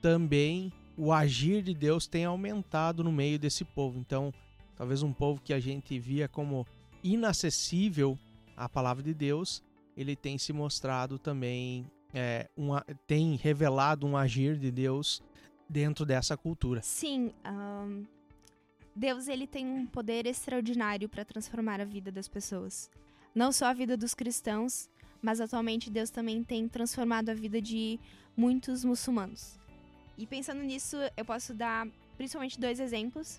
também 0.00 0.72
o 0.96 1.12
agir 1.12 1.62
de 1.62 1.74
Deus 1.74 2.06
tem 2.06 2.24
aumentado 2.24 3.04
no 3.04 3.12
meio 3.12 3.38
desse 3.38 3.62
povo. 3.62 3.98
Então, 3.98 4.32
talvez 4.74 5.02
um 5.02 5.12
povo 5.12 5.38
que 5.42 5.52
a 5.52 5.60
gente 5.60 5.98
via 5.98 6.26
como 6.26 6.66
inacessível 7.04 8.18
à 8.56 8.70
palavra 8.70 9.02
de 9.02 9.12
Deus, 9.12 9.62
ele 9.94 10.16
tem 10.16 10.38
se 10.38 10.50
mostrado 10.50 11.18
também, 11.18 11.84
é, 12.14 12.48
uma, 12.56 12.82
tem 13.06 13.36
revelado 13.36 14.06
um 14.06 14.16
agir 14.16 14.56
de 14.56 14.70
Deus 14.70 15.22
dentro 15.68 16.06
dessa 16.06 16.38
cultura. 16.38 16.80
Sim, 16.80 17.34
ahn, 17.44 18.04
Deus 18.94 19.28
ele 19.28 19.46
tem 19.46 19.66
um 19.66 19.86
poder 19.86 20.24
extraordinário 20.24 21.06
para 21.06 21.22
transformar 21.22 21.82
a 21.82 21.84
vida 21.84 22.10
das 22.10 22.28
pessoas. 22.28 22.90
Não 23.36 23.52
só 23.52 23.66
a 23.66 23.74
vida 23.74 23.98
dos 23.98 24.14
cristãos, 24.14 24.88
mas 25.20 25.42
atualmente 25.42 25.90
Deus 25.90 26.08
também 26.08 26.42
tem 26.42 26.66
transformado 26.66 27.28
a 27.28 27.34
vida 27.34 27.60
de 27.60 28.00
muitos 28.34 28.82
muçulmanos. 28.82 29.58
E 30.16 30.26
pensando 30.26 30.62
nisso, 30.62 30.96
eu 31.14 31.22
posso 31.22 31.52
dar 31.52 31.86
principalmente 32.16 32.58
dois 32.58 32.80
exemplos 32.80 33.38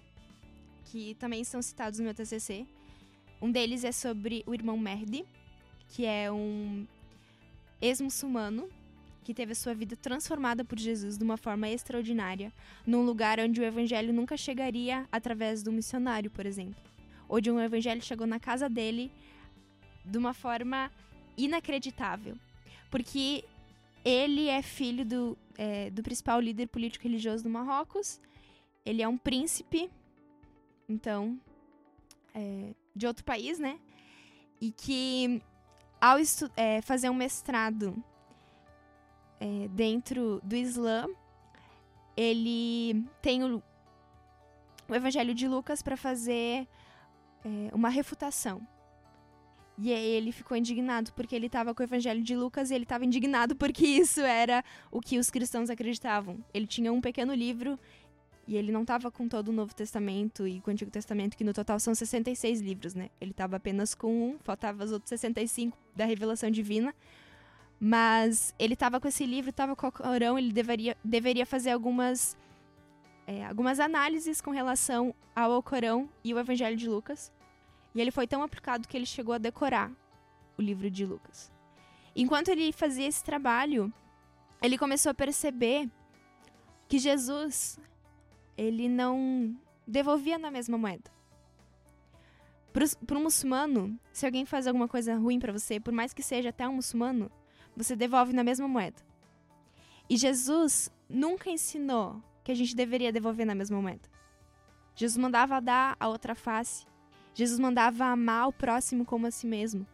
que 0.85 1.15
também 1.15 1.43
são 1.43 1.63
citados 1.63 1.97
no 1.97 2.05
meu 2.05 2.13
TCC. 2.13 2.67
Um 3.41 3.51
deles 3.51 3.83
é 3.83 3.91
sobre 3.91 4.43
o 4.45 4.53
irmão 4.53 4.77
Mehdi, 4.77 5.25
que 5.89 6.05
é 6.05 6.31
um 6.31 6.85
ex-muçulmano 7.81 8.69
que 9.23 9.33
teve 9.33 9.53
a 9.53 9.55
sua 9.55 9.73
vida 9.73 9.95
transformada 9.95 10.63
por 10.63 10.77
Jesus 10.77 11.17
de 11.17 11.23
uma 11.23 11.37
forma 11.37 11.67
extraordinária, 11.69 12.53
num 12.85 13.03
lugar 13.03 13.39
onde 13.39 13.59
o 13.59 13.63
evangelho 13.63 14.13
nunca 14.13 14.37
chegaria 14.37 15.07
através 15.11 15.63
do 15.63 15.71
missionário, 15.71 16.29
por 16.29 16.45
exemplo. 16.45 16.79
Onde 17.27 17.49
um 17.49 17.59
evangelho 17.59 18.01
chegou 18.03 18.27
na 18.27 18.39
casa 18.39 18.69
dele 18.69 19.11
de 20.07 20.17
uma 20.17 20.33
forma 20.33 20.91
inacreditável. 21.37 22.35
Porque 22.89 23.43
ele 24.03 24.47
é 24.47 24.61
filho 24.61 25.05
do, 25.05 25.37
é, 25.57 25.89
do 25.89 26.01
principal 26.01 26.39
líder 26.39 26.67
político 26.67 27.03
religioso 27.03 27.43
do 27.43 27.49
Marrocos, 27.49 28.19
ele 28.85 29.01
é 29.01 29.07
um 29.07 29.17
príncipe, 29.17 29.91
então, 30.87 31.39
é, 32.33 32.73
de 32.95 33.05
outro 33.05 33.25
país, 33.25 33.59
né? 33.59 33.79
E 34.61 34.71
que 34.71 35.41
ao 35.99 36.17
é, 36.55 36.81
fazer 36.81 37.09
um 37.09 37.13
mestrado 37.13 38.01
é, 39.39 39.67
dentro 39.69 40.39
do 40.43 40.55
Islã, 40.55 41.05
ele 42.15 43.05
tem 43.21 43.43
o, 43.43 43.61
o 44.87 44.95
Evangelho 44.95 45.35
de 45.35 45.47
Lucas 45.47 45.81
para 45.81 45.97
fazer 45.97 46.67
é, 47.43 47.69
uma 47.73 47.89
refutação. 47.89 48.65
E 49.78 49.91
ele 49.91 50.32
ficou 50.32 50.57
indignado 50.57 51.13
porque 51.13 51.36
ele 51.36 51.45
estava 51.45 51.73
com 51.73 51.84
o 51.84 51.86
Evangelho 51.86 52.23
de 52.23 52.36
Lucas 52.36 52.71
e 52.71 52.73
ele 52.73 52.84
estava 52.84 53.05
indignado 53.05 53.55
porque 53.55 53.86
isso 53.86 54.21
era 54.21 54.63
o 54.91 54.99
que 54.99 55.19
os 55.19 55.30
cristãos 55.30 55.69
acreditavam. 55.69 56.39
Ele 56.53 56.65
tinha 56.65 56.91
um 56.91 56.99
pequeno 56.99 57.34
livro 57.34 57.80
e 58.47 58.56
ele 58.56 58.72
não 58.72 58.81
estava 58.81 59.11
com 59.11 59.27
todo 59.27 59.49
o 59.49 59.51
Novo 59.51 59.76
Testamento 59.76 60.47
e 60.47 60.61
com 60.61 60.72
o 60.72 60.73
Antigo 60.73 60.89
Testamento, 60.89 61.35
que 61.35 61.43
no 61.43 61.53
total 61.53 61.80
são 61.80 61.93
66 61.93 62.61
livros, 62.61 62.95
né? 62.95 63.10
Ele 63.19 63.31
estava 63.31 63.57
apenas 63.57 63.93
com 63.93 64.30
um, 64.30 64.39
faltava 64.39 64.84
os 64.84 64.91
outros 64.91 65.10
65 65.10 65.77
da 65.95 66.06
revelação 66.06 66.49
divina. 66.49 66.95
Mas 67.80 68.56
ele 68.57 68.73
estava 68.73 68.99
com 68.99 69.07
esse 69.07 69.26
livro, 69.26 69.51
estava 69.51 69.76
com 69.76 69.88
o 69.88 69.91
Corão, 69.91 70.39
ele 70.39 70.51
deveria, 70.51 70.97
deveria 71.03 71.45
fazer 71.45 71.69
algumas, 71.69 72.35
é, 73.27 73.45
algumas 73.45 73.80
análises 73.80 74.41
com 74.41 74.49
relação 74.49 75.14
ao 75.35 75.51
Alcorão 75.51 76.10
e 76.23 76.34
o 76.34 76.39
Evangelho 76.39 76.76
de 76.76 76.89
Lucas. 76.89 77.31
E 77.98 78.02
ele 78.02 78.11
foi 78.11 78.28
tão 78.28 78.44
aplicado 78.44 78.88
que 78.88 78.95
ele 78.95 79.07
chegou 79.07 79.34
a 79.34 79.40
decorar 79.40 79.91
o 80.56 80.61
livro 80.61 80.88
de 80.88 81.03
Lucas. 81.03 81.52
Enquanto 82.15 82.49
ele 82.49 82.72
fazia 82.72 83.07
esse 83.07 83.24
trabalho, 83.24 83.91
ele 84.61 84.78
começou 84.78 85.10
a 85.10 85.15
perceber 85.15 85.90
que 86.88 86.99
Jesus 86.99 87.80
ele 88.56 88.88
não 88.88 89.60
devolvia 89.88 90.38
na 90.38 90.52
mesma 90.52 90.78
moeda. 90.78 91.10
Para 92.72 93.18
um 93.18 93.24
muçulmano, 93.24 93.99
se 94.14 94.28
alguém 94.28 94.45
faz 94.45 94.68
alguma 94.68 94.88
coisa 94.88 95.15
ruim 95.15 95.40
para 95.40 95.52
você, 95.52 95.80
por 95.80 95.91
mais 95.91 96.14
que 96.14 96.22
seja 96.22 96.49
até 96.49 96.68
um 96.68 96.76
muçulmano, 96.76 97.32
você 97.76 97.95
devolve 97.95 98.32
na 98.32 98.44
mesma 98.44 98.68
moeda. 98.68 99.02
E 100.07 100.18
Jesus 100.18 100.91
nunca 101.10 101.49
ensinou 101.49 102.22
que 102.44 102.52
a 102.52 102.56
gente 102.56 102.76
deveria 102.76 103.11
devolver 103.11 103.48
na 103.48 103.56
mesma 103.56 103.82
moeda. 103.82 104.07
Jesus 104.95 105.18
mandava 105.18 105.60
dar 105.60 105.98
a 105.99 106.07
outra 106.07 106.36
face. 106.36 106.86
Jesus 107.38 107.59
mandava 107.59 108.05
amar 108.05 108.47
o 108.47 108.51
próximo 108.53 109.05
como 109.05 109.27
a 109.27 109.31
si 109.31 109.45
mesmo. 109.45 109.85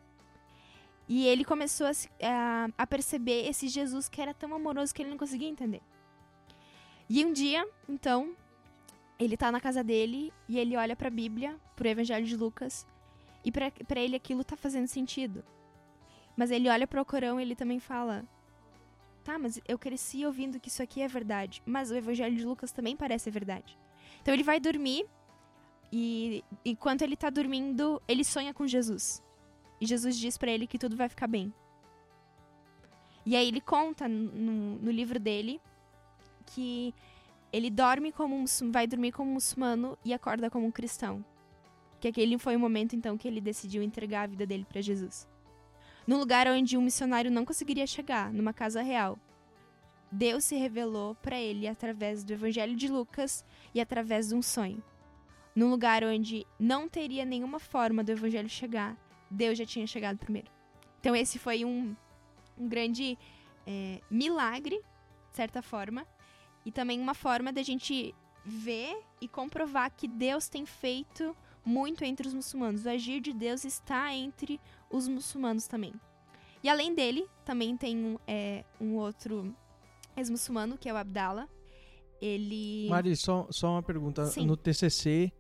E 1.10 1.28
ele 1.28 1.44
começou 1.44 1.86
a, 1.86 1.92
a- 2.26 2.70
a 2.78 2.88
perceber 2.88 3.46
esse 3.50 3.68
Jesus 3.68 4.08
que 4.08 4.22
era 4.22 4.34
tão 4.34 4.56
amoroso 4.56 4.94
que 4.96 5.02
ele 5.02 5.10
não 5.10 5.18
conseguia 5.18 5.50
entender. 5.50 5.82
E 7.10 7.26
um 7.26 7.34
dia, 7.34 7.68
então, 7.90 8.34
ele 9.20 9.36
tá 9.36 9.52
na 9.52 9.60
casa 9.60 9.84
dele 9.84 10.32
e 10.48 10.58
ele 10.58 10.78
olha 10.78 10.96
pra 10.96 11.10
Bíblia, 11.10 11.60
pro 11.76 11.86
Evangelho 11.86 12.26
de 12.26 12.38
Lucas, 12.38 12.88
e 13.44 13.52
pra 13.52 14.00
ele 14.00 14.16
aquilo 14.16 14.42
tá 14.46 14.56
fazendo 14.56 14.88
sentido. 14.88 15.44
Mas 16.38 16.50
ele 16.50 16.70
olha 16.70 16.88
pro 16.88 17.04
Corão 17.04 17.42
e 17.42 17.44
ele 17.44 17.58
também 17.58 17.78
fala: 17.82 18.24
Tá, 19.22 19.38
mas 19.38 19.60
eu 19.68 19.78
cresci 19.78 20.26
ouvindo 20.26 20.62
que 20.62 20.70
isso 20.70 20.82
aqui 20.82 21.02
é 21.02 21.10
verdade. 21.10 21.62
Mas 21.66 21.92
o 21.92 21.96
Evangelho 21.96 22.38
de 22.38 22.46
Lucas 22.46 22.72
também 22.72 22.96
parece 22.96 23.30
verdade. 23.30 23.78
Então 24.22 24.34
ele 24.34 24.44
vai 24.44 24.62
dormir 24.62 25.06
e 25.96 26.44
enquanto 26.66 27.04
ele 27.04 27.16
tá 27.16 27.30
dormindo, 27.30 28.02
ele 28.08 28.24
sonha 28.24 28.52
com 28.52 28.66
Jesus. 28.66 29.22
E 29.80 29.86
Jesus 29.86 30.18
diz 30.18 30.40
pra 30.40 30.50
ele 30.50 30.66
que 30.66 30.80
tudo 30.80 30.98
vai 30.98 31.08
ficar 31.08 31.28
bem. 31.28 31.54
E 33.24 33.36
aí 33.36 33.48
ele 33.48 33.62
conta 33.62 34.08
no, 34.08 34.80
no 34.80 34.90
livro 34.90 35.20
dele 35.20 35.62
que 36.48 36.96
ele 37.52 37.70
dorme 37.70 38.12
como 38.12 38.36
um, 38.36 38.46
vai 38.72 38.88
dormir 38.88 39.12
como 39.12 39.30
um 39.30 39.36
muçulmano 39.36 39.96
e 40.04 40.16
acorda 40.16 40.50
como 40.50 40.66
um 40.66 40.72
cristão. 40.72 41.24
Que 42.02 42.08
aquele 42.08 42.40
foi 42.40 42.56
o 42.56 42.60
momento 42.60 42.96
então 42.96 43.16
que 43.16 43.28
ele 43.28 43.40
decidiu 43.40 43.84
entregar 43.84 44.24
a 44.24 44.28
vida 44.28 44.48
dele 44.48 44.66
pra 44.66 44.82
Jesus. 44.82 45.28
num 46.08 46.18
lugar 46.18 46.48
onde 46.48 46.76
um 46.76 46.82
missionário 46.82 47.30
não 47.30 47.46
conseguiria 47.46 47.86
chegar, 47.86 48.34
numa 48.34 48.52
casa 48.52 48.82
real. 48.82 49.16
Deus 50.12 50.44
se 50.44 50.56
revelou 50.56 51.14
para 51.16 51.40
ele 51.40 51.68
através 51.68 52.24
do 52.24 52.34
Evangelho 52.34 52.76
de 52.76 52.88
Lucas 52.88 53.46
e 53.76 53.80
através 53.80 54.30
de 54.30 54.36
um 54.36 54.42
sonho. 54.42 54.84
Num 55.56 55.70
lugar 55.70 56.04
onde 56.04 56.46
não 56.60 56.90
teria 56.90 57.26
nenhuma 57.26 57.60
forma 57.60 58.04
do 58.04 58.12
Evangelho 58.12 58.50
chegar, 58.50 58.98
Deus 59.30 59.58
já 59.58 59.66
tinha 59.66 59.86
chegado 59.86 60.18
primeiro. 60.18 60.52
Então, 61.00 61.16
esse 61.16 61.38
foi 61.38 61.64
um, 61.64 61.96
um 62.58 62.68
grande 62.68 63.18
é, 63.68 64.02
milagre, 64.10 64.78
de 65.30 65.36
certa 65.36 65.62
forma, 65.62 66.08
e 66.66 66.72
também 66.72 67.00
uma 67.00 67.14
forma 67.14 67.52
da 67.52 67.62
gente 67.62 68.16
ver 68.46 68.98
e 69.22 69.28
comprovar 69.28 69.92
que 69.92 70.08
Deus 70.08 70.48
tem 70.48 70.66
feito 70.66 71.36
muito 71.66 72.04
entre 72.04 72.28
os 72.28 72.34
muçulmanos. 72.34 72.86
O 72.86 72.90
agir 72.90 73.22
de 73.22 73.34
Deus 73.34 73.64
está 73.64 74.14
entre 74.14 74.60
os 74.90 75.08
muçulmanos 75.08 75.68
também. 75.68 75.94
E 76.64 76.70
além 76.70 76.94
dele, 76.94 77.28
também 77.44 77.76
tem 77.76 77.98
um, 77.98 78.18
é, 78.26 78.64
um 78.80 78.96
outro 78.96 79.54
ex-muçulmano, 80.16 80.78
que 80.78 80.88
é 80.88 80.94
o 80.94 80.98
Abdallah. 80.98 81.48
Ele. 82.22 82.88
Mari, 82.90 83.16
só, 83.18 83.48
só 83.50 83.72
uma 83.72 83.84
pergunta. 83.84 84.26
Sim. 84.28 84.46
No 84.46 84.56
TCC, 84.56 85.32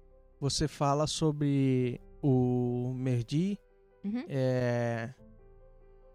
você 0.43 0.67
fala 0.67 1.07
sobre 1.07 2.01
o 2.21 2.93
Merdi, 2.97 3.57
Uhum. 4.03 4.25
é, 4.27 5.13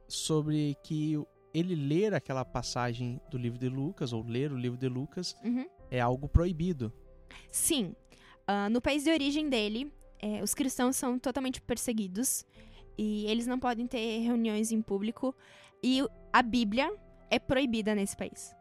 sobre 0.07 0.77
que 0.85 1.15
ele 1.55 1.75
ler 1.75 2.13
aquela 2.13 2.45
passagem 2.45 3.19
do 3.31 3.39
livro 3.39 3.59
de 3.59 3.71
Lucas, 3.71 4.13
ou 4.13 4.23
ler 4.23 4.53
o 4.53 4.57
livro 4.59 4.77
de 4.77 4.87
Lucas, 4.87 5.35
Uhum. 5.43 5.65
é 5.91 5.99
algo 5.99 6.29
proibido. 6.29 6.93
Sim. 7.51 7.95
Ah, 8.47 8.69
no 8.69 8.83
país 8.83 9.03
de 9.05 9.11
origem 9.11 9.49
dele, 9.49 9.91
é, 10.19 10.43
os 10.43 10.53
cristãos 10.53 10.95
são 10.97 11.19
totalmente 11.19 11.63
perseguidos 11.63 12.45
e 12.99 13.25
eles 13.29 13.47
não 13.47 13.59
podem 13.59 13.87
ter 13.87 14.19
reuniões 14.21 14.71
em 14.73 14.83
público 14.83 15.35
e 15.83 16.03
a 16.31 16.43
Bíblia 16.43 16.93
é 17.31 17.39
proibida 17.39 17.95
nesse 17.95 18.15
país. 18.15 18.55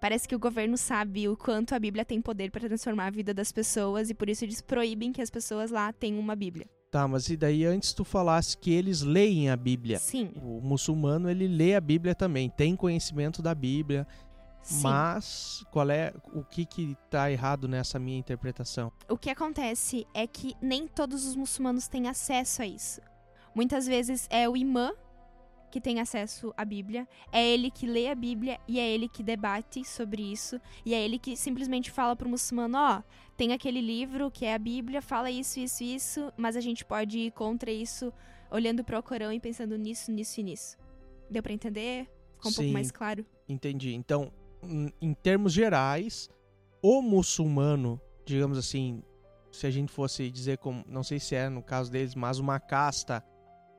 Parece 0.00 0.26
que 0.26 0.34
o 0.34 0.38
governo 0.38 0.78
sabe 0.78 1.28
o 1.28 1.36
quanto 1.36 1.74
a 1.74 1.78
Bíblia 1.78 2.06
tem 2.06 2.22
poder 2.22 2.50
para 2.50 2.66
transformar 2.66 3.08
a 3.08 3.10
vida 3.10 3.34
das 3.34 3.52
pessoas 3.52 4.08
e 4.08 4.14
por 4.14 4.30
isso 4.30 4.42
eles 4.44 4.62
proíbem 4.62 5.12
que 5.12 5.20
as 5.20 5.28
pessoas 5.28 5.70
lá 5.70 5.92
tenham 5.92 6.18
uma 6.18 6.34
Bíblia. 6.34 6.66
Tá, 6.90 7.06
mas 7.06 7.28
e 7.28 7.36
daí 7.36 7.66
antes 7.66 7.92
tu 7.92 8.02
falasse 8.02 8.56
que 8.56 8.72
eles 8.72 9.02
leem 9.02 9.50
a 9.50 9.56
Bíblia. 9.56 9.98
Sim, 9.98 10.32
O 10.42 10.60
muçulmano, 10.62 11.30
ele 11.30 11.46
lê 11.46 11.74
a 11.74 11.80
Bíblia 11.80 12.14
também, 12.14 12.48
tem 12.48 12.74
conhecimento 12.74 13.42
da 13.42 13.54
Bíblia, 13.54 14.06
sim. 14.62 14.82
mas 14.82 15.62
qual 15.70 15.90
é 15.90 16.14
o 16.32 16.42
que 16.42 16.64
que 16.64 16.96
tá 17.10 17.30
errado 17.30 17.68
nessa 17.68 17.98
minha 17.98 18.18
interpretação? 18.18 18.90
O 19.06 19.18
que 19.18 19.28
acontece 19.28 20.06
é 20.14 20.26
que 20.26 20.54
nem 20.62 20.88
todos 20.88 21.26
os 21.26 21.36
muçulmanos 21.36 21.86
têm 21.86 22.08
acesso 22.08 22.62
a 22.62 22.66
isso. 22.66 23.02
Muitas 23.54 23.86
vezes 23.86 24.26
é 24.30 24.48
o 24.48 24.56
imã 24.56 24.92
que 25.70 25.80
tem 25.80 26.00
acesso 26.00 26.52
à 26.56 26.64
Bíblia, 26.64 27.06
é 27.32 27.46
ele 27.46 27.70
que 27.70 27.86
lê 27.86 28.08
a 28.08 28.14
Bíblia 28.14 28.58
e 28.66 28.78
é 28.80 28.88
ele 28.90 29.08
que 29.08 29.22
debate 29.22 29.84
sobre 29.84 30.20
isso, 30.22 30.60
e 30.84 30.92
é 30.94 31.02
ele 31.02 31.18
que 31.18 31.36
simplesmente 31.36 31.90
fala 31.90 32.16
pro 32.16 32.28
muçulmano, 32.28 32.76
ó, 32.76 33.02
tem 33.36 33.52
aquele 33.52 33.80
livro 33.80 34.30
que 34.30 34.44
é 34.44 34.54
a 34.54 34.58
Bíblia, 34.58 35.00
fala 35.00 35.30
isso, 35.30 35.60
isso, 35.60 35.82
isso, 35.84 36.32
mas 36.36 36.56
a 36.56 36.60
gente 36.60 36.84
pode 36.84 37.18
ir 37.18 37.30
contra 37.32 37.70
isso 37.70 38.12
olhando 38.50 38.82
pro 38.84 39.02
Corão 39.02 39.32
e 39.32 39.38
pensando 39.40 39.76
nisso, 39.78 40.10
nisso 40.10 40.40
e 40.40 40.42
nisso. 40.42 40.76
Deu 41.30 41.42
pra 41.42 41.52
entender? 41.52 42.04
Ficou 42.36 42.50
um 42.50 42.54
pouco 42.54 42.68
Sim. 42.68 42.72
mais 42.72 42.90
claro? 42.90 43.24
Entendi. 43.48 43.94
Então, 43.94 44.32
em- 44.62 44.92
em 45.00 45.14
termos 45.14 45.52
gerais, 45.52 46.28
o 46.82 47.00
muçulmano, 47.00 48.00
digamos 48.24 48.58
assim, 48.58 49.02
se 49.52 49.66
a 49.66 49.70
gente 49.70 49.92
fosse 49.92 50.30
dizer 50.30 50.58
como, 50.58 50.84
não 50.88 51.02
sei 51.02 51.20
se 51.20 51.34
é 51.34 51.48
no 51.48 51.62
caso 51.62 51.90
deles, 51.90 52.14
mas 52.14 52.38
uma 52.38 52.58
casta 52.58 53.24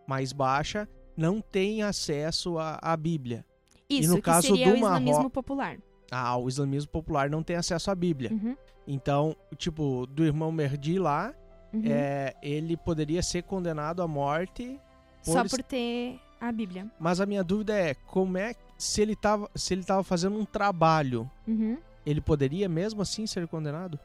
mais 0.08 0.32
baixa, 0.34 0.88
não 1.22 1.40
tem 1.40 1.84
acesso 1.84 2.58
à, 2.58 2.80
à 2.82 2.98
Bíblia. 2.98 3.46
Isso, 3.90 4.10
no 4.10 4.16
que 4.16 4.22
caso 4.24 4.48
seria 4.48 4.68
do 4.68 4.74
o 4.74 4.76
islamismo 4.78 5.18
Marro- 5.18 5.30
popular. 5.30 5.78
Ah, 6.12 6.36
o 6.38 6.48
islamismo 6.50 6.90
popular 6.92 7.30
não 7.30 7.44
tem 7.44 7.56
acesso 7.56 7.92
à 7.92 7.96
Bíblia. 7.96 8.32
Uhum, 8.34 8.56
Então, 8.88 9.36
tipo, 9.58 10.06
do 10.08 10.26
irmão 10.26 10.52
Merdi 10.52 10.98
lá, 11.00 11.34
uhum. 11.74 11.84
é, 11.86 12.34
ele 12.42 12.76
poderia 12.76 13.22
ser 13.22 13.44
condenado 13.44 14.02
à 14.02 14.08
morte. 14.08 14.80
Só 15.22 15.42
por- 15.44 15.52
por 15.52 15.64
ter 15.64 16.20
a 16.40 16.52
Bíblia. 16.52 16.88
Mas 17.00 17.22
a 17.22 17.26
minha 17.26 17.44
dúvida 17.44 17.74
é, 17.78 17.94
como 17.94 18.38
é 18.38 18.56
se 18.78 19.02
ele 19.02 19.16
tava, 19.16 19.50
se 19.56 19.74
ele 19.74 19.84
tava 19.84 20.04
fazendo 20.04 20.38
um 20.38 20.44
trabalho, 20.46 21.30
Uhum. 21.48 21.78
ele 22.06 22.20
poderia 22.20 22.68
mesmo 22.68 23.02
assim 23.02 23.26
ser 23.28 23.48
condenado? 23.48 24.00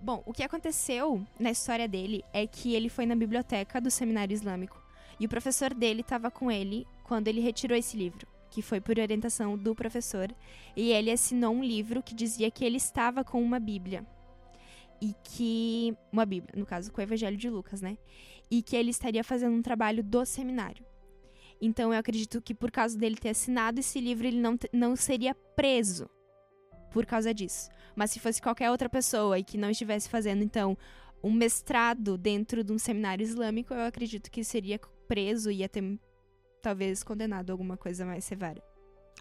Bom, 0.00 0.22
o 0.24 0.32
que 0.32 0.42
aconteceu 0.42 1.20
na 1.38 1.50
história 1.50 1.86
dele 1.88 2.24
é 2.32 2.46
que 2.46 2.74
ele 2.74 2.88
foi 2.88 3.04
na 3.04 3.14
biblioteca 3.14 3.80
do 3.80 3.90
seminário 3.90 4.32
islâmico 4.32 4.79
e 5.20 5.26
o 5.26 5.28
professor 5.28 5.74
dele 5.74 6.00
estava 6.00 6.30
com 6.30 6.50
ele 6.50 6.86
quando 7.04 7.28
ele 7.28 7.42
retirou 7.42 7.76
esse 7.76 7.94
livro, 7.94 8.26
que 8.50 8.62
foi 8.62 8.80
por 8.80 8.98
orientação 8.98 9.56
do 9.56 9.74
professor, 9.74 10.34
e 10.74 10.90
ele 10.90 11.10
assinou 11.10 11.54
um 11.54 11.62
livro 11.62 12.02
que 12.02 12.14
dizia 12.14 12.50
que 12.50 12.64
ele 12.64 12.78
estava 12.78 13.22
com 13.22 13.42
uma 13.42 13.60
Bíblia. 13.60 14.04
E 15.00 15.14
que. 15.22 15.94
Uma 16.10 16.24
Bíblia, 16.24 16.54
no 16.56 16.64
caso, 16.64 16.90
com 16.90 17.00
o 17.00 17.04
Evangelho 17.04 17.36
de 17.36 17.48
Lucas, 17.50 17.80
né? 17.80 17.98
E 18.50 18.62
que 18.62 18.74
ele 18.74 18.90
estaria 18.90 19.22
fazendo 19.22 19.54
um 19.54 19.62
trabalho 19.62 20.02
do 20.02 20.24
seminário. 20.24 20.84
Então 21.60 21.92
eu 21.92 21.98
acredito 21.98 22.40
que 22.40 22.54
por 22.54 22.70
causa 22.70 22.98
dele 22.98 23.16
ter 23.16 23.30
assinado 23.30 23.80
esse 23.80 24.00
livro, 24.00 24.26
ele 24.26 24.40
não, 24.40 24.58
não 24.72 24.96
seria 24.96 25.34
preso 25.34 26.08
por 26.90 27.04
causa 27.04 27.34
disso. 27.34 27.68
Mas 27.94 28.10
se 28.10 28.18
fosse 28.18 28.40
qualquer 28.40 28.70
outra 28.70 28.88
pessoa 28.88 29.38
e 29.38 29.44
que 29.44 29.58
não 29.58 29.70
estivesse 29.70 30.08
fazendo, 30.08 30.42
então, 30.42 30.76
um 31.22 31.32
mestrado 31.32 32.16
dentro 32.16 32.64
de 32.64 32.72
um 32.72 32.78
seminário 32.78 33.22
islâmico, 33.22 33.74
eu 33.74 33.84
acredito 33.84 34.30
que 34.30 34.42
seria 34.42 34.80
preso 35.06 35.50
e 35.50 35.56
ia 35.56 35.68
ter, 35.68 35.98
talvez, 36.62 37.02
condenado 37.02 37.50
a 37.50 37.52
alguma 37.52 37.76
coisa 37.76 38.04
mais 38.04 38.24
severa. 38.24 38.62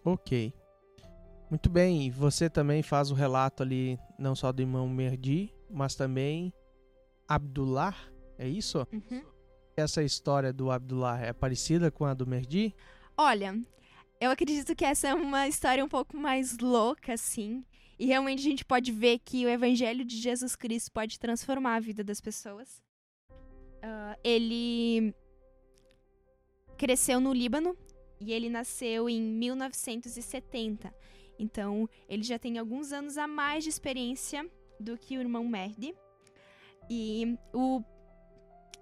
Ok. 0.03 0.53
Muito 1.49 1.69
bem, 1.69 2.05
e 2.05 2.11
você 2.11 2.49
também 2.49 2.83
faz 2.83 3.09
o 3.11 3.15
relato 3.15 3.63
ali, 3.63 3.97
não 4.17 4.35
só 4.35 4.51
do 4.51 4.61
irmão 4.61 4.87
Merdi, 4.87 5.51
mas 5.69 5.95
também 5.95 6.53
Abdullah, 7.27 7.95
é 8.37 8.47
isso? 8.47 8.87
Essa 9.75 10.03
história 10.03 10.53
do 10.53 10.69
Abdullah 10.69 11.19
é 11.19 11.33
parecida 11.33 11.89
com 11.89 12.05
a 12.05 12.13
do 12.13 12.27
Merdi? 12.27 12.75
Olha, 13.17 13.59
eu 14.21 14.29
acredito 14.29 14.75
que 14.75 14.85
essa 14.85 15.07
é 15.07 15.13
uma 15.13 15.47
história 15.47 15.83
um 15.83 15.89
pouco 15.89 16.15
mais 16.15 16.57
louca, 16.59 17.13
assim. 17.13 17.63
E 17.99 18.05
realmente 18.05 18.39
a 18.39 18.49
gente 18.49 18.63
pode 18.63 18.93
ver 18.93 19.19
que 19.19 19.45
o 19.45 19.49
evangelho 19.49 20.05
de 20.05 20.15
Jesus 20.15 20.55
Cristo 20.55 20.89
pode 20.91 21.19
transformar 21.19 21.75
a 21.75 21.79
vida 21.81 22.01
das 22.01 22.21
pessoas. 22.21 22.81
Ah, 23.81 24.17
ele 24.23 25.13
cresceu 26.77 27.19
no 27.19 27.33
Líbano 27.33 27.77
e 28.21 28.31
ele 28.31 28.49
nasceu 28.49 29.09
em 29.09 29.21
1970. 29.21 30.93
Então, 31.37 31.89
ele 32.07 32.23
já 32.23 32.39
tem 32.39 32.57
alguns 32.57 32.91
anos 32.91 33.17
a 33.17 33.27
mais 33.27 33.63
de 33.63 33.69
experiência 33.69 34.49
do 34.79 34.97
que 34.97 35.17
o 35.17 35.21
irmão 35.21 35.45
Merdi. 35.45 35.93
E 36.89 37.37
o... 37.53 37.81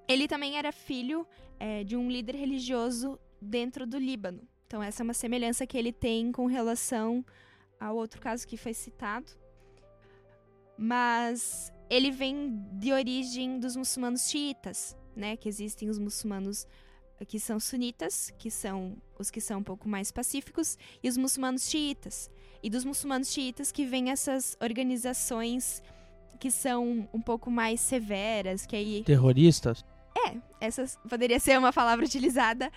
ele 0.07 0.27
também 0.27 0.57
era 0.57 0.72
filho 0.72 1.27
eh, 1.60 1.84
de 1.84 1.95
um 1.95 2.10
líder 2.10 2.35
religioso 2.35 3.19
dentro 3.41 3.85
do 3.85 3.98
Líbano. 3.98 4.48
Então, 4.65 4.81
essa 4.81 5.02
é 5.02 5.03
uma 5.03 5.14
semelhança 5.14 5.68
que 5.68 5.77
ele 5.77 5.91
tem 5.91 6.31
com 6.31 6.45
relação 6.45 7.23
ao 7.80 7.95
outro 7.95 8.22
caso 8.22 8.48
que 8.48 8.58
foi 8.58 8.74
citado. 8.74 9.28
Mas 10.78 11.72
ele 11.90 12.12
vem 12.12 12.64
de 12.74 12.91
origem 12.91 13.60
dos 13.60 13.76
muçulmanos 13.76 14.30
xiitas, 14.30 14.95
né? 15.16 15.36
Que 15.36 15.49
existem 15.49 15.90
os 15.90 15.98
muçulmanos 15.98 16.68
que 17.28 17.40
são 17.40 17.60
sunitas, 17.60 18.32
que 18.38 18.52
são 18.52 18.95
os 19.18 19.32
que 19.32 19.41
são 19.41 19.60
um 19.60 19.64
pouco 19.64 19.90
mais 19.90 20.12
pacíficos, 20.12 20.78
e 21.02 21.10
os 21.10 21.18
muçulmanos 21.18 21.68
xiitas. 21.68 22.30
E 22.62 22.70
dos 22.70 22.86
muçulmanos 22.86 23.32
xiitas 23.32 23.72
que 23.72 23.86
vêm 23.86 24.12
essas 24.12 24.56
organizações 24.62 25.82
que 26.40 26.52
são 26.52 27.10
um 27.12 27.22
pouco 27.22 27.49
mais 27.49 27.82
severas, 27.82 28.66
que 28.66 28.76
aí 28.76 29.04
Terroristas? 29.04 29.84
é, 30.28 30.38
essa 30.60 30.86
poderia 31.08 31.40
ser 31.40 31.58
uma 31.58 31.72
palavra 31.72 32.06
utilizada. 32.06 32.72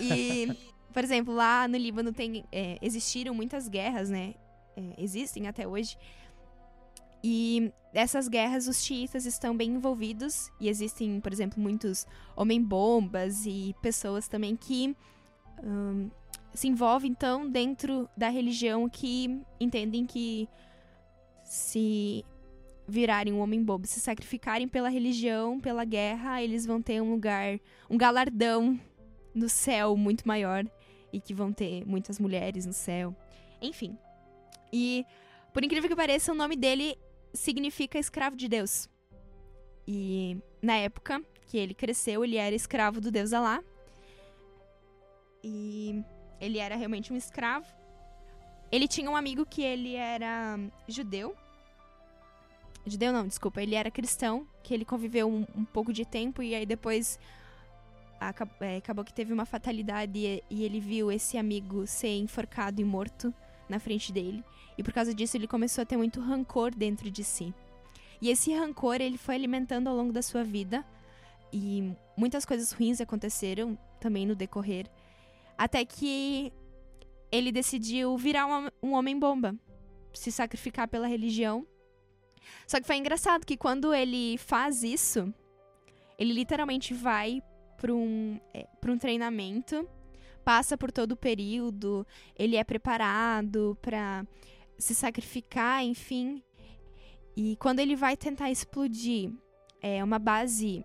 E, 0.00 0.48
por 0.92 1.02
exemplo, 1.02 1.34
lá 1.34 1.66
no 1.66 1.76
Líbano 1.76 2.12
tem, 2.12 2.44
é, 2.52 2.78
existiram 2.80 3.34
muitas 3.34 3.68
guerras, 3.68 4.08
né? 4.10 4.34
É, 4.76 4.94
existem 4.98 5.46
até 5.46 5.66
hoje. 5.66 5.96
E 7.24 7.72
essas 7.94 8.26
guerras, 8.26 8.66
os 8.66 8.82
xiitas 8.82 9.26
estão 9.26 9.56
bem 9.56 9.70
envolvidos. 9.70 10.50
E 10.60 10.68
existem, 10.68 11.20
por 11.20 11.32
exemplo, 11.32 11.60
muitos 11.60 12.06
homem-bombas 12.36 13.46
e 13.46 13.74
pessoas 13.80 14.26
também 14.28 14.56
que 14.56 14.96
hum, 15.62 16.10
se 16.54 16.68
envolvem, 16.68 17.10
então, 17.10 17.48
dentro 17.48 18.08
da 18.16 18.28
religião 18.28 18.88
que 18.88 19.40
entendem 19.60 20.04
que 20.04 20.48
se 21.44 22.24
virarem 22.86 23.32
um 23.32 23.40
homem 23.40 23.62
bobo, 23.62 23.86
se 23.86 24.00
sacrificarem 24.00 24.68
pela 24.68 24.88
religião, 24.88 25.60
pela 25.60 25.84
guerra, 25.84 26.42
eles 26.42 26.66
vão 26.66 26.82
ter 26.82 27.00
um 27.00 27.10
lugar, 27.10 27.58
um 27.88 27.96
galardão 27.96 28.78
no 29.34 29.48
céu 29.48 29.96
muito 29.96 30.26
maior 30.26 30.64
e 31.12 31.20
que 31.20 31.32
vão 31.32 31.52
ter 31.52 31.86
muitas 31.86 32.18
mulheres 32.18 32.66
no 32.66 32.72
céu. 32.72 33.14
Enfim. 33.60 33.96
E 34.72 35.04
por 35.52 35.64
incrível 35.64 35.88
que 35.88 35.96
pareça, 35.96 36.32
o 36.32 36.34
nome 36.34 36.56
dele 36.56 36.98
significa 37.34 37.98
escravo 37.98 38.36
de 38.36 38.48
Deus. 38.48 38.88
E 39.86 40.38
na 40.62 40.76
época 40.76 41.22
que 41.46 41.58
ele 41.58 41.74
cresceu, 41.74 42.24
ele 42.24 42.36
era 42.36 42.54
escravo 42.54 43.00
do 43.00 43.10
deus 43.10 43.32
Alá. 43.32 43.62
e 45.44 46.02
ele 46.40 46.58
era 46.58 46.74
realmente 46.76 47.12
um 47.12 47.16
escravo. 47.16 47.66
Ele 48.70 48.88
tinha 48.88 49.10
um 49.10 49.16
amigo 49.16 49.44
que 49.44 49.62
ele 49.62 49.96
era 49.96 50.58
judeu. 50.88 51.36
Judeu 52.86 53.12
não, 53.12 53.26
desculpa, 53.26 53.62
ele 53.62 53.74
era 53.74 53.90
cristão, 53.90 54.46
que 54.62 54.72
ele 54.72 54.84
conviveu 54.84 55.28
um, 55.28 55.46
um 55.54 55.64
pouco 55.64 55.92
de 55.92 56.04
tempo 56.04 56.42
e 56.42 56.54
aí 56.54 56.66
depois 56.66 57.18
acabou, 58.18 58.56
é, 58.60 58.76
acabou 58.78 59.04
que 59.04 59.12
teve 59.12 59.32
uma 59.32 59.44
fatalidade 59.44 60.18
e, 60.18 60.42
e 60.50 60.64
ele 60.64 60.80
viu 60.80 61.12
esse 61.12 61.36
amigo 61.36 61.86
ser 61.86 62.16
enforcado 62.16 62.80
e 62.80 62.84
morto 62.84 63.32
na 63.72 63.80
frente 63.80 64.12
dele. 64.12 64.44
E 64.78 64.82
por 64.82 64.92
causa 64.92 65.12
disso 65.12 65.36
ele 65.36 65.48
começou 65.48 65.82
a 65.82 65.84
ter 65.84 65.96
muito 65.96 66.20
rancor 66.20 66.72
dentro 66.74 67.10
de 67.10 67.24
si. 67.24 67.52
E 68.20 68.30
esse 68.30 68.54
rancor 68.54 69.00
ele 69.00 69.18
foi 69.18 69.34
alimentando 69.34 69.88
ao 69.88 69.96
longo 69.96 70.12
da 70.12 70.22
sua 70.22 70.44
vida 70.44 70.84
e 71.52 71.92
muitas 72.16 72.44
coisas 72.44 72.72
ruins 72.72 73.00
aconteceram 73.00 73.76
também 74.00 74.26
no 74.26 74.34
decorrer, 74.34 74.86
até 75.58 75.84
que 75.84 76.52
ele 77.30 77.50
decidiu 77.50 78.16
virar 78.16 78.46
um, 78.46 78.68
um 78.82 78.92
homem-bomba, 78.94 79.54
se 80.14 80.30
sacrificar 80.30 80.88
pela 80.88 81.06
religião. 81.06 81.66
Só 82.66 82.80
que 82.80 82.86
foi 82.86 82.96
engraçado 82.96 83.46
que 83.46 83.56
quando 83.56 83.92
ele 83.94 84.38
faz 84.38 84.82
isso, 84.82 85.32
ele 86.18 86.32
literalmente 86.32 86.94
vai 86.94 87.42
para 87.76 87.92
um, 87.92 88.38
é, 88.54 88.66
um 88.86 88.98
treinamento, 88.98 89.88
passa 90.44 90.76
por 90.76 90.90
todo 90.92 91.12
o 91.12 91.16
período, 91.16 92.06
ele 92.36 92.56
é 92.56 92.64
preparado 92.64 93.76
para 93.80 94.26
se 94.78 94.94
sacrificar, 94.94 95.84
enfim. 95.84 96.42
E 97.36 97.56
quando 97.56 97.80
ele 97.80 97.96
vai 97.96 98.16
tentar 98.16 98.50
explodir 98.50 99.32
é, 99.80 100.02
uma 100.02 100.18
base 100.18 100.84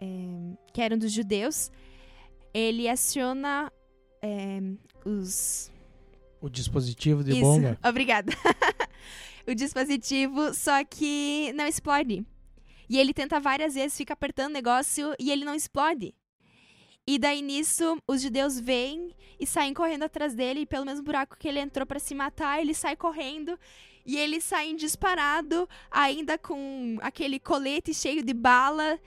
é, 0.00 0.06
que 0.72 0.80
eram 0.80 0.98
dos 0.98 1.12
judeus, 1.12 1.70
ele 2.52 2.88
aciona 2.88 3.72
é, 4.22 4.60
os. 5.04 5.70
O 6.40 6.48
dispositivo 6.48 7.22
de 7.22 7.32
Isso, 7.32 7.40
bomba. 7.40 7.78
Obrigada. 7.84 8.32
o 9.46 9.54
dispositivo, 9.54 10.52
só 10.54 10.84
que 10.84 11.52
não 11.54 11.66
explode. 11.66 12.26
E 12.88 12.98
ele 12.98 13.14
tenta 13.14 13.40
várias 13.40 13.74
vezes, 13.74 13.96
fica 13.96 14.12
apertando 14.12 14.50
o 14.50 14.54
negócio 14.54 15.14
e 15.18 15.30
ele 15.30 15.44
não 15.44 15.54
explode. 15.54 16.14
E 17.06 17.18
daí 17.18 17.42
nisso, 17.42 17.98
os 18.08 18.22
judeus 18.22 18.58
vêm 18.58 19.14
e 19.38 19.46
saem 19.46 19.74
correndo 19.74 20.04
atrás 20.04 20.34
dele, 20.34 20.60
e 20.60 20.66
pelo 20.66 20.86
mesmo 20.86 21.04
buraco 21.04 21.36
que 21.38 21.46
ele 21.46 21.60
entrou 21.60 21.86
para 21.86 21.98
se 21.98 22.14
matar, 22.14 22.60
ele 22.60 22.72
sai 22.72 22.96
correndo 22.96 23.58
e 24.06 24.16
eles 24.18 24.44
saem 24.44 24.76
disparado, 24.76 25.68
ainda 25.90 26.36
com 26.36 26.98
aquele 27.00 27.38
colete 27.38 27.94
cheio 27.94 28.22
de 28.22 28.34
bala. 28.34 28.98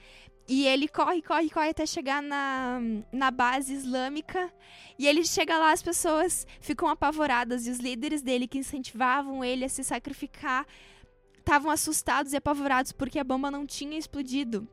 E 0.47 0.65
ele 0.65 0.87
corre, 0.87 1.21
corre, 1.21 1.49
corre 1.49 1.69
até 1.69 1.85
chegar 1.85 2.21
na, 2.21 2.79
na 3.11 3.29
base 3.29 3.73
islâmica. 3.73 4.51
E 4.97 5.05
ele 5.05 5.23
chega 5.23 5.57
lá, 5.57 5.71
as 5.71 5.83
pessoas 5.83 6.47
ficam 6.61 6.87
apavoradas. 6.87 7.67
E 7.67 7.69
os 7.69 7.79
líderes 7.79 8.21
dele, 8.21 8.47
que 8.47 8.57
incentivavam 8.57 9.43
ele 9.43 9.65
a 9.65 9.69
se 9.69 9.83
sacrificar, 9.83 10.65
estavam 11.37 11.69
assustados 11.69 12.33
e 12.33 12.37
apavorados 12.37 12.91
porque 12.91 13.19
a 13.19 13.23
bomba 13.23 13.51
não 13.51 13.65
tinha 13.65 13.97
explodido. 13.97 14.67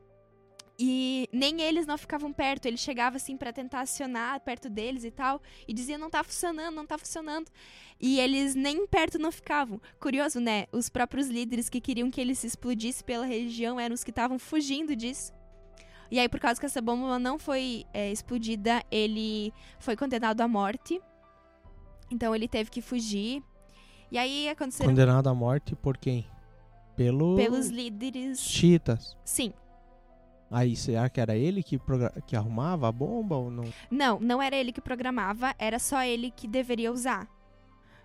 E 0.77 1.29
nem 1.31 1.61
eles 1.61 1.87
não 1.87 1.97
ficavam 1.97 2.33
perto. 2.33 2.65
Ele 2.65 2.77
chegava 2.77 3.15
assim 3.15 3.37
para 3.37 3.53
tentar 3.53 3.81
acionar 3.81 4.39
perto 4.41 4.69
deles 4.69 5.03
e 5.03 5.11
tal. 5.11 5.41
E 5.67 5.73
dizia: 5.73 5.97
não 5.97 6.09
tá 6.09 6.23
funcionando, 6.23 6.75
não 6.75 6.85
tá 6.85 6.97
funcionando. 6.97 7.49
E 7.99 8.19
eles 8.19 8.55
nem 8.55 8.85
perto 8.85 9.17
não 9.17 9.31
ficavam. 9.31 9.79
Curioso, 9.99 10.39
né? 10.39 10.65
Os 10.71 10.89
próprios 10.89 11.27
líderes 11.27 11.69
que 11.69 11.79
queriam 11.79 12.11
que 12.11 12.19
ele 12.19 12.35
se 12.35 12.45
explodisse 12.45 13.03
pela 13.03 13.25
região 13.25 13.79
eram 13.79 13.93
os 13.93 14.03
que 14.03 14.09
estavam 14.09 14.37
fugindo 14.37 14.95
disso. 14.95 15.33
E 16.11 16.19
aí, 16.19 16.29
por 16.29 16.39
causa 16.39 16.59
que 16.59 16.65
essa 16.65 16.81
bomba 16.81 17.17
não 17.17 17.39
foi 17.39 17.85
é, 17.93 18.11
explodida, 18.11 18.83
ele 18.91 19.53
foi 19.79 19.95
condenado 19.95 20.41
à 20.41 20.47
morte. 20.47 21.01
Então 22.11 22.35
ele 22.35 22.47
teve 22.47 22.69
que 22.69 22.81
fugir. 22.81 23.41
E 24.11 24.17
aí 24.17 24.47
aconteceu. 24.49 24.85
Condenado 24.85 25.27
à 25.27 25.33
morte 25.33 25.75
por 25.75 25.97
quem? 25.97 26.25
Pelo... 26.95 27.35
Pelos 27.35 27.69
líderes. 27.69 28.39
Chiitas. 28.39 29.17
Sim. 29.25 29.53
Aí, 30.49 30.75
será 30.75 31.09
que 31.09 31.19
era 31.19 31.35
ele 31.35 31.63
que, 31.63 31.79
que 32.27 32.35
arrumava 32.35 32.87
a 32.87 32.91
bomba 32.91 33.35
ou 33.35 33.49
não? 33.49 33.65
Não, 33.89 34.19
não 34.19 34.41
era 34.41 34.55
ele 34.55 34.71
que 34.71 34.81
programava, 34.81 35.55
era 35.57 35.79
só 35.79 36.03
ele 36.03 36.31
que 36.31 36.47
deveria 36.47 36.91
usar. 36.91 37.27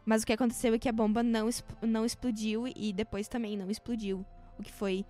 Mas 0.04 0.22
o 0.22 0.26
que 0.26 0.32
aconteceu 0.32 0.74
é 0.74 0.78
que 0.78 0.88
a 0.88 0.92
bomba 0.92 1.22
não, 1.22 1.48
não 1.82 2.04
explodiu 2.04 2.66
e 2.74 2.92
depois 2.92 3.28
também 3.28 3.56
não 3.56 3.70
explodiu. 3.70 4.24
O 4.58 4.62
que 4.62 4.72
foi 4.72 5.04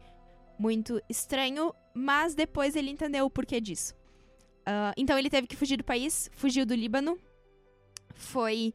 muito 0.58 1.00
estranho, 1.08 1.72
mas 1.94 2.34
depois 2.34 2.76
ele 2.76 2.90
entendeu 2.90 3.24
o 3.24 3.30
porquê 3.30 3.60
disso. 3.60 3.94
Uh, 4.60 4.92
então 4.96 5.18
ele 5.18 5.30
teve 5.30 5.46
que 5.46 5.56
fugir 5.56 5.76
do 5.76 5.84
país, 5.84 6.30
fugiu 6.34 6.66
do 6.66 6.74
Líbano, 6.74 7.18
foi 8.14 8.74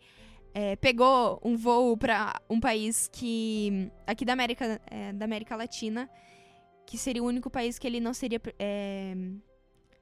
é, 0.53 0.75
pegou 0.77 1.39
um 1.43 1.55
voo 1.55 1.95
para 1.97 2.41
um 2.49 2.59
país 2.59 3.09
que 3.11 3.91
aqui 4.07 4.25
da 4.25 4.33
América 4.33 4.81
é, 4.87 5.13
da 5.13 5.25
América 5.25 5.55
Latina, 5.55 6.09
que 6.85 6.97
seria 6.97 7.23
o 7.23 7.25
único 7.25 7.49
país 7.49 7.79
que 7.79 7.87
ele 7.87 7.99
não 7.99 8.13
seria 8.13 8.41
é, 8.59 9.15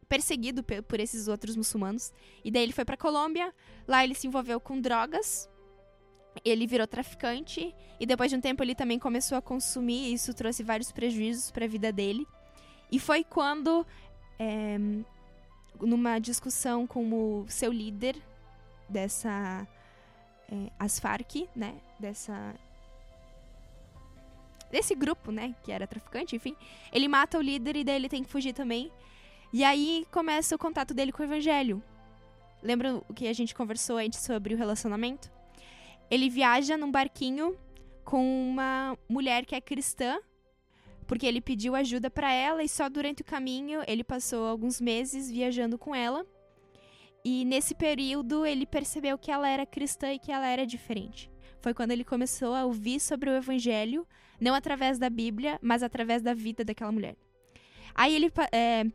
perseguido 0.07 0.63
por 0.63 0.99
esses 0.99 1.27
outros 1.27 1.55
muçulmanos. 1.55 2.11
E 2.43 2.51
daí 2.51 2.63
ele 2.63 2.73
foi 2.73 2.85
para 2.85 2.97
Colômbia, 2.97 3.53
lá 3.87 4.03
ele 4.03 4.15
se 4.15 4.27
envolveu 4.27 4.59
com 4.59 4.79
drogas 4.79 5.49
ele 6.43 6.65
virou 6.65 6.87
traficante 6.87 7.73
e 7.99 8.05
depois 8.05 8.31
de 8.31 8.37
um 8.37 8.41
tempo 8.41 8.63
ele 8.63 8.73
também 8.73 8.97
começou 8.97 9.37
a 9.37 9.41
consumir 9.41 10.09
e 10.09 10.13
isso 10.13 10.33
trouxe 10.33 10.63
vários 10.63 10.91
prejuízos 10.91 11.51
para 11.51 11.65
a 11.65 11.67
vida 11.67 11.91
dele. 11.91 12.25
E 12.91 12.99
foi 12.99 13.23
quando, 13.23 13.85
é, 14.39 14.77
numa 15.79 16.19
discussão 16.19 16.87
com 16.87 17.41
o 17.41 17.45
seu 17.47 17.71
líder 17.71 18.15
dessa 18.89 19.67
é, 20.51 20.71
as 20.79 20.99
Farc, 20.99 21.47
né, 21.55 21.75
dessa 21.99 22.55
desse 24.73 24.95
grupo, 24.95 25.31
né, 25.31 25.53
que 25.63 25.71
era 25.71 25.85
traficante, 25.85 26.35
enfim, 26.35 26.55
ele 26.91 27.07
mata 27.07 27.37
o 27.37 27.41
líder 27.41 27.75
e 27.75 27.83
daí 27.83 27.95
ele 27.95 28.09
tem 28.09 28.23
que 28.23 28.29
fugir 28.29 28.53
também. 28.53 28.91
E 29.53 29.63
aí 29.63 30.03
começa 30.09 30.55
o 30.55 30.57
contato 30.57 30.95
dele 30.95 31.11
com 31.11 31.21
o 31.21 31.25
evangelho. 31.25 31.81
Lembra 32.59 32.95
o 33.07 33.13
que 33.13 33.27
a 33.27 33.33
gente 33.33 33.53
conversou 33.53 33.97
antes 33.97 34.21
sobre 34.21 34.55
o 34.55 34.57
relacionamento? 34.57 35.31
Ele 36.09 36.27
viaja 36.27 36.75
num 36.75 36.91
barquinho 36.91 37.55
com 38.03 38.25
uma 38.49 38.97
mulher 39.07 39.45
que 39.45 39.53
é 39.53 39.61
cristã, 39.61 40.19
porque 41.05 41.27
ele 41.27 41.39
pediu 41.39 41.75
ajuda 41.75 42.09
para 42.09 42.33
ela 42.33 42.63
e 42.63 42.67
só 42.67 42.89
durante 42.89 43.21
o 43.21 43.25
caminho 43.25 43.83
ele 43.87 44.03
passou 44.03 44.47
alguns 44.47 44.81
meses 44.81 45.29
viajando 45.29 45.77
com 45.77 45.93
ela. 45.93 46.25
E 47.23 47.45
nesse 47.45 47.75
período 47.75 48.43
ele 48.43 48.65
percebeu 48.65 49.19
que 49.19 49.31
ela 49.31 49.47
era 49.47 49.67
cristã 49.67 50.11
e 50.11 50.17
que 50.17 50.31
ela 50.31 50.47
era 50.47 50.65
diferente. 50.65 51.29
Foi 51.61 51.75
quando 51.75 51.91
ele 51.91 52.03
começou 52.03 52.55
a 52.55 52.65
ouvir 52.65 52.99
sobre 52.99 53.29
o 53.29 53.35
evangelho, 53.35 54.07
não 54.39 54.53
através 54.53 54.97
da 54.99 55.09
Bíblia, 55.09 55.59
mas 55.61 55.83
através 55.83 56.21
da 56.21 56.33
vida 56.33 56.63
daquela 56.63 56.91
mulher. 56.91 57.15
Aí 57.95 58.15
ele 58.15 58.31
é, 58.51 58.85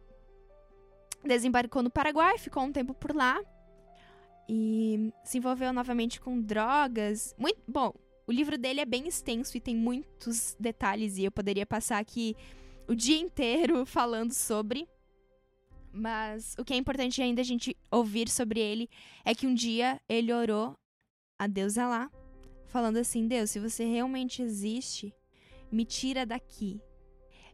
desembarcou 1.25 1.83
no 1.83 1.91
Paraguai, 1.91 2.39
ficou 2.39 2.63
um 2.63 2.73
tempo 2.73 2.95
por 2.95 3.15
lá 3.15 3.41
e 4.49 5.13
se 5.23 5.39
envolveu 5.39 5.73
novamente 5.73 6.21
com 6.21 6.41
drogas. 6.41 7.35
Muito 7.39 7.61
bom. 7.67 7.93
O 8.27 8.33
livro 8.33 8.59
dele 8.59 8.81
é 8.81 8.85
bem 8.85 9.07
extenso 9.07 9.57
e 9.57 9.61
tem 9.61 9.77
muitos 9.77 10.57
detalhes 10.59 11.17
e 11.17 11.25
eu 11.25 11.33
poderia 11.33 11.65
passar 11.65 11.99
aqui 11.99 12.37
o 12.87 12.95
dia 12.95 13.19
inteiro 13.19 13.85
falando 13.87 14.33
sobre. 14.33 14.89
Mas 15.93 16.55
o 16.59 16.65
que 16.65 16.75
é 16.75 16.77
importante 16.77 17.23
ainda 17.23 17.41
a 17.41 17.45
gente 17.45 17.77
ouvir 17.91 18.29
sobre 18.29 18.61
ele 18.61 18.89
é 19.25 19.35
que 19.35 19.47
um 19.47 19.55
dia 19.55 20.01
ele 20.09 20.33
orou 20.33 20.75
a 21.39 21.47
Deus 21.47 21.79
Alá, 21.79 22.11
falando 22.67 22.99
assim: 22.99 23.27
Deus, 23.27 23.51
se 23.51 23.59
você 23.59 23.85
realmente 23.85 24.43
existe, 24.43 25.15
me 25.71 25.85
tira 25.85 26.25
daqui. 26.25 26.81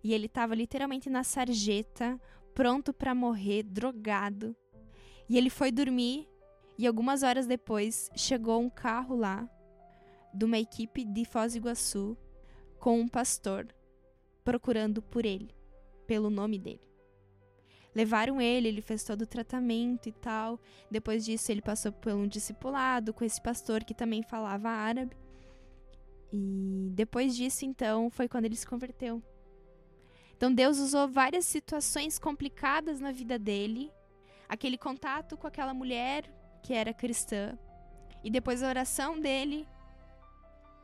E 0.03 0.13
ele 0.13 0.27
estava 0.27 0.55
literalmente 0.55 1.09
na 1.09 1.25
sarjeta, 1.25 2.21
pronto 2.55 2.93
para 2.93 3.15
morrer, 3.15 3.63
drogado. 3.63 4.55
E 5.29 5.39
ele 5.39 5.51
foi 5.51 5.73
dormir 5.73 6.29
e 6.77 6.87
algumas 6.87 7.23
horas 7.23 7.47
depois 7.47 8.11
chegou 8.15 8.61
um 8.61 8.69
carro 8.69 9.17
lá 9.17 9.49
de 10.33 10.45
uma 10.45 10.59
equipe 10.59 11.05
de 11.05 11.25
Foz 11.25 11.53
do 11.53 11.59
Iguaçu 11.59 12.17
com 12.79 13.01
um 13.01 13.09
pastor 13.09 13.67
procurando 14.45 15.01
por 15.01 15.25
ele, 15.25 15.55
pelo 16.07 16.29
nome 16.29 16.59
dele. 16.59 16.85
Levaram 17.95 18.41
ele, 18.41 18.69
ele 18.69 18.83
fez 18.83 19.05
todo 19.05 19.23
o 19.23 19.27
tratamento 19.27 20.09
e 20.09 20.13
tal. 20.13 20.61
Depois 20.91 21.25
disso, 21.25 21.53
ele 21.53 21.63
passou 21.63 21.93
por 21.93 22.13
um 22.13 22.27
discipulado 22.27 23.15
com 23.15 23.25
esse 23.25 23.41
pastor 23.41 23.85
que 23.85 23.95
também 23.95 24.23
falava 24.23 24.69
árabe. 24.69 25.17
E 26.37 26.91
depois 26.93 27.37
disso, 27.37 27.65
então, 27.65 28.11
foi 28.11 28.27
quando 28.27 28.47
ele 28.47 28.57
se 28.57 28.67
converteu. 28.67 29.23
Então, 30.37 30.53
Deus 30.53 30.79
usou 30.79 31.07
várias 31.07 31.45
situações 31.45 32.19
complicadas 32.19 32.99
na 32.99 33.13
vida 33.13 33.39
dele. 33.39 33.89
Aquele 34.49 34.77
contato 34.77 35.37
com 35.37 35.47
aquela 35.47 35.73
mulher 35.73 36.29
que 36.61 36.75
era 36.75 36.93
cristã. 36.93 37.57
E 38.25 38.31
depois 38.31 38.65
a 38.65 38.69
oração 38.69 39.21
dele 39.21 39.65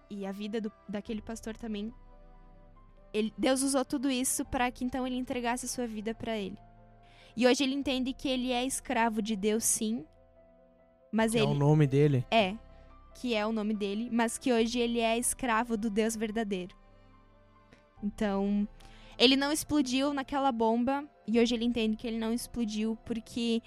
e 0.09 0.25
a 0.25 0.31
vida 0.31 0.61
do, 0.61 0.71
daquele 0.89 1.21
pastor 1.21 1.57
também. 1.57 1.93
Ele, 3.13 3.35
Deus 3.37 3.63
usou 3.63 3.85
tudo 3.85 4.09
isso 4.09 4.45
para 4.45 4.71
que 4.71 4.85
então 4.85 5.05
ele 5.05 5.17
entregasse 5.17 5.67
a 5.67 5.69
sua 5.69 5.87
vida 5.87 6.15
para 6.15 6.39
ele. 6.39 6.59
E 7.37 7.45
hoje 7.45 7.65
ele 7.65 7.75
entende 7.75 8.13
que 8.13 8.29
ele 8.29 8.53
é 8.53 8.65
escravo 8.65 9.21
de 9.21 9.35
Deus, 9.35 9.65
sim, 9.65 10.05
mas 11.11 11.35
ele 11.35 11.45
é 11.45 11.49
o 11.49 11.55
nome 11.55 11.87
dele. 11.89 12.25
é, 12.31 12.57
que 13.15 13.35
é 13.35 13.47
o 13.47 13.53
nome 13.53 13.74
dele, 13.74 14.09
mas 14.11 14.39
que 14.39 14.53
hoje 14.53 14.78
ele 14.78 15.01
é 15.01 15.19
escravo 15.19 15.77
do 15.77 15.91
Deus 15.91 16.16
verdadeiro. 16.16 16.74
Então, 18.03 18.66
ele 19.19 19.37
não 19.37 19.53
explodiu 19.53 20.15
naquela 20.15 20.51
bomba 20.51 21.05
e 21.27 21.39
hoje 21.39 21.55
ele 21.55 21.65
entende 21.65 21.97
que 21.97 22.07
ele 22.07 22.19
não 22.19 22.32
explodiu 22.32 22.97
porque 23.05 23.62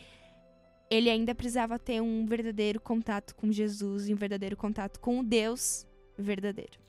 ele 0.89 1.09
ainda 1.09 1.33
precisava 1.33 1.79
ter 1.79 2.01
um 2.01 2.25
verdadeiro 2.25 2.79
contato 2.79 3.35
com 3.35 3.51
Jesus 3.51 4.09
e 4.09 4.13
um 4.13 4.17
verdadeiro 4.17 4.57
contato 4.57 4.99
com 4.99 5.19
o 5.19 5.23
Deus 5.23 5.87
verdadeiro. 6.17 6.79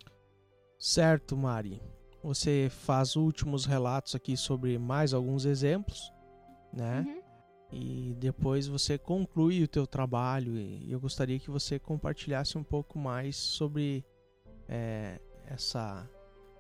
Certo, 0.79 1.37
Mari. 1.37 1.81
Você 2.23 2.69
faz 2.71 3.17
últimos 3.17 3.67
relatos 3.67 4.15
aqui 4.15 4.37
sobre 4.37 4.79
mais 4.79 5.13
alguns 5.13 5.45
exemplos, 5.45 6.11
né? 6.73 7.05
Uhum. 7.07 7.24
E 7.75 8.15
depois 8.21 8.69
você 8.69 8.97
conclui 8.97 9.65
o 9.65 9.67
teu 9.67 9.85
trabalho 9.85 10.57
e 10.57 10.93
eu 10.93 11.01
gostaria 11.01 11.41
que 11.41 11.51
você 11.51 11.77
compartilhasse 11.77 12.57
um 12.57 12.63
pouco 12.63 13.01
mais 13.01 13.35
sobre 13.35 14.05
é, 14.69 15.21
essa 15.45 16.09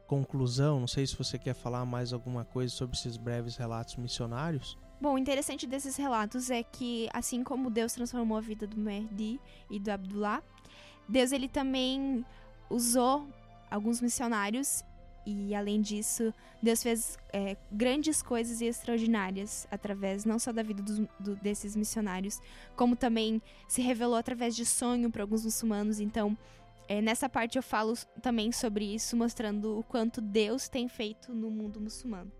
conclusão. 0.08 0.80
Não 0.80 0.88
sei 0.88 1.06
se 1.06 1.16
você 1.16 1.38
quer 1.38 1.54
falar 1.54 1.84
mais 1.84 2.12
alguma 2.12 2.44
coisa 2.44 2.74
sobre 2.74 2.96
esses 2.96 3.16
breves 3.16 3.56
relatos 3.56 3.94
missionários. 3.94 4.76
Bom, 5.00 5.14
o 5.14 5.18
interessante 5.18 5.68
desses 5.68 5.96
relatos 5.96 6.50
é 6.50 6.64
que, 6.64 7.08
assim 7.12 7.44
como 7.44 7.70
Deus 7.70 7.92
transformou 7.92 8.36
a 8.36 8.40
vida 8.40 8.66
do 8.66 8.76
Mehdi 8.76 9.40
e 9.70 9.78
do 9.78 9.90
Abdullah, 9.90 10.42
Deus 11.08 11.30
ele 11.30 11.48
também 11.48 12.26
usou 12.68 13.28
alguns 13.70 14.00
missionários 14.00 14.82
e, 15.26 15.54
além 15.54 15.80
disso, 15.80 16.32
Deus 16.62 16.82
fez 16.82 17.18
é, 17.32 17.56
grandes 17.70 18.22
coisas 18.22 18.60
e 18.60 18.66
extraordinárias 18.66 19.66
através 19.70 20.24
não 20.24 20.38
só 20.38 20.52
da 20.52 20.62
vida 20.62 20.82
dos- 20.82 20.98
do- 21.18 21.36
desses 21.36 21.74
missionários, 21.74 22.40
como 22.76 22.94
também 22.94 23.40
se 23.68 23.80
revelou 23.82 24.16
através 24.16 24.54
de 24.54 24.64
sonho 24.66 25.10
para 25.10 25.22
alguns 25.22 25.44
muçulmanos. 25.44 26.00
Então, 26.00 26.36
é, 26.88 27.00
nessa 27.00 27.28
parte 27.28 27.56
eu 27.56 27.62
falo 27.62 27.94
também 28.20 28.52
sobre 28.52 28.84
isso, 28.94 29.16
mostrando 29.16 29.78
o 29.78 29.82
quanto 29.82 30.20
Deus 30.20 30.68
tem 30.68 30.88
feito 30.88 31.32
no 31.32 31.50
mundo 31.50 31.80
muçulmano. 31.80 32.30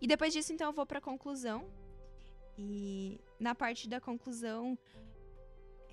E 0.00 0.06
depois 0.06 0.32
disso, 0.32 0.52
então, 0.52 0.68
eu 0.68 0.72
vou 0.72 0.86
para 0.86 0.98
a 0.98 1.02
conclusão. 1.02 1.64
E 2.58 3.20
na 3.38 3.54
parte 3.54 3.88
da 3.88 4.00
conclusão 4.00 4.78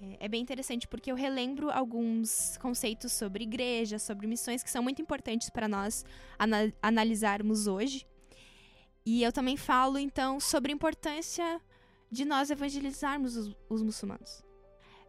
é, 0.03 0.25
é 0.25 0.27
bem 0.27 0.41
interessante 0.41 0.88
porque 0.88 1.11
eu 1.11 1.15
relembro 1.15 1.71
alguns 1.71 2.57
conceitos 2.57 3.11
sobre 3.13 3.43
igreja, 3.43 3.97
sobre 3.97 4.27
missões 4.27 4.61
que 4.61 4.69
são 4.69 4.84
muito 4.84 5.01
importantes 5.01 5.49
para 5.49 5.67
nós 5.67 6.03
ana- 6.38 6.73
analisarmos 6.81 7.67
hoje. 7.67 8.05
E 9.05 9.23
eu 9.23 9.31
também 9.31 9.57
falo 9.57 9.97
então 9.97 10.39
sobre 10.39 10.71
a 10.71 10.75
importância 10.75 11.61
de 12.11 12.25
nós 12.25 12.49
evangelizarmos 12.49 13.35
os, 13.35 13.55
os 13.69 13.81
muçulmanos. 13.81 14.43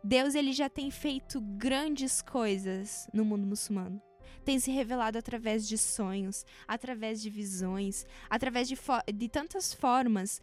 Deus 0.03 0.35
ele 0.35 0.53
já 0.53 0.69
tem 0.69 0.91
feito 0.91 1.41
grandes 1.41 2.21
coisas 2.23 3.09
no 3.13 3.25
mundo 3.25 3.47
muçulmano. 3.47 4.01
Tem 4.45 4.59
se 4.59 4.71
revelado 4.71 5.17
através 5.17 5.67
de 5.67 5.79
sonhos, 5.79 6.45
através 6.69 7.23
de 7.23 7.31
visões, 7.31 8.07
através 8.29 8.69
de, 8.69 8.77
de 9.15 9.29
tantas 9.29 9.73
formas 9.73 10.43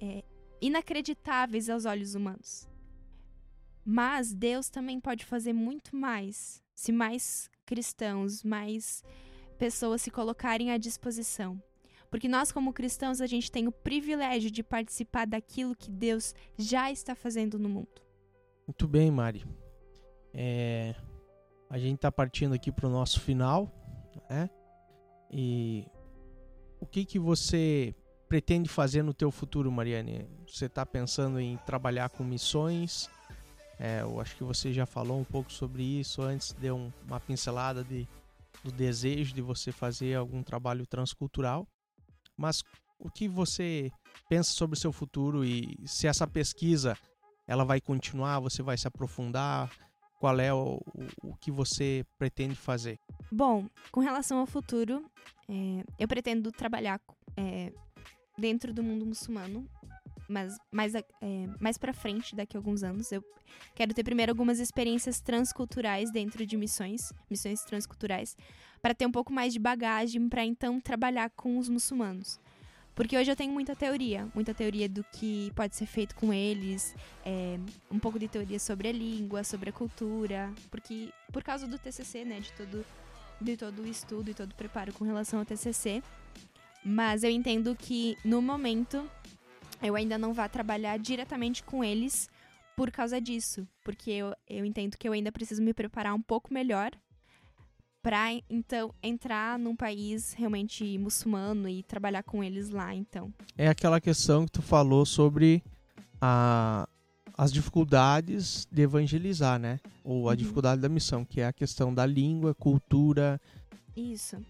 é, 0.00 0.24
inacreditáveis 0.60 1.68
aos 1.68 1.84
olhos 1.84 2.14
humanos. 2.14 2.71
Mas 3.84 4.32
Deus 4.32 4.68
também 4.68 5.00
pode 5.00 5.24
fazer 5.24 5.52
muito 5.52 5.96
mais 5.96 6.62
se 6.74 6.92
mais 6.92 7.50
cristãos, 7.64 8.42
mais 8.42 9.02
pessoas 9.58 10.02
se 10.02 10.10
colocarem 10.10 10.70
à 10.70 10.78
disposição. 10.78 11.60
Porque 12.10 12.28
nós, 12.28 12.52
como 12.52 12.72
cristãos, 12.72 13.20
a 13.20 13.26
gente 13.26 13.50
tem 13.50 13.66
o 13.66 13.72
privilégio 13.72 14.50
de 14.50 14.62
participar 14.62 15.26
daquilo 15.26 15.74
que 15.74 15.90
Deus 15.90 16.34
já 16.58 16.90
está 16.90 17.14
fazendo 17.14 17.58
no 17.58 17.68
mundo. 17.68 18.02
Muito 18.66 18.86
bem, 18.86 19.10
Mari. 19.10 19.44
É, 20.34 20.94
a 21.70 21.78
gente 21.78 21.96
está 21.96 22.12
partindo 22.12 22.54
aqui 22.54 22.70
para 22.70 22.86
o 22.86 22.90
nosso 22.90 23.20
final, 23.20 23.70
né? 24.28 24.50
E 25.30 25.86
o 26.78 26.86
que 26.86 27.04
que 27.04 27.18
você 27.18 27.94
pretende 28.28 28.68
fazer 28.68 29.02
no 29.02 29.14
teu 29.14 29.30
futuro, 29.30 29.72
Mariane? 29.72 30.28
Você 30.46 30.66
está 30.66 30.84
pensando 30.84 31.40
em 31.40 31.56
trabalhar 31.64 32.10
com 32.10 32.22
missões? 32.22 33.08
É, 33.84 34.02
eu 34.02 34.20
acho 34.20 34.36
que 34.36 34.44
você 34.44 34.72
já 34.72 34.86
falou 34.86 35.18
um 35.18 35.24
pouco 35.24 35.52
sobre 35.52 35.82
isso 35.82 36.22
antes, 36.22 36.52
deu 36.52 36.76
um- 36.76 36.92
uma 37.04 37.18
pincelada 37.18 37.82
de, 37.82 38.06
do 38.62 38.70
desejo 38.70 39.34
de 39.34 39.42
você 39.42 39.72
fazer 39.72 40.14
algum 40.14 40.40
trabalho 40.40 40.86
transcultural. 40.86 41.66
Mas 42.36 42.62
o 42.96 43.10
que 43.10 43.26
você 43.26 43.90
pensa 44.28 44.52
sobre 44.52 44.76
o 44.76 44.80
seu 44.80 44.92
futuro 44.92 45.44
e 45.44 45.76
se 45.84 46.06
essa 46.06 46.28
pesquisa 46.28 46.96
ela 47.44 47.64
vai 47.64 47.80
continuar, 47.80 48.38
você 48.38 48.62
vai 48.62 48.78
se 48.78 48.86
aprofundar? 48.86 49.68
Qual 50.20 50.38
é 50.38 50.54
o, 50.54 50.80
o, 51.20 51.34
que 51.36 51.50
você 51.50 52.06
pretende 52.16 52.54
fazer? 52.54 53.00
Bom, 53.32 53.66
com 53.90 53.98
relação 53.98 54.38
ao 54.38 54.46
futuro, 54.46 55.04
é, 55.48 55.82
eu 55.98 56.06
pretendo 56.06 56.52
trabalhar 56.52 57.00
é, 57.36 57.72
dentro 58.38 58.72
do 58.72 58.80
mundo 58.84 59.04
muçulmano, 59.04 59.68
mas 60.32 60.56
mais, 60.70 60.94
é, 60.94 61.04
mais 61.60 61.78
pra 61.78 61.92
frente, 61.92 62.34
daqui 62.34 62.56
a 62.56 62.58
alguns 62.58 62.82
anos. 62.82 63.12
Eu 63.12 63.22
quero 63.74 63.92
ter 63.94 64.02
primeiro 64.02 64.32
algumas 64.32 64.58
experiências 64.58 65.20
transculturais 65.20 66.10
dentro 66.10 66.44
de 66.46 66.56
missões, 66.56 67.12
missões 67.30 67.62
transculturais, 67.62 68.36
para 68.80 68.94
ter 68.94 69.06
um 69.06 69.12
pouco 69.12 69.32
mais 69.32 69.52
de 69.52 69.58
bagagem 69.58 70.28
para 70.28 70.44
então 70.44 70.80
trabalhar 70.80 71.30
com 71.30 71.58
os 71.58 71.68
muçulmanos. 71.68 72.40
Porque 72.94 73.16
hoje 73.16 73.30
eu 73.30 73.36
tenho 73.36 73.52
muita 73.52 73.74
teoria, 73.74 74.28
muita 74.34 74.52
teoria 74.52 74.88
do 74.88 75.02
que 75.04 75.50
pode 75.54 75.76
ser 75.76 75.86
feito 75.86 76.14
com 76.14 76.32
eles, 76.32 76.94
é, 77.24 77.58
um 77.90 77.98
pouco 77.98 78.18
de 78.18 78.28
teoria 78.28 78.58
sobre 78.58 78.88
a 78.88 78.92
língua, 78.92 79.44
sobre 79.44 79.70
a 79.70 79.72
cultura, 79.72 80.52
porque 80.70 81.10
por 81.32 81.42
causa 81.42 81.66
do 81.66 81.78
TCC, 81.78 82.24
né, 82.24 82.40
de 82.40 82.52
todo 82.52 82.84
de 83.40 83.56
todo 83.56 83.82
o 83.82 83.86
estudo 83.86 84.30
e 84.30 84.34
todo 84.34 84.52
o 84.52 84.54
preparo 84.54 84.92
com 84.92 85.04
relação 85.04 85.40
ao 85.40 85.44
TCC. 85.44 86.02
Mas 86.84 87.22
eu 87.22 87.30
entendo 87.30 87.74
que 87.76 88.16
no 88.24 88.42
momento 88.42 89.08
eu 89.82 89.94
ainda 89.96 90.16
não 90.18 90.32
vá 90.32 90.48
trabalhar 90.48 90.98
diretamente 90.98 91.62
com 91.62 91.82
eles 91.82 92.28
por 92.76 92.90
causa 92.90 93.20
disso, 93.20 93.66
porque 93.84 94.10
eu, 94.10 94.34
eu 94.48 94.64
entendo 94.64 94.96
que 94.96 95.06
eu 95.08 95.12
ainda 95.12 95.30
preciso 95.32 95.62
me 95.62 95.74
preparar 95.74 96.14
um 96.14 96.22
pouco 96.22 96.52
melhor 96.52 96.90
para 98.02 98.32
então 98.50 98.92
entrar 99.02 99.58
num 99.58 99.76
país 99.76 100.32
realmente 100.32 100.98
muçulmano 100.98 101.68
e 101.68 101.82
trabalhar 101.84 102.22
com 102.24 102.42
eles 102.42 102.68
lá, 102.70 102.94
então. 102.94 103.32
É 103.56 103.68
aquela 103.68 104.00
questão 104.00 104.44
que 104.44 104.52
tu 104.52 104.62
falou 104.62 105.06
sobre 105.06 105.62
a, 106.20 106.88
as 107.38 107.52
dificuldades 107.52 108.66
de 108.72 108.82
evangelizar, 108.82 109.58
né? 109.58 109.78
Ou 110.02 110.28
a 110.28 110.32
Uhum. 110.32 110.36
dificuldade 110.36 110.80
da 110.80 110.88
missão, 110.88 111.24
que 111.24 111.40
é 111.40 111.46
a 111.46 111.52
questão 111.52 111.94
da 111.94 112.04
língua, 112.04 112.54
cultura. 112.54 113.40
Isso. 113.96 114.44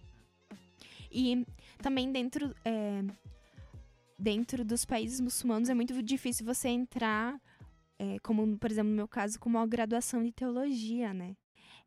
E 1.11 1.45
também 1.83 2.11
dentro, 2.11 2.55
é, 2.65 3.03
dentro 4.23 4.65
dos 4.65 4.85
países 4.85 5.20
muçulmanos 5.20 5.69
é 5.69 5.74
muito 5.74 6.01
difícil 6.01 6.47
você 6.47 6.69
entrar, 6.69 7.40
é, 7.99 8.19
como 8.20 8.57
por 8.57 8.70
exemplo 8.70 8.90
no 8.90 8.97
meu 8.97 9.09
caso, 9.09 9.39
com 9.39 9.49
uma 9.51 9.66
graduação 9.66 10.23
de 10.23 10.31
teologia, 10.31 11.12
né? 11.12 11.35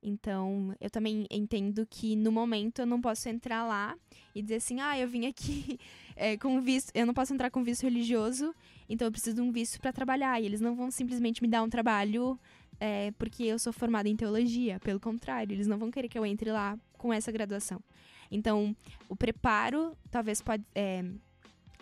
Então, 0.04 0.76
eu 0.80 0.90
também 0.90 1.26
entendo 1.32 1.88
que 1.90 2.16
no 2.16 2.32
momento 2.32 2.80
eu 2.80 2.86
não 2.86 3.02
posso 3.02 3.28
entrar 3.28 3.66
lá 3.66 3.98
e 4.36 4.42
dizer 4.42 4.56
assim, 4.56 4.80
ah, 4.80 5.00
eu 5.00 5.08
vim 5.08 5.26
aqui 5.26 5.80
é, 6.16 6.38
com 6.38 6.62
visto, 6.62 6.92
eu 6.94 7.06
não 7.06 7.14
posso 7.14 7.34
entrar 7.34 7.50
com 7.50 7.64
visto 7.64 7.84
religioso, 7.84 8.54
então 8.88 9.08
eu 9.08 9.12
preciso 9.12 9.38
de 9.38 9.42
um 9.42 9.52
visto 9.52 9.80
para 9.80 9.92
trabalhar. 9.92 10.40
E 10.40 10.46
eles 10.46 10.62
não 10.62 10.76
vão 10.76 10.92
simplesmente 10.92 11.42
me 11.42 11.48
dar 11.48 11.64
um 11.64 11.70
trabalho 11.70 12.40
é, 12.80 13.12
porque 13.18 13.44
eu 13.46 13.58
sou 13.58 13.74
formada 13.74 14.08
em 14.08 14.16
teologia. 14.16 14.80
Pelo 14.82 15.00
contrário, 15.00 15.54
eles 15.54 15.66
não 15.66 15.80
vão 15.80 15.90
querer 15.90 16.08
que 16.08 16.20
eu 16.20 16.26
entre 16.26 16.52
lá 16.52 16.78
com 16.98 17.12
essa 17.12 17.32
graduação. 17.32 17.82
Então, 18.30 18.76
o 19.10 19.16
preparo 19.16 19.98
talvez 20.12 20.42
pode, 20.42 20.64
é, 20.76 21.04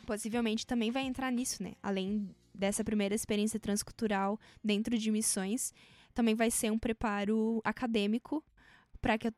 possivelmente 0.05 0.65
também 0.65 0.91
vai 0.91 1.03
entrar 1.03 1.31
nisso, 1.31 1.63
né? 1.63 1.73
Além 1.81 2.29
dessa 2.53 2.83
primeira 2.83 3.15
experiência 3.15 3.59
transcultural 3.59 4.39
dentro 4.63 4.97
de 4.97 5.11
missões, 5.11 5.73
também 6.13 6.35
vai 6.35 6.51
ser 6.51 6.71
um 6.71 6.77
preparo 6.77 7.61
acadêmico 7.63 8.43
para 9.01 9.17
que 9.17 9.27
eu, 9.27 9.33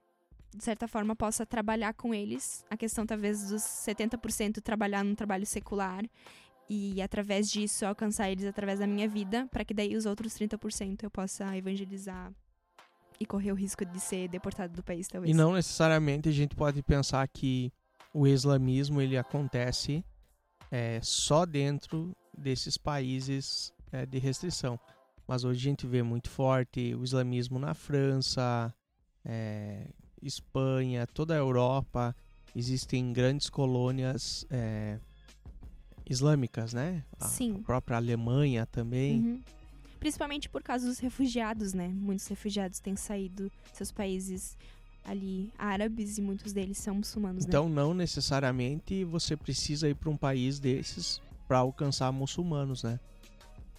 de 0.56 0.64
certa 0.64 0.88
forma, 0.88 1.16
possa 1.16 1.46
trabalhar 1.46 1.94
com 1.94 2.14
eles. 2.14 2.64
A 2.70 2.78
questão, 2.78 3.06
talvez, 3.06 3.50
dos 3.50 3.62
70% 3.62 4.62
trabalhar 4.62 5.04
num 5.04 5.16
trabalho 5.16 5.46
secular 5.46 6.04
e, 6.70 7.02
através 7.02 7.50
disso, 7.50 7.86
alcançar 7.86 8.30
eles 8.30 8.46
através 8.46 8.80
da 8.80 8.88
minha 8.88 9.08
vida, 9.08 9.48
para 9.52 9.64
que 9.64 9.74
daí 9.74 9.96
os 9.96 10.06
outros 10.06 10.34
30% 10.34 11.04
eu 11.04 11.10
possa 11.10 11.56
evangelizar 11.58 12.34
e 13.20 13.26
correr 13.26 13.52
o 13.52 13.56
risco 13.56 13.86
de 13.86 14.00
ser 14.00 14.28
deportado 14.28 14.74
do 14.74 14.84
país, 14.84 15.08
talvez. 15.08 15.34
E 15.34 15.34
não 15.34 15.54
necessariamente 15.54 16.28
a 16.28 16.32
gente 16.32 16.56
pode 16.56 16.82
pensar 16.84 17.26
que 17.28 17.72
o 18.14 18.28
islamismo 18.28 19.02
ele 19.02 19.18
acontece 19.18 20.04
é, 20.72 21.00
só 21.02 21.46
dentro 21.46 22.16
desses 22.38 22.78
países 22.78 23.74
é, 23.92 24.06
de 24.06 24.18
restrição. 24.20 24.80
Mas 25.28 25.44
hoje 25.44 25.60
a 25.60 25.70
gente 25.70 25.88
vê 25.88 26.04
muito 26.04 26.30
forte 26.30 26.94
o 26.94 27.04
islamismo 27.04 27.58
na 27.58 27.74
França, 27.74 28.74
é, 29.24 29.88
Espanha, 30.22 31.08
toda 31.08 31.34
a 31.34 31.38
Europa. 31.38 32.16
Existem 32.56 33.12
grandes 33.12 33.50
colônias 33.50 34.46
é, 34.50 35.00
islâmicas, 36.08 36.74
né? 36.74 37.04
A 37.20 37.28
Sim. 37.28 37.62
própria 37.64 37.98
Alemanha 37.98 38.66
também. 38.66 39.20
Uhum. 39.20 39.42
principalmente 40.00 40.48
por 40.48 40.62
causa 40.62 40.86
dos 40.86 41.00
refugiados, 41.00 41.74
né? 41.74 41.88
Muitos 41.88 42.28
refugiados 42.28 42.80
têm 42.80 42.96
saído 42.96 43.52
seus 43.74 43.92
países 43.92 44.56
ali 45.06 45.52
árabes 45.58 46.18
e 46.18 46.22
muitos 46.22 46.52
deles 46.52 46.78
são 46.78 46.96
muçulmanos. 46.96 47.46
Né? 47.46 47.50
Então, 47.50 47.70
né? 47.70 47.76
não 47.76 47.94
necessariamente 47.94 49.04
você 49.04 49.38
precisa 49.38 49.88
ir 49.88 49.96
para 49.96 50.10
um 50.10 50.18
país 50.18 50.60
desses 50.60 51.22
para 51.48 51.60
alcançar 51.60 52.12
muçulmanos, 52.12 52.84
né? 52.84 53.00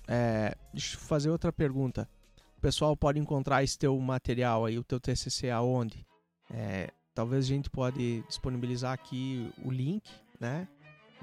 É, 0.07 0.57
deixa 0.73 0.97
eu 0.97 1.01
fazer 1.01 1.31
outra 1.31 1.53
pergunta. 1.53 2.09
O 2.57 2.61
pessoal 2.61 2.97
pode 2.97 3.19
encontrar 3.19 3.63
esse 3.63 3.79
teu 3.79 3.99
material 3.99 4.65
aí, 4.65 4.79
o 4.79 4.85
teu 4.85 5.01
TCC 5.01 5.51
aonde? 5.51 6.07
É, 6.51 6.91
talvez 7.13 7.45
a 7.45 7.49
gente 7.49 7.69
pode 7.69 8.23
disponibilizar 8.29 8.93
aqui 8.93 9.51
o 9.65 9.71
link, 9.71 10.09
né, 10.39 10.69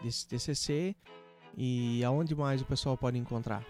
desse 0.03 0.27
TCC 0.27 0.95
e 1.57 2.03
aonde 2.03 2.35
mais 2.35 2.61
o 2.61 2.65
pessoal 2.65 2.97
pode 2.97 3.17
encontrar? 3.17 3.65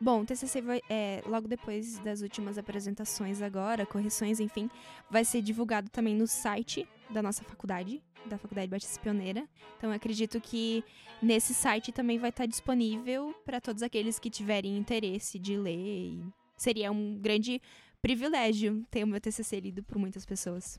Bom, 0.00 0.22
o 0.22 0.26
TCC 0.26 0.60
vai, 0.60 0.80
é, 0.88 1.22
logo 1.26 1.46
depois 1.46 1.98
das 2.00 2.20
últimas 2.20 2.58
apresentações 2.58 3.40
agora, 3.40 3.86
correções, 3.86 4.40
enfim, 4.40 4.68
vai 5.10 5.24
ser 5.24 5.40
divulgado 5.40 5.88
também 5.88 6.14
no 6.14 6.26
site 6.26 6.86
da 7.10 7.22
nossa 7.22 7.44
faculdade, 7.44 8.02
da 8.26 8.38
Faculdade 8.38 8.68
Batista 8.68 9.00
Pioneira. 9.00 9.48
Então, 9.76 9.92
acredito 9.92 10.40
que 10.40 10.82
nesse 11.22 11.54
site 11.54 11.92
também 11.92 12.18
vai 12.18 12.30
estar 12.30 12.46
disponível 12.46 13.34
para 13.44 13.60
todos 13.60 13.82
aqueles 13.82 14.18
que 14.18 14.30
tiverem 14.30 14.76
interesse 14.76 15.38
de 15.38 15.56
ler. 15.56 16.18
seria 16.56 16.90
um 16.90 17.18
grande 17.18 17.60
privilégio 18.02 18.84
ter 18.90 19.04
o 19.04 19.06
meu 19.06 19.20
TCC 19.20 19.60
lido 19.60 19.82
por 19.82 19.98
muitas 19.98 20.26
pessoas. 20.26 20.78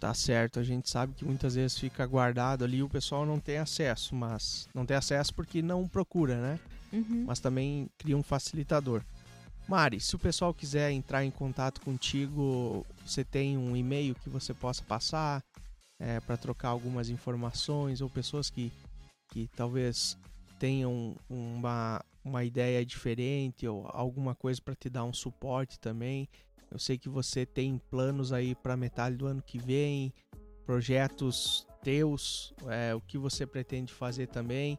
Tá 0.00 0.12
certo, 0.12 0.60
a 0.60 0.62
gente 0.62 0.90
sabe 0.90 1.14
que 1.14 1.24
muitas 1.24 1.54
vezes 1.54 1.78
fica 1.78 2.04
guardado 2.06 2.64
ali, 2.64 2.82
o 2.82 2.88
pessoal 2.88 3.24
não 3.24 3.40
tem 3.40 3.58
acesso, 3.58 4.14
mas 4.14 4.68
não 4.74 4.84
tem 4.84 4.96
acesso 4.96 5.32
porque 5.34 5.62
não 5.62 5.88
procura, 5.88 6.40
né? 6.40 6.60
Uhum. 6.92 7.24
Mas 7.26 7.40
também 7.40 7.88
cria 7.96 8.16
um 8.16 8.22
facilitador. 8.22 9.02
Mari, 9.66 9.98
se 9.98 10.14
o 10.14 10.18
pessoal 10.18 10.52
quiser 10.52 10.90
entrar 10.90 11.24
em 11.24 11.30
contato 11.30 11.80
contigo, 11.80 12.86
você 13.04 13.24
tem 13.24 13.56
um 13.56 13.74
e-mail 13.74 14.14
que 14.14 14.28
você 14.28 14.52
possa 14.52 14.82
passar 14.82 15.42
é, 15.98 16.20
para 16.20 16.36
trocar 16.36 16.68
algumas 16.68 17.08
informações 17.08 18.02
ou 18.02 18.10
pessoas 18.10 18.50
que, 18.50 18.70
que 19.30 19.48
talvez 19.56 20.18
tenham 20.58 21.16
uma, 21.30 22.04
uma 22.22 22.44
ideia 22.44 22.84
diferente 22.84 23.66
ou 23.66 23.88
alguma 23.90 24.34
coisa 24.34 24.60
para 24.60 24.74
te 24.74 24.90
dar 24.90 25.04
um 25.04 25.12
suporte 25.12 25.78
também. 25.78 26.28
Eu 26.74 26.80
sei 26.80 26.98
que 26.98 27.08
você 27.08 27.46
tem 27.46 27.80
planos 27.88 28.32
aí 28.32 28.52
para 28.52 28.76
metade 28.76 29.16
do 29.16 29.28
ano 29.28 29.40
que 29.40 29.58
vem, 29.58 30.12
projetos 30.66 31.64
teus, 31.84 32.52
é, 32.66 32.92
o 32.92 33.00
que 33.00 33.16
você 33.16 33.46
pretende 33.46 33.92
fazer 33.92 34.26
também. 34.26 34.76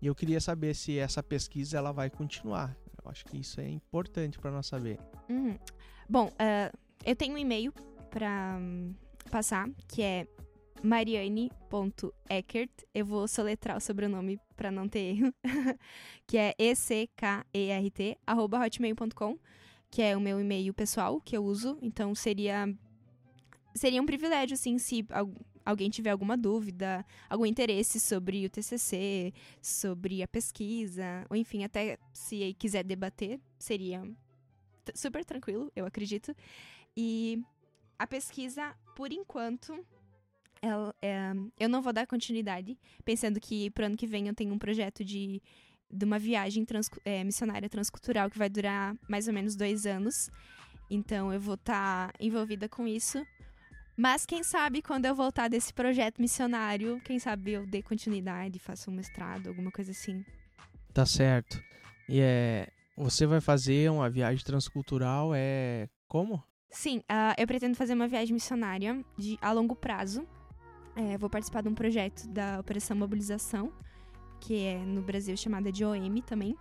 E 0.00 0.06
eu 0.06 0.14
queria 0.14 0.40
saber 0.40 0.72
se 0.72 0.96
essa 1.00 1.20
pesquisa 1.20 1.78
ela 1.78 1.90
vai 1.90 2.08
continuar. 2.08 2.76
Eu 3.04 3.10
acho 3.10 3.24
que 3.24 3.40
isso 3.40 3.60
é 3.60 3.68
importante 3.68 4.38
para 4.38 4.52
nós 4.52 4.68
saber. 4.68 5.00
Uhum. 5.28 5.58
Bom, 6.08 6.28
uh, 6.28 6.78
eu 7.04 7.16
tenho 7.16 7.34
um 7.34 7.38
e-mail 7.38 7.74
para 8.08 8.56
um, 8.60 8.94
passar 9.28 9.68
que 9.88 10.00
é 10.00 10.28
mariane.eckert. 10.80 12.70
Eu 12.94 13.04
vou 13.04 13.26
soletrar 13.26 13.78
o 13.78 13.80
sobrenome 13.80 14.38
para 14.54 14.70
não 14.70 14.88
ter 14.88 15.16
erro, 15.16 15.34
que 16.24 16.38
é 16.38 16.54
e-c-k-e-r-t 16.56 18.18
hotmail.com 18.28 19.36
que 19.92 20.00
é 20.00 20.16
o 20.16 20.20
meu 20.20 20.40
e-mail 20.40 20.72
pessoal 20.72 21.20
que 21.20 21.36
eu 21.36 21.44
uso. 21.44 21.78
Então 21.82 22.14
seria 22.14 22.66
seria 23.74 24.00
um 24.00 24.06
privilégio 24.06 24.54
assim 24.54 24.78
se 24.78 25.06
alguém 25.64 25.90
tiver 25.90 26.10
alguma 26.10 26.36
dúvida, 26.36 27.04
algum 27.28 27.44
interesse 27.44 28.00
sobre 28.00 28.46
o 28.46 28.50
TCC, 28.50 29.34
sobre 29.60 30.22
a 30.22 30.26
pesquisa, 30.26 31.26
ou 31.28 31.36
enfim, 31.36 31.62
até 31.62 31.98
se 32.10 32.54
quiser 32.58 32.84
debater, 32.84 33.38
seria 33.58 34.02
super 34.94 35.24
tranquilo, 35.26 35.70
eu 35.76 35.84
acredito. 35.84 36.34
E 36.96 37.38
a 37.98 38.06
pesquisa, 38.06 38.74
por 38.96 39.12
enquanto, 39.12 39.78
ela, 40.62 40.94
é, 41.02 41.32
eu 41.60 41.68
não 41.68 41.82
vou 41.82 41.92
dar 41.92 42.06
continuidade, 42.06 42.78
pensando 43.04 43.38
que 43.38 43.70
pro 43.70 43.84
ano 43.84 43.96
que 43.96 44.06
vem 44.06 44.26
eu 44.26 44.34
tenho 44.34 44.54
um 44.54 44.58
projeto 44.58 45.04
de 45.04 45.42
de 45.92 46.04
uma 46.04 46.18
viagem 46.18 46.64
trans, 46.64 46.88
é, 47.04 47.22
missionária 47.22 47.68
transcultural 47.68 48.30
que 48.30 48.38
vai 48.38 48.48
durar 48.48 48.96
mais 49.08 49.28
ou 49.28 49.34
menos 49.34 49.54
dois 49.54 49.84
anos. 49.86 50.30
Então 50.90 51.32
eu 51.32 51.40
vou 51.40 51.54
estar 51.54 52.08
tá 52.08 52.14
envolvida 52.20 52.68
com 52.68 52.86
isso. 52.86 53.24
Mas 53.96 54.24
quem 54.24 54.42
sabe 54.42 54.80
quando 54.80 55.04
eu 55.04 55.14
voltar 55.14 55.48
desse 55.48 55.72
projeto 55.72 56.20
missionário, 56.20 57.00
quem 57.04 57.18
sabe 57.18 57.52
eu 57.52 57.66
dê 57.66 57.82
continuidade, 57.82 58.58
faça 58.58 58.90
um 58.90 58.94
mestrado, 58.94 59.48
alguma 59.48 59.70
coisa 59.70 59.90
assim. 59.90 60.24
Tá 60.94 61.04
certo. 61.04 61.62
E 62.08 62.20
é, 62.20 62.68
você 62.96 63.26
vai 63.26 63.40
fazer 63.40 63.90
uma 63.90 64.08
viagem 64.08 64.44
transcultural, 64.44 65.32
é 65.34 65.88
como? 66.08 66.42
Sim, 66.70 66.98
uh, 66.98 67.34
eu 67.36 67.46
pretendo 67.46 67.76
fazer 67.76 67.92
uma 67.92 68.08
viagem 68.08 68.32
missionária 68.32 69.04
de, 69.18 69.38
a 69.42 69.52
longo 69.52 69.76
prazo. 69.76 70.26
É, 70.96 71.16
vou 71.18 71.28
participar 71.28 71.62
de 71.62 71.68
um 71.68 71.74
projeto 71.74 72.26
da 72.28 72.60
Operação 72.60 72.96
Mobilização, 72.96 73.72
que 74.42 74.64
é 74.64 74.76
no 74.78 75.00
Brasil 75.00 75.36
chamada 75.36 75.70
de 75.70 75.84
OM 75.84 76.20
também. 76.26 76.56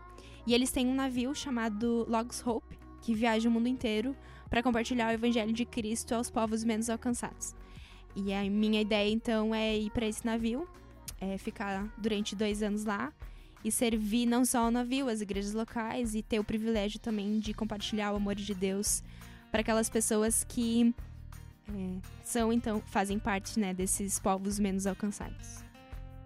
E 0.46 0.54
eles 0.54 0.72
têm 0.72 0.88
um 0.88 0.94
navio 0.94 1.34
chamado 1.34 2.06
Logs 2.08 2.46
Hope, 2.46 2.78
que 3.02 3.14
viaja 3.14 3.50
o 3.50 3.52
mundo 3.52 3.68
inteiro 3.68 4.16
para 4.50 4.62
compartilhar 4.62 5.10
o 5.10 5.12
evangelho 5.12 5.52
de 5.52 5.66
Cristo 5.66 6.14
aos 6.14 6.30
povos 6.30 6.64
menos 6.64 6.90
alcançados. 6.90 7.56
E 8.16 8.34
a 8.34 8.44
minha 8.44 8.82
ideia 8.82 9.12
então 9.12 9.54
é 9.54 9.76
ir 9.76 9.90
para 9.90 10.06
esse 10.06 10.24
navio, 10.26 10.68
é 11.20 11.38
ficar 11.38 11.92
durante 11.98 12.36
dois 12.36 12.62
anos 12.62 12.86
lá 12.86 13.12
e 13.64 13.72
servir 13.72 14.26
não 14.26 14.46
só 14.46 14.68
o 14.68 14.72
navio, 14.72 15.10
as 15.10 15.22
igrejas 15.22 15.54
locais 15.54 16.14
e 16.14 16.22
ter 16.22 16.40
o 16.40 16.44
privilégio 16.44 17.00
também 17.00 17.40
de 17.40 17.54
compartilhar 17.54 18.12
o 18.12 18.16
amor 18.16 18.36
de 18.36 18.54
Deus 18.54 19.04
para 19.52 19.62
aquelas 19.62 19.90
pessoas 19.90 20.44
que 20.44 20.94
é, 21.68 21.98
são 22.24 22.54
então 22.54 22.82
fazem 22.88 23.18
parte 23.18 23.60
né, 23.60 23.74
desses 23.74 24.20
povos 24.20 24.60
menos 24.60 24.86
alcançados. 24.86 25.71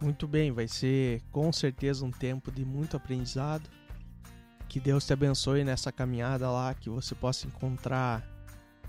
Muito 0.06 0.28
bem, 0.28 0.52
vai 0.52 0.68
ser 0.68 1.20
com 1.32 1.52
certeza 1.52 2.06
um 2.06 2.12
tempo 2.12 2.52
de 2.52 2.64
muito 2.64 2.96
aprendizado. 2.96 3.68
Que 4.70 4.80
Deus 4.80 5.04
te 5.04 5.12
abençoe 5.12 5.64
nessa 5.64 5.92
caminhada 5.92 6.48
lá, 6.48 6.76
que 6.76 6.92
você 6.92 7.16
possa 7.16 7.48
encontrar 7.48 8.24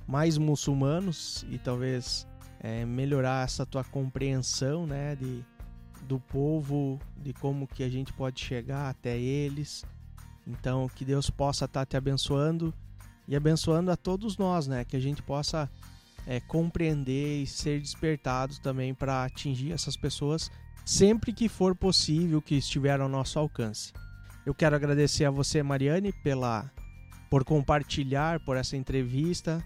mais 0.06 0.36
muçulmanos 0.36 1.46
e 1.48 1.56
talvez 1.56 2.28
é, 2.60 2.84
melhorar 2.84 3.46
essa 3.46 3.64
tua 3.64 3.82
compreensão, 3.82 4.86
né, 4.86 5.16
de, 5.16 5.42
do 6.02 6.20
povo, 6.20 7.00
de 7.16 7.32
como 7.32 7.66
que 7.66 7.82
a 7.82 7.88
gente 7.88 8.12
pode 8.12 8.38
chegar 8.38 8.90
até 8.90 9.18
eles. 9.18 9.86
Então, 10.46 10.86
que 10.86 11.02
Deus 11.02 11.30
possa 11.30 11.64
estar 11.64 11.80
tá 11.80 11.86
te 11.86 11.96
abençoando 11.96 12.74
e 13.26 13.34
abençoando 13.34 13.90
a 13.90 13.96
todos 13.96 14.36
nós, 14.36 14.66
né, 14.66 14.84
que 14.84 14.96
a 14.96 15.00
gente 15.00 15.22
possa 15.22 15.66
é, 16.26 16.40
compreender 16.40 17.42
e 17.42 17.46
ser 17.46 17.80
despertado 17.80 18.60
também 18.60 18.92
para 18.92 19.24
atingir 19.24 19.72
essas 19.72 19.96
pessoas 19.96 20.50
sempre 20.86 21.32
que 21.32 21.48
for 21.48 21.74
possível 21.74 22.40
que 22.40 22.54
estiver 22.54 23.00
ao 23.00 23.08
nosso 23.08 23.40
alcance. 23.40 23.92
Eu 24.46 24.54
quero 24.54 24.76
agradecer 24.76 25.24
a 25.24 25.30
você, 25.30 25.60
Mariane, 25.60 26.12
pela 26.22 26.70
por 27.28 27.44
compartilhar 27.44 28.38
por 28.38 28.56
essa 28.56 28.76
entrevista, 28.76 29.62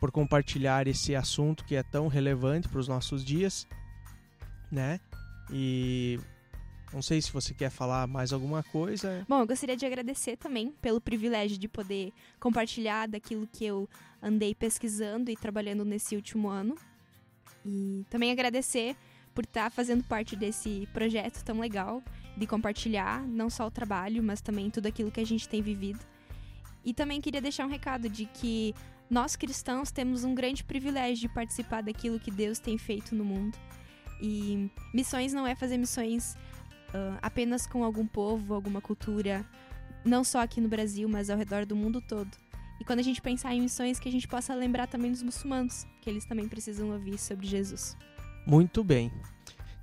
por 0.00 0.10
compartilhar 0.10 0.88
esse 0.88 1.14
assunto 1.14 1.64
que 1.64 1.76
é 1.76 1.82
tão 1.84 2.08
relevante 2.08 2.68
para 2.68 2.80
os 2.80 2.88
nossos 2.88 3.24
dias, 3.24 3.68
né? 4.68 4.98
E 5.48 6.18
não 6.92 7.00
sei 7.00 7.22
se 7.22 7.32
você 7.32 7.54
quer 7.54 7.70
falar 7.70 8.08
mais 8.08 8.32
alguma 8.32 8.64
coisa. 8.64 9.24
Bom, 9.28 9.40
eu 9.40 9.46
gostaria 9.46 9.76
de 9.76 9.86
agradecer 9.86 10.36
também 10.36 10.72
pelo 10.82 11.00
privilégio 11.00 11.56
de 11.56 11.68
poder 11.68 12.12
compartilhar 12.40 13.06
daquilo 13.06 13.46
que 13.46 13.64
eu 13.64 13.88
andei 14.20 14.56
pesquisando 14.56 15.30
e 15.30 15.36
trabalhando 15.36 15.84
nesse 15.84 16.16
último 16.16 16.48
ano. 16.48 16.74
E 17.64 18.04
também 18.10 18.32
agradecer 18.32 18.96
por 19.34 19.44
estar 19.44 19.64
tá 19.64 19.70
fazendo 19.70 20.04
parte 20.04 20.36
desse 20.36 20.88
projeto 20.92 21.42
tão 21.42 21.58
legal 21.60 22.02
de 22.36 22.46
compartilhar 22.46 23.22
não 23.26 23.50
só 23.50 23.66
o 23.66 23.70
trabalho, 23.70 24.22
mas 24.22 24.40
também 24.40 24.70
tudo 24.70 24.86
aquilo 24.86 25.10
que 25.10 25.20
a 25.20 25.26
gente 25.26 25.48
tem 25.48 25.60
vivido. 25.60 26.00
E 26.84 26.92
também 26.92 27.20
queria 27.20 27.40
deixar 27.40 27.66
um 27.66 27.70
recado 27.70 28.08
de 28.08 28.26
que 28.26 28.74
nós 29.08 29.36
cristãos 29.36 29.90
temos 29.90 30.24
um 30.24 30.34
grande 30.34 30.62
privilégio 30.62 31.28
de 31.28 31.34
participar 31.34 31.82
daquilo 31.82 32.20
que 32.20 32.30
Deus 32.30 32.58
tem 32.58 32.76
feito 32.78 33.14
no 33.14 33.24
mundo. 33.24 33.56
E 34.20 34.70
missões 34.92 35.32
não 35.32 35.46
é 35.46 35.54
fazer 35.54 35.76
missões 35.76 36.34
uh, 36.90 37.18
apenas 37.20 37.66
com 37.66 37.84
algum 37.84 38.06
povo, 38.06 38.54
alguma 38.54 38.80
cultura, 38.80 39.44
não 40.04 40.22
só 40.22 40.40
aqui 40.40 40.60
no 40.60 40.68
Brasil, 40.68 41.08
mas 41.08 41.30
ao 41.30 41.38
redor 41.38 41.64
do 41.64 41.74
mundo 41.74 42.00
todo. 42.00 42.30
E 42.80 42.84
quando 42.84 42.98
a 42.98 43.02
gente 43.02 43.22
pensar 43.22 43.54
em 43.54 43.62
missões, 43.62 43.98
que 43.98 44.08
a 44.08 44.12
gente 44.12 44.28
possa 44.28 44.54
lembrar 44.54 44.86
também 44.86 45.10
dos 45.10 45.22
muçulmanos, 45.22 45.86
que 46.00 46.10
eles 46.10 46.24
também 46.24 46.48
precisam 46.48 46.90
ouvir 46.90 47.18
sobre 47.18 47.46
Jesus. 47.46 47.96
Muito 48.46 48.84
bem. 48.84 49.10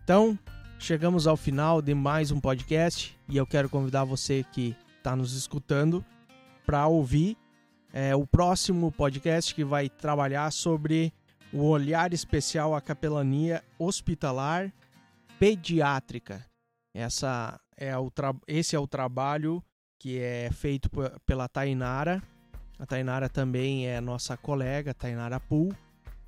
Então, 0.04 0.38
chegamos 0.78 1.26
ao 1.26 1.36
final 1.36 1.82
de 1.82 1.96
mais 1.96 2.30
um 2.30 2.40
podcast 2.40 3.18
e 3.28 3.36
eu 3.36 3.48
quero 3.48 3.68
convidar 3.68 4.04
você 4.04 4.46
que 4.52 4.76
está 4.98 5.16
nos 5.16 5.36
escutando 5.36 6.06
para 6.64 6.86
ouvir 6.86 7.36
é, 7.92 8.16
o 8.16 8.26
próximo 8.28 8.92
podcast 8.92 9.56
que 9.56 9.64
vai 9.66 9.90
trabalhar 9.90 10.52
sobre 10.52 11.12
o 11.52 11.64
olhar 11.64 12.14
especial 12.14 12.76
à 12.76 12.82
capelania 12.82 13.64
hospitalar 13.80 14.72
pediátrica. 15.40 16.46
Essa 16.94 17.60
é 17.76 17.98
o 17.98 18.12
esse 18.48 18.76
é 18.76 18.80
o 18.80 18.88
trabalho 18.88 19.64
que 19.98 20.20
é 20.20 20.52
feito 20.52 20.88
pela 21.26 21.50
Tainara. 21.50 22.22
A 22.78 22.86
Tainara 22.86 23.28
também 23.28 23.88
é 23.88 24.00
nossa 24.00 24.38
colega, 24.38 24.94
Tainara 24.94 25.40
Pool, 25.40 25.76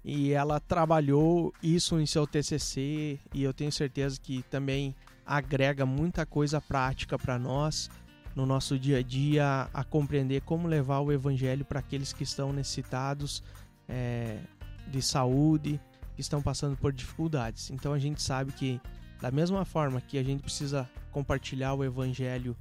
e 0.04 0.32
ela 0.32 0.60
trabalhou 0.60 1.54
isso 1.64 2.00
em 2.00 2.06
seu 2.06 2.28
TCC 2.28 3.20
e 3.34 3.44
eu 3.44 3.54
tenho 3.54 3.72
certeza 3.72 4.20
que 4.20 4.44
também 4.44 4.94
agrega 5.26 5.86
muita 5.86 6.26
coisa 6.26 6.60
prática 6.60 7.18
para 7.18 7.40
nós 7.40 7.90
no 8.36 8.46
nosso 8.46 8.78
dia 8.78 8.98
a 8.98 9.02
dia 9.02 9.70
a 9.74 9.84
compreender 9.84 10.42
como 10.42 10.68
levar 10.68 11.00
o 11.00 11.12
evangelho 11.12 11.64
para 11.64 11.80
aqueles 11.80 12.12
que 12.12 12.24
estão 12.24 12.52
necessitados 12.52 13.44
é, 13.88 14.40
de 14.88 15.02
saúde, 15.02 15.80
que 16.16 16.22
estão 16.22 16.42
passando 16.42 16.76
por 16.76 16.92
dificuldades. 16.92 17.70
Então 17.70 17.94
a 17.94 18.00
gente 18.00 18.22
sabe 18.22 18.52
que 18.52 18.82
da 19.22 19.32
mesma 19.32 19.64
forma 19.64 20.02
que 20.02 20.18
a 20.18 20.24
gente 20.24 20.42
precisa 20.42 20.90
compartilhar 21.12 21.74
o 21.76 21.84
evangelho 21.84 22.58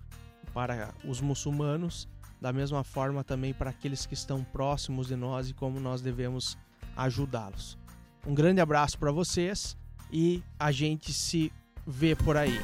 para 0.54 0.94
os 1.04 1.20
muçulmanos, 1.20 2.06
da 2.40 2.52
mesma 2.52 2.84
forma 2.84 3.24
também 3.24 3.54
para 3.54 3.70
aqueles 3.70 4.06
que 4.06 4.14
estão 4.14 4.44
próximos 4.44 5.08
de 5.08 5.16
nós 5.16 5.48
e 5.48 5.54
como 5.54 5.80
nós 5.80 6.00
devemos 6.02 6.56
ajudá-los. 6.96 7.78
Um 8.26 8.34
grande 8.34 8.60
abraço 8.60 8.98
para 8.98 9.10
vocês 9.10 9.76
e 10.12 10.42
a 10.58 10.70
gente 10.70 11.12
se 11.12 11.52
vê 11.86 12.14
por 12.14 12.36
aí. 12.36 12.58